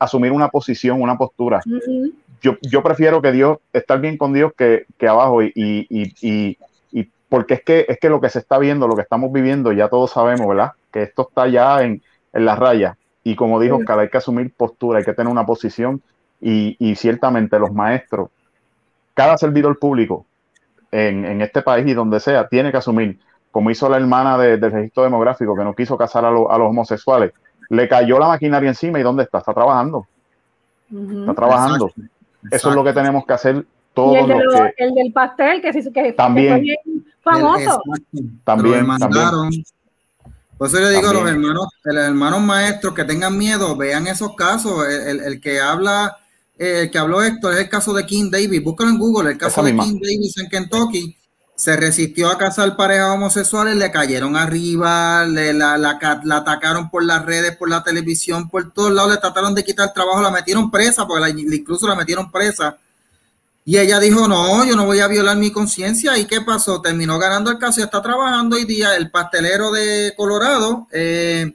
asumir 0.00 0.32
una 0.32 0.48
posición, 0.48 1.00
una 1.00 1.16
postura. 1.16 1.60
yo, 2.40 2.56
yo 2.60 2.82
prefiero 2.82 3.22
que 3.22 3.30
Dios, 3.30 3.58
estar 3.72 4.00
bien 4.00 4.16
con 4.16 4.32
Dios 4.32 4.52
que, 4.56 4.86
que 4.98 5.06
abajo 5.06 5.44
y, 5.44 5.52
y, 5.54 6.12
y, 6.20 6.58
y, 6.90 7.08
porque 7.28 7.54
es 7.54 7.62
que, 7.62 7.86
es 7.88 7.98
que 8.00 8.08
lo 8.08 8.20
que 8.20 8.30
se 8.30 8.40
está 8.40 8.58
viendo, 8.58 8.88
lo 8.88 8.96
que 8.96 9.02
estamos 9.02 9.32
viviendo, 9.32 9.70
ya 9.72 9.88
todos 9.88 10.10
sabemos, 10.10 10.48
¿verdad? 10.48 10.72
Que 10.90 11.02
esto 11.02 11.28
está 11.28 11.46
ya 11.46 11.82
en, 11.84 12.02
en 12.32 12.44
la 12.44 12.56
raya. 12.56 12.96
Y 13.22 13.36
como 13.36 13.60
dijo 13.60 13.76
Oscar, 13.76 14.00
hay 14.00 14.08
que 14.08 14.18
asumir 14.18 14.52
postura, 14.52 14.98
hay 14.98 15.04
que 15.04 15.14
tener 15.14 15.30
una 15.30 15.46
posición 15.46 16.02
y, 16.40 16.76
y 16.80 16.96
ciertamente 16.96 17.60
los 17.60 17.72
maestros, 17.72 18.28
cada 19.14 19.38
servidor 19.38 19.78
público 19.78 20.26
en, 20.92 21.24
en, 21.24 21.40
este 21.40 21.62
país 21.62 21.86
y 21.86 21.94
donde 21.94 22.20
sea, 22.20 22.46
tiene 22.46 22.70
que 22.70 22.76
asumir, 22.76 23.18
como 23.50 23.70
hizo 23.70 23.88
la 23.88 23.96
hermana 23.96 24.38
de, 24.38 24.58
del 24.58 24.70
registro 24.70 25.02
demográfico 25.02 25.56
que 25.56 25.64
no 25.64 25.74
quiso 25.74 25.96
casar 25.96 26.24
a, 26.24 26.30
lo, 26.30 26.52
a 26.52 26.58
los 26.58 26.68
homosexuales, 26.68 27.32
le 27.70 27.88
cayó 27.88 28.18
la 28.18 28.28
maquinaria 28.28 28.68
encima 28.68 29.00
y 29.00 29.02
¿dónde 29.02 29.22
está? 29.24 29.38
Está 29.38 29.54
trabajando. 29.54 30.06
Está 30.90 31.34
trabajando. 31.34 31.90
Eso 32.50 32.68
es 32.68 32.74
lo 32.74 32.84
que 32.84 32.92
tenemos 32.92 33.24
que 33.24 33.32
hacer 33.32 33.64
todos. 33.94 34.14
Y 34.14 34.18
el, 34.18 34.28
de 34.28 34.44
lo, 34.44 34.50
que, 34.50 34.74
el 34.76 34.94
del 34.94 35.12
pastel, 35.12 35.62
que, 35.62 35.72
que, 35.72 36.12
también, 36.12 36.62
que 36.62 36.76
fue 37.22 37.32
famoso. 37.32 37.82
también, 38.44 38.86
también. 38.98 39.64
Por 40.58 40.68
eso 40.68 40.78
le 40.78 40.90
digo 40.90 41.12
también. 41.12 41.16
a 41.16 41.22
los 41.22 41.30
hermanos, 41.30 41.68
los 41.84 42.04
hermanos 42.04 42.40
maestros 42.42 42.94
que 42.94 43.04
tengan 43.04 43.38
miedo, 43.38 43.76
vean 43.76 44.06
esos 44.06 44.34
casos. 44.36 44.86
El, 44.86 45.08
el, 45.08 45.20
el 45.20 45.40
que 45.40 45.60
habla, 45.60 46.18
eh, 46.58 46.82
el 46.82 46.90
que 46.90 46.98
habló 46.98 47.22
Héctor 47.22 47.54
es 47.54 47.60
el 47.60 47.68
caso 47.68 47.92
de 47.92 48.06
King 48.06 48.30
Davis. 48.30 48.62
Búscalo 48.62 48.90
en 48.90 48.98
Google, 48.98 49.30
el 49.32 49.38
caso 49.38 49.60
Esa 49.60 49.62
de 49.62 49.72
misma. 49.72 49.84
King 49.84 50.00
Davis 50.00 50.38
en 50.38 50.48
Kentucky 50.48 51.16
se 51.54 51.76
resistió 51.76 52.28
a 52.28 52.38
casar 52.38 52.74
parejas 52.76 53.10
homosexuales, 53.10 53.76
le 53.76 53.90
cayeron 53.92 54.36
arriba, 54.36 55.24
le, 55.26 55.52
la, 55.52 55.78
la, 55.78 55.98
la, 56.24 56.36
atacaron 56.38 56.90
por 56.90 57.04
las 57.04 57.24
redes, 57.24 57.56
por 57.56 57.68
la 57.70 57.84
televisión, 57.84 58.48
por 58.48 58.72
todos 58.72 58.90
lados, 58.90 59.12
le 59.12 59.18
trataron 59.18 59.54
de 59.54 59.62
quitar 59.62 59.88
el 59.88 59.94
trabajo, 59.94 60.20
la 60.22 60.30
metieron 60.30 60.70
presa, 60.70 61.06
porque 61.06 61.20
la, 61.20 61.28
incluso 61.28 61.86
la 61.86 61.94
metieron 61.94 62.32
presa. 62.32 62.78
Y 63.64 63.78
ella 63.78 64.00
dijo, 64.00 64.26
no, 64.26 64.64
yo 64.64 64.74
no 64.74 64.86
voy 64.86 64.98
a 64.98 65.06
violar 65.06 65.36
mi 65.36 65.52
conciencia. 65.52 66.18
¿Y 66.18 66.24
qué 66.24 66.40
pasó? 66.40 66.82
Terminó 66.82 67.16
ganando 67.18 67.48
el 67.50 67.58
caso 67.58 67.80
y 67.80 67.84
está 67.84 68.02
trabajando 68.02 68.56
hoy 68.56 68.64
día 68.64 68.96
el 68.96 69.10
pastelero 69.10 69.70
de 69.70 70.14
Colorado, 70.16 70.88
eh, 70.90 71.54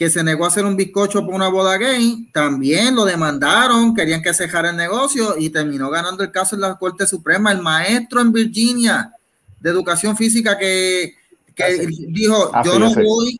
que 0.00 0.08
se 0.08 0.24
negó 0.24 0.46
a 0.46 0.48
hacer 0.48 0.64
un 0.64 0.76
bizcocho 0.76 1.26
por 1.26 1.34
una 1.34 1.48
boda 1.48 1.76
gay, 1.76 2.30
también 2.32 2.94
lo 2.94 3.04
demandaron, 3.04 3.94
querían 3.94 4.22
que 4.22 4.32
cejara 4.32 4.70
el 4.70 4.76
negocio 4.76 5.36
y 5.36 5.50
terminó 5.50 5.90
ganando 5.90 6.24
el 6.24 6.32
caso 6.32 6.54
en 6.54 6.62
la 6.62 6.78
Corte 6.78 7.06
Suprema. 7.06 7.52
El 7.52 7.60
maestro 7.60 8.22
en 8.22 8.32
Virginia 8.32 9.14
de 9.60 9.68
educación 9.68 10.16
física 10.16 10.56
que, 10.56 11.16
que 11.54 11.86
dijo, 12.08 12.50
yo 12.64 12.78
no 12.78 12.94
voy, 12.94 13.38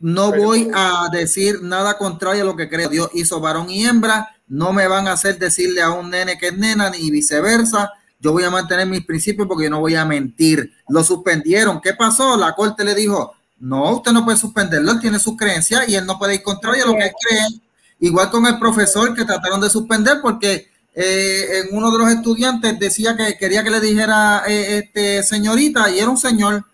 no 0.00 0.32
voy 0.32 0.70
a 0.72 1.10
decir 1.12 1.60
nada 1.60 1.98
contrario 1.98 2.40
a 2.44 2.46
lo 2.46 2.56
que 2.56 2.70
creo. 2.70 2.88
Dios 2.88 3.10
hizo 3.12 3.38
varón 3.38 3.68
y 3.68 3.84
hembra, 3.84 4.34
no 4.46 4.72
me 4.72 4.88
van 4.88 5.08
a 5.08 5.12
hacer 5.12 5.38
decirle 5.38 5.82
a 5.82 5.90
un 5.90 6.08
nene 6.08 6.38
que 6.38 6.46
es 6.46 6.56
nena 6.56 6.88
ni 6.88 7.10
viceversa. 7.10 7.92
Yo 8.18 8.32
voy 8.32 8.44
a 8.44 8.50
mantener 8.50 8.86
mis 8.86 9.04
principios 9.04 9.46
porque 9.46 9.64
yo 9.64 9.70
no 9.70 9.80
voy 9.80 9.94
a 9.94 10.06
mentir. 10.06 10.72
Lo 10.88 11.04
suspendieron. 11.04 11.82
¿Qué 11.82 11.92
pasó? 11.92 12.34
La 12.38 12.54
corte 12.54 12.82
le 12.82 12.94
dijo, 12.94 13.34
no, 13.60 13.96
usted 13.96 14.12
no 14.12 14.24
puede 14.24 14.38
suspenderlo, 14.38 14.92
él 14.92 15.00
tiene 15.00 15.18
sus 15.18 15.36
creencias 15.36 15.88
y 15.88 15.94
él 15.94 16.06
no 16.06 16.18
puede 16.18 16.36
ir 16.36 16.42
contrario 16.42 16.84
a 16.84 16.86
lo 16.86 16.94
que 16.94 17.06
él 17.06 17.12
cree. 17.20 17.60
Igual 18.00 18.30
con 18.30 18.46
el 18.46 18.58
profesor 18.58 19.14
que 19.14 19.24
trataron 19.24 19.60
de 19.60 19.68
suspender 19.68 20.18
porque 20.22 20.68
eh, 20.94 21.60
en 21.60 21.76
uno 21.76 21.90
de 21.90 21.98
los 21.98 22.10
estudiantes 22.10 22.78
decía 22.78 23.16
que 23.16 23.36
quería 23.36 23.62
que 23.62 23.70
le 23.70 23.80
dijera 23.80 24.42
eh, 24.46 24.78
este 24.78 25.22
señorita 25.22 25.90
y 25.90 25.98
era 25.98 26.08
un 26.08 26.18
señor 26.18 26.64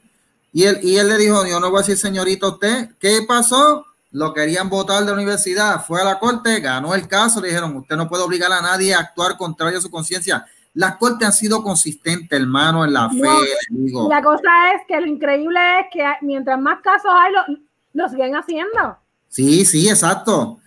y 0.53 0.64
él, 0.64 0.80
y 0.82 0.97
él 0.97 1.09
le 1.09 1.18
dijo 1.18 1.47
yo 1.47 1.61
no 1.61 1.70
voy 1.70 1.80
a 1.80 1.82
decir 1.82 1.99
señorita 1.99 2.47
a 2.47 2.51
usted 2.51 2.91
¿qué 2.99 3.20
pasó? 3.28 3.85
lo 4.12 4.32
querían 4.32 4.70
votar 4.70 5.01
de 5.01 5.07
la 5.07 5.12
universidad 5.12 5.85
fue 5.85 6.01
a 6.01 6.05
la 6.05 6.18
corte, 6.18 6.61
ganó 6.61 6.95
el 6.95 7.07
caso 7.07 7.41
le 7.41 7.49
dijeron 7.49 7.76
usted 7.76 7.97
no 7.97 8.09
puede 8.09 8.22
obligar 8.22 8.51
a 8.51 8.62
nadie 8.62 8.95
a 8.95 9.01
actuar 9.01 9.37
contrario 9.37 9.78
a 9.78 9.82
su 9.82 9.91
conciencia 9.91 10.47
las 10.75 10.97
cortes 10.97 11.27
han 11.27 11.33
sido 11.33 11.62
consistentes 11.62 12.39
hermano 12.39 12.85
en 12.85 12.93
la 12.93 13.09
fe 13.09 13.18
no, 13.20 13.39
digo. 13.70 14.09
la 14.09 14.22
cosa 14.22 14.51
es 14.75 14.83
que 14.87 15.01
lo 15.01 15.07
increíble 15.07 15.59
es 15.81 15.87
que 15.93 16.05
mientras 16.22 16.61
más 16.61 16.81
casos 16.83 17.11
hay 17.12 17.33
lo, 17.33 17.59
lo 17.95 18.09
siguen 18.09 18.35
haciendo 18.37 18.97
sí, 19.29 19.64
sí, 19.64 19.89
exacto 19.89 20.59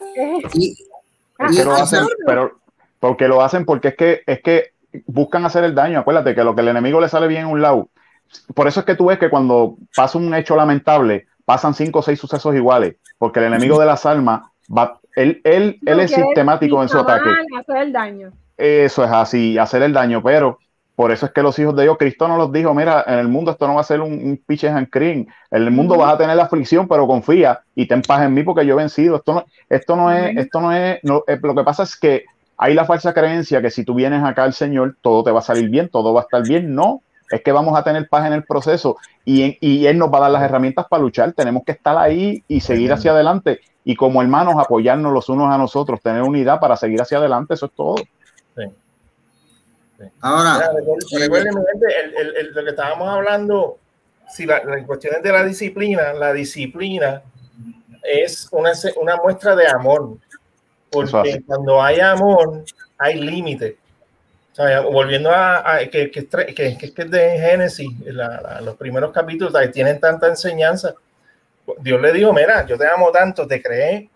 y, 0.53 0.68
y, 1.49 1.58
pero, 1.58 1.74
hacen, 1.74 2.05
pero 2.26 2.60
porque 2.99 3.28
lo 3.28 3.41
hacen 3.41 3.66
porque 3.66 3.89
es 3.89 3.95
que, 3.95 4.24
es 4.26 4.41
que 4.41 4.72
buscan 5.05 5.45
hacer 5.45 5.64
el 5.64 5.76
daño. 5.76 5.99
Acuérdate 5.99 6.36
que 6.36 6.43
lo 6.43 6.55
que 6.55 6.62
el 6.62 6.70
enemigo 6.70 6.99
le 7.01 7.10
sale 7.10 7.28
bien 7.28 7.41
en 7.41 7.51
un 7.51 7.62
lado. 7.62 7.89
Por 8.53 8.68
eso 8.68 8.82
es 8.82 8.86
que 8.86 8.95
tú 8.95 9.05
ves 9.05 9.20
que 9.20 9.30
cuando 9.30 9.78
pasa 9.95 10.18
un 10.18 10.34
hecho 10.34 10.55
lamentable, 10.55 11.28
pasan 11.45 11.74
cinco 11.74 11.99
o 11.99 12.01
seis 12.01 12.20
sucesos 12.20 12.55
iguales, 12.55 12.95
porque 13.18 13.39
el 13.39 13.45
enemigo 13.45 13.80
de 13.80 13.86
las 13.86 14.05
almas 14.05 14.41
va, 14.76 14.99
él, 15.16 15.41
él, 15.43 15.80
él 15.86 15.99
es 16.01 16.12
sistemático 16.12 16.82
en 16.82 16.89
su 16.89 16.97
ataque. 16.97 17.30
Hacer 17.58 17.78
el 17.78 17.93
daño. 17.93 18.32
Eso 18.58 19.03
es 19.03 19.12
así, 19.12 19.58
hacer 19.58 19.84
el 19.84 19.93
daño, 19.93 20.22
pero 20.24 20.60
por 20.95 21.12
eso 21.12 21.28
es 21.28 21.32
que 21.32 21.43
los 21.43 21.60
hijos 21.60 21.76
de 21.76 21.84
Dios, 21.84 21.97
Cristo 21.99 22.28
no 22.28 22.38
los 22.38 22.51
dijo, 22.51 22.74
mira, 22.74 23.03
en 23.05 23.20
el 23.20 23.28
mundo 23.28 23.51
esto 23.51 23.68
no 23.68 23.76
va 23.76 23.82
a 23.82 23.84
ser 23.84 24.01
un, 24.01 24.14
un 24.14 24.41
pitches 24.43 24.72
and 24.72 24.89
cream, 24.89 25.28
en 25.51 25.62
el 25.62 25.70
mundo 25.70 25.95
vas 25.95 26.16
a 26.16 26.18
tener 26.18 26.36
la 26.36 26.45
aflicción, 26.45 26.88
pero 26.88 27.05
confía 27.05 27.60
y 27.76 27.88
ten 27.88 28.01
paz 28.01 28.24
en 28.24 28.34
mí 28.34 28.41
porque 28.41 28.66
yo 28.66 28.74
he 28.74 28.78
vencido. 28.78 29.18
Esto 29.18 29.36
no, 29.36 29.45
esto 29.70 29.95
no 29.95 30.12
es, 30.12 30.36
esto 30.38 30.60
no 30.60 30.72
es, 30.72 30.97
no, 31.03 31.24
eh, 31.28 31.38
lo 31.39 31.53
que 31.53 31.64
pasa 31.64 31.84
es 31.84 31.95
que 31.95 32.26
hay 32.58 32.74
la 32.74 32.86
falsa 32.86 33.14
creencia 33.14 33.62
que 33.62 33.70
si 33.70 33.86
tú 33.86 33.93
vienes 33.93 34.24
acá 34.24 34.43
al 34.43 34.53
Señor, 34.53 34.97
todo 35.01 35.24
te 35.24 35.32
va 35.32 35.39
a 35.39 35.43
salir 35.43 35.70
bien, 35.70 35.89
todo 35.89 36.14
va 36.14 36.22
a 36.22 36.24
estar 36.24 36.41
bien. 36.41 36.74
No, 36.74 37.03
es 37.30 37.43
que 37.43 37.51
vamos 37.51 37.78
a 37.78 37.84
tener 37.84 38.10
paz 38.10 38.26
en 38.26 38.34
el 38.34 38.43
proceso 38.43 38.97
y, 39.24 39.43
en, 39.43 39.58
y 39.62 39.86
Él 39.86 39.99
nos 39.99 40.12
va 40.12 40.18
a 40.18 40.22
dar 40.22 40.32
las 40.32 40.41
herramientas 40.41 40.88
para 40.89 41.03
luchar. 41.03 41.34
Tenemos 41.34 41.64
que 41.64 41.74
estar 41.74 41.95
ahí 41.95 42.43
y 42.47 42.62
seguir 42.62 42.91
hacia 42.91 43.12
adelante. 43.12 43.60
Y 43.84 43.95
como 43.95 44.22
hermanos, 44.22 44.55
apoyarnos 44.58 45.14
los 45.14 45.30
unos 45.30 45.53
a 45.53 45.60
nosotros, 45.60 46.01
tener 46.01 46.24
unidad 46.24 46.60
para 46.60 46.76
seguir 46.76 46.99
hacia 46.99 47.20
adelante, 47.20 47.53
eso 47.53 47.68
es 47.68 47.72
todo. 47.74 47.95
Sí. 48.58 48.64
Sí. 49.99 50.05
Ahora, 50.22 50.72
recuerden, 51.20 51.53
el, 51.58 52.16
el, 52.16 52.36
el, 52.36 52.53
lo 52.53 52.64
que 52.64 52.70
estábamos 52.72 53.10
hablando, 53.10 53.80
si 54.30 54.45
la, 54.45 54.64
la 54.64 54.86
cuestión 54.86 55.22
de 55.22 55.32
la 55.32 55.43
disciplina, 55.43 56.14
la 56.14 56.34
disciplina 56.34 57.24
es 58.03 58.47
una, 58.51 58.74
una 58.97 59.16
muestra 59.16 59.55
de 59.55 59.68
amor 59.68 60.18
porque 60.91 61.41
cuando 61.45 61.82
hay 61.82 61.99
amor, 61.99 62.64
hay 62.97 63.20
límite. 63.20 63.78
O 64.53 64.55
sea, 64.55 64.82
volviendo 64.82 65.30
a, 65.32 65.76
a 65.76 65.80
que, 65.88 66.10
que, 66.10 66.28
que, 66.28 66.55
que, 66.55 66.93
es 66.95 67.12
de 67.12 67.39
Génesis, 67.39 67.89
la, 68.05 68.41
la, 68.41 68.62
los 68.62 68.76
primeros 68.76 69.12
capítulos 69.12 69.53
que 69.53 69.68
tienen 69.68 69.99
tanta 69.99 70.28
enseñanza. 70.28 70.95
Dios 71.80 72.01
le 72.01 72.14
dijo, 72.14 72.34
mira, 72.34 72.66
yo 72.66 72.78
te 72.78 72.88
amo 72.88 73.12
tanto, 73.12 73.45
te 73.45 73.62
creé 73.62 74.10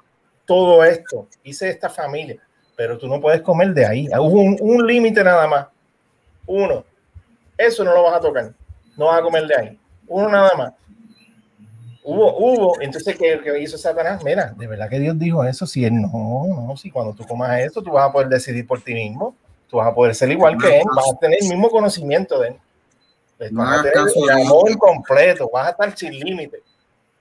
todo 0.46 0.84
esto, 0.84 1.28
hice 1.44 1.70
esta 1.70 1.90
familia, 1.90 2.42
pero 2.76 2.98
tú 2.98 3.08
no 3.08 3.20
puedes 3.22 3.42
comer 3.42 3.74
de 3.74 3.86
ahí. 3.86 4.08
Hubo 4.08 4.42
un, 4.42 4.58
un 4.60 4.88
límite 4.88 5.24
nada 5.24 5.48
más. 5.48 5.68
Uno. 6.46 6.84
Eso 7.58 7.84
no 7.84 7.94
lo 7.94 8.04
vas 8.04 8.16
a 8.16 8.20
tocar. 8.20 8.54
No 8.98 9.06
vas 9.06 9.20
a 9.20 9.24
comer 9.24 9.48
de 9.48 9.56
ahí. 9.56 9.80
Uno 10.08 10.30
nada 10.30 10.52
más. 10.58 10.74
Hubo, 12.04 12.36
hubo, 12.38 12.82
entonces, 12.82 13.16
¿qué, 13.16 13.40
¿qué, 13.44 13.60
hizo 13.60 13.78
Satanás? 13.78 14.24
Mira, 14.24 14.54
de 14.58 14.66
verdad 14.66 14.90
que 14.90 15.00
Dios 15.00 15.18
dijo 15.20 15.44
eso, 15.44 15.68
si 15.68 15.86
él 15.86 16.02
no, 16.02 16.10
no, 16.48 16.76
si 16.76 16.90
cuando 16.90 17.14
tú 17.14 17.28
comas 17.28 17.60
eso, 17.60 17.82
tú 17.84 17.92
vas 17.92 18.10
a 18.10 18.12
poder 18.12 18.28
decidir 18.28 18.66
por 18.66 18.82
ti 18.82 18.96
mismo, 18.96 19.36
tú 19.70 19.78
vas 19.78 19.88
a 19.88 19.94
poder 19.94 20.16
ser 20.16 20.32
igual 20.32 20.58
que 20.58 20.80
él, 20.80 20.84
vas 20.96 21.12
a 21.14 21.20
tener 21.20 21.38
el 21.40 21.50
mismo 21.50 21.70
conocimiento 21.70 22.40
de 22.40 22.48
él, 22.48 23.52
vas 23.52 23.80
a 23.80 23.84
tener 23.84 24.00
el 24.16 24.30
amor 24.32 24.76
completo, 24.80 25.48
vas 25.54 25.68
a 25.68 25.70
estar 25.72 25.96
sin 25.96 26.14
límite. 26.14 26.64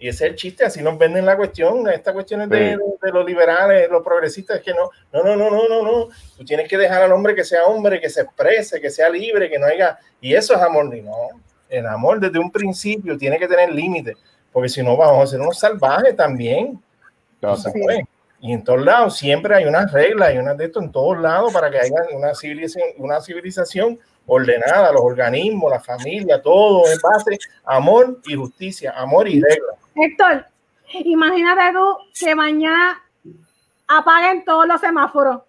Y 0.01 0.09
ese 0.09 0.25
es 0.25 0.31
el 0.31 0.37
chiste, 0.37 0.65
así 0.65 0.83
nos 0.83 0.99
venden 0.99 1.25
la 1.25 1.37
cuestión, 1.37 1.89
esta 1.89 2.13
cuestión 2.13 2.41
es 2.43 2.49
de, 2.49 2.59
de, 2.59 2.79
de, 3.03 3.13
los 3.13 3.25
liberales, 3.25 3.89
los 3.91 4.03
progresistas, 4.03 4.57
es 4.57 4.63
que 4.65 4.73
no, 4.73 4.91
no, 5.13 5.23
no, 5.23 5.37
no, 5.37 5.51
no, 5.51 5.69
no, 5.69 5.83
no, 5.83 6.09
tú 6.37 6.45
tienes 6.45 6.67
que 6.67 6.79
dejar 6.79 7.03
al 7.03 7.13
hombre 7.13 7.35
que 7.35 7.45
sea 7.45 7.65
hombre, 7.65 8.01
que 8.01 8.09
se 8.09 8.23
exprese, 8.23 8.81
que 8.81 8.91
sea 8.91 9.09
libre, 9.09 9.49
que 9.49 9.59
no 9.59 9.67
haya, 9.67 9.99
y 10.21 10.35
eso 10.35 10.55
es 10.55 10.61
amor, 10.63 10.87
no, 10.87 11.29
el 11.69 11.87
amor 11.87 12.19
desde 12.19 12.39
un 12.39 12.51
principio 12.51 13.17
tiene 13.17 13.39
que 13.39 13.47
tener 13.47 13.71
límites 13.71 14.17
porque 14.53 14.69
si 14.69 14.83
no 14.83 14.97
vamos 14.97 15.25
a 15.25 15.27
ser 15.27 15.41
unos 15.41 15.59
salvajes 15.59 16.17
también. 16.17 16.81
Sí. 17.41 17.81
Y 18.43 18.53
en 18.53 18.65
todos 18.65 18.83
lados 18.85 19.17
siempre 19.17 19.55
hay 19.55 19.65
unas 19.65 19.93
reglas 19.93 20.35
y 20.35 20.39
unas 20.39 20.57
de 20.57 20.67
esto 20.67 20.81
en 20.81 20.91
todos 20.91 21.19
lados 21.19 21.53
para 21.53 21.71
que 21.71 21.79
haya 21.79 21.95
una 22.13 22.35
civilización, 22.35 22.89
una 22.99 23.21
civilización 23.21 23.99
ordenada, 24.27 24.93
los 24.93 25.03
organismos, 25.03 25.71
la 25.71 25.81
familia, 25.81 26.41
todo 26.41 26.91
en 26.91 26.99
base 27.01 27.39
amor 27.65 28.19
y 28.27 28.35
justicia, 28.35 28.93
amor 28.97 29.29
y 29.29 29.41
reglas. 29.41 29.77
Héctor, 29.95 30.47
imagínate 30.93 31.73
tú 31.73 31.97
que 32.19 32.35
mañana 32.35 33.01
apaguen 33.89 34.45
todos 34.45 34.67
los 34.67 34.81
semáforos. 34.81 35.43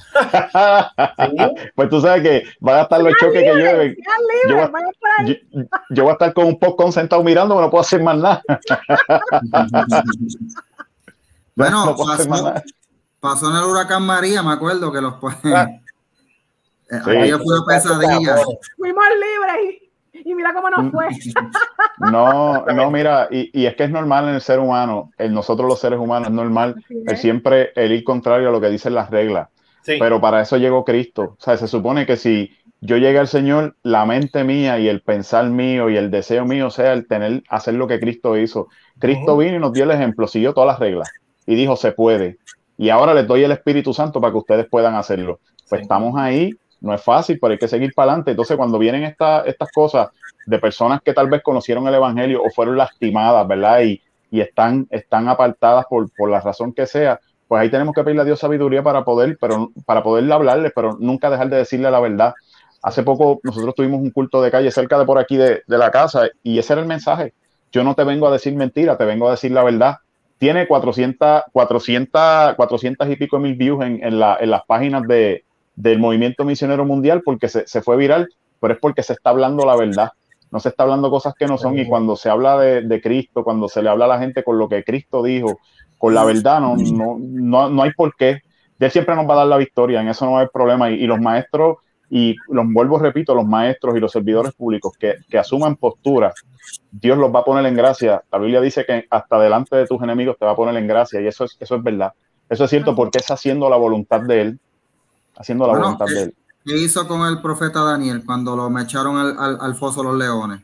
pues 1.74 1.88
tú 1.88 2.00
sabes 2.00 2.22
que 2.22 2.42
van 2.60 2.78
a 2.78 2.82
estar 2.82 3.00
los 3.00 3.12
choques 3.20 3.42
libre, 3.42 3.52
que 3.52 3.60
llueven. 3.60 3.96
Yo, 4.48 4.70
yo, 5.26 5.34
yo, 5.90 6.02
voy 6.02 6.10
a 6.10 6.12
estar 6.14 6.32
con 6.32 6.46
un 6.46 6.58
poco 6.58 6.90
sentado 6.90 7.22
mirando, 7.22 7.60
no 7.60 7.70
puedo 7.70 7.82
hacer 7.82 8.02
más 8.02 8.16
nada. 8.16 8.42
bueno, 11.54 11.86
no 11.86 11.96
pasó, 11.96 12.28
nada. 12.28 12.62
pasó, 13.20 13.50
en 13.50 13.56
el 13.56 13.64
huracán 13.64 14.02
María, 14.02 14.42
me 14.42 14.52
acuerdo 14.52 14.90
que 14.92 15.00
los 15.00 15.14
ah. 15.54 15.68
sí. 16.90 16.98
fue 17.00 17.32
una 17.34 17.64
pesadilla. 17.66 18.36
Fuimos 18.76 19.04
libres. 19.14 19.89
Y 20.24 20.34
mira 20.34 20.52
cómo 20.52 20.70
nos 20.70 20.90
fue. 20.90 21.08
No, 21.98 22.64
no, 22.64 22.90
mira, 22.90 23.28
y, 23.30 23.50
y, 23.52 23.66
es 23.66 23.74
que 23.76 23.84
es 23.84 23.90
normal 23.90 24.28
en 24.28 24.34
el 24.36 24.40
ser 24.40 24.58
humano, 24.58 25.10
en 25.18 25.34
nosotros 25.34 25.68
los 25.68 25.78
seres 25.78 25.98
humanos, 25.98 26.28
es 26.28 26.34
normal 26.34 26.82
el 26.88 27.16
siempre 27.18 27.72
el 27.76 27.92
ir 27.92 28.04
contrario 28.04 28.48
a 28.48 28.52
lo 28.52 28.60
que 28.60 28.70
dicen 28.70 28.94
las 28.94 29.10
reglas. 29.10 29.48
Sí. 29.82 29.96
Pero 29.98 30.18
para 30.18 30.40
eso 30.40 30.56
llegó 30.56 30.82
Cristo. 30.82 31.36
O 31.38 31.42
sea, 31.42 31.58
se 31.58 31.68
supone 31.68 32.06
que 32.06 32.16
si 32.16 32.56
yo 32.80 32.96
llegué 32.96 33.18
al 33.18 33.28
Señor, 33.28 33.76
la 33.82 34.06
mente 34.06 34.44
mía 34.44 34.78
y 34.78 34.88
el 34.88 35.02
pensar 35.02 35.44
mío 35.50 35.90
y 35.90 35.96
el 35.98 36.10
deseo 36.10 36.46
mío 36.46 36.70
sea 36.70 36.94
el 36.94 37.06
tener, 37.06 37.42
hacer 37.50 37.74
lo 37.74 37.86
que 37.86 38.00
Cristo 38.00 38.38
hizo. 38.38 38.68
Cristo 38.98 39.36
vino 39.36 39.56
y 39.56 39.58
nos 39.58 39.74
dio 39.74 39.84
el 39.84 39.90
ejemplo, 39.90 40.26
siguió 40.26 40.54
todas 40.54 40.68
las 40.68 40.78
reglas 40.78 41.10
y 41.46 41.54
dijo, 41.54 41.76
se 41.76 41.92
puede. 41.92 42.38
Y 42.78 42.88
ahora 42.88 43.12
les 43.12 43.26
doy 43.26 43.44
el 43.44 43.52
Espíritu 43.52 43.92
Santo 43.92 44.20
para 44.20 44.32
que 44.32 44.38
ustedes 44.38 44.66
puedan 44.66 44.94
hacerlo. 44.94 45.40
Pues 45.68 45.82
estamos 45.82 46.14
ahí, 46.16 46.54
no 46.80 46.94
es 46.94 47.02
fácil, 47.02 47.38
pero 47.40 47.52
hay 47.52 47.58
que 47.58 47.68
seguir 47.68 47.92
para 47.94 48.12
adelante. 48.12 48.32
Entonces, 48.32 48.56
cuando 48.56 48.78
vienen 48.78 49.04
esta, 49.04 49.42
estas 49.42 49.70
cosas 49.72 50.08
de 50.46 50.58
personas 50.58 51.00
que 51.02 51.12
tal 51.12 51.28
vez 51.28 51.42
conocieron 51.42 51.86
el 51.86 51.94
Evangelio 51.94 52.42
o 52.42 52.50
fueron 52.50 52.76
lastimadas, 52.76 53.46
¿verdad? 53.46 53.82
Y, 53.82 54.00
y 54.30 54.40
están, 54.40 54.86
están 54.90 55.28
apartadas 55.28 55.86
por, 55.88 56.10
por 56.16 56.30
la 56.30 56.40
razón 56.40 56.72
que 56.72 56.86
sea, 56.86 57.20
pues 57.48 57.62
ahí 57.62 57.70
tenemos 57.70 57.94
que 57.94 58.04
pedirle 58.04 58.22
a 58.22 58.24
Dios 58.24 58.38
sabiduría 58.38 58.82
para 58.82 59.04
poder, 59.04 59.36
pero 59.40 59.70
para 59.84 60.00
hablarles, 60.00 60.72
pero 60.74 60.96
nunca 61.00 61.30
dejar 61.30 61.50
de 61.50 61.56
decirle 61.56 61.90
la 61.90 62.00
verdad 62.00 62.34
Hace 62.82 63.02
poco 63.02 63.40
nosotros 63.42 63.74
tuvimos 63.74 64.00
un 64.00 64.10
culto 64.10 64.40
de 64.40 64.50
calle 64.50 64.70
cerca 64.70 64.98
de 64.98 65.04
por 65.04 65.18
aquí 65.18 65.36
de, 65.36 65.62
la 65.66 65.90
casa 65.90 66.28
y 66.42 66.58
ese 66.58 66.72
era 66.72 66.82
el 66.82 66.88
mensaje. 66.88 67.34
Yo 67.72 67.84
no 67.84 67.94
te 67.94 68.04
vengo 68.04 68.26
a 68.26 68.32
decir 68.32 68.54
mentira, 68.54 68.96
te 68.96 69.04
vengo 69.04 69.28
a 69.28 69.32
decir 69.32 69.52
la 69.52 69.62
verdad. 69.62 69.98
Tiene 70.38 70.66
400, 70.66 71.42
400, 71.52 72.54
400 72.56 73.08
y 73.10 73.16
pico 73.16 73.38
mil 73.38 73.54
views 73.54 73.84
en, 73.84 74.02
en, 74.02 74.18
las 74.18 74.64
páginas 74.66 75.06
de, 75.06 75.44
del 75.80 75.98
movimiento 75.98 76.44
misionero 76.44 76.84
mundial 76.84 77.22
porque 77.24 77.48
se, 77.48 77.82
fue 77.82 77.96
viral, 77.96 78.28
pero 78.60 78.74
es 78.74 78.80
porque 78.80 79.02
se 79.02 79.14
está 79.14 79.30
hablando 79.30 79.64
la 79.64 79.76
verdad. 79.76 80.10
No 80.50 80.58
se 80.58 80.68
está 80.68 80.82
hablando 80.82 81.10
cosas 81.10 81.34
que 81.38 81.46
no 81.46 81.58
son 81.58 81.78
y 81.78 81.86
cuando 81.86 82.16
se 82.16 82.28
habla 82.28 82.58
de, 82.58 83.00
Cristo, 83.00 83.44
cuando 83.44 83.68
se 83.68 83.82
le 83.82 83.88
habla 83.88 84.06
a 84.06 84.08
la 84.08 84.18
gente 84.18 84.42
con 84.42 84.58
lo 84.58 84.68
que 84.68 84.82
Cristo 84.82 85.22
dijo, 85.22 85.58
con 85.96 86.12
la 86.14 86.24
verdad, 86.24 86.60
no, 86.60 86.76
no, 86.76 87.68
no, 87.68 87.82
hay 87.82 87.92
por 87.92 88.14
qué. 88.16 88.42
Él 88.78 88.90
siempre 88.90 89.14
nos 89.14 89.28
va 89.28 89.34
a 89.34 89.38
dar 89.38 89.46
la 89.46 89.58
victoria, 89.58 90.00
en 90.00 90.08
eso 90.08 90.24
no 90.24 90.38
hay 90.38 90.48
problema. 90.52 90.90
y 90.90 91.06
los 91.06 91.20
maestros 91.20 91.78
y 92.10 92.34
los 92.48 92.66
vuelvo, 92.72 92.98
repito, 92.98 93.34
los 93.34 93.46
maestros 93.46 93.96
y 93.96 94.00
los 94.00 94.10
servidores 94.10 94.52
públicos 94.52 94.92
que, 94.98 95.14
que, 95.28 95.38
asuman 95.38 95.76
postura, 95.76 96.34
Dios 96.90 97.16
los 97.16 97.32
va 97.32 97.40
a 97.40 97.44
poner 97.44 97.64
en 97.66 97.76
gracia. 97.76 98.24
La 98.32 98.38
Biblia 98.38 98.60
dice 98.60 98.84
que 98.84 99.06
hasta 99.08 99.38
delante 99.38 99.76
de 99.76 99.86
tus 99.86 100.02
enemigos 100.02 100.36
te 100.36 100.44
va 100.44 100.50
a 100.50 100.56
poner 100.56 100.76
en 100.76 100.88
gracia 100.88 101.20
y 101.20 101.28
eso 101.28 101.44
es, 101.44 101.56
eso 101.60 101.76
es 101.76 101.82
verdad. 101.82 102.12
Eso 102.48 102.64
es 102.64 102.70
cierto 102.70 102.96
porque 102.96 103.18
es 103.18 103.30
haciendo 103.30 103.70
la 103.70 103.76
voluntad 103.76 104.22
de 104.22 104.40
Él, 104.40 104.58
haciendo 105.40 105.66
la 105.66 105.78
voluntad 105.78 106.06
de 106.06 106.22
Él. 106.24 106.34
¿Qué 106.64 106.76
hizo 106.76 107.08
con 107.08 107.26
el 107.26 107.40
profeta 107.40 107.80
Daniel 107.80 108.22
cuando 108.24 108.54
lo 108.54 108.68
me 108.68 108.82
echaron 108.82 109.16
al, 109.16 109.36
al, 109.38 109.58
al 109.60 109.74
foso 109.74 110.02
los 110.02 110.16
leones? 110.16 110.60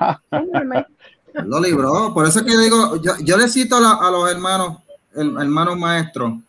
lo 1.44 1.60
libró. 1.60 2.14
Por 2.14 2.26
eso 2.26 2.40
es 2.40 2.46
que 2.46 2.52
yo 2.52 2.60
digo, 2.60 2.96
yo, 3.02 3.12
yo 3.20 3.36
le 3.36 3.48
cito 3.48 3.76
a, 3.76 4.06
a 4.06 4.10
los 4.10 4.30
hermanos, 4.30 4.78
el, 5.14 5.36
hermanos 5.36 5.78
maestros, 5.78 6.40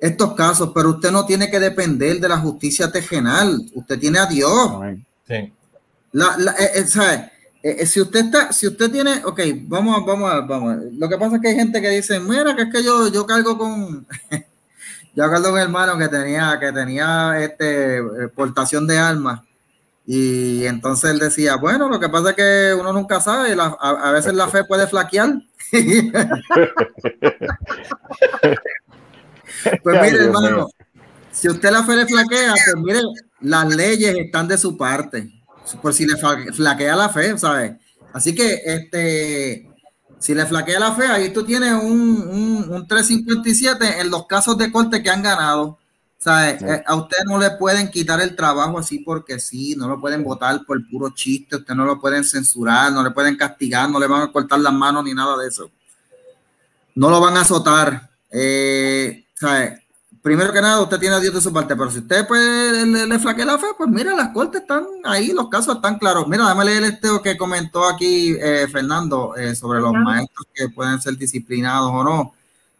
estos 0.00 0.34
casos, 0.34 0.70
pero 0.72 0.90
usted 0.90 1.10
no 1.10 1.26
tiene 1.26 1.50
que 1.50 1.58
depender 1.58 2.20
de 2.20 2.28
la 2.28 2.38
justicia 2.38 2.92
terrenal, 2.92 3.60
usted 3.74 3.98
tiene 3.98 4.18
a 4.18 4.26
Dios. 4.26 4.70
Sí. 5.26 5.52
La, 6.12 6.36
la, 6.38 6.52
eh, 6.52 6.70
eh, 6.74 7.76
eh, 7.80 7.86
si 7.86 8.00
usted 8.00 8.26
está, 8.26 8.52
si 8.52 8.68
usted 8.68 8.90
tiene, 8.90 9.24
ok, 9.24 9.40
vamos, 9.62 10.04
vamos, 10.06 10.46
vamos. 10.46 10.76
Lo 10.92 11.08
que 11.08 11.18
pasa 11.18 11.36
es 11.36 11.42
que 11.42 11.48
hay 11.48 11.54
gente 11.56 11.80
que 11.80 11.88
dice, 11.88 12.20
mira, 12.20 12.54
que 12.54 12.62
es 12.62 12.72
que 12.72 12.84
yo, 12.84 13.08
yo 13.08 13.26
cargo 13.26 13.58
con, 13.58 14.06
yo 15.14 15.30
con 15.30 15.46
un 15.46 15.58
hermano 15.58 15.96
que 15.96 16.08
tenía, 16.08 16.58
que 16.58 16.72
tenía 16.72 17.40
este 17.40 18.02
portación 18.34 18.86
de 18.86 18.98
armas. 18.98 19.40
Y 20.06 20.66
entonces 20.66 21.10
él 21.10 21.18
decía, 21.18 21.56
bueno, 21.56 21.88
lo 21.88 21.98
que 21.98 22.10
pasa 22.10 22.30
es 22.30 22.36
que 22.36 22.76
uno 22.78 22.92
nunca 22.92 23.20
sabe, 23.20 23.54
a, 23.54 23.64
a, 23.64 24.12
veces 24.12 24.34
la 24.34 24.48
fe 24.48 24.64
puede 24.64 24.86
flaquear. 24.86 25.34
Pues 29.82 30.02
mire, 30.02 30.24
hermano, 30.24 30.68
si 31.30 31.48
usted 31.48 31.70
la 31.70 31.84
fe 31.84 31.96
le 31.96 32.06
flaquea, 32.06 32.52
pues 32.52 32.84
mire, 32.84 33.00
las 33.40 33.74
leyes 33.74 34.14
están 34.16 34.46
de 34.46 34.58
su 34.58 34.76
parte. 34.76 35.30
Por 35.80 35.94
si 35.94 36.06
le 36.06 36.16
flaquea 36.52 36.96
la 36.96 37.08
fe, 37.08 37.38
¿sabes? 37.38 37.72
Así 38.12 38.34
que, 38.34 38.60
este, 38.64 39.68
si 40.24 40.34
le 40.34 40.46
flaquea 40.46 40.80
la 40.80 40.92
fe, 40.94 41.06
ahí 41.06 41.34
tú 41.34 41.44
tienes 41.44 41.74
un, 41.74 42.66
un, 42.70 42.88
357 42.88 44.00
en 44.00 44.08
los 44.08 44.26
casos 44.26 44.56
de 44.56 44.72
corte 44.72 45.02
que 45.02 45.10
han 45.10 45.22
ganado. 45.22 45.78
¿sabes? 46.16 46.62
Eh, 46.62 46.82
a 46.86 46.94
usted 46.94 47.18
no 47.26 47.38
le 47.38 47.50
pueden 47.50 47.90
quitar 47.90 48.22
el 48.22 48.34
trabajo 48.34 48.78
así 48.78 49.00
porque 49.00 49.38
sí, 49.38 49.76
no 49.76 49.86
lo 49.86 50.00
pueden 50.00 50.24
votar 50.24 50.64
por 50.64 50.80
puro 50.88 51.10
chiste, 51.10 51.56
usted 51.56 51.74
no 51.74 51.84
lo 51.84 52.00
pueden 52.00 52.24
censurar, 52.24 52.90
no 52.90 53.02
le 53.02 53.10
pueden 53.10 53.36
castigar, 53.36 53.90
no 53.90 54.00
le 54.00 54.06
van 54.06 54.22
a 54.22 54.32
cortar 54.32 54.60
las 54.60 54.72
manos 54.72 55.04
ni 55.04 55.12
nada 55.12 55.36
de 55.36 55.46
eso. 55.46 55.70
No 56.94 57.10
lo 57.10 57.20
van 57.20 57.36
a 57.36 57.42
azotar. 57.42 58.08
Eh, 58.30 59.26
primero 60.24 60.54
que 60.54 60.62
nada, 60.62 60.80
usted 60.80 60.98
tiene 60.98 61.16
a 61.16 61.20
Dios 61.20 61.34
de 61.34 61.40
su 61.42 61.52
parte, 61.52 61.76
pero 61.76 61.90
si 61.90 61.98
usted 61.98 62.26
pues, 62.26 62.86
le, 62.86 63.06
le 63.06 63.18
flaquea 63.18 63.44
la 63.44 63.58
fe, 63.58 63.66
pues 63.76 63.90
mira, 63.90 64.16
las 64.16 64.30
cortes 64.30 64.62
están 64.62 64.86
ahí, 65.04 65.32
los 65.32 65.50
casos 65.50 65.76
están 65.76 65.98
claros. 65.98 66.26
Mira, 66.26 66.44
déjame 66.44 66.64
leer 66.64 66.84
este 66.84 67.08
que 67.22 67.36
comentó 67.36 67.86
aquí 67.86 68.34
eh, 68.40 68.66
Fernando 68.72 69.36
eh, 69.36 69.54
sobre 69.54 69.80
los 69.80 69.92
maestros 69.92 70.46
que 70.54 70.70
pueden 70.70 70.98
ser 70.98 71.18
disciplinados 71.18 71.90
o 71.92 72.02
no. 72.02 72.34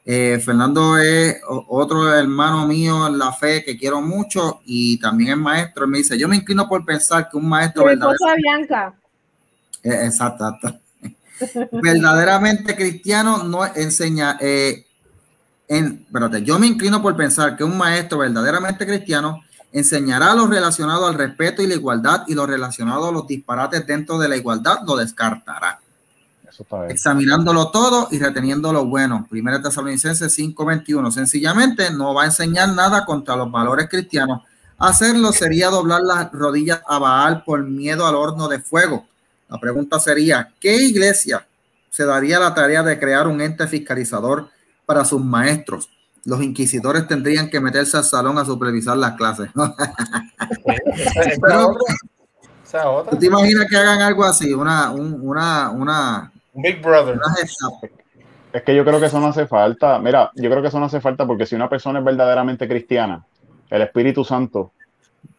Eh, 0.06 0.40
Fernando 0.42 0.96
es 0.96 1.36
otro 1.68 2.14
hermano 2.14 2.66
mío 2.66 3.06
en 3.08 3.18
la 3.18 3.30
fe 3.30 3.62
que 3.62 3.76
quiero 3.76 4.00
mucho 4.00 4.62
y 4.64 4.98
también 4.98 5.32
es 5.32 5.36
maestro. 5.36 5.86
me 5.86 5.98
dice, 5.98 6.16
yo 6.16 6.28
me 6.28 6.36
inclino 6.36 6.66
por 6.66 6.82
pensar 6.82 7.28
que 7.28 7.36
un 7.36 7.46
maestro 7.46 7.84
verdadero... 7.84 8.16
Bianca. 8.38 8.94
exacto, 9.82 10.48
exacto. 10.48 10.80
verdaderamente 11.82 12.74
cristiano 12.74 13.44
no 13.44 13.66
enseña, 13.66 14.38
en, 15.68 16.06
yo 16.42 16.58
me 16.58 16.66
inclino 16.66 17.00
por 17.00 17.16
pensar 17.16 17.56
que 17.56 17.64
un 17.64 17.76
maestro 17.76 18.18
verdaderamente 18.18 18.86
cristiano 18.86 19.42
enseñará 19.72 20.34
lo 20.34 20.46
relacionado 20.46 21.06
al 21.06 21.14
respeto 21.14 21.62
y 21.62 21.66
la 21.66 21.74
igualdad 21.74 22.24
y 22.28 22.34
lo 22.34 22.46
relacionado 22.46 23.08
a 23.08 23.12
los 23.12 23.26
disparates 23.26 23.86
dentro 23.86 24.18
de 24.18 24.28
la 24.28 24.36
igualdad 24.36 24.78
lo 24.86 24.96
descartará. 24.96 25.80
Examinándolo 26.88 27.72
todo 27.72 28.06
y 28.12 28.20
reteniendo 28.20 28.72
lo 28.72 28.84
bueno. 28.84 29.26
Primera 29.28 29.60
Tesalonicenses 29.60 30.32
5:21. 30.32 31.10
Sencillamente 31.10 31.90
no 31.90 32.14
va 32.14 32.22
a 32.22 32.26
enseñar 32.26 32.68
nada 32.68 33.04
contra 33.04 33.34
los 33.34 33.50
valores 33.50 33.88
cristianos. 33.88 34.42
Hacerlo 34.78 35.32
sería 35.32 35.70
doblar 35.70 36.02
las 36.02 36.30
rodillas 36.30 36.80
a 36.86 36.98
Baal 37.00 37.42
por 37.42 37.64
miedo 37.64 38.06
al 38.06 38.14
horno 38.14 38.46
de 38.46 38.60
fuego. 38.60 39.06
La 39.48 39.58
pregunta 39.58 39.98
sería, 39.98 40.52
¿qué 40.60 40.76
iglesia 40.76 41.44
se 41.90 42.04
daría 42.04 42.38
la 42.38 42.54
tarea 42.54 42.82
de 42.82 42.98
crear 42.98 43.26
un 43.26 43.40
ente 43.40 43.66
fiscalizador 43.66 44.48
para 44.86 45.04
sus 45.04 45.22
maestros. 45.22 45.88
Los 46.24 46.42
inquisidores 46.42 47.06
tendrían 47.06 47.50
que 47.50 47.60
meterse 47.60 47.96
al 47.96 48.04
salón 48.04 48.38
a 48.38 48.44
supervisar 48.44 48.96
las 48.96 49.12
clases. 49.12 49.50
¿Tú 53.10 53.16
te 53.18 53.26
imaginas 53.26 53.66
que 53.68 53.76
hagan 53.76 54.00
algo 54.00 54.24
así? 54.24 54.52
Una, 54.52 54.90
una, 54.90 55.70
una, 55.70 56.32
Big 56.54 56.80
Brother. 56.80 57.20
es 58.52 58.62
que 58.62 58.74
yo 58.74 58.84
creo 58.84 59.00
que 59.00 59.06
eso 59.06 59.20
no 59.20 59.28
hace 59.28 59.46
falta. 59.46 59.98
Mira, 59.98 60.30
yo 60.34 60.50
creo 60.50 60.62
que 60.62 60.68
eso 60.68 60.80
no 60.80 60.86
hace 60.86 61.00
falta 61.00 61.26
porque 61.26 61.46
si 61.46 61.54
una 61.54 61.68
persona 61.68 61.98
es 61.98 62.04
verdaderamente 62.04 62.66
cristiana, 62.66 63.24
el 63.70 63.82
Espíritu 63.82 64.24
Santo, 64.24 64.72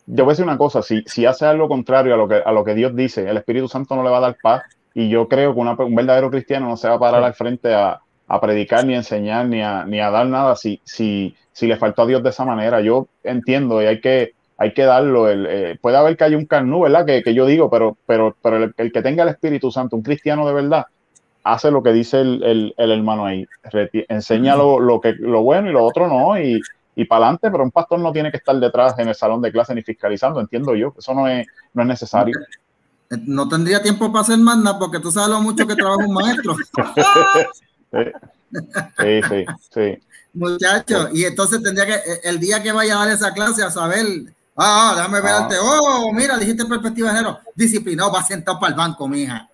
yo 0.06 0.24
voy 0.24 0.32
a 0.32 0.34
decir 0.34 0.46
una 0.46 0.58
cosa, 0.58 0.82
si, 0.82 1.04
si 1.08 1.26
hace 1.26 1.46
algo 1.46 1.68
contrario 1.68 2.14
a 2.14 2.18
lo, 2.18 2.28
que, 2.28 2.42
a 2.46 2.52
lo 2.52 2.64
que 2.64 2.76
Dios 2.76 2.96
dice, 2.96 3.28
el 3.28 3.38
Espíritu 3.38 3.68
Santo 3.68 3.96
no 3.96 4.04
le 4.04 4.10
va 4.10 4.18
a 4.18 4.22
dar 4.22 4.38
paz 4.42 4.64
y 4.94 5.10
yo 5.10 5.28
creo 5.28 5.54
que 5.54 5.60
un 5.60 5.96
verdadero 5.96 6.30
cristiano 6.30 6.68
no 6.68 6.78
se 6.78 6.88
va 6.88 6.96
a 6.96 7.00
parar 7.00 7.24
al 7.24 7.34
frente 7.34 7.74
a, 7.74 8.00
a 8.28 8.42
predicar, 8.42 8.86
ni 8.86 8.94
a 8.94 8.98
enseñar, 8.98 9.48
ni 9.48 9.62
a, 9.62 9.86
ni 9.86 10.00
a 10.00 10.10
dar 10.10 10.28
nada 10.28 10.56
si, 10.56 10.82
si, 10.84 11.36
si 11.52 11.68
le 11.68 11.78
faltó 11.78 12.04
a 12.04 12.08
Dios 12.08 12.24
de 12.24 12.30
esa 12.30 12.46
manera. 12.46 12.82
Yo 12.82 13.08
entiendo 13.24 13.82
y 13.82 13.86
hay 13.86 14.02
que, 14.02 14.34
hay 14.58 14.74
que 14.74 14.84
darlo. 14.84 15.30
El, 15.30 15.46
eh, 15.46 15.78
puede 15.80 15.98
haber 15.98 16.18
que 16.18 16.24
haya 16.24 16.38
un 16.38 16.46
carnú, 16.46 16.82
¿verdad? 16.82 17.06
Que, 17.06 17.24
que 17.24 17.34
yo 17.34 17.46
digo, 17.46 17.70
pero, 17.70 17.98
pero, 18.06 18.36
pero 18.42 18.72
el, 18.76 18.92
que 18.92 19.02
tenga 19.02 19.24
el 19.24 19.30
Espíritu 19.30 19.72
Santo, 19.72 19.96
un 19.96 20.02
cristiano 20.02 20.48
de 20.48 20.54
verdad, 20.54 20.86
hace 21.44 21.70
lo 21.70 21.84
que 21.84 21.94
dice 21.94 22.22
el, 22.22 22.44
el, 22.44 22.74
el 22.78 22.92
hermano 22.92 23.26
ahí. 23.26 23.46
enseña 24.10 24.56
lo, 24.56 24.80
lo, 24.80 25.00
que, 25.00 25.14
lo 25.14 25.44
bueno 25.44 25.70
y 25.70 25.74
lo 25.74 25.84
otro 25.84 26.08
no. 26.08 26.40
Y, 26.40 26.60
y 26.96 27.06
para 27.06 27.26
adelante, 27.26 27.52
pero 27.52 27.64
un 27.64 27.72
pastor 27.72 28.00
no 28.00 28.12
tiene 28.12 28.32
que 28.32 28.38
estar 28.38 28.56
detrás 28.58 28.98
en 28.98 29.10
el 29.10 29.16
salón 29.16 29.42
de 29.42 29.52
clase 29.52 29.76
ni 29.76 29.84
fiscalizando, 29.84 30.40
entiendo 30.40 30.76
yo. 30.76 30.94
Eso 30.98 31.14
no 31.14 31.28
es, 31.28 31.46
no 31.74 31.84
es 31.84 31.88
necesario. 31.88 32.34
No 33.28 33.48
tendría 33.48 33.84
tiempo 33.84 34.12
para 34.12 34.22
hacer 34.22 34.40
más 34.40 34.58
nada 34.58 34.80
porque 34.80 35.00
tú 35.00 35.12
sabes 35.12 35.30
lo 35.30 35.42
mucho 35.42 35.68
que 35.68 35.76
trabaja 35.76 36.08
un 36.08 36.14
maestro. 36.14 36.56
Sí, 38.98 39.22
sí, 39.30 39.46
sí. 39.74 40.00
Muchacho, 40.34 41.10
y 41.14 41.24
entonces 41.24 41.64
tendría 41.64 41.86
que, 41.86 42.02
el 42.24 42.40
día 42.40 42.62
que 42.62 42.72
vaya 42.72 42.96
a 42.96 43.06
dar 43.06 43.16
esa 43.16 43.34
clase, 43.34 43.64
a 43.64 43.72
saber, 43.72 44.06
ah, 44.58 44.92
ah 44.92 44.94
déjame 44.96 45.22
verte, 45.22 45.56
ah. 45.56 45.80
oh, 45.82 46.12
mira, 46.14 46.38
dijiste 46.38 46.66
perspectiva 46.66 47.10
de 47.10 47.18
género, 47.18 47.40
disciplinado, 47.56 48.12
va 48.12 48.24
sentado 48.24 48.60
para 48.60 48.72
el 48.72 48.78
banco, 48.78 49.08
mija. 49.08 49.50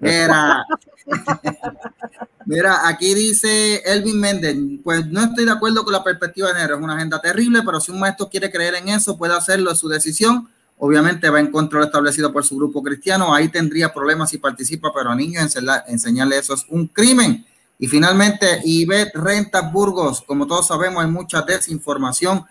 Mira, 0.00 0.64
mira, 2.46 2.88
aquí 2.88 3.14
dice 3.14 3.82
Elvin 3.84 4.18
Méndez, 4.18 4.56
pues 4.82 5.06
no 5.06 5.22
estoy 5.22 5.44
de 5.44 5.52
acuerdo 5.52 5.84
con 5.84 5.92
la 5.92 6.02
perspectiva 6.02 6.48
de 6.48 6.54
género, 6.54 6.76
es 6.76 6.82
una 6.82 6.96
agenda 6.96 7.20
terrible, 7.20 7.62
pero 7.64 7.80
si 7.80 7.92
un 7.92 8.00
maestro 8.00 8.28
quiere 8.28 8.50
creer 8.50 8.74
en 8.74 8.88
eso, 8.88 9.16
puede 9.16 9.34
hacerlo, 9.34 9.70
es 9.70 9.78
su 9.78 9.88
decisión. 9.88 10.48
obviamente 10.78 11.30
va 11.30 11.38
en 11.38 11.52
contra 11.52 11.78
de 11.78 11.84
lo 11.84 11.86
establecido 11.86 12.32
por 12.32 12.44
su 12.44 12.56
grupo 12.56 12.82
cristiano, 12.82 13.32
ahí 13.32 13.48
tendría 13.48 13.94
problemas 13.94 14.30
si 14.30 14.38
participa, 14.38 14.92
pero 14.92 15.10
a 15.10 15.14
niños 15.14 15.56
enseñarle 15.86 16.38
eso 16.38 16.54
es 16.54 16.66
un 16.68 16.88
crimen. 16.88 17.46
Y 17.78 17.88
finalmente, 17.88 18.60
Ivette 18.64 19.14
Rentas 19.14 19.70
Burgos, 19.72 20.22
como 20.22 20.46
todos 20.46 20.66
sabemos, 20.66 21.04
hay 21.04 21.10
mucha 21.10 21.42
desinformación 21.42 22.44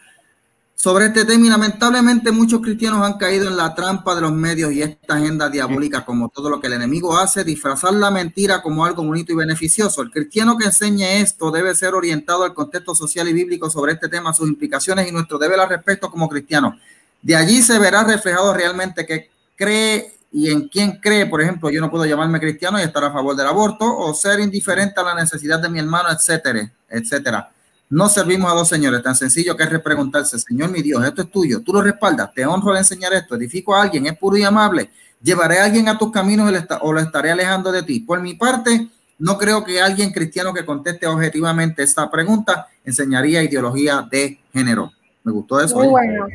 sobre 0.75 1.05
este 1.05 1.23
tema 1.25 1.47
y 1.47 1.49
lamentablemente 1.49 2.31
muchos 2.31 2.61
cristianos 2.61 3.03
han 3.03 3.17
caído 3.17 3.47
en 3.47 3.55
la 3.55 3.73
trampa 3.73 4.13
de 4.13 4.21
los 4.21 4.33
medios 4.33 4.73
y 4.73 4.81
esta 4.81 5.15
agenda 5.15 5.49
diabólica, 5.49 6.05
como 6.05 6.29
todo 6.29 6.49
lo 6.49 6.59
que 6.59 6.67
el 6.67 6.73
enemigo 6.73 7.17
hace, 7.17 7.43
disfrazar 7.43 7.93
la 7.93 8.11
mentira 8.11 8.61
como 8.61 8.85
algo 8.85 9.03
bonito 9.03 9.31
y 9.31 9.35
beneficioso. 9.35 10.01
El 10.01 10.11
cristiano 10.11 10.57
que 10.57 10.65
enseñe 10.65 11.21
esto 11.21 11.49
debe 11.49 11.73
ser 11.73 11.95
orientado 11.95 12.43
al 12.43 12.53
contexto 12.53 12.93
social 12.93 13.27
y 13.29 13.33
bíblico 13.33 13.69
sobre 13.69 13.93
este 13.93 14.09
tema, 14.09 14.33
sus 14.33 14.49
implicaciones 14.49 15.07
y 15.07 15.11
nuestro 15.11 15.39
deber 15.39 15.59
al 15.59 15.69
respecto 15.69 16.11
como 16.11 16.27
cristiano. 16.27 16.77
De 17.21 17.35
allí 17.35 17.61
se 17.63 17.79
verá 17.79 18.03
reflejado 18.03 18.53
realmente 18.53 19.05
que 19.05 19.31
cree 19.55 20.14
y 20.37 20.51
en 20.51 20.67
quién 20.67 20.99
cree, 20.99 21.27
por 21.27 21.41
ejemplo, 21.41 21.69
yo 21.69 21.79
no 21.79 21.89
puedo 21.89 22.05
llamarme 22.05 22.41
cristiano 22.41 22.77
y 22.77 22.81
estar 22.81 23.01
a 23.05 23.09
favor 23.09 23.37
del 23.37 23.47
aborto 23.47 23.85
o 23.85 24.13
ser 24.13 24.41
indiferente 24.41 24.99
a 24.99 25.03
la 25.03 25.15
necesidad 25.15 25.61
de 25.61 25.69
mi 25.69 25.79
hermano, 25.79 26.09
etcétera, 26.11 26.69
etcétera. 26.89 27.49
No 27.89 28.09
servimos 28.09 28.51
a 28.51 28.53
dos 28.53 28.67
señores, 28.67 29.01
tan 29.01 29.15
sencillo 29.15 29.55
que 29.55 29.63
es 29.63 29.79
preguntarse, 29.79 30.37
Señor 30.37 30.71
mi 30.71 30.81
Dios, 30.81 31.05
esto 31.05 31.21
es 31.21 31.31
tuyo, 31.31 31.61
tú 31.61 31.71
lo 31.71 31.81
respaldas, 31.81 32.33
te 32.33 32.45
honro 32.45 32.71
al 32.71 32.79
enseñar 32.79 33.13
esto, 33.13 33.35
edifico 33.35 33.73
a 33.73 33.83
alguien, 33.83 34.07
es 34.07 34.17
puro 34.17 34.35
y 34.35 34.43
amable, 34.43 34.89
llevaré 35.23 35.59
a 35.59 35.63
alguien 35.63 35.87
a 35.87 35.97
tus 35.97 36.11
caminos 36.11 36.51
o 36.81 36.91
lo 36.91 36.99
estaré 36.99 37.31
alejando 37.31 37.71
de 37.71 37.83
ti. 37.83 38.01
Por 38.01 38.19
mi 38.19 38.33
parte, 38.33 38.89
no 39.17 39.37
creo 39.37 39.63
que 39.63 39.81
alguien 39.81 40.11
cristiano 40.11 40.53
que 40.53 40.65
conteste 40.65 41.07
objetivamente 41.07 41.81
esta 41.81 42.11
pregunta 42.11 42.67
enseñaría 42.83 43.41
ideología 43.41 44.05
de 44.11 44.37
género. 44.51 44.91
Me 45.23 45.31
gustó 45.31 45.61
eso. 45.61 45.77
Muy 45.77 45.87
bueno. 45.87 46.27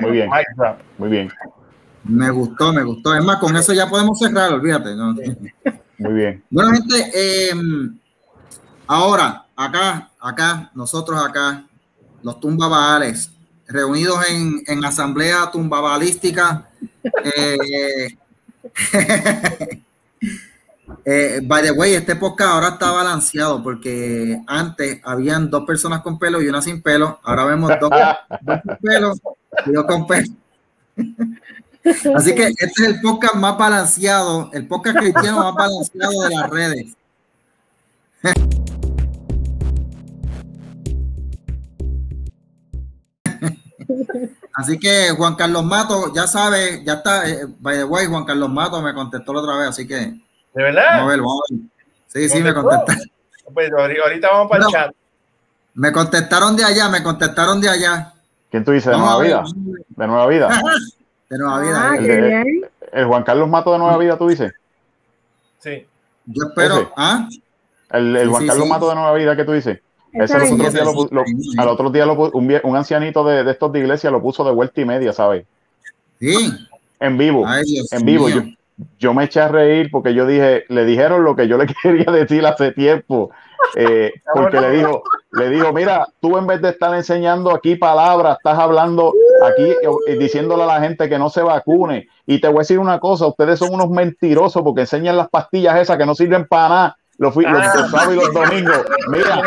muy 0.00 0.10
bien. 0.10 0.28
Muy 0.98 1.08
bien. 1.08 1.30
Me 2.04 2.30
gustó, 2.30 2.72
me 2.72 2.82
gustó. 2.82 3.14
Es 3.14 3.24
más, 3.24 3.38
con 3.38 3.56
eso 3.56 3.72
ya 3.72 3.88
podemos 3.88 4.18
cerrar, 4.18 4.52
olvídate. 4.52 4.94
Muy 5.98 6.12
bien. 6.12 6.44
Bueno, 6.50 6.72
gente, 6.72 7.10
eh, 7.14 7.52
ahora, 8.86 9.46
acá, 9.54 10.10
acá, 10.20 10.70
nosotros 10.74 11.22
acá, 11.24 11.64
los 12.22 12.40
tumbabales, 12.40 13.30
reunidos 13.66 14.18
en, 14.28 14.62
en 14.66 14.84
asamblea 14.84 15.50
tumbabalística. 15.50 16.68
Eh, 17.36 18.08
eh, 21.04 21.40
by 21.42 21.62
the 21.62 21.72
way, 21.72 21.94
este 21.94 22.16
podcast 22.16 22.50
ahora 22.50 22.68
está 22.70 22.90
balanceado 22.90 23.62
porque 23.62 24.40
antes 24.46 25.00
habían 25.04 25.50
dos 25.50 25.64
personas 25.64 26.00
con 26.02 26.18
pelo 26.18 26.42
y 26.42 26.48
una 26.48 26.60
sin 26.60 26.82
pelo. 26.82 27.20
Ahora 27.22 27.44
vemos 27.44 27.70
dos, 27.80 27.90
dos 28.40 28.60
con 28.64 28.76
pelo 28.78 29.14
y 29.66 29.72
dos 29.72 29.84
con 29.84 30.06
pelo. 30.06 30.32
Así 32.14 32.34
que 32.34 32.46
este 32.46 32.64
es 32.64 32.80
el 32.80 33.00
podcast 33.00 33.34
más 33.34 33.58
balanceado, 33.58 34.50
el 34.52 34.66
podcast 34.68 34.98
cristiano 34.98 35.38
más 35.38 35.54
balanceado 35.54 36.22
de 36.22 36.30
las 36.30 36.50
redes. 36.50 36.96
Así 44.54 44.78
que 44.78 45.10
Juan 45.16 45.34
Carlos 45.34 45.64
Mato, 45.64 46.12
ya 46.14 46.26
sabe, 46.26 46.84
ya 46.84 46.94
está, 46.94 47.28
eh, 47.28 47.46
by 47.58 47.78
the 47.78 47.84
way, 47.84 48.06
Juan 48.06 48.24
Carlos 48.24 48.50
Mato 48.50 48.80
me 48.82 48.94
contestó 48.94 49.32
la 49.32 49.40
otra 49.40 49.56
vez, 49.56 49.68
así 49.70 49.88
que. 49.88 49.96
¿De 49.96 50.62
verdad? 50.62 50.98
Vamos 50.98 51.04
a 51.04 51.06
ver, 51.06 51.20
vamos 51.20 51.40
a 51.50 51.54
ver. 51.54 51.62
Sí, 52.08 52.28
sí, 52.28 52.42
me 52.42 52.52
contestaron. 52.52 53.10
Pues 53.52 53.70
ahorita 53.72 54.28
vamos 54.30 54.50
para 54.50 54.64
el 54.64 54.70
chat. 54.70 54.92
Me 55.74 55.90
contestaron 55.90 56.54
de 56.54 56.64
allá, 56.64 56.88
me 56.90 57.02
contestaron 57.02 57.60
de 57.60 57.70
allá. 57.70 58.12
¿Quién 58.50 58.62
tú 58.64 58.72
dices? 58.72 58.92
¿De 58.92 58.98
Nueva 58.98 59.18
Vida? 59.22 59.42
¿De 59.88 60.06
Nueva 60.06 60.26
Vida? 60.26 60.62
de 61.32 61.38
Nueva 61.38 61.60
Vida. 61.60 61.90
Ah, 61.90 61.96
el, 61.96 62.06
qué 62.06 62.20
bien. 62.20 62.70
el, 62.92 63.04
Juan 63.06 63.22
Carlos 63.24 63.48
Mato 63.48 63.72
de 63.72 63.78
Nueva 63.78 63.96
Vida, 63.98 64.16
tú 64.18 64.28
dices. 64.28 64.52
Sí. 65.58 65.86
Yo 66.26 66.44
espero. 66.48 66.74
Ese. 66.76 66.88
¿Ah? 66.96 67.28
El, 67.90 68.16
el 68.16 68.22
Sí, 68.24 68.30
Juan 68.30 68.42
sí, 68.42 68.48
Carlos 68.48 68.64
sí. 68.64 68.70
Mato 68.70 68.88
de 68.88 68.94
Nueva 68.94 69.14
Vida 69.14 69.36
que 69.36 69.44
tú 69.44 69.52
dices. 69.52 69.80
Ese 70.12 70.24
Ese 70.24 70.38
los 70.38 70.50
mismo. 70.50 70.58
otros 70.64 70.74
días 70.74 70.84
lo, 70.84 70.92
pu- 70.92 71.10
lo- 71.56 71.62
al 71.62 71.68
otro 71.68 71.90
día 71.90 72.04
lo 72.06 72.12
un, 72.14 72.60
un 72.62 72.76
ancianito 72.76 73.24
de, 73.24 73.44
de 73.44 73.50
estos 73.50 73.72
de 73.72 73.78
iglesia 73.80 74.10
lo 74.10 74.20
puso 74.20 74.44
de 74.44 74.50
vuelta 74.52 74.80
y 74.80 74.84
media, 74.84 75.12
¿sabes? 75.12 75.46
Sí. 76.20 76.52
En 77.00 77.16
vivo. 77.18 77.44
Ay, 77.46 77.62
en 77.90 78.04
vivo. 78.04 78.28
Yo, 78.28 78.42
yo 78.98 79.14
me 79.14 79.24
eché 79.24 79.40
a 79.40 79.48
reír 79.48 79.90
porque 79.90 80.12
yo 80.14 80.26
dije, 80.26 80.64
le 80.68 80.84
dijeron 80.84 81.24
lo 81.24 81.34
que 81.34 81.48
yo 81.48 81.56
le 81.56 81.66
quería 81.82 82.12
decir 82.12 82.44
hace 82.46 82.72
tiempo. 82.72 83.30
eh, 83.74 84.12
porque 84.34 84.60
le 84.60 84.70
dijo, 84.72 85.02
le 85.32 85.48
dijo, 85.48 85.72
mira, 85.72 86.06
tú 86.20 86.36
en 86.36 86.46
vez 86.46 86.60
de 86.60 86.68
estar 86.70 86.94
enseñando 86.94 87.54
aquí 87.54 87.76
palabras, 87.76 88.36
estás 88.36 88.58
hablando 88.58 89.12
aquí 89.46 89.74
eh, 90.06 90.16
diciéndole 90.18 90.62
a 90.64 90.66
la 90.66 90.80
gente 90.80 91.08
que 91.08 91.18
no 91.18 91.30
se 91.30 91.42
vacune. 91.42 92.08
Y 92.26 92.40
te 92.40 92.48
voy 92.48 92.58
a 92.58 92.60
decir 92.60 92.78
una 92.78 93.00
cosa, 93.00 93.26
ustedes 93.26 93.58
son 93.58 93.72
unos 93.72 93.88
mentirosos 93.90 94.62
porque 94.62 94.82
enseñan 94.82 95.16
las 95.16 95.28
pastillas 95.30 95.76
esas 95.80 95.96
que 95.96 96.06
no 96.06 96.14
sirven 96.14 96.46
para 96.46 96.68
nada. 96.68 96.96
Los, 97.18 97.34
fui- 97.34 97.44
los, 97.44 97.62
los 97.74 97.90
sábados 97.90 98.14
y 98.14 98.16
los 98.16 98.32
domingos. 98.34 98.84
Mira, 99.08 99.42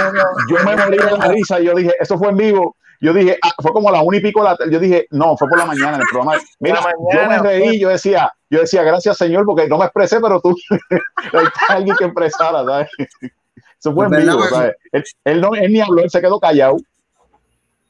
yo 0.50 0.58
me 0.66 0.76
morí 0.76 0.98
de 0.98 1.12
la 1.18 1.28
risa 1.28 1.60
y 1.60 1.66
yo 1.66 1.76
dije, 1.76 1.94
eso 2.00 2.18
fue 2.18 2.30
en 2.30 2.38
vivo. 2.38 2.76
Yo 3.02 3.12
dije, 3.14 3.38
ah, 3.44 3.52
fue 3.62 3.72
como 3.74 3.90
a 3.90 3.92
las 3.92 4.04
una 4.04 4.18
y 4.18 4.22
pico 4.22 4.42
la. 4.42 4.58
Yo 4.72 4.80
dije, 4.80 5.06
no, 5.12 5.36
fue 5.38 5.50
por 5.50 5.58
la 5.60 5.66
mañana 5.66 5.96
en 5.96 6.02
el 6.02 6.08
programa. 6.10 6.40
Mira, 6.60 6.80
yo 7.14 7.20
me 7.30 7.38
reí, 7.40 7.80
yo 7.80 7.90
decía, 7.90 8.32
yo 8.50 8.62
decía, 8.62 8.84
gracias 8.84 9.18
Señor, 9.18 9.46
porque 9.46 9.68
no 9.68 9.78
me 9.78 9.86
expresé, 9.86 10.20
pero 10.22 10.40
tú, 10.40 10.56
está 11.26 11.74
alguien 11.74 11.96
que 11.98 12.06
expresara, 12.06 12.64
¿sabes? 12.64 12.90
Eso 13.86 13.94
fue 13.94 14.08
en 14.08 14.14
Es 14.14 14.20
verdad, 14.20 14.34
vivo, 14.34 14.40
pues. 14.40 14.52
¿sabes? 14.52 14.76
Él, 14.92 15.04
él 15.26 15.42
no, 15.42 15.54
él 15.54 15.72
ni 15.72 15.80
habló, 15.82 16.02
él 16.02 16.10
se 16.10 16.22
quedó 16.22 16.40
callado. 16.40 16.78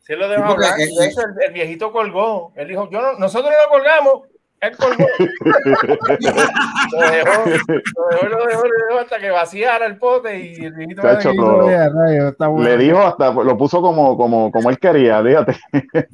Sí 0.01 0.13
lo 0.13 0.27
dejó 0.27 0.43
hablar. 0.43 0.75
De 0.75 0.83
hecho, 1.05 1.21
el, 1.21 1.33
el 1.47 1.53
viejito 1.53 1.91
colgó. 1.93 2.51
Él 2.55 2.67
dijo, 2.67 2.89
yo 2.91 3.01
no, 3.01 3.13
nosotros 3.17 3.51
no 3.51 3.71
colgamos. 3.71 4.23
Él 4.59 4.75
colgó. 4.77 5.05
lo 5.19 7.11
dejó, 7.11 7.45
lo 7.45 8.09
dejó, 8.09 8.27
lo 8.27 8.45
dejó, 8.45 8.63
lo 8.65 8.87
dejó 8.87 8.99
hasta 8.99 9.19
que 9.19 9.29
vaciara 9.31 9.85
el 9.85 9.97
pote 9.97 10.37
y 10.39 10.65
el 10.65 10.73
viejito 10.73 11.01
lo- 11.01 11.09
está 11.69 12.47
bueno. 12.47 12.67
Le 12.69 12.77
dijo 12.77 12.99
hasta, 12.99 13.31
lo 13.31 13.57
puso 13.57 13.81
como, 13.81 14.17
como, 14.17 14.51
como 14.51 14.69
él 14.69 14.77
quería, 14.79 15.23
fíjate. 15.23 15.57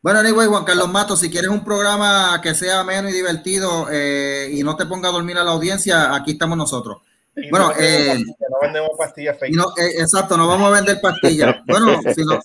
Bueno, 0.00 0.20
anyway, 0.20 0.46
Juan 0.46 0.64
Carlos 0.64 0.88
Mato, 0.88 1.16
si 1.16 1.28
quieres 1.28 1.50
un 1.50 1.64
programa 1.64 2.40
que 2.40 2.54
sea 2.54 2.80
ameno 2.80 3.08
y 3.08 3.12
divertido 3.12 3.88
eh, 3.90 4.48
y 4.52 4.62
no 4.62 4.76
te 4.76 4.86
ponga 4.86 5.08
a 5.08 5.12
dormir 5.12 5.36
a 5.38 5.42
la 5.44 5.50
audiencia, 5.50 6.14
aquí 6.14 6.30
estamos 6.32 6.56
nosotros. 6.56 7.02
Y 7.42 7.50
Bueno, 7.50 7.68
no 7.68 7.74
vendemos 7.76 7.80
eh, 7.80 8.06
pastillas, 8.08 8.50
no 8.50 8.58
vendemos 8.62 8.90
pastillas 8.98 9.38
fake. 9.38 9.56
No, 9.56 9.64
eh, 9.76 9.90
exacto, 9.98 10.36
no 10.36 10.46
vamos 10.48 10.70
a 10.70 10.74
vender 10.74 11.00
pastillas. 11.00 11.56
Bueno, 11.66 12.00
si 12.14 12.24
nos, 12.24 12.44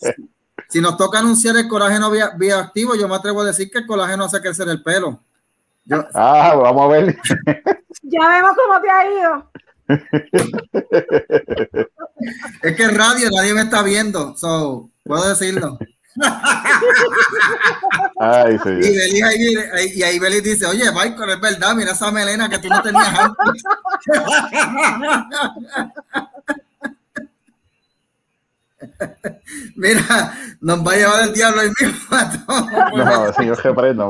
si 0.69 0.81
nos 0.81 0.97
toca 0.97 1.19
anunciar 1.19 1.57
el 1.57 1.67
colágeno 1.67 2.11
bioactivo, 2.37 2.95
yo 2.95 3.07
me 3.07 3.15
atrevo 3.15 3.41
a 3.41 3.45
decir 3.45 3.69
que 3.71 3.79
el 3.79 3.87
colágeno 3.87 4.25
hace 4.25 4.41
crecer 4.41 4.67
el 4.69 4.81
pelo. 4.83 5.19
Yo, 5.85 6.05
Ah, 6.13 6.55
vamos 6.55 6.83
a 6.83 6.87
ver. 6.87 7.17
Ya 8.03 8.27
vemos 8.29 8.51
cómo 8.55 8.81
te 8.81 8.89
ha 8.89 9.11
ido. 9.11 9.51
es 12.61 12.75
que 12.75 12.83
en 12.83 12.95
radio 12.95 13.29
nadie 13.31 13.53
me 13.53 13.61
está 13.61 13.83
viendo, 13.83 14.35
so, 14.37 14.89
puedo 15.03 15.27
decirlo. 15.27 15.77
Ay, 18.19 18.55
Y 18.55 18.59
sí. 18.59 18.69
Beli 18.69 19.21
ahí, 19.21 19.55
ahí- 19.73 19.91
y 19.95 20.03
ahí 20.03 20.19
Beli 20.19 20.41
dice, 20.41 20.65
oye, 20.65 20.85
Michael, 20.91 21.29
es 21.31 21.41
verdad, 21.41 21.75
mira 21.75 21.91
esa 21.91 22.11
melena 22.11 22.49
que 22.49 22.59
tú 22.59 22.67
no 22.69 22.81
tenías 22.81 23.19
antes. 23.19 23.63
Mira, 29.75 30.33
nos 30.61 30.85
va 30.85 30.91
a 30.91 30.95
llevar 30.95 31.23
el 31.23 31.33
diablo 31.33 31.61
el 31.61 31.71
mismo. 31.79 32.17
No, 32.97 33.33
señor, 33.33 33.61
que 33.61 33.73
prenda. 33.73 34.05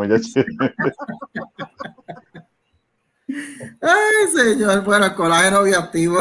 Ay, 3.81 4.27
señor, 4.35 4.83
bueno, 4.83 5.05
el 5.07 5.13
colágeno 5.15 5.63
bioactivo. 5.63 6.19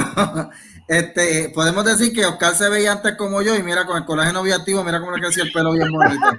Este, 0.92 1.48
podemos 1.54 1.86
decir 1.86 2.12
que 2.12 2.26
Oscar 2.26 2.54
se 2.54 2.68
veía 2.68 2.92
antes 2.92 3.16
como 3.16 3.40
yo 3.40 3.54
y 3.56 3.62
mira 3.62 3.86
con 3.86 3.96
el 3.96 4.04
colágeno 4.04 4.42
bioactivo, 4.42 4.84
mira 4.84 5.00
cómo 5.00 5.12
le 5.12 5.22
creció 5.22 5.42
el 5.42 5.50
pelo 5.50 5.72
bien 5.72 5.90
bonito. 5.90 6.26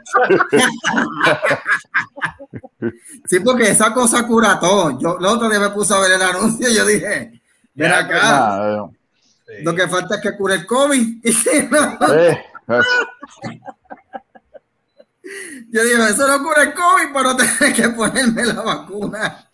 Sí, 3.25 3.39
porque 3.39 3.69
esa 3.69 3.93
cosa 3.93 4.27
cura 4.27 4.59
todo. 4.59 4.99
Yo 4.99 5.17
el 5.17 5.25
otro 5.25 5.49
día 5.49 5.59
me 5.59 5.69
puse 5.69 5.93
a 5.93 5.99
ver 5.99 6.11
el 6.11 6.21
anuncio 6.21 6.69
y 6.69 6.75
yo 6.75 6.85
dije, 6.85 7.41
ven 7.73 7.89
Ya, 7.89 7.99
acá, 7.99 8.89
Sí. 9.47 9.63
lo 9.63 9.73
que 9.73 9.87
falta 9.87 10.15
es 10.15 10.21
que 10.21 10.37
cure 10.37 10.55
el 10.55 10.65
COVID. 10.67 11.23
Eh, 11.25 12.43
yo 15.71 15.83
digo, 15.83 16.05
eso 16.05 16.27
no 16.27 16.43
cura 16.43 16.63
el 16.63 16.73
COVID, 16.73 17.13
pero 17.13 17.35
tener 17.37 17.73
que 17.73 17.89
ponerme 17.89 18.45
la 18.45 18.61
vacuna. 18.61 19.49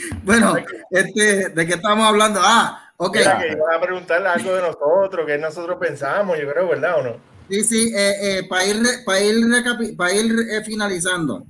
Bueno, 0.24 0.56
este, 0.90 1.48
¿de 1.50 1.66
qué 1.66 1.74
estamos 1.74 2.06
hablando? 2.06 2.40
Ah, 2.42 2.92
ok. 2.96 3.16
Mira, 3.16 3.38
que 3.38 3.52
iban 3.52 3.74
a 3.74 3.80
preguntarle 3.80 4.28
algo 4.28 4.54
de 4.54 4.62
nosotros, 4.62 5.26
que 5.26 5.38
nosotros 5.38 5.76
pensamos, 5.80 6.38
yo 6.38 6.50
creo, 6.50 6.68
¿verdad 6.68 7.00
o 7.00 7.02
no? 7.02 7.30
Sí, 7.48 7.64
sí, 7.64 7.92
eh, 7.94 8.38
eh, 8.38 8.46
para 8.48 8.64
ir, 8.64 8.82
para 9.04 9.20
ir, 9.20 9.96
para 9.96 10.14
ir 10.14 10.32
eh, 10.50 10.62
finalizando, 10.64 11.44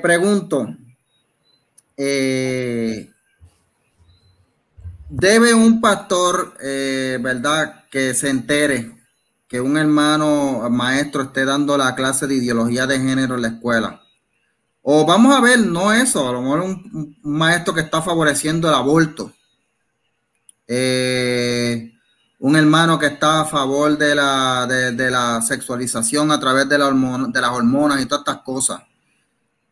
pregunto, 0.00 0.68
¿debe 5.08 5.54
un 5.54 5.80
pastor, 5.80 6.54
verdad, 6.58 7.84
que 7.90 8.14
se 8.14 8.30
entere 8.30 8.92
que 9.48 9.60
un 9.60 9.76
hermano 9.76 10.70
maestro 10.70 11.24
esté 11.24 11.44
dando 11.44 11.76
la 11.76 11.94
clase 11.94 12.26
de 12.28 12.36
ideología 12.36 12.86
de 12.86 12.98
género 12.98 13.34
en 13.34 13.42
la 13.42 13.48
escuela. 13.48 14.01
O 14.82 15.06
vamos 15.06 15.34
a 15.34 15.40
ver, 15.40 15.60
no 15.60 15.92
eso, 15.92 16.28
a 16.28 16.32
lo 16.32 16.42
mejor 16.42 16.60
un, 16.60 17.16
maestro 17.22 17.72
que 17.72 17.80
está 17.80 18.02
favoreciendo 18.02 18.68
el 18.68 18.74
aborto. 18.74 19.32
Eh, 20.66 21.92
un 22.40 22.56
hermano 22.56 22.98
que 22.98 23.06
está 23.06 23.42
a 23.42 23.44
favor 23.44 23.96
de 23.96 24.14
la, 24.14 24.66
de 24.66 25.10
la 25.10 25.40
sexualización 25.42 26.32
a 26.32 26.40
través 26.40 26.68
de, 26.68 26.78
la 26.78 26.88
hormona, 26.88 27.28
de 27.28 27.40
las 27.40 27.50
hormonas 27.50 28.02
y 28.02 28.06
todas 28.06 28.22
estas 28.22 28.42
cosas. 28.42 28.82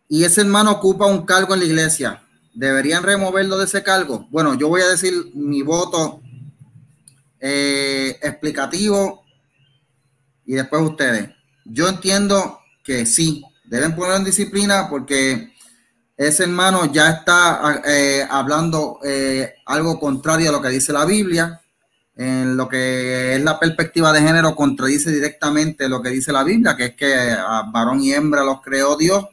Y 0.09 0.25
ese 0.25 0.41
hermano 0.43 0.73
ocupa 0.73 1.07
un 1.07 1.25
cargo 1.25 1.55
en 1.55 1.61
la 1.61 1.67
iglesia. 1.67 2.23
¿Deberían 2.53 3.03
removerlo 3.03 3.59
de 3.59 3.65
ese 3.65 3.83
cargo? 3.83 4.27
Bueno, 4.31 4.55
yo 4.55 4.69
voy 4.69 4.83
a 4.83 4.89
decir 4.89 5.31
mi 5.35 5.63
voto 5.63 6.21
eh, 7.41 8.19
explicativo 8.23 9.25
y 10.45 10.55
después 10.55 10.83
ustedes. 10.83 11.31
Yo 11.65 11.89
entiendo 11.89 12.59
que 12.83 13.07
sí, 13.07 13.45
deben 13.71 13.95
ponerlo 13.95 14.17
en 14.17 14.25
disciplina 14.25 14.89
porque 14.91 15.53
ese 16.17 16.43
hermano 16.43 16.93
ya 16.93 17.09
está 17.09 17.81
eh, 17.87 18.27
hablando 18.29 18.99
eh, 19.03 19.55
algo 19.65 19.99
contrario 19.99 20.51
a 20.51 20.53
lo 20.53 20.61
que 20.61 20.69
dice 20.69 20.93
la 20.93 21.07
Biblia. 21.07 21.63
En 22.17 22.57
lo 22.57 22.69
que 22.69 23.37
es 23.37 23.43
la 23.43 23.59
perspectiva 23.59 24.13
de 24.13 24.21
género, 24.21 24.55
contradice 24.55 25.11
directamente 25.11 25.89
lo 25.89 26.03
que 26.03 26.11
dice 26.11 26.33
la 26.33 26.45
Biblia, 26.45 26.77
que 26.77 26.87
es 26.87 26.95
que 26.95 27.15
a 27.15 27.63
varón 27.73 28.03
y 28.03 28.13
hembra 28.13 28.45
los 28.45 28.61
creó 28.61 28.97
Dios. 28.97 29.25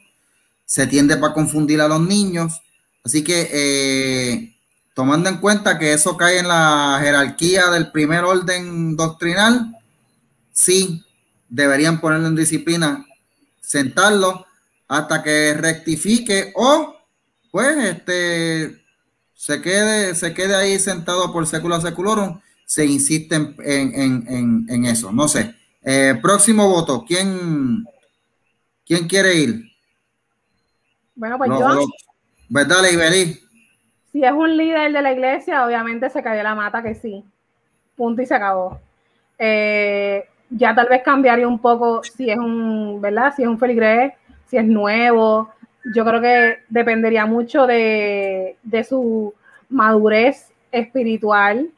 Se 0.64 0.86
tiende 0.86 1.18
para 1.18 1.34
confundir 1.34 1.82
a 1.82 1.88
los 1.88 2.00
niños. 2.00 2.62
Así 3.04 3.22
que, 3.22 3.50
eh, 3.52 4.56
tomando 4.94 5.28
en 5.28 5.38
cuenta 5.38 5.78
que 5.78 5.92
eso 5.92 6.16
cae 6.16 6.38
en 6.38 6.48
la 6.48 6.98
jerarquía 7.02 7.66
del 7.70 7.90
primer 7.90 8.24
orden 8.24 8.96
doctrinal, 8.96 9.76
sí, 10.52 11.04
deberían 11.50 12.00
ponerlo 12.00 12.28
en 12.28 12.36
disciplina, 12.36 13.04
sentarlo 13.68 14.46
hasta 14.88 15.22
que 15.22 15.52
rectifique 15.52 16.52
o 16.56 16.96
pues 17.50 17.76
este 17.76 18.82
se 19.34 19.60
quede, 19.60 20.14
se 20.14 20.32
quede 20.32 20.54
ahí 20.56 20.78
sentado 20.78 21.30
por 21.30 21.46
século 21.46 21.78
seculorum, 21.78 22.40
se 22.64 22.86
insiste 22.86 23.34
en, 23.36 23.54
en, 23.58 24.26
en, 24.26 24.66
en 24.68 24.84
eso. 24.86 25.12
No 25.12 25.28
sé. 25.28 25.54
Eh, 25.82 26.18
próximo 26.20 26.66
voto, 26.68 27.04
¿quién, 27.06 27.84
¿quién 28.86 29.06
quiere 29.06 29.34
ir? 29.34 29.64
Bueno, 31.14 31.36
pues 31.36 31.50
no, 31.50 31.60
yo. 31.60 31.86
Pues 32.50 32.66
dale, 32.66 32.92
Iberi. 32.92 33.38
Si 34.12 34.24
es 34.24 34.32
un 34.32 34.56
líder 34.56 34.92
de 34.92 35.02
la 35.02 35.12
iglesia, 35.12 35.66
obviamente 35.66 36.08
se 36.08 36.22
cayó 36.22 36.42
la 36.42 36.54
mata 36.54 36.82
que 36.82 36.94
sí. 36.94 37.22
Punto 37.96 38.22
y 38.22 38.26
se 38.26 38.34
acabó. 38.34 38.80
Eh, 39.38 40.26
ya 40.50 40.74
tal 40.74 40.88
vez 40.88 41.02
cambiaría 41.02 41.46
un 41.46 41.58
poco 41.58 42.02
si 42.02 42.30
es 42.30 42.38
un, 42.38 43.00
¿verdad? 43.00 43.32
Si 43.36 43.42
es 43.42 43.48
un 43.48 43.58
feligrés 43.58 44.12
si 44.48 44.56
es 44.56 44.64
nuevo. 44.64 45.50
Yo 45.94 46.04
creo 46.04 46.20
que 46.20 46.58
dependería 46.68 47.26
mucho 47.26 47.66
de, 47.66 48.56
de 48.62 48.84
su 48.84 49.34
madurez 49.68 50.52
espiritual 50.72 51.68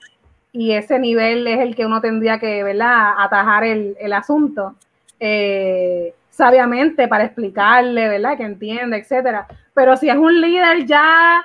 y 0.52 0.72
ese 0.72 0.98
nivel 0.98 1.46
es 1.46 1.60
el 1.60 1.76
que 1.76 1.86
uno 1.86 2.00
tendría 2.00 2.38
que, 2.38 2.64
¿verdad?, 2.64 3.14
atajar 3.18 3.64
el, 3.64 3.96
el 4.00 4.12
asunto 4.12 4.74
eh, 5.20 6.12
sabiamente 6.30 7.06
para 7.06 7.24
explicarle, 7.24 8.08
¿verdad?, 8.08 8.36
que 8.36 8.44
entiende, 8.44 8.96
etcétera. 8.96 9.46
Pero 9.74 9.96
si 9.96 10.08
es 10.08 10.16
un 10.16 10.40
líder 10.40 10.86
ya, 10.86 11.42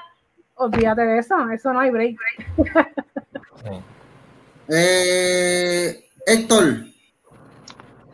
olvídate 0.56 1.02
de 1.04 1.20
eso, 1.20 1.36
eso 1.52 1.74
no 1.74 1.80
hay 1.82 1.92
break. 1.92 2.18
eh, 4.70 6.06
Héctor. 6.26 6.95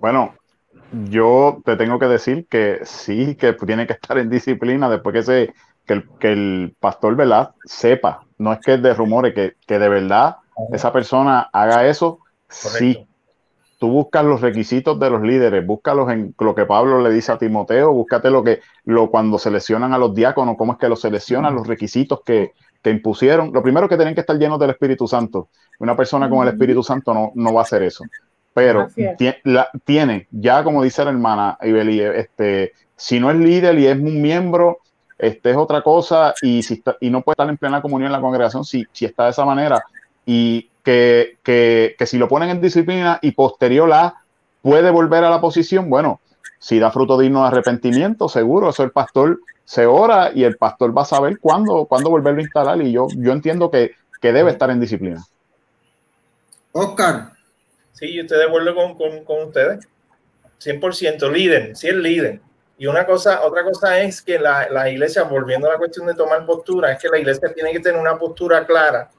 Bueno, 0.01 0.33
yo 1.09 1.61
te 1.63 1.75
tengo 1.75 1.99
que 1.99 2.07
decir 2.07 2.47
que 2.49 2.79
sí, 2.83 3.35
que 3.35 3.53
tiene 3.53 3.85
que 3.85 3.93
estar 3.93 4.17
en 4.17 4.31
disciplina 4.31 4.89
después 4.89 5.13
que, 5.13 5.21
se, 5.21 5.53
que, 5.85 5.93
el, 5.93 6.09
que 6.19 6.31
el 6.31 6.75
pastor 6.79 7.15
Velaz 7.15 7.49
sepa, 7.65 8.25
no 8.39 8.51
es 8.51 8.59
que 8.59 8.73
es 8.73 8.81
de 8.81 8.95
rumores, 8.95 9.35
que, 9.35 9.53
que 9.67 9.77
de 9.77 9.89
verdad 9.89 10.37
esa 10.73 10.91
persona 10.91 11.49
haga 11.53 11.85
eso, 11.85 12.17
Correcto. 12.47 12.79
sí. 12.79 13.07
Tú 13.77 13.89
buscas 13.89 14.25
los 14.25 14.41
requisitos 14.41 14.99
de 14.99 15.09
los 15.09 15.21
líderes, 15.21 15.65
búscalos 15.65 16.11
en 16.11 16.35
lo 16.39 16.55
que 16.55 16.65
Pablo 16.65 16.99
le 17.01 17.11
dice 17.11 17.31
a 17.31 17.37
Timoteo, 17.37 17.91
búscate 17.93 18.29
lo 18.31 18.43
que 18.43 18.61
lo 18.85 19.09
cuando 19.09 19.37
seleccionan 19.37 19.93
a 19.93 19.99
los 19.99 20.15
diáconos, 20.15 20.55
cómo 20.57 20.73
es 20.73 20.79
que 20.79 20.89
los 20.89 21.01
seleccionan, 21.01 21.55
los 21.55 21.67
requisitos 21.67 22.21
que, 22.23 22.53
que 22.83 22.89
impusieron. 22.89 23.51
Lo 23.53 23.63
primero 23.63 23.89
que 23.89 23.97
tienen 23.97 24.13
que 24.15 24.21
estar 24.21 24.37
llenos 24.37 24.59
del 24.59 24.71
Espíritu 24.71 25.07
Santo. 25.07 25.49
Una 25.79 25.95
persona 25.95 26.29
con 26.29 26.47
el 26.47 26.53
Espíritu 26.53 26.83
Santo 26.83 27.11
no, 27.11 27.31
no 27.33 27.53
va 27.53 27.61
a 27.61 27.63
hacer 27.63 27.81
eso 27.81 28.03
pero 28.53 28.87
la, 29.43 29.69
tiene, 29.85 30.27
ya 30.31 30.63
como 30.63 30.83
dice 30.83 31.03
la 31.05 31.11
hermana 31.11 31.57
Ibeli, 31.61 32.01
este, 32.01 32.73
si 32.95 33.19
no 33.19 33.31
es 33.31 33.37
líder 33.37 33.77
y 33.79 33.87
es 33.87 33.97
un 33.97 34.21
miembro, 34.21 34.79
este 35.17 35.51
es 35.51 35.57
otra 35.57 35.81
cosa, 35.81 36.33
y, 36.41 36.63
si 36.63 36.75
está, 36.75 36.97
y 36.99 37.09
no 37.09 37.21
puede 37.21 37.33
estar 37.33 37.49
en 37.49 37.57
plena 37.57 37.81
comunión 37.81 38.07
en 38.07 38.13
la 38.13 38.21
congregación 38.21 38.65
si, 38.65 38.85
si 38.91 39.05
está 39.05 39.25
de 39.25 39.31
esa 39.31 39.45
manera, 39.45 39.83
y 40.25 40.69
que, 40.83 41.37
que, 41.43 41.95
que 41.97 42.05
si 42.05 42.17
lo 42.17 42.27
ponen 42.27 42.49
en 42.49 42.61
disciplina 42.61 43.19
y 43.21 43.31
posterior 43.31 43.91
a 43.93 44.15
puede 44.61 44.91
volver 44.91 45.23
a 45.23 45.29
la 45.29 45.39
posición, 45.41 45.89
bueno, 45.89 46.19
si 46.59 46.79
da 46.79 46.91
fruto 46.91 47.17
digno 47.17 47.41
de 47.41 47.47
arrepentimiento, 47.47 48.29
seguro, 48.29 48.69
eso 48.69 48.83
el 48.83 48.91
pastor 48.91 49.39
se 49.63 49.85
ora 49.85 50.31
y 50.33 50.43
el 50.43 50.57
pastor 50.57 50.95
va 50.95 51.03
a 51.03 51.05
saber 51.05 51.39
cuándo, 51.39 51.85
cuándo 51.85 52.09
volverlo 52.09 52.39
a 52.39 52.43
instalar, 52.43 52.81
y 52.81 52.91
yo, 52.91 53.07
yo 53.15 53.31
entiendo 53.31 53.71
que, 53.71 53.91
que 54.21 54.33
debe 54.33 54.51
estar 54.51 54.69
en 54.69 54.79
disciplina. 54.79 55.23
Oscar. 56.73 57.30
Sí, 58.01 58.15
yo 58.15 58.23
estoy 58.23 58.39
de 58.39 58.45
acuerdo 58.45 58.73
con, 58.73 58.97
con, 58.97 59.23
con 59.23 59.43
ustedes. 59.43 59.87
100% 60.59 61.31
líder, 61.31 61.75
sí 61.75 61.87
es 61.87 61.95
líder. 61.95 62.41
Y 62.79 62.87
una 62.87 63.05
cosa, 63.05 63.43
otra 63.43 63.63
cosa 63.63 64.01
es 64.01 64.23
que 64.23 64.39
la, 64.39 64.67
la, 64.69 64.89
iglesia, 64.89 65.21
volviendo 65.21 65.69
a 65.69 65.73
la 65.73 65.77
cuestión 65.77 66.07
de 66.07 66.15
tomar 66.15 66.43
postura, 66.47 66.91
es 66.91 66.99
que 66.99 67.09
la 67.09 67.19
iglesia 67.19 67.53
tiene 67.53 67.71
que 67.71 67.79
tener 67.79 68.01
una 68.01 68.17
postura 68.17 68.65
clara, 68.65 69.11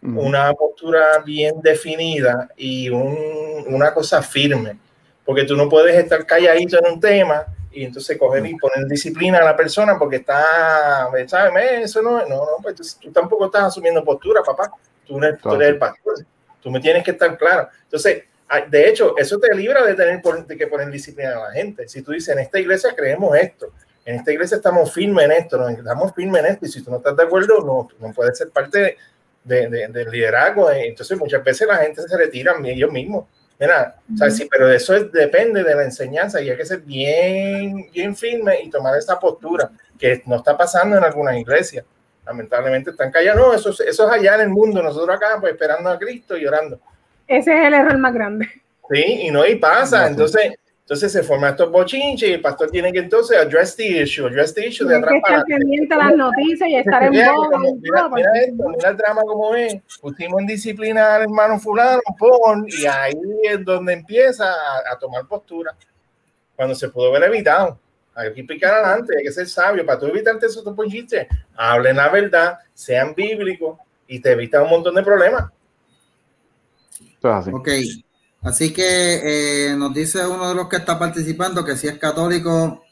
-huh. 0.00 0.26
una 0.26 0.54
postura 0.54 1.18
bien 1.24 1.60
definida 1.60 2.48
y 2.56 2.88
un, 2.88 3.64
una 3.68 3.92
cosa 3.92 4.22
firme. 4.22 4.78
Porque 5.22 5.44
tú 5.44 5.54
no 5.54 5.68
puedes 5.68 5.94
estar 5.94 6.24
calladito 6.24 6.78
en 6.78 6.94
un 6.94 7.00
tema 7.00 7.44
y 7.72 7.84
entonces 7.84 8.16
coger 8.16 8.46
y 8.46 8.56
poner 8.56 8.86
disciplina 8.86 9.38
a 9.38 9.44
la 9.44 9.56
persona 9.56 9.98
porque 9.98 10.16
está, 10.16 11.08
¿sabes? 11.26 11.90
Eso 11.90 12.00
no, 12.00 12.20
no, 12.26 12.36
no, 12.36 12.56
pues 12.62 12.98
tú 12.98 13.12
tampoco 13.12 13.46
estás 13.46 13.64
asumiendo 13.64 14.02
postura, 14.02 14.42
papá. 14.42 14.70
Tú 15.06 15.18
eres, 15.18 15.38
tú 15.40 15.52
eres 15.54 15.68
el 15.68 15.78
pastor. 15.78 16.24
Tú 16.64 16.70
me 16.70 16.80
tienes 16.80 17.04
que 17.04 17.10
estar 17.10 17.36
claro. 17.36 17.68
Entonces, 17.82 18.22
de 18.70 18.88
hecho, 18.88 19.14
eso 19.18 19.38
te 19.38 19.54
libra 19.54 19.84
de 19.84 19.92
tener 19.94 20.22
de 20.22 20.56
que 20.56 20.66
poner 20.66 20.90
disciplina 20.90 21.36
a 21.36 21.48
la 21.48 21.52
gente. 21.52 21.86
Si 21.86 22.00
tú 22.00 22.12
dices, 22.12 22.30
en 22.30 22.38
esta 22.38 22.58
iglesia 22.58 22.94
creemos 22.96 23.36
esto, 23.36 23.74
en 24.02 24.16
esta 24.16 24.32
iglesia 24.32 24.56
estamos 24.56 24.90
firmes 24.90 25.26
en 25.26 25.32
esto, 25.32 25.58
nos 25.58 25.72
estamos 25.72 26.14
firmes 26.14 26.42
en 26.42 26.52
esto, 26.52 26.64
y 26.64 26.70
si 26.70 26.82
tú 26.82 26.90
no 26.90 26.96
estás 26.96 27.14
de 27.18 27.22
acuerdo, 27.22 27.60
no, 27.60 27.86
no 28.00 28.14
puedes 28.14 28.38
ser 28.38 28.48
parte 28.48 28.96
de, 29.44 29.68
de, 29.68 29.88
del 29.88 30.10
liderazgo. 30.10 30.70
Entonces, 30.70 31.18
muchas 31.18 31.44
veces 31.44 31.68
la 31.68 31.76
gente 31.76 32.00
se 32.00 32.16
retira 32.16 32.54
ellos 32.64 32.90
mismos. 32.90 33.26
Mira, 33.60 33.96
o 34.10 34.16
sea, 34.16 34.30
sí, 34.30 34.48
pero 34.50 34.72
eso 34.72 34.94
es, 34.94 35.12
depende 35.12 35.62
de 35.62 35.74
la 35.74 35.84
enseñanza 35.84 36.40
y 36.40 36.48
hay 36.48 36.56
que 36.56 36.64
ser 36.64 36.80
bien, 36.80 37.90
bien 37.92 38.16
firme 38.16 38.62
y 38.62 38.70
tomar 38.70 38.96
esa 38.96 39.20
postura 39.20 39.70
que 39.98 40.22
no 40.24 40.36
está 40.36 40.56
pasando 40.56 40.96
en 40.96 41.04
algunas 41.04 41.36
iglesias 41.36 41.84
lamentablemente 42.26 42.90
están 42.90 43.10
callados. 43.10 43.40
No, 43.40 43.54
eso, 43.54 43.70
eso 43.70 44.06
es 44.06 44.12
allá 44.12 44.36
en 44.36 44.42
el 44.42 44.48
mundo, 44.48 44.82
nosotros 44.82 45.16
acá 45.16 45.38
pues 45.40 45.52
esperando 45.52 45.90
a 45.90 45.98
Cristo 45.98 46.36
y 46.36 46.46
orando. 46.46 46.80
Ese 47.26 47.58
es 47.58 47.66
el 47.66 47.74
error 47.74 47.98
más 47.98 48.14
grande. 48.14 48.48
Sí, 48.90 49.02
y 49.22 49.30
no, 49.30 49.46
y 49.46 49.56
pasa. 49.56 50.06
Entonces, 50.06 50.52
entonces 50.80 51.12
se 51.12 51.22
forman 51.22 51.52
estos 51.52 51.70
bochinches 51.70 52.28
y 52.28 52.32
el 52.34 52.42
pastor 52.42 52.70
tiene 52.70 52.92
que 52.92 52.98
entonces 52.98 53.38
address 53.38 53.74
the 53.74 54.02
issue, 54.02 54.26
address 54.26 54.52
the 54.52 54.66
issue 54.66 54.86
de 54.86 54.96
atrás 54.96 55.14
para 55.22 55.38
estar 55.38 55.46
pendiente 55.46 55.94
a 55.94 55.96
las 55.96 56.16
noticias 56.16 56.68
y 56.68 56.76
estar 56.76 57.02
en 57.04 57.12
boga. 57.12 57.58
Mira, 57.80 58.08
mira, 58.10 58.30
esto, 58.34 58.68
mira 58.68 58.90
el 58.90 58.96
drama 58.96 59.22
como 59.22 59.54
es. 59.54 59.76
Pusimos 60.00 60.40
en 60.40 60.46
disciplina 60.46 61.14
al 61.14 61.22
hermano 61.22 61.58
fulano, 61.58 62.02
pon, 62.18 62.66
y 62.68 62.84
ahí 62.84 63.14
es 63.44 63.64
donde 63.64 63.94
empieza 63.94 64.44
a, 64.44 64.92
a 64.92 64.98
tomar 64.98 65.26
postura. 65.26 65.74
Cuando 66.54 66.74
se 66.74 66.88
pudo 66.90 67.08
haber 67.08 67.30
evitado 67.30 67.78
hay 68.14 68.32
que 68.32 68.44
picar 68.44 68.74
adelante, 68.74 69.14
hay 69.16 69.24
que 69.24 69.32
ser 69.32 69.48
sabio. 69.48 69.84
Para 69.84 69.98
tú 69.98 70.06
evitarte 70.06 70.46
esos 70.46 70.64
chistes, 70.88 71.26
hablen 71.56 71.96
la 71.96 72.08
verdad, 72.08 72.58
sean 72.72 73.14
bíblicos 73.14 73.78
y 74.06 74.20
te 74.20 74.32
evita 74.32 74.62
un 74.62 74.70
montón 74.70 74.94
de 74.94 75.02
problemas. 75.02 75.50
Ok, 77.52 77.68
así 78.42 78.72
que 78.72 79.70
eh, 79.70 79.76
nos 79.76 79.94
dice 79.94 80.26
uno 80.26 80.50
de 80.50 80.54
los 80.54 80.68
que 80.68 80.76
está 80.76 80.98
participando 80.98 81.64
que 81.64 81.76
si 81.76 81.88
es 81.88 81.98
católico 81.98 82.83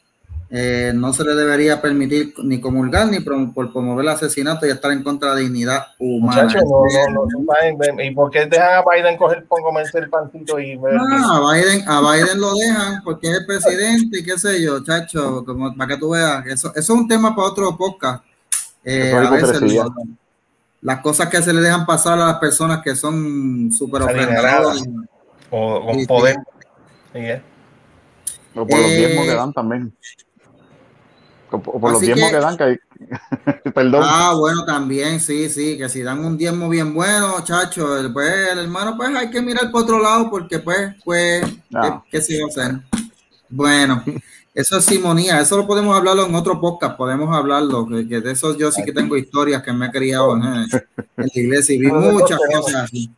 eh, 0.55 0.91
no 0.93 1.11
se 1.13 1.23
le 1.23 1.33
debería 1.33 1.81
permitir 1.81 2.35
ni 2.43 2.61
comulgar 2.61 3.07
ni 3.07 3.19
por, 3.21 3.51
por, 3.55 3.73
promover 3.73 4.05
el 4.05 4.11
asesinato 4.11 4.67
y 4.67 4.69
estar 4.69 4.91
en 4.91 5.01
contra 5.01 5.29
de 5.29 5.33
la 5.33 5.41
dignidad 5.41 5.87
humana. 5.97 6.43
Muchachos, 6.43 6.63
no, 6.69 7.25
no, 7.25 7.25
no, 7.25 8.03
¿Y 8.03 8.11
por 8.11 8.29
qué 8.29 8.45
dejan 8.45 8.75
a 8.75 8.83
Biden 8.83 9.17
coger 9.17 9.47
comerse 9.47 9.97
el 9.97 10.11
pancito? 10.11 10.59
Y 10.59 10.77
no, 10.77 10.91
a 10.91 11.53
Biden, 11.55 11.89
a 11.89 12.01
Biden 12.01 12.39
lo 12.39 12.53
dejan 12.53 13.01
porque 13.03 13.31
es 13.31 13.37
el 13.39 13.45
presidente 13.47 14.19
y 14.19 14.23
qué 14.23 14.37
sé 14.37 14.61
yo, 14.61 14.83
chacho, 14.83 15.43
como, 15.43 15.75
para 15.75 15.95
que 15.95 15.97
tú 15.99 16.11
veas. 16.11 16.45
Eso, 16.45 16.69
eso 16.75 16.93
es 16.93 16.99
un 16.99 17.07
tema 17.07 17.35
para 17.35 17.47
otro 17.47 17.75
podcast. 17.75 18.23
Eh, 18.83 19.11
a 19.11 19.31
veces 19.31 19.59
lo, 19.59 19.91
las 20.81 20.99
cosas 20.99 21.29
que 21.29 21.41
se 21.41 21.51
le 21.51 21.61
dejan 21.61 21.87
pasar 21.87 22.19
a 22.19 22.27
las 22.27 22.37
personas 22.37 22.83
que 22.83 22.95
son 22.95 23.71
súper 23.71 24.03
ofendadas. 24.03 24.83
O 25.49 25.83
con 25.83 26.05
poder. 26.05 26.37
O 28.53 28.67
por 28.67 28.79
los 28.79 28.89
diezmos 28.91 29.25
que 29.25 29.33
dan 29.33 29.51
también. 29.51 29.91
O 31.53 31.79
por 31.79 31.91
los 31.91 32.01
diezmos 32.01 32.31
que, 32.31 32.37
dan, 32.37 32.57
que 32.57 32.63
hay... 32.63 32.77
Perdón. 33.75 34.01
Ah, 34.03 34.33
bueno, 34.35 34.65
también, 34.65 35.19
sí, 35.19 35.49
sí, 35.49 35.77
que 35.77 35.87
si 35.87 36.01
dan 36.01 36.25
un 36.25 36.35
diezmo 36.35 36.67
bien 36.67 36.93
bueno, 36.93 37.43
chacho, 37.43 37.87
pues 38.11 38.33
el 38.51 38.59
hermano, 38.59 38.97
pues 38.97 39.15
hay 39.15 39.29
que 39.29 39.41
mirar 39.41 39.69
por 39.69 39.83
otro 39.83 39.99
lado, 39.99 40.29
porque 40.31 40.59
pues, 40.59 40.95
pues, 41.03 41.45
ah. 41.75 42.03
¿qué, 42.09 42.21
se 42.21 42.39
va 42.41 42.45
a 42.45 42.49
hacer? 42.49 42.79
Bueno, 43.49 44.03
eso 44.55 44.77
es 44.77 44.85
simonía, 44.85 45.39
eso 45.39 45.57
lo 45.57 45.67
podemos 45.67 45.95
hablarlo 45.95 46.25
en 46.25 46.33
otro 46.33 46.59
podcast, 46.59 46.97
podemos 46.97 47.35
hablarlo, 47.35 47.87
que, 47.87 48.19
de 48.19 48.31
eso 48.31 48.57
yo 48.57 48.71
sí 48.71 48.83
que 48.83 48.91
tengo 48.91 49.15
historias 49.15 49.61
que 49.61 49.73
me 49.73 49.85
he 49.85 49.91
criado 49.91 50.35
en, 50.35 50.43
en 50.43 50.67
la 51.15 51.27
iglesia 51.33 51.75
y 51.75 51.79
vi 51.79 51.91
muchas 51.91 52.39
cosas 52.51 52.75
así. 52.75 53.11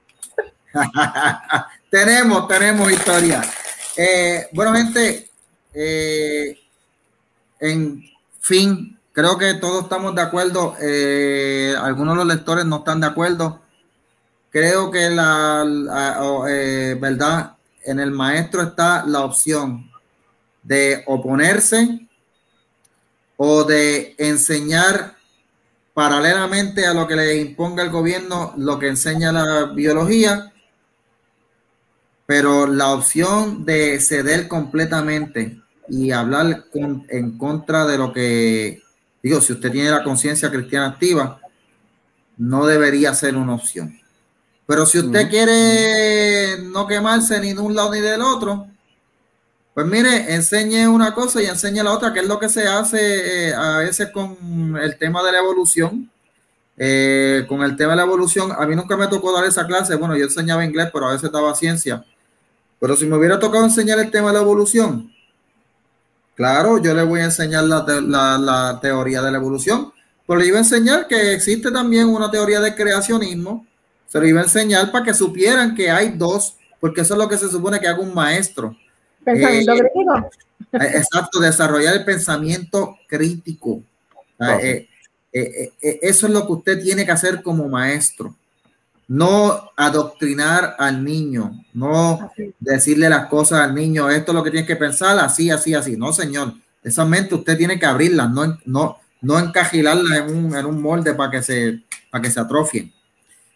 tenemos, 1.90 2.48
tenemos 2.50 2.92
historia. 2.92 3.42
Eh, 3.96 4.48
bueno, 4.52 4.74
gente, 4.74 5.30
eh, 5.74 6.58
en 7.60 8.04
fin, 8.46 9.00
creo 9.12 9.40
que 9.40 9.56
todos 9.56 9.86
estamos 9.86 10.14
de 10.14 10.22
acuerdo. 10.22 10.76
Eh, 10.80 11.74
algunos 11.82 12.14
de 12.14 12.26
los 12.26 12.36
lectores 12.36 12.64
no 12.64 12.78
están 12.78 13.00
de 13.00 13.08
acuerdo. 13.08 13.60
Creo 14.52 14.92
que 14.92 15.10
la, 15.10 15.66
verdad, 17.02 17.58
en 17.84 18.00
el 18.00 18.12
maestro 18.12 18.62
está 18.62 19.04
la 19.06 19.22
opción 19.22 19.90
de 20.62 21.04
oponerse 21.08 22.08
o 23.36 23.64
de 23.64 24.14
enseñar 24.20 25.16
paralelamente 25.96 26.86
a 26.86 26.94
lo 26.94 27.08
que 27.08 27.16
le 27.16 27.38
imponga 27.38 27.82
el 27.82 27.90
gobierno, 27.90 28.54
lo 28.58 28.78
que 28.78 28.90
enseña 28.90 29.32
la 29.32 29.66
biología 29.74 30.54
pero 32.26 32.66
la 32.66 32.92
opción 32.92 33.66
de 33.66 34.00
ceder 34.00 34.48
completamente 34.48 35.62
y 35.88 36.12
hablar 36.12 36.66
en 36.74 37.38
contra 37.38 37.86
de 37.86 37.98
lo 37.98 38.12
que, 38.12 38.82
digo, 39.22 39.42
si 39.42 39.54
usted 39.54 39.72
tiene 39.72 39.92
la 39.92 40.04
conciencia 40.04 40.50
cristiana 40.50 40.88
activa, 40.88 41.40
no 42.38 42.66
debería 42.66 43.14
ser 43.14 43.36
una 43.36 43.56
opción. 43.56 44.00
Pero 44.68 44.86
si 44.86 45.00
usted 45.00 45.30
quiere 45.30 46.58
no 46.64 46.88
quemarse 46.88 47.40
ni 47.40 47.54
de 47.54 47.60
un 47.60 47.76
lado 47.76 47.92
ni 47.92 48.02
del 48.02 48.22
otro, 48.22 48.68
pues 49.74 49.86
mire, 49.86 50.34
enseñe 50.34 50.88
una 50.88 51.14
cosa 51.14 51.42
y 51.42 51.46
enseñe 51.46 51.84
la 51.84 51.92
otra, 51.92 52.14
que 52.14 52.22
es 52.22 52.28
lo 52.28 52.40
que 52.40 52.50
se 52.50 52.68
hace 52.68 53.50
eh, 53.50 53.54
a 53.54 53.80
veces 53.80 54.10
con 54.12 54.78
el 54.82 54.98
tema 54.98 55.22
de 55.24 55.32
la 55.34 55.40
evolución. 55.40 56.10
Eh, 56.78 57.46
con 57.48 57.62
el 57.64 57.78
tema 57.78 57.92
de 57.92 57.98
la 57.98 58.04
evolución, 58.04 58.52
a 58.52 58.66
mí 58.66 58.76
nunca 58.76 58.98
me 58.98 59.08
tocó 59.08 59.32
dar 59.32 59.46
esa 59.46 59.68
clase. 59.68 59.96
Bueno, 59.96 60.16
yo 60.18 60.26
enseñaba 60.26 60.66
inglés, 60.66 60.90
pero 60.92 61.08
a 61.08 61.12
veces 61.12 61.32
daba 61.32 61.54
ciencia. 61.56 62.06
Pero 62.80 62.96
si 62.96 63.06
me 63.06 63.18
hubiera 63.18 63.40
tocado 63.40 63.64
enseñar 63.64 64.00
el 64.00 64.12
tema 64.12 64.30
de 64.30 64.36
la 64.36 64.42
evolución, 64.42 65.14
claro, 66.36 66.82
yo 66.82 66.94
le 66.94 67.04
voy 67.04 67.22
a 67.22 67.26
enseñar 67.26 67.64
la, 67.64 68.80
teoría 68.82 69.22
de 69.22 69.32
la 69.32 69.38
evolución, 69.38 69.92
pero 70.28 70.40
le 70.40 70.48
iba 70.48 70.58
a 70.58 70.62
enseñar 70.62 71.08
que 71.08 71.34
existe 71.34 71.72
también 71.72 72.08
una 72.08 72.30
teoría 72.30 72.60
de 72.60 72.76
creacionismo. 72.76 73.66
Se 74.08 74.20
lo 74.20 74.28
iba 74.28 74.42
a 74.42 74.44
enseñar 74.44 74.92
para 74.92 75.06
que 75.06 75.14
supieran 75.14 75.76
que 75.76 75.90
hay 75.90 76.10
dos, 76.10 76.56
porque 76.80 77.02
eso 77.02 77.14
es 77.14 77.20
lo 77.20 77.28
que 77.28 77.38
se 77.38 77.50
supone 77.50 77.80
que 77.80 77.88
haga 77.88 78.00
un 78.00 78.14
maestro. 78.14 78.76
Pensamiento 79.24 79.74
eh, 79.74 79.80
crítico. 79.80 80.30
Eh, 80.74 80.92
exacto, 80.96 81.40
desarrollar 81.40 81.96
el 81.96 82.06
pensamiento 82.06 82.98
crítico. 83.08 83.82
Eh, 84.40 84.88
eso 85.32 86.28
es 86.28 86.34
lo 86.34 86.46
que 86.46 86.54
usted 86.54 86.84
tiene 86.84 87.06
que 87.06 87.12
hacer 87.12 87.42
como 87.42 87.68
maestro 87.68 88.36
no 89.08 89.72
adoctrinar 89.76 90.76
al 90.80 91.04
niño, 91.04 91.64
no 91.74 92.32
decirle 92.60 93.10
las 93.10 93.28
cosas 93.28 93.60
al 93.60 93.76
niño, 93.76 94.10
esto 94.10 94.32
es 94.32 94.36
lo 94.36 94.44
que 94.44 94.52
tiene 94.52 94.66
que 94.66 94.76
pensar, 94.76 95.18
así, 95.20 95.50
así, 95.50 95.74
así. 95.74 95.96
No, 95.96 96.12
señor, 96.12 96.54
esa 96.84 97.06
mente 97.06 97.36
usted 97.36 97.58
tiene 97.58 97.80
que 97.80 97.86
abrirla, 97.86 98.28
no, 98.28 98.58
no, 98.66 98.98
no 99.22 99.40
encajilarla 99.40 100.18
en 100.18 100.36
un, 100.36 100.56
en 100.56 100.66
un 100.66 100.82
molde 100.82 101.14
para 101.14 101.32
que 101.32 101.42
se, 101.42 101.84
para 102.10 102.22
que 102.22 102.32
se 102.32 102.40
atrofien. 102.40 102.92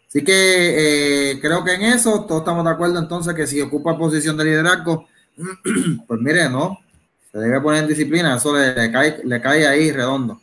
Así 0.08 0.24
que 0.24 1.32
eh, 1.32 1.40
creo 1.40 1.64
que 1.64 1.74
en 1.74 1.84
eso 1.84 2.26
todos 2.26 2.42
estamos 2.42 2.66
de 2.66 2.72
acuerdo 2.72 2.98
entonces 2.98 3.34
que 3.36 3.46
si 3.46 3.62
ocupa 3.62 3.98
posición 3.98 4.38
de 4.38 4.46
liderazgo, 4.46 5.08
pues 6.08 6.20
mire, 6.20 6.50
no, 6.50 6.80
se 7.32 7.38
debe 7.38 7.62
poner 7.62 7.84
en 7.84 7.90
disciplina, 7.90 8.36
eso 8.36 8.56
le 8.58 8.92
cae, 8.92 9.22
le 9.24 9.42
cae 9.42 9.68
ahí 9.68 9.92
redondo. 9.92 10.42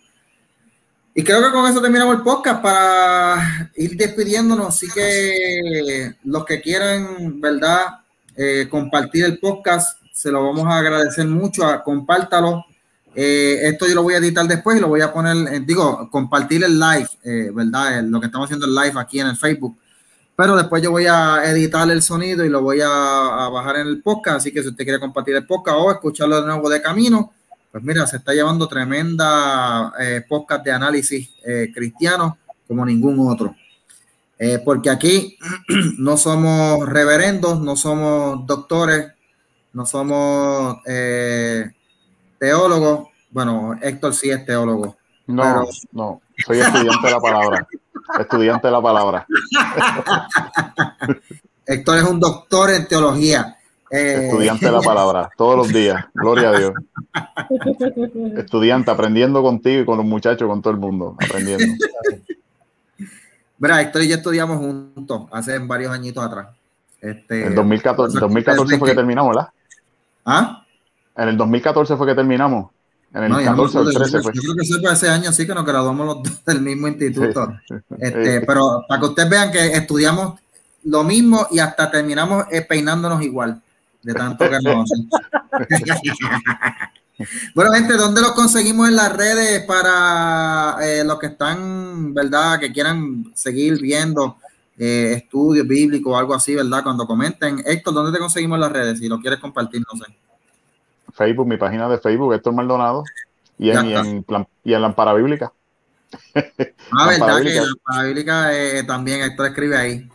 Y 1.19 1.25
creo 1.25 1.43
que 1.43 1.51
con 1.51 1.65
eso 1.65 1.81
terminamos 1.81 2.17
el 2.17 2.23
podcast 2.23 2.61
para 2.61 3.71
ir 3.75 3.97
despidiéndonos. 3.97 4.69
Así 4.69 4.87
que 4.95 6.15
los 6.25 6.45
que 6.45 6.61
quieran, 6.61 7.41
¿verdad? 7.41 8.01
Eh, 8.37 8.69
compartir 8.71 9.25
el 9.25 9.39
podcast, 9.39 9.99
se 10.13 10.31
lo 10.31 10.45
vamos 10.45 10.67
a 10.67 10.77
agradecer 10.77 11.27
mucho. 11.27 11.67
A, 11.67 11.83
compártalo. 11.83 12.67
Eh, 13.15 13.61
esto 13.63 13.89
yo 13.89 13.95
lo 13.95 14.03
voy 14.03 14.13
a 14.13 14.19
editar 14.19 14.47
después 14.47 14.77
y 14.77 14.81
lo 14.83 14.89
voy 14.89 15.01
a 15.01 15.11
poner, 15.11 15.65
digo, 15.65 16.11
compartir 16.11 16.63
el 16.63 16.79
live, 16.79 17.09
eh, 17.25 17.51
¿verdad? 17.51 18.03
Lo 18.03 18.21
que 18.21 18.27
estamos 18.27 18.45
haciendo 18.45 18.67
el 18.67 18.75
live 18.75 19.01
aquí 19.01 19.19
en 19.19 19.29
el 19.29 19.39
Facebook. 19.39 19.75
Pero 20.37 20.55
después 20.55 20.83
yo 20.83 20.91
voy 20.91 21.07
a 21.07 21.51
editar 21.51 21.91
el 21.91 22.03
sonido 22.03 22.45
y 22.45 22.51
lo 22.51 22.61
voy 22.61 22.81
a 22.85 23.49
bajar 23.51 23.77
en 23.77 23.87
el 23.87 24.03
podcast. 24.03 24.37
Así 24.37 24.53
que 24.53 24.63
si 24.63 24.69
usted 24.69 24.85
quiere 24.85 25.01
compartir 25.01 25.35
el 25.35 25.47
podcast 25.47 25.79
o 25.81 25.91
escucharlo 25.91 26.43
de 26.43 26.47
nuevo 26.47 26.69
de 26.69 26.83
camino, 26.83 27.33
pues 27.77 27.85
mira, 27.85 28.07
se 28.07 28.17
está 28.17 28.33
llevando 28.33 28.67
tremenda 28.67 29.93
eh, 30.01 30.25
podcast 30.27 30.65
de 30.65 30.73
análisis 30.73 31.35
eh, 31.45 31.71
cristiano 31.75 32.39
como 32.67 32.87
ningún 32.87 33.29
otro. 33.31 33.55
Eh, 34.39 34.63
porque 34.65 34.89
aquí 34.89 35.37
no 35.99 36.17
somos 36.17 36.89
reverendos, 36.89 37.61
no 37.61 37.77
somos 37.77 38.47
doctores, 38.47 39.13
no 39.75 39.85
somos 39.85 40.79
teólogos. 42.39 43.09
Bueno, 43.29 43.79
Héctor 43.83 44.15
sí 44.15 44.31
es 44.31 44.47
teólogo. 44.47 44.97
No, 45.27 45.67
no, 45.93 46.23
soy 46.47 46.61
estudiante 46.61 47.07
de 47.09 47.13
la 47.13 47.21
palabra. 47.21 47.69
estudiante 48.19 48.69
de 48.69 48.73
la 48.73 48.81
palabra. 48.81 49.27
Héctor 51.67 51.99
es 51.99 52.05
un 52.05 52.21
doctor 52.21 52.71
en 52.71 52.89
teología. 52.89 53.56
Eh, 53.91 54.25
Estudiante 54.25 54.67
de 54.67 54.73
la 54.73 54.81
palabra, 54.81 55.31
todos 55.37 55.57
los 55.57 55.69
días, 55.69 56.05
gloria 56.13 56.51
a 56.51 56.59
Dios. 56.59 56.73
Estudiante, 58.37 58.91
aprendiendo 58.91 59.43
contigo 59.43 59.83
y 59.83 59.85
con 59.85 59.97
los 59.99 60.07
muchachos, 60.07 60.49
con 60.49 60.61
todo 60.61 60.73
el 60.73 60.81
mundo, 60.81 61.17
aprendiendo. 61.25 61.65
Mira, 63.59 63.81
Héctor 63.81 64.03
y 64.03 64.09
yo 64.09 64.17
estudiamos 64.17 64.59
juntos 64.59 65.23
hace 65.31 65.59
varios 65.61 65.93
añitos 65.93 66.25
atrás. 66.25 66.49
Este, 67.01 67.47
en 67.47 67.55
2014, 67.55 68.19
2014 68.19 68.79
fue 68.79 68.89
que 68.89 68.95
terminamos, 68.95 69.35
¿verdad? 69.35 69.51
¿Ah? 70.25 70.65
En 71.17 71.29
el 71.29 71.37
2014 71.37 71.97
fue 71.97 72.07
que 72.09 72.15
terminamos. 72.15 72.71
En 73.15 73.23
el 73.23 73.45
14 73.45 73.79
o 73.79 73.85
13 73.85 74.21
fue. 74.21 74.33
Yo 74.35 74.41
creo 74.43 74.57
que 74.57 74.81
fue 74.81 74.93
ese 74.93 75.09
año 75.09 75.33
sí 75.33 75.47
que 75.47 75.55
nos 75.55 75.65
graduamos 75.65 76.07
los 76.07 76.23
dos 76.25 76.45
del 76.45 76.61
mismo 76.61 76.89
instituto. 76.89 77.57
Este, 77.99 78.41
pero 78.41 78.85
para 78.89 79.01
que 79.01 79.07
ustedes 79.07 79.31
vean 79.31 79.53
que 79.53 79.67
estudiamos 79.69 80.41
lo 80.85 81.05
mismo 81.05 81.47
y 81.51 81.61
hasta 81.61 81.91
terminamos 81.91 82.47
eh, 82.51 82.63
peinándonos 82.63 83.23
igual 83.23 83.63
de 84.07 84.15
tanto 84.15 84.49
que 84.49 84.59
no 84.63 84.85
Bueno, 87.55 87.73
gente, 87.73 87.95
¿dónde 87.95 88.21
los 88.21 88.33
conseguimos 88.33 88.89
en 88.89 88.97
las 88.97 89.17
redes 89.17 89.65
para 89.65 90.77
eh, 90.83 91.03
los 91.03 91.19
que 91.19 91.29
están, 91.29 92.13
verdad, 92.13 92.61
que 92.61 92.71
quieran 92.71 93.33
seguir 93.35 93.81
viendo 93.81 94.37
eh, 94.79 95.15
estudios 95.17 95.67
bíblicos 95.67 96.13
o 96.13 96.17
algo 96.19 96.35
así, 96.35 96.55
verdad? 96.55 96.83
Cuando 96.83 97.07
comenten, 97.07 97.63
Héctor, 97.65 97.95
¿dónde 97.95 98.13
te 98.13 98.19
conseguimos 98.19 98.57
en 98.57 98.61
las 98.61 98.73
redes? 98.73 98.99
Si 98.99 99.09
lo 99.09 99.19
quieres 99.19 99.41
compartir, 99.41 99.83
no 99.91 99.99
sé. 99.99 100.15
Facebook, 101.15 101.49
mi 101.49 101.57
página 101.57 101.89
de 101.89 101.97
Facebook, 101.99 102.35
Héctor 102.35 102.53
Maldonado, 102.53 103.03
y 103.59 103.71
en, 103.71 103.87
y 103.87 103.95
en, 103.95 104.25
y 104.63 104.75
en 104.75 104.83
Lampara 104.83 105.15
Bíblica. 105.15 105.51
Ah, 106.93 107.09
verdad 107.09 107.43
que 107.43 107.55
Lampara 107.55 108.03
Bíblica 108.05 108.55
eh, 108.55 108.85
también 108.85 109.23
Héctor 109.23 109.47
escribe 109.47 109.77
ahí. 109.79 110.09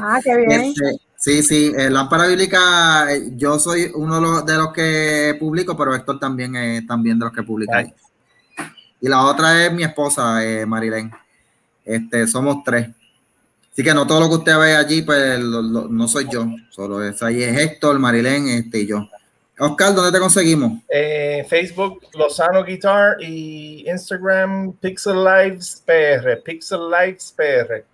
Ah, 0.00 0.18
qué 0.24 0.36
bien. 0.36 0.62
Este, 0.76 1.03
Sí, 1.24 1.42
sí, 1.42 1.72
eh, 1.74 1.88
Lámpara 1.88 2.26
Bíblica, 2.26 3.10
eh, 3.10 3.30
yo 3.34 3.58
soy 3.58 3.90
uno 3.94 4.42
de 4.42 4.56
los, 4.58 4.72
que 4.74 5.34
publico, 5.40 5.74
pero 5.74 5.94
Héctor 5.94 6.20
también 6.20 6.54
es 6.54 6.86
también 6.86 7.18
de 7.18 7.24
los 7.24 7.32
que 7.32 7.42
publica 7.42 7.78
ahí. 7.78 7.94
Y 9.00 9.08
la 9.08 9.24
otra 9.24 9.64
es 9.64 9.72
mi 9.72 9.84
esposa, 9.84 10.44
eh, 10.44 10.66
Marilén. 10.66 11.10
Este, 11.82 12.26
somos 12.26 12.62
tres. 12.62 12.90
Así 13.72 13.82
que 13.82 13.94
no 13.94 14.06
todo 14.06 14.20
lo 14.20 14.28
que 14.28 14.34
usted 14.34 14.58
ve 14.58 14.76
allí, 14.76 15.00
pues 15.00 15.40
no 15.40 16.06
soy 16.08 16.28
yo. 16.30 16.44
Solo 16.68 17.02
es 17.02 17.22
ahí 17.22 17.42
es 17.42 17.56
Héctor, 17.56 17.98
Marilén, 17.98 18.46
este 18.48 18.80
y 18.80 18.86
yo. 18.86 19.08
Oscar, 19.58 19.94
¿dónde 19.94 20.12
te 20.12 20.20
conseguimos? 20.20 20.82
Eh, 20.90 21.46
Facebook, 21.48 22.02
Lozano 22.12 22.62
Guitar 22.62 23.16
y 23.22 23.88
Instagram, 23.88 24.74
Pixel 24.74 25.24
Lives 25.24 25.82
PR, 25.86 26.42
Pixel 26.44 26.80
Lives 26.90 27.32
PR. 27.34 27.93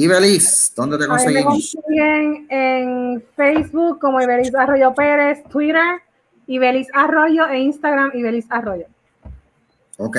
Ibeliz, 0.00 0.72
¿dónde 0.76 0.96
te 0.96 1.08
conseguimos? 1.08 1.76
Me 1.88 2.46
en 2.50 3.24
Facebook 3.34 3.98
como 3.98 4.20
Ibeliz 4.20 4.54
Arroyo 4.54 4.94
Pérez, 4.94 5.42
Twitter, 5.50 6.00
Ibeliz 6.46 6.86
Arroyo 6.94 7.48
e 7.48 7.58
Instagram 7.58 8.12
Ibeliz 8.14 8.46
Arroyo. 8.48 8.86
Ok. 9.96 10.18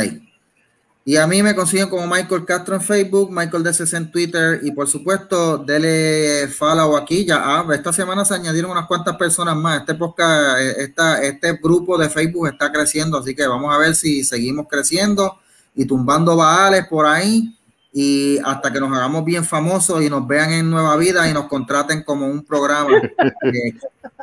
Y 1.05 1.15
a 1.15 1.25
mí 1.25 1.41
me 1.41 1.55
consiguen 1.55 1.87
como 1.87 2.05
Michael 2.07 2.43
Castro 2.43 2.75
en 2.75 2.81
Facebook, 2.81 3.31
Michael 3.31 3.63
DCC 3.63 3.93
en 3.93 4.11
Twitter 4.11 4.59
y 4.63 4.71
por 4.73 4.89
supuesto, 4.89 5.59
dele 5.59 6.49
follow 6.49 6.97
aquí. 6.97 7.25
Ya, 7.25 7.37
ah, 7.41 7.65
esta 7.73 7.93
semana 7.93 8.25
se 8.25 8.33
añadieron 8.33 8.71
unas 8.71 8.85
cuantas 8.85 9.15
personas 9.15 9.55
más. 9.55 9.79
Este 9.79 9.95
podcast, 9.95 10.59
eh, 10.59 10.73
esta, 10.79 11.23
este 11.23 11.53
grupo 11.53 11.97
de 11.97 12.09
Facebook 12.09 12.49
está 12.49 12.69
creciendo, 12.69 13.17
así 13.17 13.33
que 13.33 13.47
vamos 13.47 13.73
a 13.73 13.77
ver 13.77 13.95
si 13.95 14.25
seguimos 14.25 14.67
creciendo 14.67 15.39
y 15.73 15.85
tumbando 15.85 16.35
baales 16.35 16.85
por 16.87 17.05
ahí 17.05 17.55
y 17.91 18.37
hasta 18.45 18.71
que 18.71 18.79
nos 18.79 18.95
hagamos 18.95 19.25
bien 19.25 19.43
famosos 19.43 20.03
y 20.03 20.09
nos 20.09 20.27
vean 20.27 20.51
en 20.51 20.69
Nueva 20.69 20.95
Vida 20.95 21.27
y 21.27 21.33
nos 21.33 21.47
contraten 21.47 22.03
como 22.03 22.27
un 22.27 22.45
programa 22.45 23.01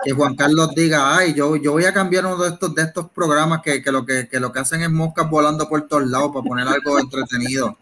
que, 0.04 0.12
Juan 0.12 0.36
Carlos 0.36 0.72
diga, 0.74 1.16
ay, 1.16 1.34
yo, 1.34 1.56
yo 1.56 1.72
voy 1.72 1.84
a 1.84 1.92
cambiar 1.92 2.26
uno 2.26 2.36
de 2.36 2.50
estos, 2.50 2.72
de 2.74 2.82
estos 2.82 3.10
programas 3.10 3.60
que, 3.62 3.82
que 3.82 3.90
lo 3.90 4.06
que, 4.06 4.28
que, 4.28 4.38
lo 4.38 4.52
que 4.52 4.60
hacen 4.60 4.82
es 4.82 4.90
moscas 4.90 5.28
volando 5.28 5.68
por 5.68 5.82
todos 5.88 6.06
lados 6.06 6.30
para 6.32 6.44
poner 6.44 6.68
algo 6.68 6.98
entretenido. 7.00 7.76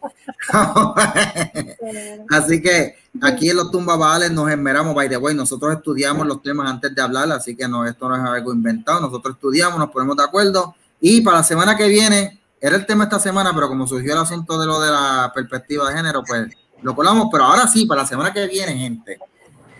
así 2.30 2.62
que 2.62 2.96
aquí 3.20 3.50
en 3.50 3.56
los 3.56 3.70
tumbabales 3.70 4.30
nos 4.30 4.50
esmeramos, 4.50 4.94
by 4.94 5.08
the 5.08 5.18
way, 5.18 5.34
nosotros 5.34 5.74
estudiamos 5.74 6.26
los 6.26 6.42
temas 6.42 6.70
antes 6.70 6.94
de 6.94 7.02
hablar, 7.02 7.30
así 7.32 7.54
que 7.54 7.68
no, 7.68 7.84
esto 7.84 8.08
no 8.08 8.16
es 8.16 8.22
algo 8.22 8.54
inventado, 8.54 9.00
nosotros 9.00 9.34
estudiamos, 9.34 9.78
nos 9.78 9.90
ponemos 9.90 10.16
de 10.16 10.24
acuerdo 10.24 10.74
y 11.00 11.20
para 11.20 11.38
la 11.38 11.44
semana 11.44 11.76
que 11.76 11.88
viene 11.88 12.40
era 12.60 12.76
el 12.76 12.86
tema 12.86 13.04
esta 13.04 13.18
semana, 13.18 13.52
pero 13.54 13.68
como 13.68 13.86
surgió 13.86 14.12
el 14.12 14.20
asunto 14.20 14.58
de 14.58 14.66
lo 14.66 14.80
de 14.80 14.90
la 14.90 15.30
perspectiva 15.34 15.88
de 15.88 15.96
género, 15.96 16.22
pues 16.26 16.48
lo 16.82 16.94
colamos. 16.94 17.28
Pero 17.30 17.44
ahora 17.44 17.66
sí, 17.66 17.86
para 17.86 18.02
la 18.02 18.08
semana 18.08 18.32
que 18.32 18.46
viene, 18.46 18.76
gente, 18.76 19.18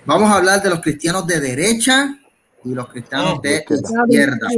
vamos 0.04 0.30
a 0.30 0.36
hablar 0.36 0.62
de 0.62 0.70
los 0.70 0.80
cristianos 0.80 1.26
de 1.26 1.40
derecha 1.40 2.18
y 2.64 2.74
los 2.74 2.88
cristianos 2.88 3.40
de 3.42 3.64
izquierda. 3.68 4.48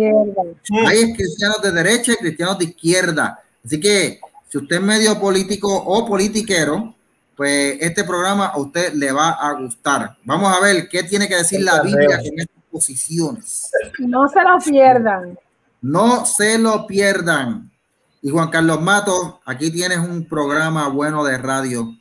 Hay 0.87 1.15
cristianos 1.15 1.63
de 1.63 1.73
derecha 1.73 2.13
y 2.13 2.17
cristianos 2.17 2.59
de 2.59 2.65
izquierda. 2.65 3.41
Así 3.65 3.81
que 3.81 4.21
si 4.49 4.59
usted 4.59 4.77
es 4.77 4.83
medio 4.83 5.19
político 5.21 5.69
o 5.75 6.07
politiquero, 6.07 6.95
pues 7.37 7.77
este 7.81 8.05
programa 8.05 8.47
a 8.47 8.59
usted 8.59 8.95
le 8.95 9.13
va 9.13 9.31
a 9.31 9.53
gustar. 9.53 10.17
Vamos 10.25 10.57
a 10.57 10.61
ver 10.61 10.89
qué 10.89 11.03
tiene 11.03 11.29
que 11.29 11.37
decir 11.37 11.61
la 11.61 11.83
Biblia 11.83 12.21
en 12.23 12.41
estas 12.41 12.65
posiciones. 12.71 13.71
No 13.99 14.29
se 14.29 14.43
lo 14.43 14.59
pierdan. 14.59 15.39
No 15.83 16.25
se 16.25 16.59
lo 16.59 16.87
pierdan. 16.87 17.71
Y 18.27 18.31
Juan 18.31 18.49
Carlos 18.49 18.83
Mato, 18.83 19.41
aquí 19.45 19.71
tienes 19.71 19.99
un 19.99 20.25
programa 20.25 20.89
bueno 20.89 21.23
de 21.23 21.39
radio. 21.39 21.95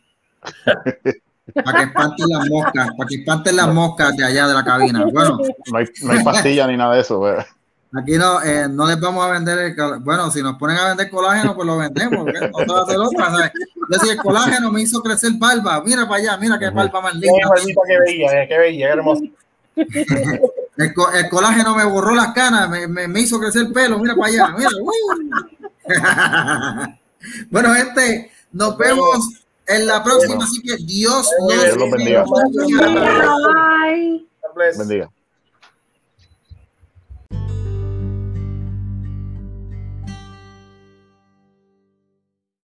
para 1.53 1.77
que 1.77 1.84
espanten 1.84 2.26
las 2.30 2.49
moscas, 2.49 2.89
para 2.97 3.07
que 3.07 3.15
espanten 3.18 3.56
las 3.56 3.72
moscas 3.72 4.18
de 4.18 4.26
allá 4.26 4.47
de 4.47 4.56
la 4.56 4.65
cabina. 4.65 5.06
Bueno, 5.14 5.38
no 5.72 5.77
hay, 5.77 5.85
no 6.02 6.11
hay 6.14 6.23
pastilla 6.23 6.65
ni 6.65 6.77
nada 6.77 6.95
de 6.95 7.02
eso. 7.02 7.23
Aquí 7.93 8.18
no, 8.18 8.41
eh, 8.41 8.68
no 8.68 8.88
les 8.88 8.99
vamos 8.99 9.23
a 9.23 9.34
vender 9.34 9.60
el, 9.60 9.76
bueno, 9.99 10.31
si 10.31 10.41
nos 10.41 10.57
ponen 10.57 10.77
a 10.77 10.88
vender 10.88 11.11
colágeno, 11.11 11.56
pues 11.56 11.68
lo 11.68 11.77
vendemos. 11.77 12.26
No 12.26 12.73
va 12.73 12.80
a 12.80 12.84
hacer 12.85 12.97
otra, 12.97 13.26
¿sabes? 13.30 13.52
Yo 14.03 14.11
el 14.11 14.18
colágeno 14.18 14.72
me 14.72 14.81
hizo 14.81 15.03
crecer 15.03 15.31
barba. 15.38 15.84
Mira 15.85 16.10
para 16.10 16.22
allá, 16.23 16.38
mira 16.38 16.57
qué 16.57 16.72
barba 16.72 17.02
más 17.02 17.14
linda. 17.14 17.52
Qué 17.88 17.99
bella, 17.99 18.41
eh, 18.41 18.47
qué 18.47 18.57
bella, 18.57 18.88
qué 18.88 18.93
hermosa. 18.93 19.23
El, 20.77 20.93
el, 21.14 21.30
colágeno 21.30 21.76
me 21.76 21.85
borró 21.85 22.15
las 22.15 22.34
canas, 22.34 22.69
me, 22.69 22.88
me, 22.88 23.07
me, 23.07 23.22
hizo 23.22 23.39
crecer 23.39 23.68
el 23.68 23.72
pelo, 23.72 23.99
mira 23.99 24.15
para 24.15 24.27
allá, 24.27 24.56
mira. 24.57 24.69
bueno, 27.49 27.74
gente, 27.74 28.32
nos 28.52 28.78
vemos 28.78 29.45
en 29.68 29.88
la 29.88 30.03
próxima, 30.03 30.44
así 30.44 30.62
que 30.62 30.78
Dios 30.78 31.30
nos 31.78 31.91
bendiga. 31.91 32.26
Bye. 34.56 34.76
bendiga. 34.78 35.10